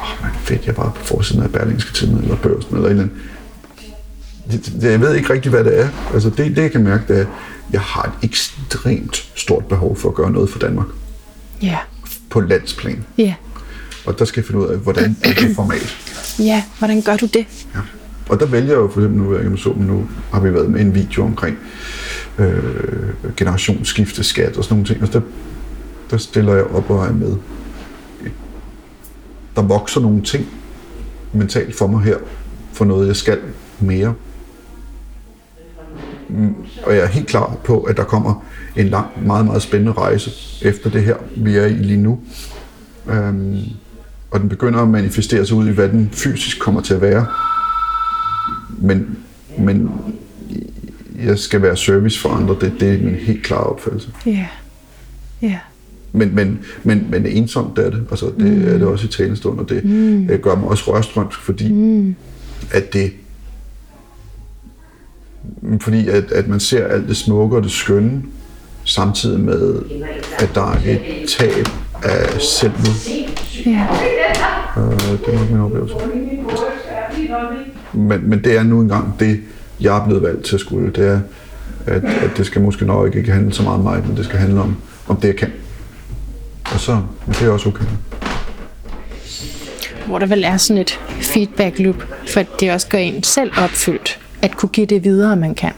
åh, 0.00 0.22
man 0.22 0.30
fedt, 0.40 0.66
jeg 0.66 0.74
bare 0.74 0.92
på 0.94 1.04
forsiden 1.04 1.42
af 1.42 1.50
Berlingske 1.52 1.92
Tidende, 1.92 2.22
eller 2.22 2.36
Børsen, 2.36 2.74
eller 2.76 2.86
et 2.86 2.90
eller 2.90 3.02
andet. 3.02 3.16
Det, 4.52 4.72
det, 4.82 4.90
jeg 4.90 5.00
ved 5.00 5.14
ikke 5.14 5.32
rigtig, 5.32 5.50
hvad 5.50 5.64
det 5.64 5.80
er. 5.80 5.88
Altså 6.14 6.30
det, 6.30 6.56
det 6.56 6.62
jeg 6.62 6.72
kan 6.72 6.84
mærke, 6.84 7.02
det 7.08 7.16
er, 7.16 7.20
at 7.20 7.26
jeg 7.72 7.80
har 7.80 8.02
et 8.22 8.28
ekstremt 8.28 9.30
stort 9.34 9.64
behov 9.64 9.96
for 9.96 10.08
at 10.08 10.14
gøre 10.14 10.30
noget 10.30 10.50
for 10.50 10.58
Danmark 10.58 10.86
Ja. 11.62 11.76
på 12.30 12.40
landsplan. 12.40 13.04
Ja. 13.18 13.34
Og 14.08 14.18
der 14.18 14.24
skal 14.24 14.40
jeg 14.40 14.46
finde 14.46 14.60
ud 14.60 14.66
af, 14.66 14.78
hvordan 14.78 15.16
er 15.24 15.32
det 15.32 15.56
format. 15.56 15.96
Ja, 16.38 16.64
hvordan 16.78 17.02
gør 17.02 17.16
du 17.16 17.26
det? 17.26 17.46
Ja. 17.74 17.80
Og 18.28 18.40
der 18.40 18.46
vælger 18.46 18.68
jeg 18.72 18.76
jo 18.76 18.88
for 18.88 19.00
eksempel 19.00 19.22
nu, 19.22 19.36
jeg 19.36 19.58
så, 19.58 19.72
nu 19.76 20.08
har 20.32 20.40
vi 20.40 20.54
været 20.54 20.70
med 20.70 20.80
en 20.80 20.94
video 20.94 21.24
omkring 21.24 21.58
øh, 22.38 22.54
generationsskifte, 23.36 24.24
skat 24.24 24.56
og 24.56 24.64
sådan 24.64 24.74
nogle 24.74 24.86
ting. 24.86 25.02
Og 25.02 25.12
der, 25.12 25.20
der 26.10 26.16
stiller 26.16 26.54
jeg 26.54 26.64
op 26.64 26.90
og 26.90 27.06
er 27.06 27.12
med. 27.12 27.36
Der 29.56 29.62
vokser 29.62 30.00
nogle 30.00 30.22
ting 30.22 30.46
mentalt 31.32 31.74
for 31.74 31.86
mig 31.86 32.02
her, 32.02 32.16
for 32.72 32.84
noget 32.84 33.06
jeg 33.06 33.16
skal 33.16 33.38
mere. 33.80 34.14
Mm, 36.28 36.54
Og 36.82 36.94
jeg 36.94 37.02
er 37.02 37.06
helt 37.06 37.26
klar 37.26 37.56
på, 37.64 37.82
at 37.82 37.96
der 37.96 38.04
kommer 38.04 38.44
en 38.76 38.88
lang, 38.88 39.26
meget, 39.26 39.46
meget 39.46 39.62
spændende 39.62 39.92
rejse 39.92 40.30
efter 40.62 40.90
det 40.90 41.02
her, 41.04 41.16
vi 41.36 41.56
er 41.56 41.66
i 41.66 41.72
lige 41.72 42.00
nu. 42.00 42.20
Øhm, 43.06 43.58
og 44.30 44.40
den 44.40 44.48
begynder 44.48 44.80
at 44.80 44.88
manifestere 44.88 45.46
sig 45.46 45.56
ud 45.56 45.68
i, 45.68 45.70
hvad 45.70 45.88
den 45.88 46.10
fysisk 46.12 46.58
kommer 46.60 46.80
til 46.80 46.94
at 46.94 47.00
være. 47.00 47.26
Men, 48.78 49.18
men 49.58 49.90
jeg 51.24 51.38
skal 51.38 51.62
være 51.62 51.76
service 51.76 52.20
for 52.20 52.28
andre, 52.28 52.56
det, 52.60 52.72
det 52.80 52.94
er 52.94 52.98
min 52.98 53.14
helt 53.14 53.42
klare 53.42 53.64
opfattelse. 53.64 54.08
Ja. 54.26 54.46
Ja. 55.42 55.58
Men, 56.12 56.34
men, 56.34 56.58
men, 56.82 57.06
men 57.10 57.26
ensomt 57.26 57.78
er 57.78 57.90
det. 57.90 58.06
Altså, 58.10 58.26
det 58.26 58.56
mm. 58.56 58.68
er 58.68 58.72
det 58.72 58.82
også 58.82 59.06
i 59.06 59.10
talestund, 59.10 59.58
og 59.58 59.68
det 59.68 59.84
mm. 59.84 60.30
gør 60.42 60.54
mig 60.54 60.68
også 60.68 60.92
rørstrømsk, 60.92 61.40
fordi 61.40 61.72
mm. 61.72 62.14
at 62.70 62.92
det 62.92 63.12
fordi 65.80 66.08
at, 66.08 66.32
at 66.32 66.48
man 66.48 66.60
ser 66.60 66.86
alt 66.86 67.08
det 67.08 67.16
smukke 67.16 67.56
og 67.56 67.62
det 67.62 67.70
skønne, 67.70 68.22
samtidig 68.84 69.40
med, 69.40 69.82
at 70.38 70.50
der 70.54 70.72
er 70.72 70.78
et 70.84 71.28
tab 71.38 71.68
af 72.02 72.40
selvmord. 72.40 73.28
Ja. 73.66 73.86
Øh, 74.76 75.00
det 75.00 75.34
er 75.34 75.38
nok 75.38 75.50
min 75.50 75.60
oplevelse. 75.60 75.94
Men, 77.92 78.30
men 78.30 78.44
det 78.44 78.58
er 78.58 78.62
nu 78.62 78.80
engang 78.80 79.14
det, 79.20 79.40
jeg 79.80 79.98
er 79.98 80.04
blevet 80.06 80.22
valgt 80.22 80.44
til 80.44 80.54
at 80.54 80.60
skulle. 80.60 80.92
Det 80.92 81.08
er, 81.08 81.20
at, 81.86 82.04
at 82.04 82.30
det 82.36 82.46
skal 82.46 82.62
måske 82.62 82.84
nok 82.84 83.14
ikke 83.14 83.32
handle 83.32 83.52
så 83.52 83.62
meget 83.62 83.78
om 83.78 83.84
mig, 83.84 84.02
men 84.06 84.16
det 84.16 84.24
skal 84.24 84.38
handle 84.38 84.60
om, 84.60 84.76
om 85.08 85.16
det, 85.16 85.28
jeg 85.28 85.36
kan. 85.36 85.52
Og 86.72 86.80
så 86.80 86.92
men 87.26 87.34
det 87.34 87.42
er 87.42 87.50
også 87.50 87.68
okay. 87.68 87.84
Hvor 90.06 90.18
der 90.18 90.26
vel 90.26 90.44
er 90.44 90.56
sådan 90.56 90.80
et 90.80 91.00
feedback 91.20 91.78
loop, 91.78 92.04
for 92.28 92.40
at 92.40 92.46
det 92.60 92.72
også 92.72 92.88
gør 92.88 92.98
en 92.98 93.22
selv 93.22 93.52
opfyldt, 93.62 94.20
at 94.42 94.56
kunne 94.56 94.68
give 94.68 94.86
det 94.86 95.04
videre, 95.04 95.36
man 95.36 95.54
kan. 95.54 95.72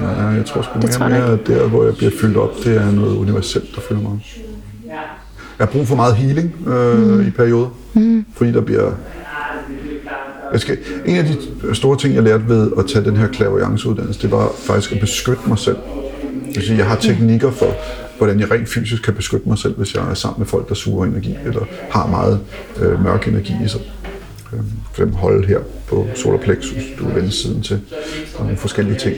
Ja, 0.00 0.26
jeg 0.26 0.46
tror 0.46 0.62
sgu 0.62 0.80
tror 0.80 1.08
mere, 1.08 1.18
jeg 1.18 1.24
mere, 1.24 1.32
at 1.32 1.46
der, 1.46 1.68
hvor 1.68 1.84
jeg 1.84 1.96
bliver 1.96 2.12
fyldt 2.20 2.36
op, 2.36 2.56
det 2.64 2.76
er 2.76 2.90
noget 2.90 3.16
universelt, 3.16 3.74
der 3.74 3.80
fylder 3.80 4.02
mig. 4.02 4.18
Jeg 5.58 5.66
har 5.66 5.72
brug 5.72 5.86
for 5.86 5.96
meget 5.96 6.16
healing 6.16 6.54
øh, 6.66 6.98
mm. 6.98 7.26
i 7.26 7.30
perioder, 7.30 7.68
mm. 7.94 8.26
fordi 8.36 8.52
der 8.52 8.60
bliver... 8.60 8.92
Jeg 10.52 10.60
skal, 10.60 10.78
en 11.06 11.16
af 11.16 11.24
de 11.24 11.36
store 11.74 11.96
ting, 11.96 12.14
jeg 12.14 12.22
lærte 12.22 12.48
ved 12.48 12.70
at 12.78 12.86
tage 12.86 13.04
den 13.04 13.16
her 13.16 13.28
klaverjanceuddannelse, 13.28 14.22
det 14.22 14.30
var 14.30 14.50
faktisk 14.56 14.92
at 14.92 15.00
beskytte 15.00 15.42
mig 15.46 15.58
selv. 15.58 15.76
Vil 16.54 16.62
sige, 16.62 16.78
jeg 16.78 16.86
har 16.86 16.96
teknikker 16.96 17.50
for, 17.50 17.66
hvordan 18.18 18.40
jeg 18.40 18.50
rent 18.50 18.68
fysisk 18.68 19.02
kan 19.02 19.14
beskytte 19.14 19.48
mig 19.48 19.58
selv, 19.58 19.76
hvis 19.76 19.94
jeg 19.94 20.10
er 20.10 20.14
sammen 20.14 20.40
med 20.40 20.46
folk, 20.46 20.68
der 20.68 20.74
suger 20.74 21.06
energi, 21.06 21.36
eller 21.46 21.60
har 21.90 22.06
meget 22.06 22.40
øh, 22.80 23.04
mørk 23.04 23.28
energi 23.28 23.54
i 23.64 23.68
sig. 23.68 23.80
Øh, 24.52 24.60
eksempel 24.90 25.16
holde 25.16 25.46
her 25.46 25.58
på 25.88 26.06
solar 26.14 26.38
plexus, 26.38 26.82
du 26.98 27.08
er 27.08 27.14
vende 27.14 27.30
siden 27.30 27.62
til, 27.62 27.80
og 28.38 28.44
nogle 28.44 28.56
forskellige 28.58 28.98
ting. 28.98 29.16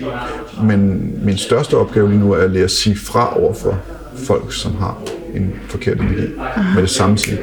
Men 0.62 1.12
min 1.24 1.36
største 1.36 1.76
opgave 1.76 2.08
lige 2.08 2.20
nu 2.20 2.32
er 2.32 2.38
at 2.38 2.50
lære 2.50 2.64
at 2.64 2.70
sige 2.70 2.96
fra 2.96 3.40
over 3.40 3.54
for 3.54 3.78
folk, 4.16 4.52
som 4.52 4.74
har 4.74 5.02
en 5.34 5.54
forkert 5.68 6.00
energi. 6.00 6.28
Med 6.74 6.82
det 6.82 6.90
samme 6.90 7.18
sige, 7.18 7.38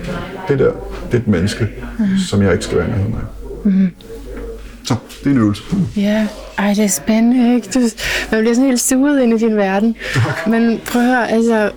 det 0.47 0.59
der, 0.59 0.71
det 1.11 1.13
er 1.13 1.17
et 1.17 1.27
menneske, 1.27 1.67
som 2.29 2.41
jeg 2.41 2.51
ikke 2.51 2.63
skal 2.65 2.77
være 2.77 2.87
i 2.87 2.91
nærheden 2.91 3.15
af. 3.15 3.89
Så, 4.85 4.95
det 5.23 5.27
er 5.27 5.31
en 5.31 5.37
øvelse. 5.37 5.63
Ja, 5.95 6.27
ej, 6.57 6.73
det 6.73 6.83
er 6.83 6.87
spændende, 6.87 7.55
ikke? 7.55 7.69
Du, 7.73 7.79
man 8.31 8.41
bliver 8.41 8.53
sådan 8.53 8.69
helt 8.69 8.81
suget 8.81 9.21
ind 9.21 9.33
i 9.33 9.37
din 9.37 9.55
verden. 9.55 9.95
Men 10.47 10.79
prøv 10.85 11.01
at 11.01 11.07
høre, 11.07 11.31
altså, 11.31 11.71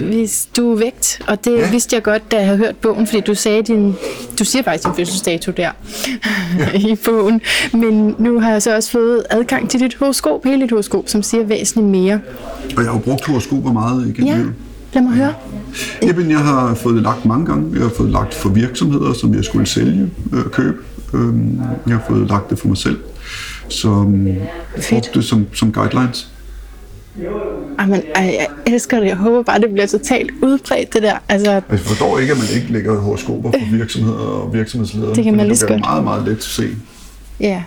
hvis 0.00 0.48
du 0.56 0.72
er 0.72 0.76
vægt, 0.76 1.22
og 1.26 1.44
det 1.44 1.58
ja. 1.58 1.70
vidste 1.70 1.96
jeg 1.96 2.02
godt, 2.02 2.30
da 2.30 2.36
jeg 2.36 2.44
havde 2.44 2.58
hørt 2.58 2.76
bogen, 2.76 3.06
fordi 3.06 3.20
du 3.20 3.34
sagde 3.34 3.62
din, 3.62 3.94
du 4.38 4.44
siger 4.44 4.62
faktisk 4.62 4.86
din 4.86 4.94
fødselsdato 4.94 5.52
der 5.52 5.70
ja. 6.58 6.78
i 6.92 6.96
bogen, 7.04 7.40
men 7.72 8.14
nu 8.18 8.40
har 8.40 8.50
jeg 8.50 8.62
så 8.62 8.76
også 8.76 8.90
fået 8.90 9.24
adgang 9.30 9.70
til 9.70 9.80
dit 9.80 9.94
horoskop, 9.94 10.44
hele 10.44 10.62
dit 10.62 10.70
horoskop, 10.70 11.08
som 11.08 11.22
siger 11.22 11.44
væsentligt 11.44 11.88
mere. 11.88 12.20
Og 12.76 12.82
jeg 12.82 12.92
har 12.92 12.98
brugt 12.98 13.26
horoskoper 13.26 13.72
meget 13.72 14.08
igennem 14.08 14.54
Ja, 14.92 15.00
lad 15.00 15.02
mig 15.02 15.12
høre. 15.12 15.34
Jamen, 16.02 16.30
jeg 16.30 16.38
har 16.38 16.74
fået 16.74 16.94
det 16.94 17.02
lagt 17.02 17.24
mange 17.24 17.46
gange. 17.46 17.70
Jeg 17.74 17.82
har 17.82 17.92
fået 17.96 18.10
lagt 18.10 18.34
for 18.34 18.48
virksomheder, 18.48 19.12
som 19.12 19.34
jeg 19.34 19.44
skulle 19.44 19.66
sælge, 19.66 20.10
øh, 20.32 20.44
købe. 20.52 20.78
Øhm, 21.14 21.60
jeg 21.86 21.96
har 21.96 22.04
fået 22.08 22.28
lagt 22.28 22.50
det 22.50 22.58
for 22.58 22.68
mig 22.68 22.76
selv. 22.76 22.98
Så 23.68 23.88
øhm, 23.88 24.36
brugt 24.90 25.10
det 25.14 25.24
som, 25.24 25.46
som 25.54 25.72
guidelines. 25.72 26.30
Jamen, 27.80 28.02
ej, 28.14 28.22
jeg 28.24 28.46
elsker 28.66 29.00
det. 29.00 29.06
Jeg 29.06 29.16
håber 29.16 29.42
bare, 29.42 29.60
det 29.60 29.70
bliver 29.72 29.86
totalt 29.86 30.30
udbredt, 30.42 30.94
det 30.94 31.02
der. 31.02 31.16
Altså, 31.28 31.50
jeg 31.50 31.80
forstår 31.80 32.18
ikke, 32.18 32.32
at 32.32 32.38
man 32.38 32.46
ikke 32.60 32.72
lægger 32.72 33.00
horoskoper 33.00 33.50
for 33.50 33.76
virksomheder 33.76 34.18
og 34.18 34.54
virksomhedsledere. 34.54 35.14
Det 35.14 35.24
kan 35.24 35.36
man 35.36 35.46
lige 35.46 35.56
så 35.56 35.66
godt. 35.66 35.80
meget, 35.80 36.04
meget 36.04 36.24
let 36.24 36.36
at 36.36 36.42
se. 36.42 36.68
ja, 37.40 37.62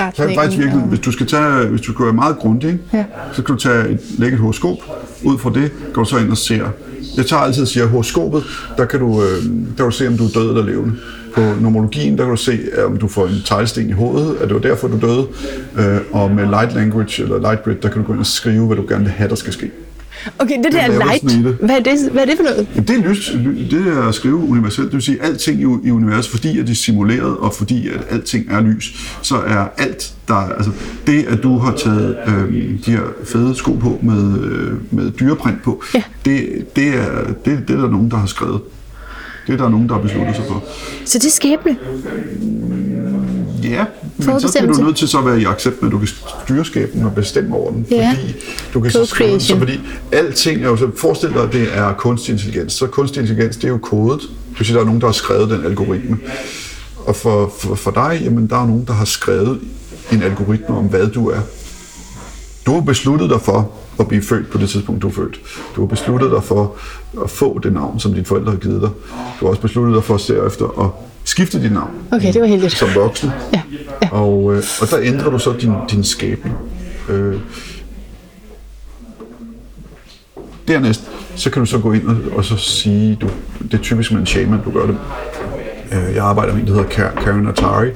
ret 0.00 0.16
Så 0.16 0.22
er 0.22 0.26
det 0.26 0.36
faktisk 0.36 0.58
virkelig, 0.58 0.82
hvis 0.82 0.98
du 1.00 1.12
skal 1.12 1.26
tage, 1.26 1.66
hvis 1.66 1.80
du 1.80 1.92
skal 1.92 2.04
være 2.04 2.14
meget 2.14 2.36
grundig, 2.38 2.70
ikke? 2.70 2.80
Ja. 2.92 3.04
så 3.32 3.42
kan 3.42 3.54
du 3.54 3.60
tage 3.60 3.88
et, 3.88 4.00
lægge 4.18 4.34
et 4.34 4.40
horoskop. 4.40 4.76
Ud 5.24 5.38
fra 5.38 5.50
det 5.54 5.72
går 5.92 6.02
du 6.02 6.08
så 6.10 6.16
ind 6.18 6.30
og 6.30 6.36
ser. 6.36 6.68
Jeg 7.16 7.26
tager 7.26 7.42
altid 7.42 7.62
og 7.62 7.68
siger, 7.68 7.86
horoskopet, 7.86 8.44
der 8.76 8.84
kan, 8.84 9.00
du, 9.00 9.22
øh, 9.22 9.28
der 9.42 9.76
kan 9.76 9.84
du 9.84 9.90
se, 9.90 10.08
om 10.08 10.16
du 10.16 10.24
er 10.24 10.28
død 10.34 10.48
eller 10.48 10.64
levende. 10.64 10.96
På 11.34 11.40
nomologien, 11.60 12.18
der 12.18 12.24
kan 12.24 12.30
du 12.30 12.36
se, 12.36 12.58
om 12.86 12.96
du 12.96 13.08
får 13.08 13.26
en 13.26 13.34
teglsten 13.44 13.88
i 13.88 13.92
hovedet, 13.92 14.36
at 14.36 14.48
det 14.48 14.54
var 14.54 14.60
derfor, 14.60 14.88
du 14.88 15.00
døde. 15.00 15.26
Øh, 15.78 16.00
og 16.12 16.30
med 16.30 16.46
light 16.46 16.74
language 16.74 17.22
eller 17.22 17.38
light 17.38 17.64
grid, 17.64 17.74
der 17.82 17.88
kan 17.88 18.00
du 18.00 18.06
gå 18.06 18.12
ind 18.12 18.20
og 18.20 18.26
skrive, 18.26 18.66
hvad 18.66 18.76
du 18.76 18.84
gerne 18.88 19.04
vil 19.04 19.12
have, 19.12 19.28
der 19.28 19.34
skal 19.34 19.52
ske. 19.52 19.70
Okay, 20.38 20.56
det 20.64 20.72
der 20.72 20.86
light, 20.88 21.22
hvad 21.60 21.76
er 21.76 21.80
det, 21.80 22.08
hvad 22.12 22.22
er 22.22 22.26
det 22.26 22.36
for 22.36 22.42
noget? 22.44 22.66
Jamen, 22.74 22.88
det 22.88 22.98
er 22.98 23.08
lys, 23.08 23.32
ly- 23.34 23.70
det 23.76 23.86
er 23.96 24.02
at 24.08 24.14
skrive 24.14 24.34
universelt, 24.36 24.86
det 24.86 24.92
vil 24.94 25.02
sige, 25.02 25.22
alting 25.22 25.60
i, 25.60 25.88
i 25.88 25.90
universet, 25.90 26.30
fordi 26.30 26.58
at 26.58 26.66
det 26.66 26.72
er 26.72 26.76
simuleret, 26.76 27.36
og 27.36 27.54
fordi 27.54 27.88
at 27.88 28.00
alting 28.10 28.46
er 28.50 28.60
lys, 28.60 28.94
så 29.22 29.34
er 29.36 29.66
alt, 29.78 30.14
der, 30.28 30.34
altså 30.34 30.70
det, 31.06 31.24
at 31.28 31.42
du 31.42 31.58
har 31.58 31.72
taget 31.76 32.16
øh, 32.28 32.54
de 32.86 32.90
her 32.90 33.00
fede 33.24 33.54
sko 33.54 33.72
på 33.72 33.98
med, 34.02 34.38
øh, 34.42 34.72
med 34.90 35.10
dyreprint 35.10 35.62
på, 35.62 35.82
Ja. 35.94 36.02
det, 36.24 36.66
det, 36.76 36.88
er, 36.88 37.24
det, 37.44 37.58
det 37.68 37.76
er 37.76 37.80
der 37.80 37.90
nogen, 37.90 38.10
der 38.10 38.16
har 38.16 38.26
skrevet. 38.26 38.60
Det 39.46 39.52
er 39.52 39.56
der 39.56 39.68
nogen, 39.68 39.88
der 39.88 39.94
har 39.94 40.02
besluttet 40.02 40.36
sig 40.36 40.44
for. 40.48 40.64
Så 41.04 41.18
det 41.18 41.26
er 41.26 41.30
skæbne. 41.30 41.76
Ja, 43.62 43.84
men 44.16 44.40
så 44.40 44.58
bliver 44.58 44.72
du 44.72 44.82
nødt 44.82 44.96
til 44.96 45.08
så 45.08 45.18
at 45.18 45.26
være 45.26 45.40
i 45.40 45.44
accept 45.44 45.82
med, 45.82 45.88
at 45.88 45.92
du 45.92 45.98
kan 45.98 46.08
styre 46.44 46.64
skæbnen 46.64 47.04
og 47.04 47.14
bestemme 47.14 47.56
over 47.56 47.70
den. 47.70 47.86
Ja. 47.90 48.16
Fordi 48.18 48.34
du 48.74 48.80
kan 48.80 48.90
så 48.90 49.06
skrive, 49.06 49.40
så 49.40 49.58
fordi 49.58 49.80
alting 50.12 50.62
er 50.62 50.68
jo 50.68 50.76
så, 50.76 50.90
forestil 50.96 51.28
dig, 51.28 51.42
at 51.42 51.52
det 51.52 51.68
er 51.72 51.92
kunstig 51.92 52.32
intelligens. 52.32 52.72
Så 52.72 52.86
kunstig 52.86 53.20
intelligens, 53.20 53.56
det 53.56 53.64
er 53.64 53.68
jo 53.68 53.78
kodet. 53.78 54.20
Det 54.20 54.58
vil 54.58 54.66
sige, 54.66 54.74
der 54.74 54.80
er 54.80 54.86
nogen, 54.86 55.00
der 55.00 55.06
har 55.06 55.12
skrevet 55.12 55.50
den 55.50 55.64
algoritme. 55.64 56.18
Og 56.96 57.16
for, 57.16 57.52
for, 57.58 57.74
for 57.74 57.90
dig, 57.90 58.20
jamen, 58.24 58.46
der 58.46 58.56
er 58.56 58.66
nogen, 58.66 58.84
der 58.86 58.92
har 58.92 59.04
skrevet 59.04 59.60
en 60.12 60.22
algoritme 60.22 60.76
om, 60.76 60.84
hvad 60.84 61.06
du 61.06 61.28
er. 61.28 61.40
Du 62.66 62.74
har 62.74 62.80
besluttet 62.80 63.30
dig 63.30 63.40
for 63.40 63.70
at 64.00 64.08
blive 64.08 64.22
født 64.22 64.50
på 64.50 64.58
det 64.58 64.68
tidspunkt, 64.68 65.02
du 65.02 65.08
er 65.08 65.12
født. 65.12 65.40
Du 65.76 65.80
har 65.80 65.86
besluttet 65.86 66.30
dig 66.30 66.42
for 66.42 66.76
at 67.24 67.30
få 67.30 67.58
det 67.62 67.72
navn, 67.72 68.00
som 68.00 68.12
dine 68.12 68.24
forældre 68.24 68.50
har 68.50 68.58
givet 68.58 68.82
dig. 68.82 68.90
Du 69.40 69.44
har 69.44 69.48
også 69.48 69.60
besluttet 69.62 69.94
dig 69.94 70.04
for 70.04 70.14
at 70.14 70.46
efter 70.46 70.80
at 70.84 70.90
skifte 71.24 71.62
dit 71.62 71.72
navn 71.72 71.90
Okay, 72.12 72.32
det 72.32 72.40
var 72.40 72.46
heldigt. 72.46 72.72
som 72.72 72.88
voksen. 72.94 73.30
Ja, 73.52 73.62
ja. 74.02 74.08
Og, 74.10 74.54
øh, 74.54 74.62
og 74.80 74.90
der 74.90 74.98
ændrer 75.02 75.30
du 75.30 75.38
så 75.38 75.52
din, 75.60 75.72
din 75.90 76.04
skæbne. 76.04 76.52
Øh, 77.08 77.36
dernæst, 80.68 81.10
så 81.36 81.50
kan 81.50 81.60
du 81.60 81.66
så 81.66 81.78
gå 81.78 81.92
ind 81.92 82.08
og, 82.08 82.16
og 82.36 82.44
så 82.44 82.56
sige, 82.56 83.18
du, 83.20 83.28
det 83.62 83.74
er 83.74 83.82
typisk 83.82 84.12
med 84.12 84.20
en 84.20 84.26
shaman, 84.26 84.60
du 84.64 84.70
gør 84.70 84.86
det. 84.86 84.96
Øh, 85.92 86.14
jeg 86.14 86.24
arbejder 86.24 86.52
med 86.52 86.60
en, 86.62 86.66
der 86.68 86.74
hedder 86.74 86.88
Kar- 86.88 87.24
Karen 87.24 87.46
Atari, 87.46 87.88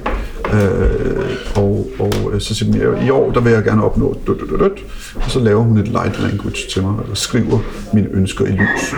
Øh, 0.53 1.29
og, 1.55 1.87
og 1.99 2.31
øh, 2.33 2.41
så 2.41 2.55
siger 2.55 2.71
hun, 2.71 2.81
"Ja, 2.99 3.05
i 3.05 3.09
år 3.09 3.31
der 3.31 3.39
vil 3.39 3.51
jeg 3.51 3.63
gerne 3.63 3.83
opnå 3.83 4.17
dut, 4.27 4.39
dut, 4.39 4.59
dut." 4.59 4.71
og 5.15 5.31
så 5.31 5.39
laver 5.39 5.61
hun 5.63 5.77
et 5.77 5.87
light 5.87 6.19
language 6.21 6.57
til 6.71 6.81
mig, 6.83 6.91
og 7.11 7.17
skriver 7.17 7.59
mine 7.93 8.07
ønsker 8.11 8.45
i 8.45 8.51
lys. 8.51 8.93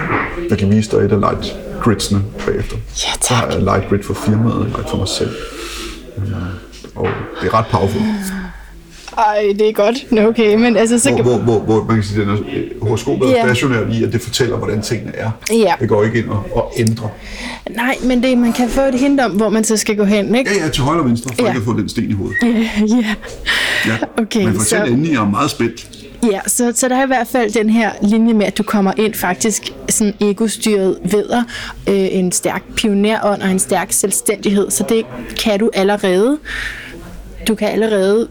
Jeg 0.49 0.57
kan 0.57 0.71
vise 0.71 0.91
dig 0.91 0.97
et 1.05 1.11
af 1.11 1.19
light 1.19 1.55
gridsene 1.81 2.21
bagefter. 2.45 2.77
Ja, 2.77 3.11
tak. 3.11 3.23
Så 3.23 3.33
har 3.33 3.47
jeg 3.47 3.61
light 3.61 3.89
grid 3.89 4.03
for 4.03 4.13
firmaet, 4.13 4.65
light 4.67 4.89
for 4.89 4.97
mig 4.97 5.07
selv. 5.07 5.31
Øh, 6.17 6.23
Og 6.95 7.07
det 7.41 7.47
er 7.47 7.53
ret 7.53 7.65
powerful. 7.71 8.01
Ej, 9.17 9.53
det 9.59 9.69
er 9.69 9.73
godt. 9.73 10.11
Nå, 10.11 10.27
okay, 10.27 10.55
men 10.55 10.77
altså, 10.77 10.99
så 10.99 11.09
Hvor, 11.09 11.17
kan... 11.17 11.25
hvor, 11.25 11.37
hvor, 11.37 11.59
hvor 11.59 11.83
man 11.83 11.95
kan 11.95 12.03
sige, 12.03 12.21
at 12.21 12.27
den 12.27 12.35
er, 12.37 12.39
horoskopet 12.85 13.29
er 13.29 13.31
Ja. 13.35 13.43
stationært 13.45 13.87
i, 13.93 14.03
at 14.03 14.13
det 14.13 14.21
fortæller, 14.21 14.57
hvordan 14.57 14.81
tingene 14.81 15.15
er. 15.15 15.31
Ja. 15.51 15.73
Det 15.79 15.89
går 15.89 16.03
ikke 16.03 16.19
ind 16.19 16.29
og, 16.29 16.43
og 16.55 16.73
ændrer. 16.77 17.07
Nej, 17.69 17.95
men 18.03 18.23
det, 18.23 18.37
man 18.37 18.53
kan 18.53 18.69
få 18.69 18.81
et 18.81 18.93
hint 18.99 19.19
om, 19.19 19.31
hvor 19.31 19.49
man 19.49 19.63
så 19.63 19.77
skal 19.77 19.97
gå 19.97 20.03
hen, 20.03 20.35
ikke? 20.35 20.51
Ja, 20.57 20.63
ja, 20.65 20.69
til 20.69 20.83
højre 20.83 20.99
og 20.99 21.05
venstre, 21.09 21.35
for 21.35 21.43
Ja. 21.43 21.49
ikke 21.49 21.59
at 21.59 21.65
få 21.65 21.73
den 21.79 21.89
sten 21.89 22.09
i 22.09 22.13
hovedet. 22.13 22.35
ja. 22.43 23.15
Ja. 23.87 23.97
Okay, 24.21 24.43
Men 24.45 24.53
fortæl 24.55 24.79
så- 24.79 24.83
endelig, 24.85 25.11
jeg 25.13 25.21
er 25.21 25.29
meget 25.29 25.51
spændt. 25.51 25.87
Ja, 26.31 26.39
så, 26.47 26.71
så 26.75 26.87
der 26.89 26.95
er 26.97 27.03
i 27.03 27.07
hvert 27.07 27.27
fald 27.27 27.51
den 27.51 27.69
her 27.69 27.91
linje 28.01 28.33
med, 28.33 28.45
at 28.45 28.57
du 28.57 28.63
kommer 28.63 28.91
ind 28.97 29.13
faktisk 29.13 29.73
sådan 29.89 30.13
egostyret 30.21 30.97
veder, 31.11 31.43
øh, 31.87 31.95
en 32.11 32.31
stærk 32.31 32.63
pionerånd 32.75 33.41
og 33.41 33.51
en 33.51 33.59
stærk 33.59 33.91
selvstændighed, 33.91 34.71
så 34.71 34.83
det 34.89 35.05
kan 35.43 35.59
du 35.59 35.69
allerede. 35.73 36.37
Du 37.47 37.55
kan 37.55 37.67
allerede 37.67 38.27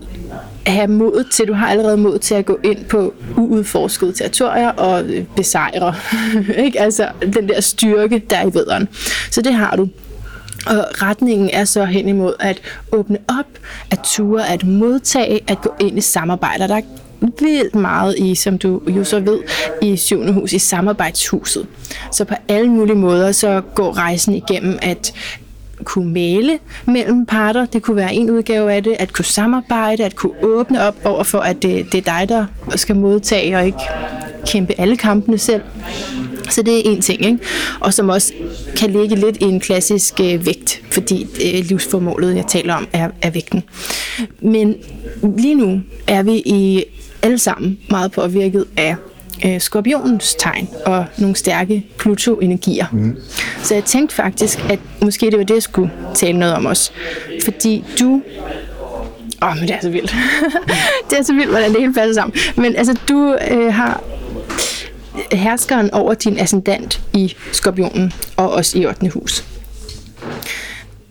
have 0.71 0.89
mod 0.89 1.25
til, 1.33 1.49
du 1.49 1.53
har 1.53 1.69
allerede 1.69 1.97
mod 1.97 2.19
til 2.19 2.35
at 2.35 2.47
gå 2.47 2.59
ind 2.65 2.85
på 2.85 3.15
uudforskede 3.37 4.13
territorier 4.13 4.69
og 4.69 5.05
øh, 5.05 5.25
besejre. 5.37 5.95
ikke? 6.65 6.81
Altså 6.81 7.09
den 7.35 7.49
der 7.49 7.61
styrke, 7.61 8.23
der 8.31 8.37
er 8.37 8.47
i 8.47 8.55
vederen. 8.55 8.89
Så 9.31 9.43
det 9.43 9.55
har 9.55 9.77
du. 9.77 9.89
Og 10.67 10.85
retningen 11.03 11.51
er 11.53 11.65
så 11.65 11.85
hen 11.85 12.09
imod 12.09 12.35
at 12.41 12.61
åbne 12.93 13.19
op, 13.29 13.47
at 13.91 13.99
ture, 14.05 14.49
at 14.49 14.67
modtage, 14.67 15.41
at 15.47 15.61
gå 15.61 15.75
ind 15.81 15.99
i 15.99 16.01
samarbejder. 16.01 16.67
Der 16.67 16.77
er 16.77 16.83
vildt 17.21 17.75
meget 17.75 18.19
i, 18.19 18.35
som 18.35 18.59
du 18.59 18.83
jo 18.89 19.05
så 19.05 19.21
ved, 19.21 19.39
i 19.83 19.97
syvende 19.97 20.33
hus, 20.33 20.53
i 20.53 20.59
samarbejdshuset. 20.59 21.67
Så 22.13 22.25
på 22.25 22.35
alle 22.49 22.71
mulige 22.71 22.97
måder, 22.97 23.33
så 23.33 23.63
går 23.75 23.99
rejsen 23.99 24.35
igennem 24.35 24.79
at 24.83 25.13
kunne 25.85 26.13
male 26.13 26.59
mellem 26.87 27.27
parter. 27.27 27.67
Det 27.67 27.83
kunne 27.83 27.97
være 27.97 28.15
en 28.15 28.31
udgave 28.31 28.73
af 28.73 28.83
det. 28.83 28.97
At 28.99 29.13
kunne 29.13 29.25
samarbejde, 29.25 30.05
at 30.05 30.17
kunne 30.17 30.33
åbne 30.43 30.83
op 30.83 30.97
over 31.05 31.25
for, 31.25 31.39
at 31.39 31.63
det, 31.63 31.93
det 31.93 31.99
er 32.09 32.19
dig, 32.19 32.29
der 32.29 32.47
skal 32.77 32.97
modtage 32.97 33.57
og 33.57 33.67
ikke 33.67 33.79
kæmpe 34.47 34.75
alle 34.79 34.97
kampene 34.97 35.39
selv. 35.39 35.63
Så 36.51 36.63
det 36.63 36.77
er 36.77 36.83
en 36.85 37.01
ting, 37.01 37.27
ikke? 37.27 37.39
og 37.81 37.95
som 37.95 38.09
også 38.09 38.33
kan 38.77 38.91
ligge 38.91 39.17
lidt 39.17 39.37
i 39.37 39.45
en 39.45 39.61
klassisk 39.61 40.21
øh, 40.21 40.47
vægt, 40.47 40.83
fordi 40.91 41.23
øh, 41.23 41.65
livsformålet, 41.65 42.37
jeg 42.37 42.47
taler 42.47 42.75
om, 42.75 42.89
er, 42.93 43.11
er 43.23 43.31
vægten. 43.31 43.63
Men 44.41 44.75
lige 45.39 45.55
nu 45.55 45.81
er 46.07 46.23
vi 46.23 46.33
i 46.33 46.85
alle 47.23 47.39
sammen 47.39 47.79
meget 47.91 48.13
påvirket 48.13 48.65
af 48.77 48.97
øh, 49.45 49.61
skorpionens 49.61 50.35
tegn 50.35 50.69
og 50.87 51.05
nogle 51.19 51.37
stærke 51.37 51.87
Pluto-energier. 51.99 52.87
Mm. 52.93 53.17
Så 53.63 53.75
jeg 53.75 53.85
tænkte 53.85 54.17
faktisk, 54.17 54.71
at 54.71 54.79
måske 55.03 55.27
det 55.27 55.39
var 55.39 55.45
det, 55.45 55.55
jeg 55.55 55.63
skulle 55.63 55.91
tale 56.15 56.39
noget 56.39 56.55
om 56.55 56.67
også. 56.67 56.91
Fordi 57.45 57.85
du 58.01 58.23
Åh, 59.43 59.49
oh, 59.49 59.57
men 59.57 59.69
det 59.69 59.75
er 59.75 59.81
så 59.83 59.91
vildt. 59.91 60.15
det 61.11 61.19
er 61.19 61.23
så 61.23 61.35
vildt, 61.35 61.51
hvordan 61.51 61.71
det 61.71 61.81
hele 61.81 61.95
passer 61.95 62.15
sammen. 62.15 62.39
Men 62.57 62.77
altså, 62.77 62.99
du 63.09 63.39
øh, 63.51 63.75
har 63.75 64.03
herskeren 65.33 65.91
over 65.91 66.15
din 66.15 66.39
ascendant 66.39 67.01
i 67.13 67.35
skorpionen, 67.53 68.13
og 68.37 68.51
også 68.51 68.79
i 68.79 68.87
8. 68.87 69.09
hus. 69.09 69.45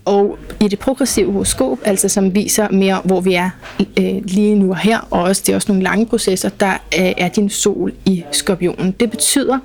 Og 0.06 0.38
i 0.62 0.68
det 0.68 0.80
progressive 0.80 1.32
horoskop, 1.32 1.78
altså 1.86 2.10
som 2.10 2.36
viser 2.36 2.70
mere, 2.72 3.02
hvor 3.04 3.22
vi 3.22 3.34
er 3.34 3.50
øh, 3.80 4.22
lige 4.24 4.56
nu 4.56 4.70
og 4.70 4.78
her, 4.78 5.08
og 5.12 5.24
også, 5.24 5.43
det 5.45 5.52
er 5.52 5.56
også 5.56 5.72
nogle 5.72 5.84
lange 5.84 6.06
processer, 6.06 6.50
der 6.60 6.72
øh, 6.72 7.14
er 7.18 7.30
din 7.30 7.50
sol 7.50 7.93
i 8.06 8.24
skorpionen. 8.32 8.95
Det 9.00 9.12
betyder 9.12 9.60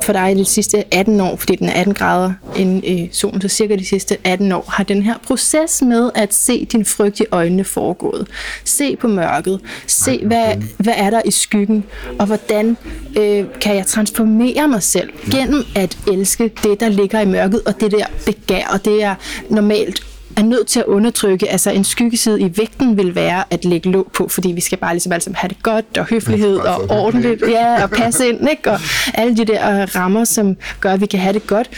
for 0.00 0.12
dig 0.12 0.36
de 0.36 0.44
sidste 0.44 0.94
18 0.94 1.20
år, 1.20 1.36
fordi 1.36 1.56
den 1.56 1.68
er 1.68 1.72
18 1.72 1.94
grader 1.94 2.32
inden 2.56 3.00
øh, 3.00 3.08
solen, 3.12 3.40
så 3.40 3.48
cirka 3.48 3.76
de 3.76 3.86
sidste 3.86 4.16
18 4.24 4.52
år, 4.52 4.64
har 4.68 4.84
den 4.84 5.02
her 5.02 5.14
proces 5.26 5.82
med 5.82 6.10
at 6.14 6.34
se 6.34 6.64
din 6.64 6.84
frygt 6.84 7.20
i 7.20 7.24
øjnene 7.30 7.64
foregået. 7.64 8.28
Se 8.64 8.96
på 8.96 9.08
mørket. 9.08 9.60
Se, 9.86 10.26
hvad, 10.26 10.46
hvad 10.78 10.94
er 10.96 11.10
der 11.10 11.22
i 11.24 11.30
skyggen, 11.30 11.84
og 12.18 12.26
hvordan 12.26 12.76
øh, 13.18 13.44
kan 13.60 13.76
jeg 13.76 13.86
transformere 13.86 14.68
mig 14.68 14.82
selv 14.82 15.10
gennem 15.30 15.64
at 15.76 15.98
elske 16.12 16.50
det, 16.62 16.80
der 16.80 16.88
ligger 16.88 17.20
i 17.20 17.26
mørket, 17.26 17.60
og 17.66 17.80
det 17.80 17.92
der 17.92 18.06
begær, 18.26 18.66
og 18.66 18.84
det 18.84 19.02
er 19.02 19.14
normalt 19.50 20.02
er 20.36 20.42
nødt 20.42 20.66
til 20.66 20.80
at 20.80 20.86
undertrykke, 20.86 21.50
altså 21.50 21.70
en 21.70 21.84
skyggeside 21.84 22.40
i 22.40 22.52
vægten 22.56 22.96
vil 22.96 23.14
være 23.14 23.44
at 23.50 23.64
lægge 23.64 23.90
låg 23.90 24.10
på, 24.14 24.28
fordi 24.28 24.52
vi 24.52 24.60
skal 24.60 24.78
bare 24.78 24.94
ligesom 24.94 25.20
sammen 25.20 25.36
have 25.36 25.48
det 25.48 25.62
godt, 25.62 25.98
og 25.98 26.04
høflighed, 26.04 26.56
og 26.56 26.90
ordentligt, 26.90 27.42
ja, 27.48 27.82
og 27.82 27.90
passe 27.90 28.28
ind, 28.28 28.50
ikke? 28.50 28.70
og 28.70 28.80
alle 29.14 29.36
de 29.36 29.44
der 29.44 29.82
øh, 29.82 29.88
rammer, 29.96 30.24
som 30.24 30.56
gør, 30.80 30.92
at 30.92 31.00
vi 31.00 31.06
kan 31.06 31.20
have 31.20 31.32
det 31.32 31.46
godt. 31.46 31.68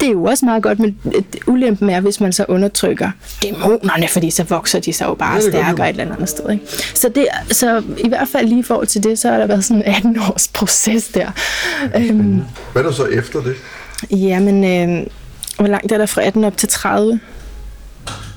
Det 0.00 0.08
er 0.08 0.12
jo 0.12 0.24
også 0.24 0.44
meget 0.44 0.62
godt, 0.62 0.78
men 0.78 0.96
øh, 1.14 1.22
ulempen 1.46 1.90
er, 1.90 2.00
hvis 2.00 2.20
man 2.20 2.32
så 2.32 2.44
undertrykker 2.48 3.10
dæmonerne, 3.42 4.08
fordi 4.08 4.30
så 4.30 4.44
vokser 4.44 4.80
de 4.80 4.92
sig 4.92 5.06
jo 5.06 5.14
bare 5.14 5.40
stærkere 5.42 5.90
et 5.90 6.00
eller 6.00 6.14
andet 6.14 6.28
sted. 6.28 6.50
Ikke? 6.50 6.64
Så, 6.94 7.08
det, 7.08 7.26
så 7.50 7.82
i 7.98 8.08
hvert 8.08 8.28
fald 8.28 8.48
lige 8.48 8.58
i 8.58 8.62
forhold 8.62 8.86
til 8.86 9.02
det, 9.04 9.18
så 9.18 9.30
har 9.30 9.38
der 9.38 9.46
været 9.46 9.64
sådan 9.64 9.82
en 9.82 9.94
18 9.94 10.18
års 10.18 10.48
proces 10.48 11.08
der. 11.08 11.30
Øhm, 11.96 12.42
Hvad 12.72 12.82
er 12.82 12.86
der 12.86 12.94
så 12.94 13.04
efter 13.04 13.42
det? 13.42 13.54
jamen, 14.10 14.64
øh, 14.64 15.06
hvor 15.58 15.66
langt 15.66 15.92
er 15.92 15.98
der 15.98 16.06
fra 16.06 16.22
18 16.22 16.44
op 16.44 16.56
til 16.56 16.68
30? 16.68 17.20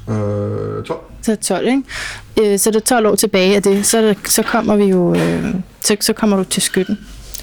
Øh, 0.09 0.83
12. 0.85 0.99
Så 1.21 1.31
er 1.31 1.35
det 1.35 1.45
12, 1.45 1.67
ikke? 1.67 2.53
Øh, 2.53 2.59
så 2.59 2.69
er 2.69 2.71
der 2.71 2.79
12 2.79 3.05
år 3.07 3.15
tilbage 3.15 3.55
af 3.55 3.63
det, 3.63 3.85
så, 3.85 3.97
er 3.97 4.01
der, 4.01 4.13
så 4.25 4.43
kommer 4.43 4.75
vi 4.75 4.83
jo, 4.85 5.15
øh, 5.15 5.45
så, 5.81 5.97
så 5.99 6.13
kommer 6.13 6.37
du 6.37 6.43
til 6.43 6.61
skytten 6.61 6.99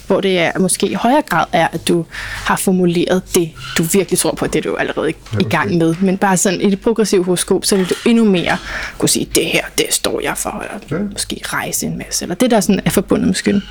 hvor 0.07 0.21
det 0.21 0.39
er 0.39 0.51
måske 0.59 0.87
i 0.87 0.93
højere 0.93 1.21
grad 1.21 1.45
er, 1.51 1.67
at 1.71 1.87
du 1.87 2.05
har 2.45 2.55
formuleret 2.55 3.21
det, 3.35 3.51
du 3.77 3.83
virkelig 3.83 4.19
tror 4.19 4.31
på, 4.31 4.47
det 4.47 4.55
er 4.65 4.69
du 4.69 4.75
allerede 4.75 5.09
i 5.39 5.43
gang 5.49 5.77
med. 5.77 5.95
Men 6.01 6.17
bare 6.17 6.37
sådan 6.37 6.61
i 6.61 6.69
det 6.69 6.81
progressive 6.81 7.23
horoskop, 7.23 7.65
så 7.65 7.75
vil 7.77 7.89
du 7.89 7.95
endnu 8.05 8.25
mere 8.25 8.57
kunne 8.97 9.09
sige, 9.09 9.29
det 9.35 9.45
her, 9.45 9.61
det 9.77 9.85
står 9.89 10.21
jeg 10.23 10.33
for, 10.37 10.63
eller 10.89 10.99
Ja. 10.99 11.03
måske 11.11 11.41
rejse 11.43 11.85
en 11.85 11.97
masse, 11.97 12.25
eller 12.25 12.35
det, 12.35 12.51
der 12.51 12.59
sådan 12.59 12.81
er 12.85 12.89
forbundet 12.89 13.27
med 13.27 13.35
skytten. 13.35 13.63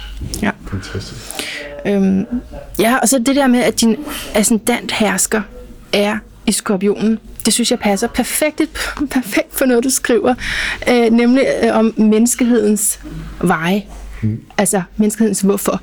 Ja. 0.43 0.51
Fantastisk. 0.71 1.15
Øhm, 1.87 2.27
ja, 2.79 2.97
og 3.03 3.09
så 3.09 3.19
det 3.19 3.37
der 3.37 3.47
med, 3.47 3.61
at 3.61 3.81
din 3.81 3.97
ascendant 4.35 4.93
hersker 4.93 5.43
er 5.93 6.19
i 6.47 6.53
skorpionen, 6.53 7.19
det 7.47 7.55
synes 7.55 7.71
jeg 7.71 7.79
passer 7.79 8.07
perfekt, 8.07 8.61
perfekt 9.11 9.55
for 9.55 9.65
noget, 9.65 9.85
du 9.85 9.91
skriver, 9.91 10.35
øh, 10.91 11.13
nemlig 11.13 11.47
øh, 11.63 11.77
om 11.77 11.95
menneskehedens 11.97 13.01
veje. 13.41 13.85
Mm. 14.23 14.41
Altså 14.59 14.83
menneskehedens 14.97 15.41
hvorfor. 15.41 15.81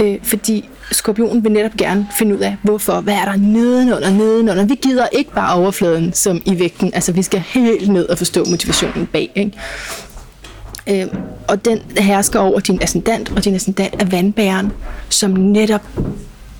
Øh, 0.00 0.18
fordi 0.22 0.68
skorpionen 0.92 1.44
vil 1.44 1.52
netop 1.52 1.76
gerne 1.76 2.08
finde 2.18 2.34
ud 2.34 2.40
af, 2.40 2.56
hvorfor. 2.62 3.00
Hvad 3.00 3.14
er 3.14 3.24
der 3.24 3.36
nedenunder, 3.36 4.10
nedenunder? 4.10 4.64
Vi 4.64 4.74
gider 4.74 5.06
ikke 5.12 5.32
bare 5.32 5.54
overfladen 5.54 6.12
som 6.12 6.42
i 6.44 6.58
vægten. 6.58 6.90
Altså 6.94 7.12
vi 7.12 7.22
skal 7.22 7.40
helt 7.40 7.88
ned 7.88 8.08
og 8.08 8.18
forstå 8.18 8.44
motivationen 8.50 9.06
bag. 9.06 9.30
Ikke? 9.34 11.02
Øh, 11.02 11.06
og 11.48 11.64
den 11.64 11.78
hersker 11.98 12.38
over 12.38 12.60
din 12.60 12.82
ascendant, 12.82 13.32
og 13.36 13.44
din 13.44 13.54
ascendant 13.54 14.02
er 14.02 14.04
vandbæren, 14.04 14.72
som 15.08 15.30
netop 15.30 15.82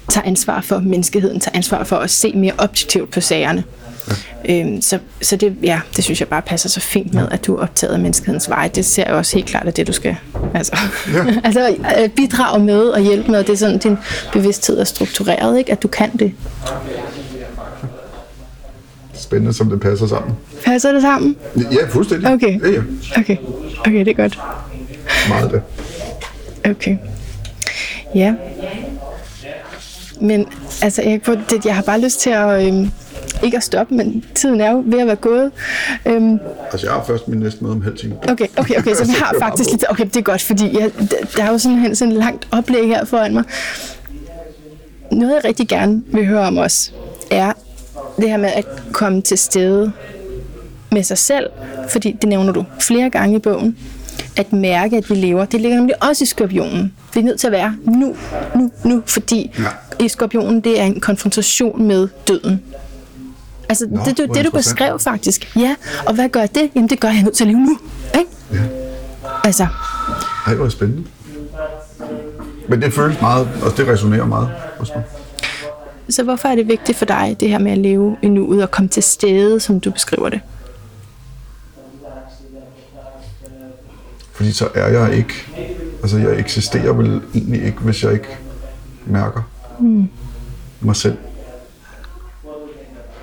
tager 0.08 0.26
ansvar 0.26 0.60
for 0.60 0.78
menneskeheden, 0.78 1.40
tager 1.40 1.56
ansvar 1.56 1.84
for 1.84 1.96
at 1.96 2.10
se 2.10 2.32
mere 2.32 2.52
objektivt 2.58 3.10
på 3.10 3.20
sagerne. 3.20 3.64
Ja. 4.44 4.60
Øhm, 4.60 4.82
så 4.82 4.98
så 5.22 5.36
det, 5.36 5.56
ja, 5.62 5.80
det 5.96 6.04
synes 6.04 6.20
jeg 6.20 6.28
bare 6.28 6.42
passer 6.42 6.68
så 6.68 6.80
fint 6.80 7.14
med, 7.14 7.28
at 7.30 7.46
du 7.46 7.56
er 7.56 7.62
optaget 7.62 7.92
af 7.92 7.98
menneskehedens 8.00 8.48
vej. 8.48 8.68
Det 8.68 8.84
ser 8.84 9.04
jeg 9.06 9.14
også 9.14 9.36
helt 9.36 9.48
klart, 9.48 9.68
at 9.68 9.76
det 9.76 9.86
du 9.86 9.92
skal 9.92 10.16
altså, 10.54 10.76
ja. 11.12 11.24
altså, 11.44 11.76
øh, 12.02 12.08
bidrage 12.08 12.64
med 12.64 12.80
og 12.80 13.00
hjælpe 13.00 13.30
med. 13.30 13.44
Det 13.44 13.52
er 13.52 13.56
sådan, 13.56 13.78
din 13.78 13.98
bevidsthed 14.32 14.78
er 14.78 14.84
struktureret, 14.84 15.58
ikke? 15.58 15.72
at 15.72 15.82
du 15.82 15.88
kan 15.88 16.16
det. 16.16 16.32
Spændende, 19.14 19.52
som 19.52 19.70
det 19.70 19.80
passer 19.80 20.06
sammen. 20.06 20.34
Passer 20.64 20.92
det 20.92 21.02
sammen? 21.02 21.36
Ja, 21.56 21.88
fuldstændig. 21.88 22.32
Okay. 22.32 22.60
Ja, 22.60 22.70
ja. 22.70 22.82
Okay, 23.20 23.36
okay 23.78 23.98
det 23.98 24.08
er 24.08 24.12
godt. 24.12 24.38
Meget 25.28 25.50
det. 25.50 25.62
Okay. 26.70 26.96
Ja. 28.14 28.34
Men 30.20 30.46
altså, 30.82 31.02
jeg, 31.02 31.20
det, 31.26 31.64
jeg 31.66 31.74
har 31.74 31.82
bare 31.82 32.00
lyst 32.00 32.20
til 32.20 32.30
at, 32.30 32.66
øhm, 32.66 32.90
ikke 33.42 33.56
at 33.56 33.62
stoppe, 33.62 33.94
men 33.94 34.24
tiden 34.34 34.60
er 34.60 34.70
jo 34.70 34.82
ved 34.86 35.00
at 35.00 35.06
være 35.06 35.16
gået. 35.16 35.50
Øhm, 36.06 36.38
Altså, 36.72 36.86
jeg 36.86 36.94
har 36.94 37.04
først 37.06 37.28
min 37.28 37.38
næste 37.40 37.64
møde 37.64 37.72
om 37.72 37.82
halv 37.82 37.96
time. 37.98 38.14
okay, 38.30 38.46
okay, 38.56 38.74
okay, 38.78 38.94
så 38.94 39.04
vi 39.04 39.12
har 39.16 39.34
faktisk 39.42 39.70
lidt, 39.70 39.84
okay, 39.88 40.04
det 40.04 40.16
er 40.16 40.20
godt, 40.22 40.42
fordi 40.42 40.78
jeg, 40.80 40.90
der- 40.98 41.26
der 41.36 41.44
er 41.44 41.50
jo 41.52 41.58
sådan, 41.58 41.94
sådan 41.96 42.12
et 42.12 42.18
langt 42.18 42.48
oplæg 42.52 42.86
her 42.86 43.04
foran 43.04 43.34
mig. 43.34 43.44
Noget, 45.12 45.34
jeg 45.34 45.44
rigtig 45.44 45.68
gerne 45.68 46.02
vil 46.06 46.26
høre 46.26 46.46
om 46.46 46.58
os, 46.58 46.92
er 47.30 47.52
det 48.20 48.28
her 48.30 48.36
med 48.36 48.48
at 48.54 48.64
komme 48.92 49.22
til 49.22 49.38
stede 49.38 49.92
med 50.92 51.02
sig 51.02 51.18
selv, 51.18 51.46
fordi 51.88 52.16
det 52.20 52.28
nævner 52.28 52.52
du 52.52 52.64
flere 52.80 53.10
gange 53.10 53.36
i 53.36 53.38
bogen, 53.38 53.76
at 54.36 54.52
mærke, 54.52 54.96
at 54.96 55.10
vi 55.10 55.14
lever. 55.14 55.44
Det 55.44 55.60
ligger 55.60 55.76
nemlig 55.78 56.02
også 56.02 56.24
i 56.24 56.26
skorpionen. 56.26 56.92
Vi 57.14 57.20
er 57.20 57.24
nødt 57.24 57.40
til 57.40 57.46
at 57.46 57.52
være 57.52 57.76
nu, 57.84 58.16
nu, 58.56 58.70
nu, 58.84 59.02
fordi 59.06 59.50
Ja. 59.58 60.04
i 60.04 60.08
skorpionen, 60.08 60.60
det 60.60 60.80
er 60.80 60.84
en 60.84 61.00
konfrontation 61.00 61.82
med 61.82 62.08
døden. 62.28 62.62
Altså, 63.68 63.86
Nå, 63.90 64.00
det, 64.04 64.16
det, 64.16 64.34
det 64.34 64.44
du 64.44 64.50
beskrev 64.50 64.98
faktisk. 64.98 65.56
Ja, 65.56 65.74
og 66.06 66.14
hvad 66.14 66.28
gør 66.28 66.46
det? 66.46 66.70
Jamen, 66.74 66.90
det 66.90 67.00
gør 67.00 67.08
jeg 67.08 67.22
nødt 67.22 67.34
til 67.36 67.44
at 67.44 67.48
leve 67.48 67.60
nu. 67.60 67.78
Ikke? 68.18 68.30
Ja. 68.52 68.58
Altså, 69.44 69.66
Ej, 70.46 70.54
hvor 70.54 70.68
spændende. 70.68 71.04
Men 72.68 72.82
det 72.82 72.92
føles 72.92 73.20
meget, 73.20 73.48
og 73.62 73.76
det 73.76 73.88
resonerer 73.88 74.24
meget 74.26 74.48
hos 74.78 74.90
mig. 74.94 75.04
så 76.08 76.22
hvorfor 76.22 76.48
er 76.48 76.54
det 76.54 76.68
vigtigt 76.68 76.98
for 76.98 77.04
dig, 77.04 77.36
det 77.40 77.48
her 77.48 77.58
med 77.58 77.72
at 77.72 77.78
leve 77.78 78.16
i 78.22 78.28
nuet 78.28 78.62
og 78.62 78.70
komme 78.70 78.88
til 78.88 79.02
stede, 79.02 79.60
som 79.60 79.80
du 79.80 79.90
beskriver 79.90 80.28
det? 80.28 80.40
Fordi 84.32 84.52
så 84.52 84.68
er 84.74 84.88
jeg 84.88 85.14
ikke, 85.16 85.34
altså 86.02 86.18
jeg 86.18 86.38
eksisterer 86.38 86.92
vel 86.92 87.20
egentlig 87.34 87.64
ikke, 87.64 87.78
hvis 87.78 88.04
jeg 88.04 88.12
ikke 88.12 88.38
mærker 89.06 89.42
mm. 89.80 90.08
mig 90.80 90.96
selv. 90.96 91.16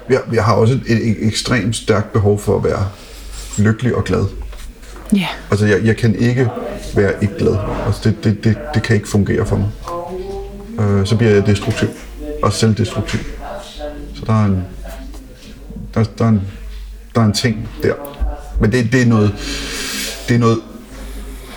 Jeg, 0.10 0.22
jeg 0.34 0.44
har 0.44 0.54
også 0.54 0.74
et, 0.74 1.08
et, 1.08 1.28
ekstremt 1.28 1.76
stærkt 1.76 2.14
behov 2.14 2.40
for 2.40 2.58
at 2.58 2.64
være 2.64 2.88
lykkelig 3.58 3.96
og 3.96 4.04
glad. 4.04 4.26
Ja. 5.16 5.28
Altså 5.52 5.66
jeg, 5.66 5.84
jeg 5.84 5.98
kan 5.98 6.16
ikke 6.16 6.50
være 6.96 7.14
ikke 7.22 7.38
glad. 7.38 7.58
Altså 7.86 8.02
det, 8.04 8.24
det, 8.24 8.44
det, 8.44 8.58
det 8.74 8.84
kan 8.84 8.96
ikke 8.96 9.08
fungere 9.08 9.46
for 9.46 9.58
mig. 9.58 9.70
Øh, 10.80 11.06
så 11.06 11.16
bliver 11.18 11.32
jeg 11.32 11.46
destruktiv 11.46 11.88
og 12.44 12.54
selvdestruktiv. 12.54 13.20
Så 14.16 14.24
der 14.28 14.34
er 14.34 14.46
en, 14.46 14.64
der, 15.94 16.04
der 16.04 16.26
er 16.26 16.30
en, 16.30 16.42
der 17.16 17.22
er 17.22 17.26
en 17.26 17.34
ting 17.34 17.70
der. 17.84 17.94
Men 18.62 18.72
det, 18.72 18.92
det 18.92 19.02
er 19.02 19.06
noget, 19.06 19.36
det 20.30 20.36
er 20.36 20.40
noget 20.40 20.58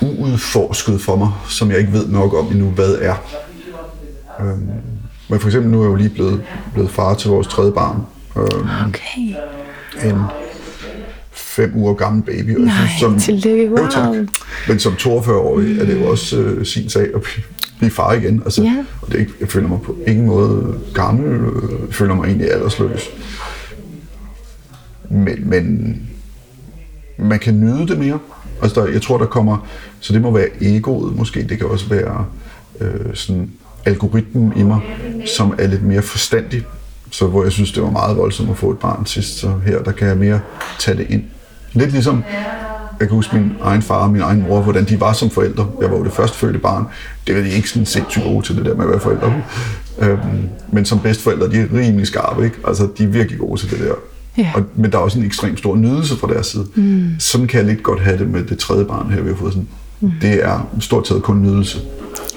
uudforsket 0.02 1.00
for 1.00 1.16
mig, 1.16 1.30
som 1.48 1.70
jeg 1.70 1.78
ikke 1.78 1.92
ved 1.92 2.08
nok 2.08 2.34
om 2.34 2.46
endnu, 2.46 2.66
hvad 2.68 2.94
er. 3.00 3.14
Øhm, 4.40 4.68
men 5.28 5.40
for 5.40 5.48
eksempel 5.48 5.70
nu 5.70 5.78
er 5.80 5.84
jeg 5.84 5.90
jo 5.90 5.94
lige 5.96 6.08
blevet, 6.08 6.42
blevet 6.72 6.90
far 6.90 7.14
til 7.14 7.30
vores 7.30 7.46
tredje 7.46 7.72
barn. 7.72 7.96
Øhm, 8.36 8.68
Okay. 8.88 9.34
en 10.10 10.22
fem 11.32 11.72
uger 11.76 11.94
gammel 11.94 12.22
baby. 12.22 12.56
Og 12.56 12.60
Nej, 12.64 12.74
som, 13.00 13.18
tillykke. 13.18 13.64
Jo, 13.64 13.88
tak. 13.90 14.08
Wow. 14.08 14.26
Men 14.68 14.78
som 14.78 14.92
42-årig 14.92 15.78
er 15.80 15.84
det 15.84 16.00
jo 16.00 16.10
også 16.10 16.36
øh, 16.38 16.66
sin 16.66 16.88
sag 16.88 17.02
at 17.14 17.22
blive, 17.22 17.44
blive 17.78 17.90
far 17.90 18.12
igen. 18.12 18.42
Altså, 18.44 18.62
Ja. 18.62 18.84
og 19.02 19.08
det 19.08 19.14
er 19.14 19.18
ikke, 19.20 19.32
jeg 19.40 19.48
føler 19.48 19.68
mig 19.68 19.80
på 19.82 19.96
ingen 20.06 20.26
måde 20.26 20.78
gammel. 20.94 21.26
øh, 21.32 21.70
Jeg 21.86 21.94
føler 21.94 22.14
mig 22.14 22.24
egentlig 22.26 22.52
aldersløs. 22.52 23.08
Men, 25.10 25.48
men 25.50 25.96
man 27.18 27.38
kan 27.38 27.60
nyde 27.60 27.86
det 27.88 27.98
mere. 27.98 28.18
Altså, 28.62 28.80
der, 28.80 28.86
jeg 28.86 29.02
tror, 29.02 29.18
der 29.18 29.26
kommer... 29.26 29.66
Så 30.00 30.12
det 30.12 30.22
må 30.22 30.30
være 30.30 30.48
egoet 30.60 31.16
måske. 31.16 31.42
Det 31.48 31.58
kan 31.58 31.66
også 31.66 31.88
være 31.88 32.24
øh, 32.80 33.14
sådan 33.14 33.50
algoritmen 33.84 34.52
i 34.56 34.62
mig, 34.62 34.80
som 35.26 35.54
er 35.58 35.66
lidt 35.66 35.82
mere 35.82 36.02
forstandig. 36.02 36.62
Så 37.10 37.26
hvor 37.26 37.42
jeg 37.42 37.52
synes, 37.52 37.72
det 37.72 37.82
var 37.82 37.90
meget 37.90 38.16
voldsomt 38.16 38.50
at 38.50 38.56
få 38.56 38.70
et 38.70 38.78
barn 38.78 39.06
sidst, 39.06 39.38
så 39.38 39.52
her 39.66 39.82
der 39.82 39.92
kan 39.92 40.08
jeg 40.08 40.16
mere 40.16 40.40
tage 40.78 40.96
det 40.98 41.06
ind. 41.10 41.22
Lidt 41.72 41.92
ligesom, 41.92 42.24
jeg 43.00 43.08
kan 43.08 43.14
huske 43.14 43.36
min 43.36 43.52
egen 43.62 43.82
far 43.82 44.02
og 44.02 44.10
min 44.10 44.22
egen 44.22 44.42
mor, 44.42 44.60
hvordan 44.60 44.84
de 44.84 45.00
var 45.00 45.12
som 45.12 45.30
forældre. 45.30 45.66
Jeg 45.80 45.90
var 45.90 45.96
jo 45.96 46.04
det 46.04 46.12
førstfødte 46.12 46.58
barn. 46.58 46.86
Det 47.26 47.36
var 47.36 47.42
de 47.42 47.50
ikke 47.50 47.68
sådan 47.68 47.86
sindssygt 47.86 48.24
gode 48.24 48.46
til 48.46 48.56
det 48.56 48.64
der 48.64 48.74
med 48.74 48.84
at 48.84 48.90
være 48.90 49.00
forældre. 49.00 49.42
Øhm, 49.98 50.48
men 50.72 50.84
som 50.84 51.00
bedsteforældre, 51.00 51.50
de 51.50 51.60
er 51.60 51.66
rimelig 51.74 52.06
skarpe, 52.06 52.44
ikke? 52.44 52.56
Altså, 52.66 52.88
de 52.98 53.04
er 53.04 53.08
virkelig 53.08 53.38
gode 53.38 53.60
til 53.60 53.70
det 53.70 53.78
der. 53.78 53.94
Ja. 54.38 54.50
Og, 54.54 54.62
men 54.76 54.92
der 54.92 54.98
er 54.98 55.02
også 55.02 55.18
en 55.18 55.24
ekstremt 55.24 55.58
stor 55.58 55.76
nydelse 55.76 56.16
fra 56.16 56.26
deres 56.32 56.46
side. 56.46 56.66
Mm. 56.74 57.10
Sådan 57.18 57.46
kan 57.46 57.58
jeg 57.58 57.66
lidt 57.66 57.82
godt 57.82 58.00
have 58.00 58.18
det 58.18 58.28
med 58.28 58.44
det 58.44 58.58
tredje 58.58 58.84
barn 58.84 59.10
her, 59.10 59.20
vi 59.20 59.28
har 59.28 59.36
fået 59.36 59.52
sådan. 59.52 59.68
Mm. 60.00 60.10
Det 60.22 60.44
er 60.44 60.68
stort 60.80 61.08
set 61.08 61.22
kun 61.22 61.42
nydelse. 61.42 61.78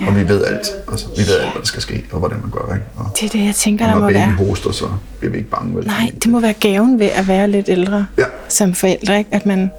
Ja. 0.01 0.07
Og 0.07 0.15
vi 0.15 0.27
ved 0.27 0.45
alt. 0.45 0.67
Altså, 0.91 1.05
vi 1.17 1.21
ved 1.21 1.33
alt, 1.39 1.51
hvad 1.51 1.61
der 1.61 1.65
skal 1.67 1.81
ske, 1.81 2.03
og 2.11 2.19
hvordan 2.19 2.37
man 2.41 2.51
gør. 2.51 2.73
Ikke? 2.73 2.85
Og 2.95 3.05
Det 3.21 3.25
er 3.25 3.29
det, 3.29 3.45
jeg 3.45 3.55
tænker, 3.55 3.85
der 3.85 3.93
når 3.93 3.99
må 4.01 4.11
være. 4.11 4.31
hoster, 4.31 4.71
så 4.71 4.85
bliver 5.19 5.31
vi 5.31 5.37
ikke 5.37 5.49
bange. 5.49 5.75
Vel? 5.75 5.85
Nej, 5.85 6.11
det 6.23 6.31
må 6.31 6.39
være 6.39 6.53
gaven 6.53 6.99
ved 6.99 7.09
at 7.13 7.27
være 7.27 7.47
lidt 7.51 7.69
ældre 7.69 8.05
Ja. 8.17 8.23
som 8.49 8.73
forældre, 8.73 9.17
ikke? 9.17 9.29
At 9.33 9.45
man, 9.45 9.71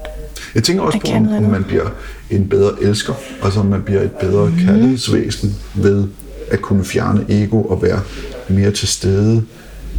Jeg 0.54 0.62
tænker 0.62 0.82
også 0.82 0.98
på, 0.98 1.06
om, 1.36 1.42
man 1.42 1.64
bliver 1.64 1.84
en 2.30 2.48
bedre 2.48 2.70
elsker, 2.82 3.12
altså 3.42 3.60
om 3.60 3.66
man 3.66 3.82
bliver 3.82 4.00
et 4.02 4.10
bedre 4.10 4.46
mm. 4.50 4.56
kærlighedsvæsen 4.66 5.56
ved 5.74 6.04
at 6.50 6.60
kunne 6.62 6.84
fjerne 6.84 7.24
ego 7.28 7.62
og 7.62 7.82
være 7.82 8.00
mere 8.48 8.70
til 8.70 8.88
stede 8.88 9.42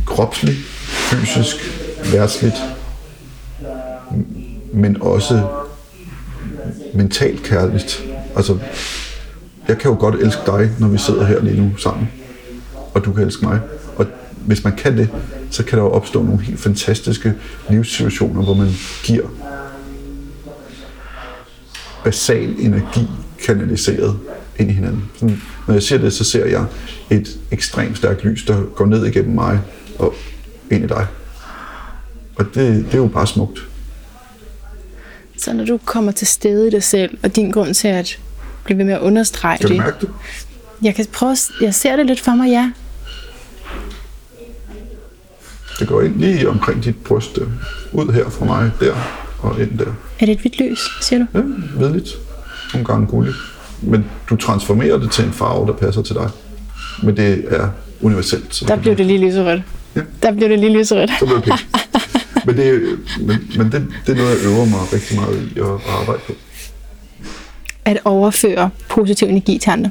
kropsligt, 0.06 0.58
fysisk, 0.88 1.56
værtsligt, 2.12 2.56
men 4.74 5.02
også 5.02 5.48
mentalt 6.94 7.44
kærligt. 7.44 8.04
Altså, 8.36 8.58
jeg 9.68 9.78
kan 9.78 9.92
jo 9.92 9.98
godt 10.00 10.16
elske 10.16 10.42
dig, 10.46 10.72
når 10.80 10.88
vi 10.88 10.98
sidder 10.98 11.26
her 11.26 11.42
lige 11.42 11.62
nu 11.62 11.78
sammen, 11.78 12.10
og 12.94 13.06
du 13.06 13.14
kan 13.14 13.24
elske 13.24 13.46
mig. 13.46 13.60
Og 13.96 14.06
hvis 14.46 14.64
man 14.64 14.76
kan 14.76 14.98
det, 14.98 15.10
så 15.50 15.64
kan 15.64 15.78
der 15.78 15.84
jo 15.84 15.92
opstå 15.92 16.24
nogle 16.24 16.42
helt 16.42 16.60
fantastiske 16.60 17.34
livssituationer, 17.70 18.44
hvor 18.44 18.54
man 18.54 18.70
giver 19.04 19.28
basal 22.04 22.56
energi 22.60 23.08
kanaliseret 23.46 24.20
ind 24.60 24.70
i 24.70 24.74
hinanden. 24.74 25.04
Sådan, 25.16 25.42
når 25.68 25.74
jeg 25.74 25.84
ser 25.84 25.98
det, 25.98 26.14
så 26.14 26.24
ser 26.24 26.46
jeg 26.46 26.66
et 27.10 27.40
ekstremt 27.52 27.98
stærkt 27.98 28.24
lys, 28.24 28.46
der 28.46 28.62
går 28.76 28.86
ned 28.86 29.06
igennem 29.06 29.36
mig 29.36 29.60
og 30.00 30.14
ind 30.72 30.84
i 30.84 30.88
dig. 30.88 31.08
Og 32.36 32.46
det, 32.46 32.86
det 32.86 32.94
er 32.94 32.98
jo 32.98 33.08
bare 33.08 33.28
smukt. 33.28 33.60
så 35.38 35.54
når 35.54 35.66
du 35.66 35.80
kommer 35.86 36.12
til 36.12 36.28
stede 36.28 36.68
i 36.68 36.72
dig 36.72 36.84
selv, 36.84 37.18
og 37.24 37.36
din 37.36 37.52
grund 37.52 37.74
til 37.74 37.88
at 37.88 38.20
blive 38.64 38.78
ved 38.78 38.86
med 38.86 38.94
at 38.94 39.00
understrege 39.02 39.58
Kan 39.58 39.68
du 39.68 39.74
det. 39.74 39.82
mærke 39.82 39.96
det? 40.02 40.10
Jeg 40.82 40.96
kan 40.96 41.06
prøve, 41.14 41.32
at- 41.32 41.50
jeg 41.62 41.74
ser 41.76 41.96
det 41.96 42.06
lidt 42.06 42.20
for 42.22 42.32
mig, 42.32 42.50
ja. 42.50 42.72
Det 45.80 45.88
går 45.88 46.02
ind 46.02 46.16
lige 46.20 46.50
omkring 46.50 46.84
dit 46.84 46.96
bryst. 47.04 47.36
der. 47.36 47.46
Ud 47.92 48.14
her 48.14 48.30
fra 48.30 48.46
mig, 48.46 48.72
der 48.80 48.96
og 49.40 49.60
ind 49.62 49.78
der. 49.80 49.86
Er 50.20 50.26
det 50.26 50.30
et 50.30 50.40
hvidt 50.40 50.60
lys, 50.60 50.80
siger 51.02 51.20
du? 51.20 51.26
Ja, 51.34 51.42
hvidligt. 51.78 52.10
Nogle 52.74 52.86
gange 52.88 53.08
gulligt. 53.08 53.36
Men 53.82 54.06
du 54.30 54.36
transformerer 54.36 54.98
det 54.98 55.12
til 55.12 55.26
en 55.26 55.34
farve, 55.34 55.68
der 55.68 55.74
passer 55.74 56.02
til 56.02 56.16
dig. 56.16 56.30
Men 57.04 57.18
det 57.18 57.46
er 57.48 57.70
universelt. 58.02 58.56
Så 58.56 58.66
Der 58.66 58.76
blev 58.76 58.98
det 58.98 59.06
lige 59.06 59.20
lyserødt. 59.26 59.62
Ja. 59.96 60.02
Der 60.24 60.32
blev 60.32 60.50
det 60.50 60.60
lige 60.60 60.78
lyserødt. 60.78 61.10
Så 61.20 61.26
blev 61.26 61.36
det 61.38 61.44
pænt. 61.46 61.66
Men, 62.46 62.58
det, 62.58 63.00
men, 63.20 63.38
men 63.58 63.72
det, 63.72 63.88
det 64.06 64.12
er 64.12 64.16
noget, 64.16 64.30
jeg 64.30 64.52
øver 64.52 64.66
mig 64.66 64.94
rigtig 64.94 65.20
meget 65.20 65.52
i 65.56 65.60
at 65.60 65.66
arbejde 66.00 66.22
på. 66.28 66.34
At 67.86 67.98
overføre 68.06 68.70
positiv 68.90 69.28
energi 69.28 69.58
til 69.58 69.70
andre. 69.70 69.90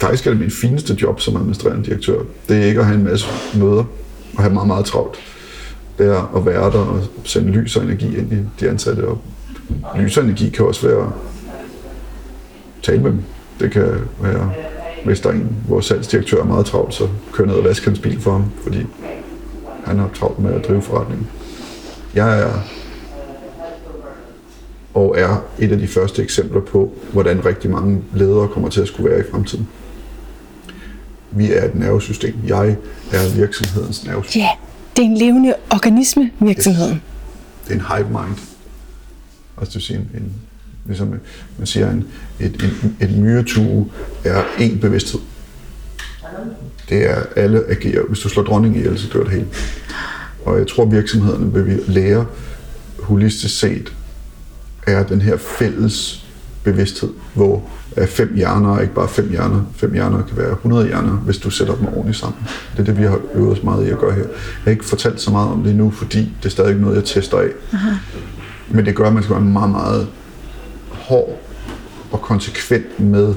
Faktisk 0.00 0.26
er 0.26 0.30
det 0.30 0.40
min 0.40 0.50
fineste 0.50 0.98
job 1.02 1.20
som 1.20 1.36
administrerende 1.36 1.84
direktør. 1.84 2.22
Det 2.48 2.56
er 2.56 2.64
ikke 2.64 2.80
at 2.80 2.86
have 2.86 2.98
en 2.98 3.04
masse 3.04 3.26
møder 3.54 3.84
og 4.36 4.42
have 4.42 4.54
meget, 4.54 4.66
meget 4.66 4.84
travlt. 4.84 5.16
Det 5.98 6.06
er 6.06 6.36
at 6.36 6.46
være 6.46 6.70
der 6.70 6.78
og 6.78 7.02
sende 7.24 7.52
lys 7.52 7.76
og 7.76 7.84
energi 7.84 8.16
ind 8.16 8.32
i 8.32 8.36
de 8.60 8.70
ansatte. 8.70 9.08
Og 9.08 9.20
lys 9.98 10.16
og 10.16 10.24
energi 10.24 10.48
kan 10.48 10.66
også 10.66 10.88
være 10.88 11.12
tale 12.82 13.02
med 13.02 13.10
dem. 13.10 13.22
Det 13.60 13.70
kan 13.70 13.94
være, 14.20 14.52
hvis 15.04 15.20
der 15.20 15.28
er 15.28 15.32
en, 15.32 15.56
vores 15.68 15.86
salgsdirektør 15.86 16.40
er 16.40 16.44
meget 16.44 16.66
travlt, 16.66 16.94
så 16.94 17.08
kører 17.32 17.48
ned 17.48 17.56
og 17.56 17.64
vasker 17.64 17.90
hans 17.90 17.98
bil 17.98 18.20
for 18.20 18.32
ham, 18.32 18.44
fordi 18.62 18.86
han 19.84 19.98
har 19.98 20.10
travlt 20.14 20.38
med 20.38 20.54
at 20.54 20.64
drive 20.68 20.82
forretningen. 20.82 21.26
Jeg 22.14 22.40
er 22.40 22.52
og 24.94 25.14
er 25.18 25.44
et 25.58 25.72
af 25.72 25.78
de 25.78 25.88
første 25.88 26.22
eksempler 26.22 26.60
på, 26.60 26.92
hvordan 27.12 27.44
rigtig 27.44 27.70
mange 27.70 28.02
ledere 28.14 28.48
kommer 28.48 28.68
til 28.68 28.80
at 28.80 28.88
skulle 28.88 29.10
være 29.10 29.20
i 29.20 29.30
fremtiden. 29.30 29.68
Vi 31.30 31.52
er 31.52 31.64
et 31.64 31.74
nervesystem. 31.74 32.34
Jeg 32.46 32.76
er 33.12 33.36
virksomhedens 33.36 34.04
nervesystem. 34.04 34.42
Ja, 34.42 34.48
det 34.96 35.02
er 35.02 35.06
en 35.06 35.16
levende 35.16 35.54
organisme, 35.70 36.30
virksomheden. 36.40 37.02
Det 37.68 37.70
er 37.70 37.74
en 37.74 37.96
hive 37.96 38.08
mind. 38.08 38.38
Altså 39.56 39.64
det 39.64 39.74
vil 39.74 39.82
sige, 39.82 39.98
en, 39.98 40.10
en, 40.14 40.32
ligesom 40.86 41.14
man 41.58 41.66
siger, 41.66 41.90
en, 41.90 42.04
et, 42.40 42.62
en, 42.62 42.96
et 43.00 43.18
myretue 43.18 43.90
er 44.24 44.42
en 44.58 44.78
bevidsthed. 44.78 45.20
Det 46.88 47.10
er 47.10 47.22
alle 47.36 47.62
agerer. 47.68 48.02
Hvis 48.08 48.18
du 48.18 48.28
slår 48.28 48.42
dronningen 48.42 48.80
ihjel, 48.80 48.98
så 48.98 49.08
dør 49.12 49.22
det 49.22 49.32
hele. 49.32 49.46
Og 50.44 50.58
jeg 50.58 50.66
tror, 50.66 50.84
virksomhederne 50.84 51.52
vil 51.52 51.66
vi 51.66 51.80
lære 51.86 52.26
holistisk 53.02 53.58
set, 53.58 53.92
er 54.86 55.02
den 55.02 55.20
her 55.20 55.36
fælles 55.36 56.26
bevidsthed, 56.64 57.10
hvor 57.34 57.62
fem 58.06 58.34
hjerner 58.36 58.76
er 58.76 58.80
ikke 58.80 58.94
bare 58.94 59.08
fem 59.08 59.30
hjerner. 59.30 59.62
Fem 59.76 59.92
hjerner 59.92 60.22
kan 60.22 60.36
være 60.36 60.52
100 60.52 60.86
hjerner, 60.86 61.10
hvis 61.12 61.38
du 61.38 61.50
sætter 61.50 61.74
dem 61.74 61.86
ordentligt 61.86 62.18
sammen. 62.18 62.42
Det 62.72 62.80
er 62.80 62.84
det, 62.84 62.98
vi 62.98 63.02
har 63.02 63.20
øvet 63.34 63.52
os 63.52 63.62
meget 63.62 63.86
i 63.86 63.90
at 63.90 63.98
gøre 63.98 64.12
her. 64.12 64.22
Jeg 64.22 64.30
har 64.64 64.70
ikke 64.70 64.84
fortalt 64.84 65.20
så 65.20 65.30
meget 65.30 65.50
om 65.50 65.62
det 65.62 65.76
nu, 65.76 65.90
fordi 65.90 66.18
det 66.18 66.46
er 66.46 66.50
stadig 66.50 66.76
noget, 66.76 66.96
jeg 66.96 67.04
tester 67.04 67.38
af. 67.38 67.48
Aha. 67.72 67.90
Men 68.70 68.86
det 68.86 68.96
gør, 68.96 69.04
at 69.04 69.12
man 69.12 69.22
skal 69.22 69.34
være 69.34 69.44
meget, 69.44 69.70
meget 69.70 70.08
hård 70.90 71.40
og 72.10 72.20
konsekvent 72.20 73.00
med 73.00 73.34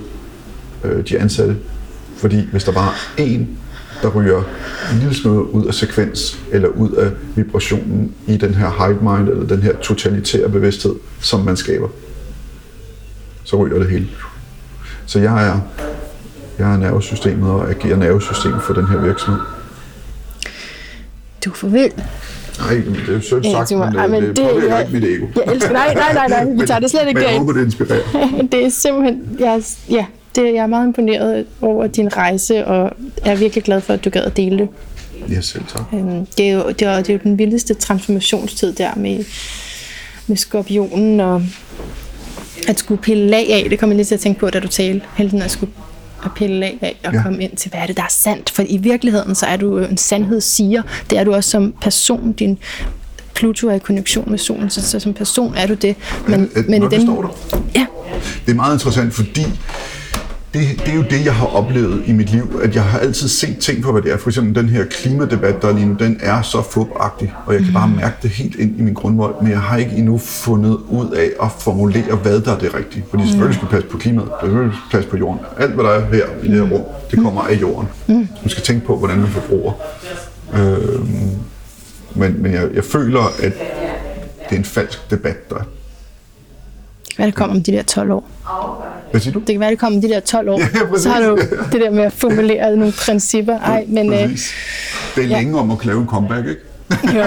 øh, 0.83 1.07
de 1.07 1.19
ansatte. 1.19 1.55
Fordi 2.21 2.47
hvis 2.51 2.63
der 2.63 2.71
bare 2.71 2.91
er 3.17 3.23
én, 3.25 3.41
der 4.01 4.09
ryger 4.09 4.37
en 4.93 4.99
lille 4.99 5.15
smule 5.15 5.53
ud 5.53 5.65
af 5.65 5.73
sekvens, 5.73 6.39
eller 6.51 6.67
ud 6.67 6.91
af 6.91 7.11
vibrationen 7.35 8.11
i 8.27 8.37
den 8.37 8.53
her 8.55 8.85
hive 8.87 9.01
mind, 9.01 9.29
eller 9.29 9.47
den 9.47 9.63
her 9.63 9.75
totalitære 9.77 10.49
bevidsthed, 10.49 10.95
som 11.19 11.39
man 11.39 11.57
skaber, 11.57 11.87
så 13.43 13.55
ryger 13.55 13.79
det 13.79 13.89
hele. 13.89 14.07
Så 15.05 15.19
jeg 15.19 15.47
er, 15.47 15.59
jeg 16.59 16.73
er 16.73 16.77
nervesystemet 16.77 17.49
og 17.51 17.69
agerer 17.69 17.95
nervesystem 17.97 18.53
for 18.61 18.73
den 18.73 18.87
her 18.87 18.97
virksomhed. 19.01 19.41
du 21.45 21.49
er 21.49 21.53
for 21.55 21.67
vild. 21.67 21.91
Nej, 22.59 22.69
det 22.85 23.09
er 23.09 23.13
jo 23.13 23.21
sødt 23.21 23.45
Ja, 23.45 23.51
sagt, 23.51 23.71
må- 23.71 23.85
men, 23.85 23.95
ej, 23.95 24.05
øh, 24.05 24.11
men 24.11 24.23
det, 24.23 24.37
det- 24.37 24.45
påvirker 24.49 24.75
jeg- 24.77 24.87
ikke 24.93 24.93
mit 24.93 25.03
ego. 25.03 25.25
Jeg 25.45 25.53
elsker, 25.53 25.71
nej, 25.71 25.93
nej, 25.93 26.13
nej, 26.13 26.27
nej, 26.27 26.45
vi 26.61 26.65
tager 26.67 26.79
det 26.79 26.91
slet 26.91 27.07
ikke 27.07 27.19
Men 27.19 27.29
jeg 27.29 27.37
håber, 27.37 27.53
det 27.53 27.65
inspirerer. 27.65 28.01
det 28.51 28.65
er 28.65 28.69
simpelthen, 28.69 29.21
jeg, 29.39 29.63
ja, 29.89 30.05
det, 30.35 30.43
jeg 30.53 30.55
er 30.63 30.67
meget 30.67 30.87
imponeret 30.87 31.45
over 31.61 31.87
din 31.87 32.17
rejse, 32.17 32.65
og 32.67 32.91
er 33.25 33.35
virkelig 33.35 33.63
glad 33.63 33.81
for, 33.81 33.93
at 33.93 34.05
du 34.05 34.09
gad 34.09 34.21
at 34.23 34.37
dele 34.37 34.57
det. 34.57 34.67
Ja, 35.29 35.41
selv 35.41 35.63
tak. 35.67 35.81
Øhm, 35.93 36.25
Det 36.37 36.49
er, 36.49 36.53
jo, 36.53 36.69
det, 36.69 36.81
er, 36.81 36.95
det 36.97 37.09
er 37.09 37.13
jo 37.13 37.19
den 37.23 37.37
vildeste 37.37 37.73
transformationstid 37.73 38.73
der 38.73 38.89
med, 38.95 39.23
med 40.27 40.37
skorpionen, 40.37 41.19
og 41.19 41.43
at 42.67 42.79
skulle 42.79 43.01
pille 43.01 43.27
lag 43.27 43.47
af, 43.53 43.69
det 43.69 43.79
kommer 43.79 43.93
jeg 43.93 43.97
lige 43.97 44.05
til 44.05 44.15
at 44.15 44.19
tænke 44.21 44.39
på, 44.39 44.49
da 44.49 44.59
du 44.59 44.67
talte, 44.67 45.05
helden 45.17 45.41
at 45.41 45.51
skulle 45.51 45.71
at 46.25 46.31
pille 46.35 46.59
lag 46.59 46.77
af 46.81 46.95
og 47.03 47.13
Ja. 47.13 47.21
komme 47.23 47.43
ind 47.43 47.55
til, 47.57 47.71
hvad 47.71 47.79
er 47.81 47.85
det, 47.85 47.97
der 47.97 48.03
er 48.03 48.07
sandt. 48.09 48.49
For 48.49 48.63
i 48.67 48.77
virkeligheden, 48.77 49.35
så 49.35 49.45
er 49.45 49.55
du 49.57 49.77
en 49.79 49.97
sandhedssiger. 49.97 50.81
Det 51.09 51.17
er 51.19 51.23
du 51.23 51.33
også 51.33 51.49
som 51.49 51.73
person. 51.81 52.31
Din 52.31 52.57
Pluto 53.35 53.67
er 53.67 53.73
i 53.73 53.79
konjunktion 53.79 54.31
med 54.31 54.37
solen, 54.39 54.69
så, 54.69 54.81
så 54.81 54.99
som 54.99 55.13
person 55.13 55.53
er 55.57 55.67
du 55.67 55.73
det. 55.73 55.95
Men, 56.27 56.49
Øh, 56.55 56.69
men 56.69 56.83
i 56.83 56.85
den? 56.95 57.09
Ja, 57.75 57.85
Det 58.45 58.51
er 58.51 58.55
meget 58.55 58.75
interessant, 58.75 59.13
fordi 59.13 59.45
det, 60.53 60.79
det 60.79 60.87
er 60.87 60.95
jo 60.95 61.01
det, 61.01 61.25
jeg 61.25 61.35
har 61.35 61.45
oplevet 61.47 62.03
i 62.05 62.11
mit 62.11 62.29
liv, 62.29 62.59
at 62.63 62.75
jeg 62.75 62.83
har 62.83 62.99
altid 62.99 63.27
set 63.27 63.57
ting 63.57 63.83
for, 63.83 63.91
hvad 63.91 64.01
det 64.01 64.11
er. 64.11 64.17
For 64.17 64.29
eksempel 64.29 64.55
den 64.55 64.69
her 64.69 64.85
klimadebat, 64.85 65.61
der 65.61 65.67
er 65.67 65.73
lige 65.73 65.85
nu, 65.85 65.95
den 65.99 66.19
er 66.23 66.41
så 66.41 66.61
fupagtig, 66.61 67.33
og 67.45 67.53
jeg 67.53 67.63
kan 67.63 67.73
bare 67.73 67.87
mærke 67.87 68.15
det 68.21 68.29
helt 68.29 68.55
ind 68.55 68.79
i 68.79 68.81
min 68.81 68.93
grundvold, 68.93 69.35
men 69.41 69.51
jeg 69.51 69.59
har 69.61 69.77
ikke 69.77 69.91
endnu 69.91 70.17
fundet 70.17 70.77
ud 70.89 71.11
af 71.11 71.29
at 71.43 71.51
formulere, 71.59 72.15
hvad 72.15 72.41
der 72.41 72.51
er 72.55 72.59
det 72.59 72.73
rigtige. 72.75 73.05
Fordi 73.09 73.27
selvfølgelig 73.27 73.55
skal 73.55 73.67
vi 73.67 73.71
passe 73.71 73.87
på 73.87 73.97
klimaet, 73.97 74.29
selvfølgelig 74.41 74.77
skal 74.77 74.87
vi 74.87 74.91
passe 74.91 75.09
på 75.09 75.17
jorden. 75.17 75.39
Alt, 75.59 75.73
hvad 75.73 75.83
der 75.83 75.89
er 75.89 76.05
her 76.05 76.25
i 76.43 76.47
det 76.47 76.67
her 76.67 76.75
rum, 76.75 76.83
det 77.11 77.19
kommer 77.19 77.41
af 77.41 77.61
jorden. 77.61 77.89
Man 78.07 78.49
skal 78.49 78.63
tænke 78.63 78.85
på, 78.85 78.97
hvordan 78.97 79.17
man 79.17 79.27
forbruger. 79.27 79.73
Øhm, 80.53 81.29
men 82.15 82.41
men 82.41 82.53
jeg, 82.53 82.69
jeg 82.73 82.83
føler, 82.83 83.21
at 83.21 83.53
det 84.49 84.55
er 84.55 84.59
en 84.59 84.65
falsk 84.65 85.11
debat, 85.11 85.49
der 85.49 85.55
er. 85.55 85.63
være, 87.17 87.27
det 87.27 87.35
kommer 87.35 87.55
om 87.55 87.63
de 87.63 87.71
der 87.71 87.83
12 87.83 88.11
år. 88.11 88.27
Hvad 89.11 89.21
siger 89.21 89.33
du? 89.33 89.39
Det 89.39 89.47
kan 89.47 89.59
være, 89.59 89.71
det 89.71 89.79
kommer 89.79 89.97
om 89.97 90.01
de 90.01 90.09
der 90.09 90.19
12 90.19 90.49
år. 90.49 90.59
Ja, 90.79 90.85
præcis. 90.85 91.03
så 91.03 91.09
har 91.09 91.21
du 91.21 91.37
det 91.71 91.81
der 91.81 91.91
med 91.91 92.03
at 92.03 92.13
formulere 92.13 92.75
nogle 92.75 92.93
principper. 93.05 93.59
Ej, 93.59 93.85
men... 93.87 94.13
Øh, 94.13 94.19
Præcis. 94.21 94.51
Det 95.15 95.23
er 95.23 95.27
længe 95.27 95.59
om 95.59 95.71
at 95.71 95.85
lave 95.85 96.01
en 96.01 96.07
comeback, 96.07 96.47
ikke? 96.47 96.61
Jo, 97.17 97.19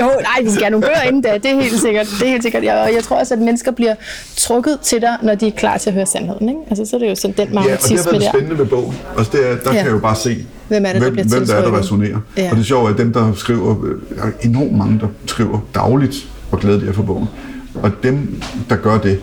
jo 0.00 0.10
nej, 0.22 0.42
vi 0.44 0.50
skal 0.50 0.62
have 0.62 0.70
nogle 0.70 0.86
bøger 0.86 1.02
inden 1.02 1.22
da, 1.22 1.34
det 1.34 1.46
er 1.50 1.60
helt 1.60 1.80
sikkert. 1.80 2.06
Det 2.20 2.26
er 2.26 2.30
helt 2.30 2.42
sikkert. 2.42 2.64
Jeg, 2.64 2.74
og 2.88 2.94
jeg 2.94 3.02
tror 3.04 3.16
også, 3.18 3.34
at 3.34 3.40
mennesker 3.40 3.70
bliver 3.72 3.94
trukket 4.36 4.78
til 4.82 5.00
dig, 5.00 5.16
når 5.22 5.34
de 5.34 5.46
er 5.46 5.50
klar 5.50 5.78
til 5.78 5.90
at 5.90 5.94
høre 5.94 6.06
sandheden. 6.06 6.48
Ikke? 6.48 6.60
Altså, 6.70 6.84
så 6.84 6.96
er 6.96 7.00
det 7.00 7.10
jo 7.10 7.14
sådan 7.14 7.34
den 7.46 7.52
Ja, 7.54 7.58
og 7.58 7.64
det 7.64 7.70
har 7.70 7.76
magnetisme 7.78 8.12
været 8.12 8.22
der. 8.22 8.28
spændende 8.30 8.58
ved 8.58 8.66
bogen. 8.66 8.94
Altså, 9.18 9.32
det 9.36 9.40
er, 9.50 9.56
der 9.56 9.56
Ja. 9.64 9.70
kan 9.76 9.84
jeg 9.86 9.92
jo 9.92 9.98
bare 9.98 10.16
se, 10.16 10.46
Hvem 10.68 10.84
er 10.84 10.92
det, 10.92 10.94
der 10.94 11.00
hvem, 11.00 11.12
bliver 11.12 11.28
hvem 11.38 11.46
der 11.46 11.54
er, 11.54 11.62
der 11.70 11.78
resonerer. 11.78 12.18
Ja. 12.36 12.50
Og 12.50 12.56
det 12.56 12.66
sjove 12.66 12.88
er, 12.88 12.92
at 12.92 12.98
dem, 12.98 13.12
der 13.12 13.32
skriver, 13.34 13.76
øh, 13.84 14.16
der 14.16 14.22
er 14.22 14.30
enormt 14.42 14.72
mange, 14.78 14.98
der 15.00 15.06
skriver 15.26 15.58
dagligt, 15.74 16.14
hvor 16.48 16.58
glade 16.58 16.80
de 16.80 16.88
er 16.88 16.92
for 16.92 17.02
bogen. 17.02 17.28
Og 17.74 17.90
dem, 18.02 18.42
der 18.70 18.76
gør 18.76 18.98
det, 18.98 19.20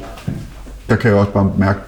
der 0.89 0.95
kan 0.95 1.11
jeg 1.11 1.19
også 1.19 1.31
bare 1.31 1.51
mærke, 1.57 1.79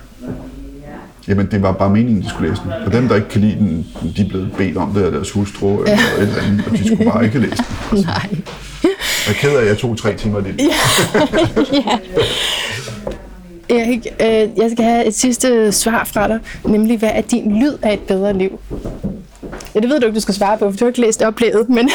jamen 1.27 1.47
det 1.51 1.61
var 1.61 1.71
bare 1.71 1.89
meningen, 1.89 2.21
de 2.23 2.29
skulle 2.29 2.49
læse 2.49 2.61
den. 2.63 2.71
Og 2.85 2.93
dem, 2.93 3.07
der 3.07 3.15
ikke 3.15 3.29
kan 3.29 3.41
lide 3.41 3.55
den, 3.55 3.87
de 4.17 4.21
er 4.21 4.29
blevet 4.29 4.51
bedt 4.57 4.77
om 4.77 4.93
det 4.93 5.03
af 5.03 5.11
deres 5.11 5.31
hustru 5.31 5.83
eller 5.83 5.93
et 5.93 6.21
eller 6.21 6.41
andet, 6.41 6.65
og 6.67 6.71
de 6.71 6.87
skulle 6.87 7.11
bare 7.11 7.25
ikke 7.25 7.39
læse 7.39 7.63
den. 7.91 7.99
Nej. 8.05 8.29
Jeg 9.27 9.29
er 9.29 9.33
ked 9.33 9.49
af, 9.49 9.61
at 9.61 9.67
jeg 9.67 9.77
tog 9.77 9.97
tre 9.97 10.15
timer 10.15 10.37
af 10.37 10.43
det. 10.43 10.59
Erik, 13.69 14.07
øh, 14.21 14.59
jeg 14.59 14.71
skal 14.71 14.85
have 14.85 15.05
et 15.05 15.15
sidste 15.15 15.71
svar 15.71 16.03
fra 16.13 16.27
dig, 16.27 16.39
nemlig 16.65 16.97
hvad 16.97 17.09
er 17.13 17.21
din 17.21 17.59
lyd 17.59 17.73
af 17.81 17.93
et 17.93 17.99
bedre 17.99 18.37
liv? 18.37 18.59
Ja, 19.75 19.79
det 19.79 19.89
ved 19.89 19.99
du 19.99 20.05
ikke, 20.05 20.15
du 20.15 20.21
skal 20.21 20.33
svare 20.33 20.57
på, 20.57 20.71
for 20.71 20.77
du 20.77 20.85
har 20.85 20.89
ikke 20.89 21.01
læst 21.01 21.21
oplevet, 21.21 21.69
men, 21.69 21.77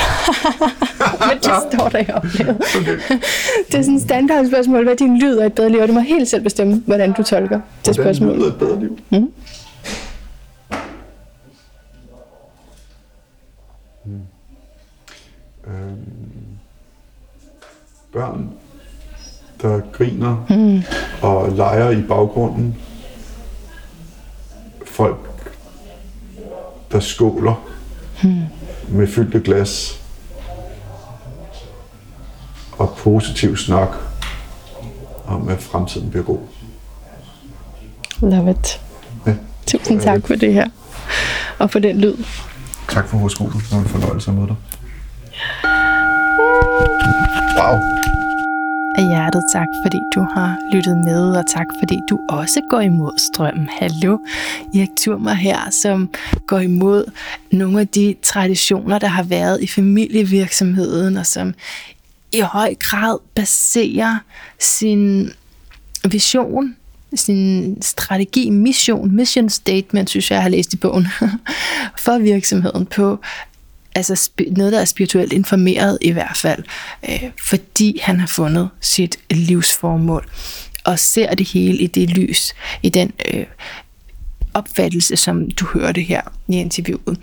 men 1.29 1.37
det 1.37 1.53
står 1.73 1.89
der 1.89 1.99
i 1.99 2.07
oplevet. 2.15 2.57
Det 3.71 3.75
er 3.75 3.83
sådan 3.83 3.95
et 3.95 4.03
standardspørgsmål, 4.03 4.83
hvad 4.83 4.93
er 4.93 4.97
din 4.97 5.19
lyd 5.19 5.37
af 5.37 5.47
et 5.47 5.53
bedre 5.53 5.71
liv? 5.71 5.81
Og 5.81 5.89
du 5.89 5.93
må 5.93 6.01
helt 6.01 6.29
selv 6.29 6.43
bestemme, 6.43 6.83
hvordan 6.87 7.13
du 7.13 7.23
tolker 7.23 7.57
det 7.57 7.63
Hvordan 7.85 7.95
spørgsmål. 7.95 8.37
lyder 8.37 8.47
et 8.47 8.57
bedre 8.57 8.81
liv? 8.81 8.99
Mm. 9.11 9.33
Øhm, 15.67 15.97
børn, 18.13 18.51
der 19.63 19.81
griner 19.93 20.47
mm. 20.51 20.83
og 21.23 21.53
leger 21.53 21.91
i 21.91 22.03
baggrunden. 22.03 22.77
Folk, 24.85 25.26
der 26.97 27.03
skåler 27.03 27.69
mm. 28.23 28.43
med 28.89 29.07
fyldte 29.07 29.41
glas. 29.41 30.01
Og 32.73 32.95
positiv 32.99 33.57
snak 33.57 33.89
om, 35.27 35.49
at 35.49 35.63
fremtiden 35.63 36.11
bliver 36.11 36.25
god. 36.25 36.39
Love 38.21 38.51
it. 38.51 38.81
Ja. 39.27 39.35
Tusind 39.67 40.01
tak 40.01 40.27
for 40.27 40.35
det 40.35 40.55
her. 40.55 40.69
Og 41.59 41.71
for 41.71 41.79
den 41.79 42.01
lyd. 42.01 42.17
Tak 42.89 43.09
for 43.09 43.17
horoskopet. 43.17 43.55
Det 43.55 43.73
var 43.73 43.79
en 43.79 43.89
fornøjelse 43.89 44.31
at 44.31 44.37
møde 44.37 44.47
dig. 44.47 44.57
Wow. 47.59 48.16
Af 48.99 49.09
hjertet 49.09 49.43
tak, 49.53 49.69
fordi 49.83 49.99
du 50.15 50.21
har 50.35 50.59
lyttet 50.73 50.97
med, 50.97 51.37
og 51.37 51.45
tak, 51.47 51.67
fordi 51.81 52.01
du 52.11 52.19
også 52.29 52.61
går 52.71 52.81
imod 52.81 53.13
strømmen. 53.19 53.69
Hallo, 53.81 54.19
Erik 54.75 54.89
Thurmer 54.97 55.35
her, 55.35 55.71
som 55.71 56.11
går 56.47 56.59
imod 56.59 57.05
nogle 57.53 57.81
af 57.81 57.89
de 57.89 58.15
traditioner, 58.23 58.99
der 58.99 59.07
har 59.07 59.23
været 59.23 59.63
i 59.63 59.67
familievirksomheden, 59.67 61.17
og 61.17 61.27
som 61.27 61.55
i 62.33 62.41
høj 62.41 62.75
grad 62.81 63.19
baserer 63.35 64.19
sin 64.59 65.31
vision, 66.11 66.77
sin 67.15 67.77
strategi, 67.83 68.51
mission, 68.51 69.17
mission 69.17 69.49
statement, 69.49 70.11
synes 70.11 70.31
jeg, 70.31 70.37
jeg 70.37 70.43
har 70.43 70.51
læst 70.51 70.73
i 70.73 70.77
bogen, 70.77 71.07
for 72.05 72.19
virksomheden 72.19 72.87
på 72.87 73.19
altså 73.97 74.15
spi- 74.15 74.53
noget, 74.53 74.73
der 74.73 74.81
er 74.81 74.85
spirituelt 74.85 75.33
informeret 75.33 75.99
i 76.01 76.11
hvert 76.11 76.37
fald, 76.37 76.65
øh, 77.09 77.23
fordi 77.49 78.01
han 78.03 78.21
har 78.21 78.27
fundet 78.27 78.69
sit 78.81 79.19
livsformål 79.31 80.29
og 80.85 80.99
ser 80.99 81.35
det 81.35 81.49
hele 81.49 81.79
i 81.79 81.87
det 81.87 82.11
lys, 82.11 82.55
i 82.83 82.89
den 82.89 83.13
øh, 83.33 83.45
opfattelse, 84.55 85.17
som 85.17 85.51
du 85.51 85.67
hørte 85.67 86.01
her 86.01 86.21
i 86.49 86.57
interviewet. 86.57 87.19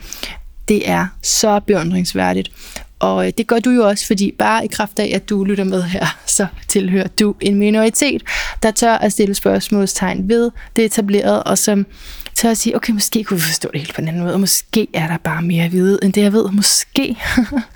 Det 0.68 0.90
er 0.90 1.08
så 1.22 1.60
beundringsværdigt. 1.60 2.52
Og 3.00 3.28
øh, 3.28 3.34
det 3.38 3.48
gør 3.48 3.60
du 3.60 3.70
jo 3.70 3.88
også, 3.88 4.08
fordi 4.08 4.32
bare 4.38 4.66
i 4.66 4.68
kraft 4.68 5.00
af, 5.00 5.12
at 5.16 5.30
du 5.30 5.44
lytter 5.44 5.64
med 5.64 5.84
her, 5.84 6.18
så 6.38 6.48
tilhører 6.68 7.08
du 7.08 7.36
en 7.41 7.56
minoritet, 7.56 8.24
der 8.64 8.72
tør 8.72 8.94
at 8.94 9.12
stille 9.12 9.36
spørgsmålstegn 9.36 10.30
ved 10.30 10.52
det 10.76 10.86
etablerede, 10.86 11.44
og 11.44 11.58
som 11.58 11.86
til 12.35 12.47
at 12.47 12.57
sige, 12.57 12.76
okay, 12.76 12.93
måske 12.93 13.23
kunne 13.23 13.38
vi 13.38 13.45
forstå 13.45 13.69
det 13.73 13.81
helt 13.81 13.95
på 13.95 14.01
en 14.01 14.07
anden 14.07 14.22
måde, 14.22 14.34
og 14.34 14.39
måske 14.39 14.88
er 14.93 15.07
der 15.07 15.18
bare 15.18 15.41
mere 15.41 15.65
at 15.65 15.72
vide, 15.72 15.99
end 16.03 16.14
det 16.14 16.22
jeg 16.22 16.34
ved. 16.34 16.51
Måske. 16.51 17.18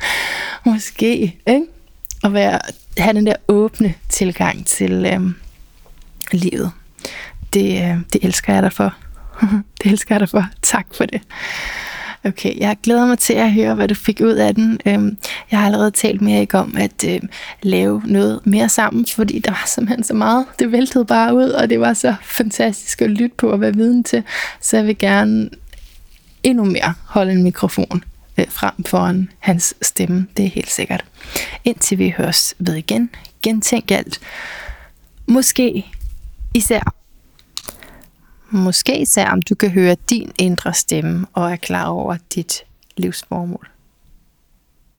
måske, 0.66 1.40
ikke? 1.48 1.66
At 2.24 2.34
være, 2.34 2.60
have 2.98 3.14
den 3.14 3.28
der 3.28 3.36
åbne 3.48 3.94
tilgang 4.10 4.66
til 4.66 5.06
øhm, 5.14 5.36
livet. 6.32 6.72
Det, 7.54 7.84
øh, 7.84 7.98
det 8.14 8.24
elsker 8.24 8.54
jeg 8.54 8.64
dig 8.64 8.74
for. 8.74 8.96
det 9.84 9.92
elsker 9.92 10.16
jeg 10.16 10.20
dig 10.20 10.30
for. 10.30 10.46
Tak 10.62 10.88
for 10.94 11.06
det. 11.06 11.22
Okay, 12.28 12.58
jeg 12.60 12.78
glæder 12.84 13.06
mig 13.06 13.20
til 13.20 13.34
at 13.34 13.54
høre, 13.54 13.76
hvad 13.76 13.88
du 13.88 13.96
fik 13.96 14.22
ud 14.24 14.34
af 14.34 14.56
den. 14.56 14.80
Øhm, 14.86 15.18
jeg 15.52 15.60
har 15.60 15.66
allerede 15.66 15.92
talt 15.92 16.22
med 16.22 16.34
Erik 16.34 16.54
om 16.54 16.76
at 16.78 17.04
øhm, 17.08 17.30
lave 17.62 18.02
noget 18.06 18.48
mere 18.48 18.70
sammen, 18.70 19.06
fordi 19.06 19.40
der 19.40 19.52
var 19.52 19.64
simpelthen 19.68 20.04
så 20.04 20.14
meget. 20.14 20.46
Det 20.60 20.72
væltede 20.72 21.06
bare 21.06 21.36
ud, 21.36 21.50
og 21.50 21.70
det 21.70 21.80
var 21.80 21.94
så 21.94 22.16
fantastisk 22.24 23.02
at 23.02 23.10
lytte 23.10 23.36
på 23.38 23.50
og 23.50 23.62
være 23.62 23.74
viden 23.74 24.04
til. 24.04 24.24
Så 24.62 24.78
jeg 24.78 24.86
vil 24.86 24.98
gerne 24.98 25.50
endnu 26.44 26.66
mere 26.66 26.94
holde 27.06 27.32
en 27.32 27.44
mikrofon 27.44 28.04
øh, 28.38 28.46
frem 28.50 28.84
foran 28.84 29.30
hans 29.40 29.76
stemme. 29.82 30.28
Det 30.38 30.46
er 30.46 30.50
helt 30.50 30.72
sikkert. 30.72 31.06
Indtil 31.66 31.98
vi 31.98 32.14
høres 32.18 32.56
ved 32.60 32.76
igen. 32.76 33.10
Gentænk 33.44 33.92
alt. 33.92 34.20
Måske 35.28 35.86
især 36.54 36.94
Måske 38.50 39.02
især 39.02 39.30
om 39.30 39.42
du 39.42 39.56
kan 39.56 39.70
høre 39.70 39.96
din 40.10 40.32
indre 40.40 40.74
stemme 40.74 41.28
og 41.34 41.52
er 41.52 41.56
klar 41.56 41.88
over 41.88 42.18
dit 42.36 42.64
livsformål. 42.98 43.68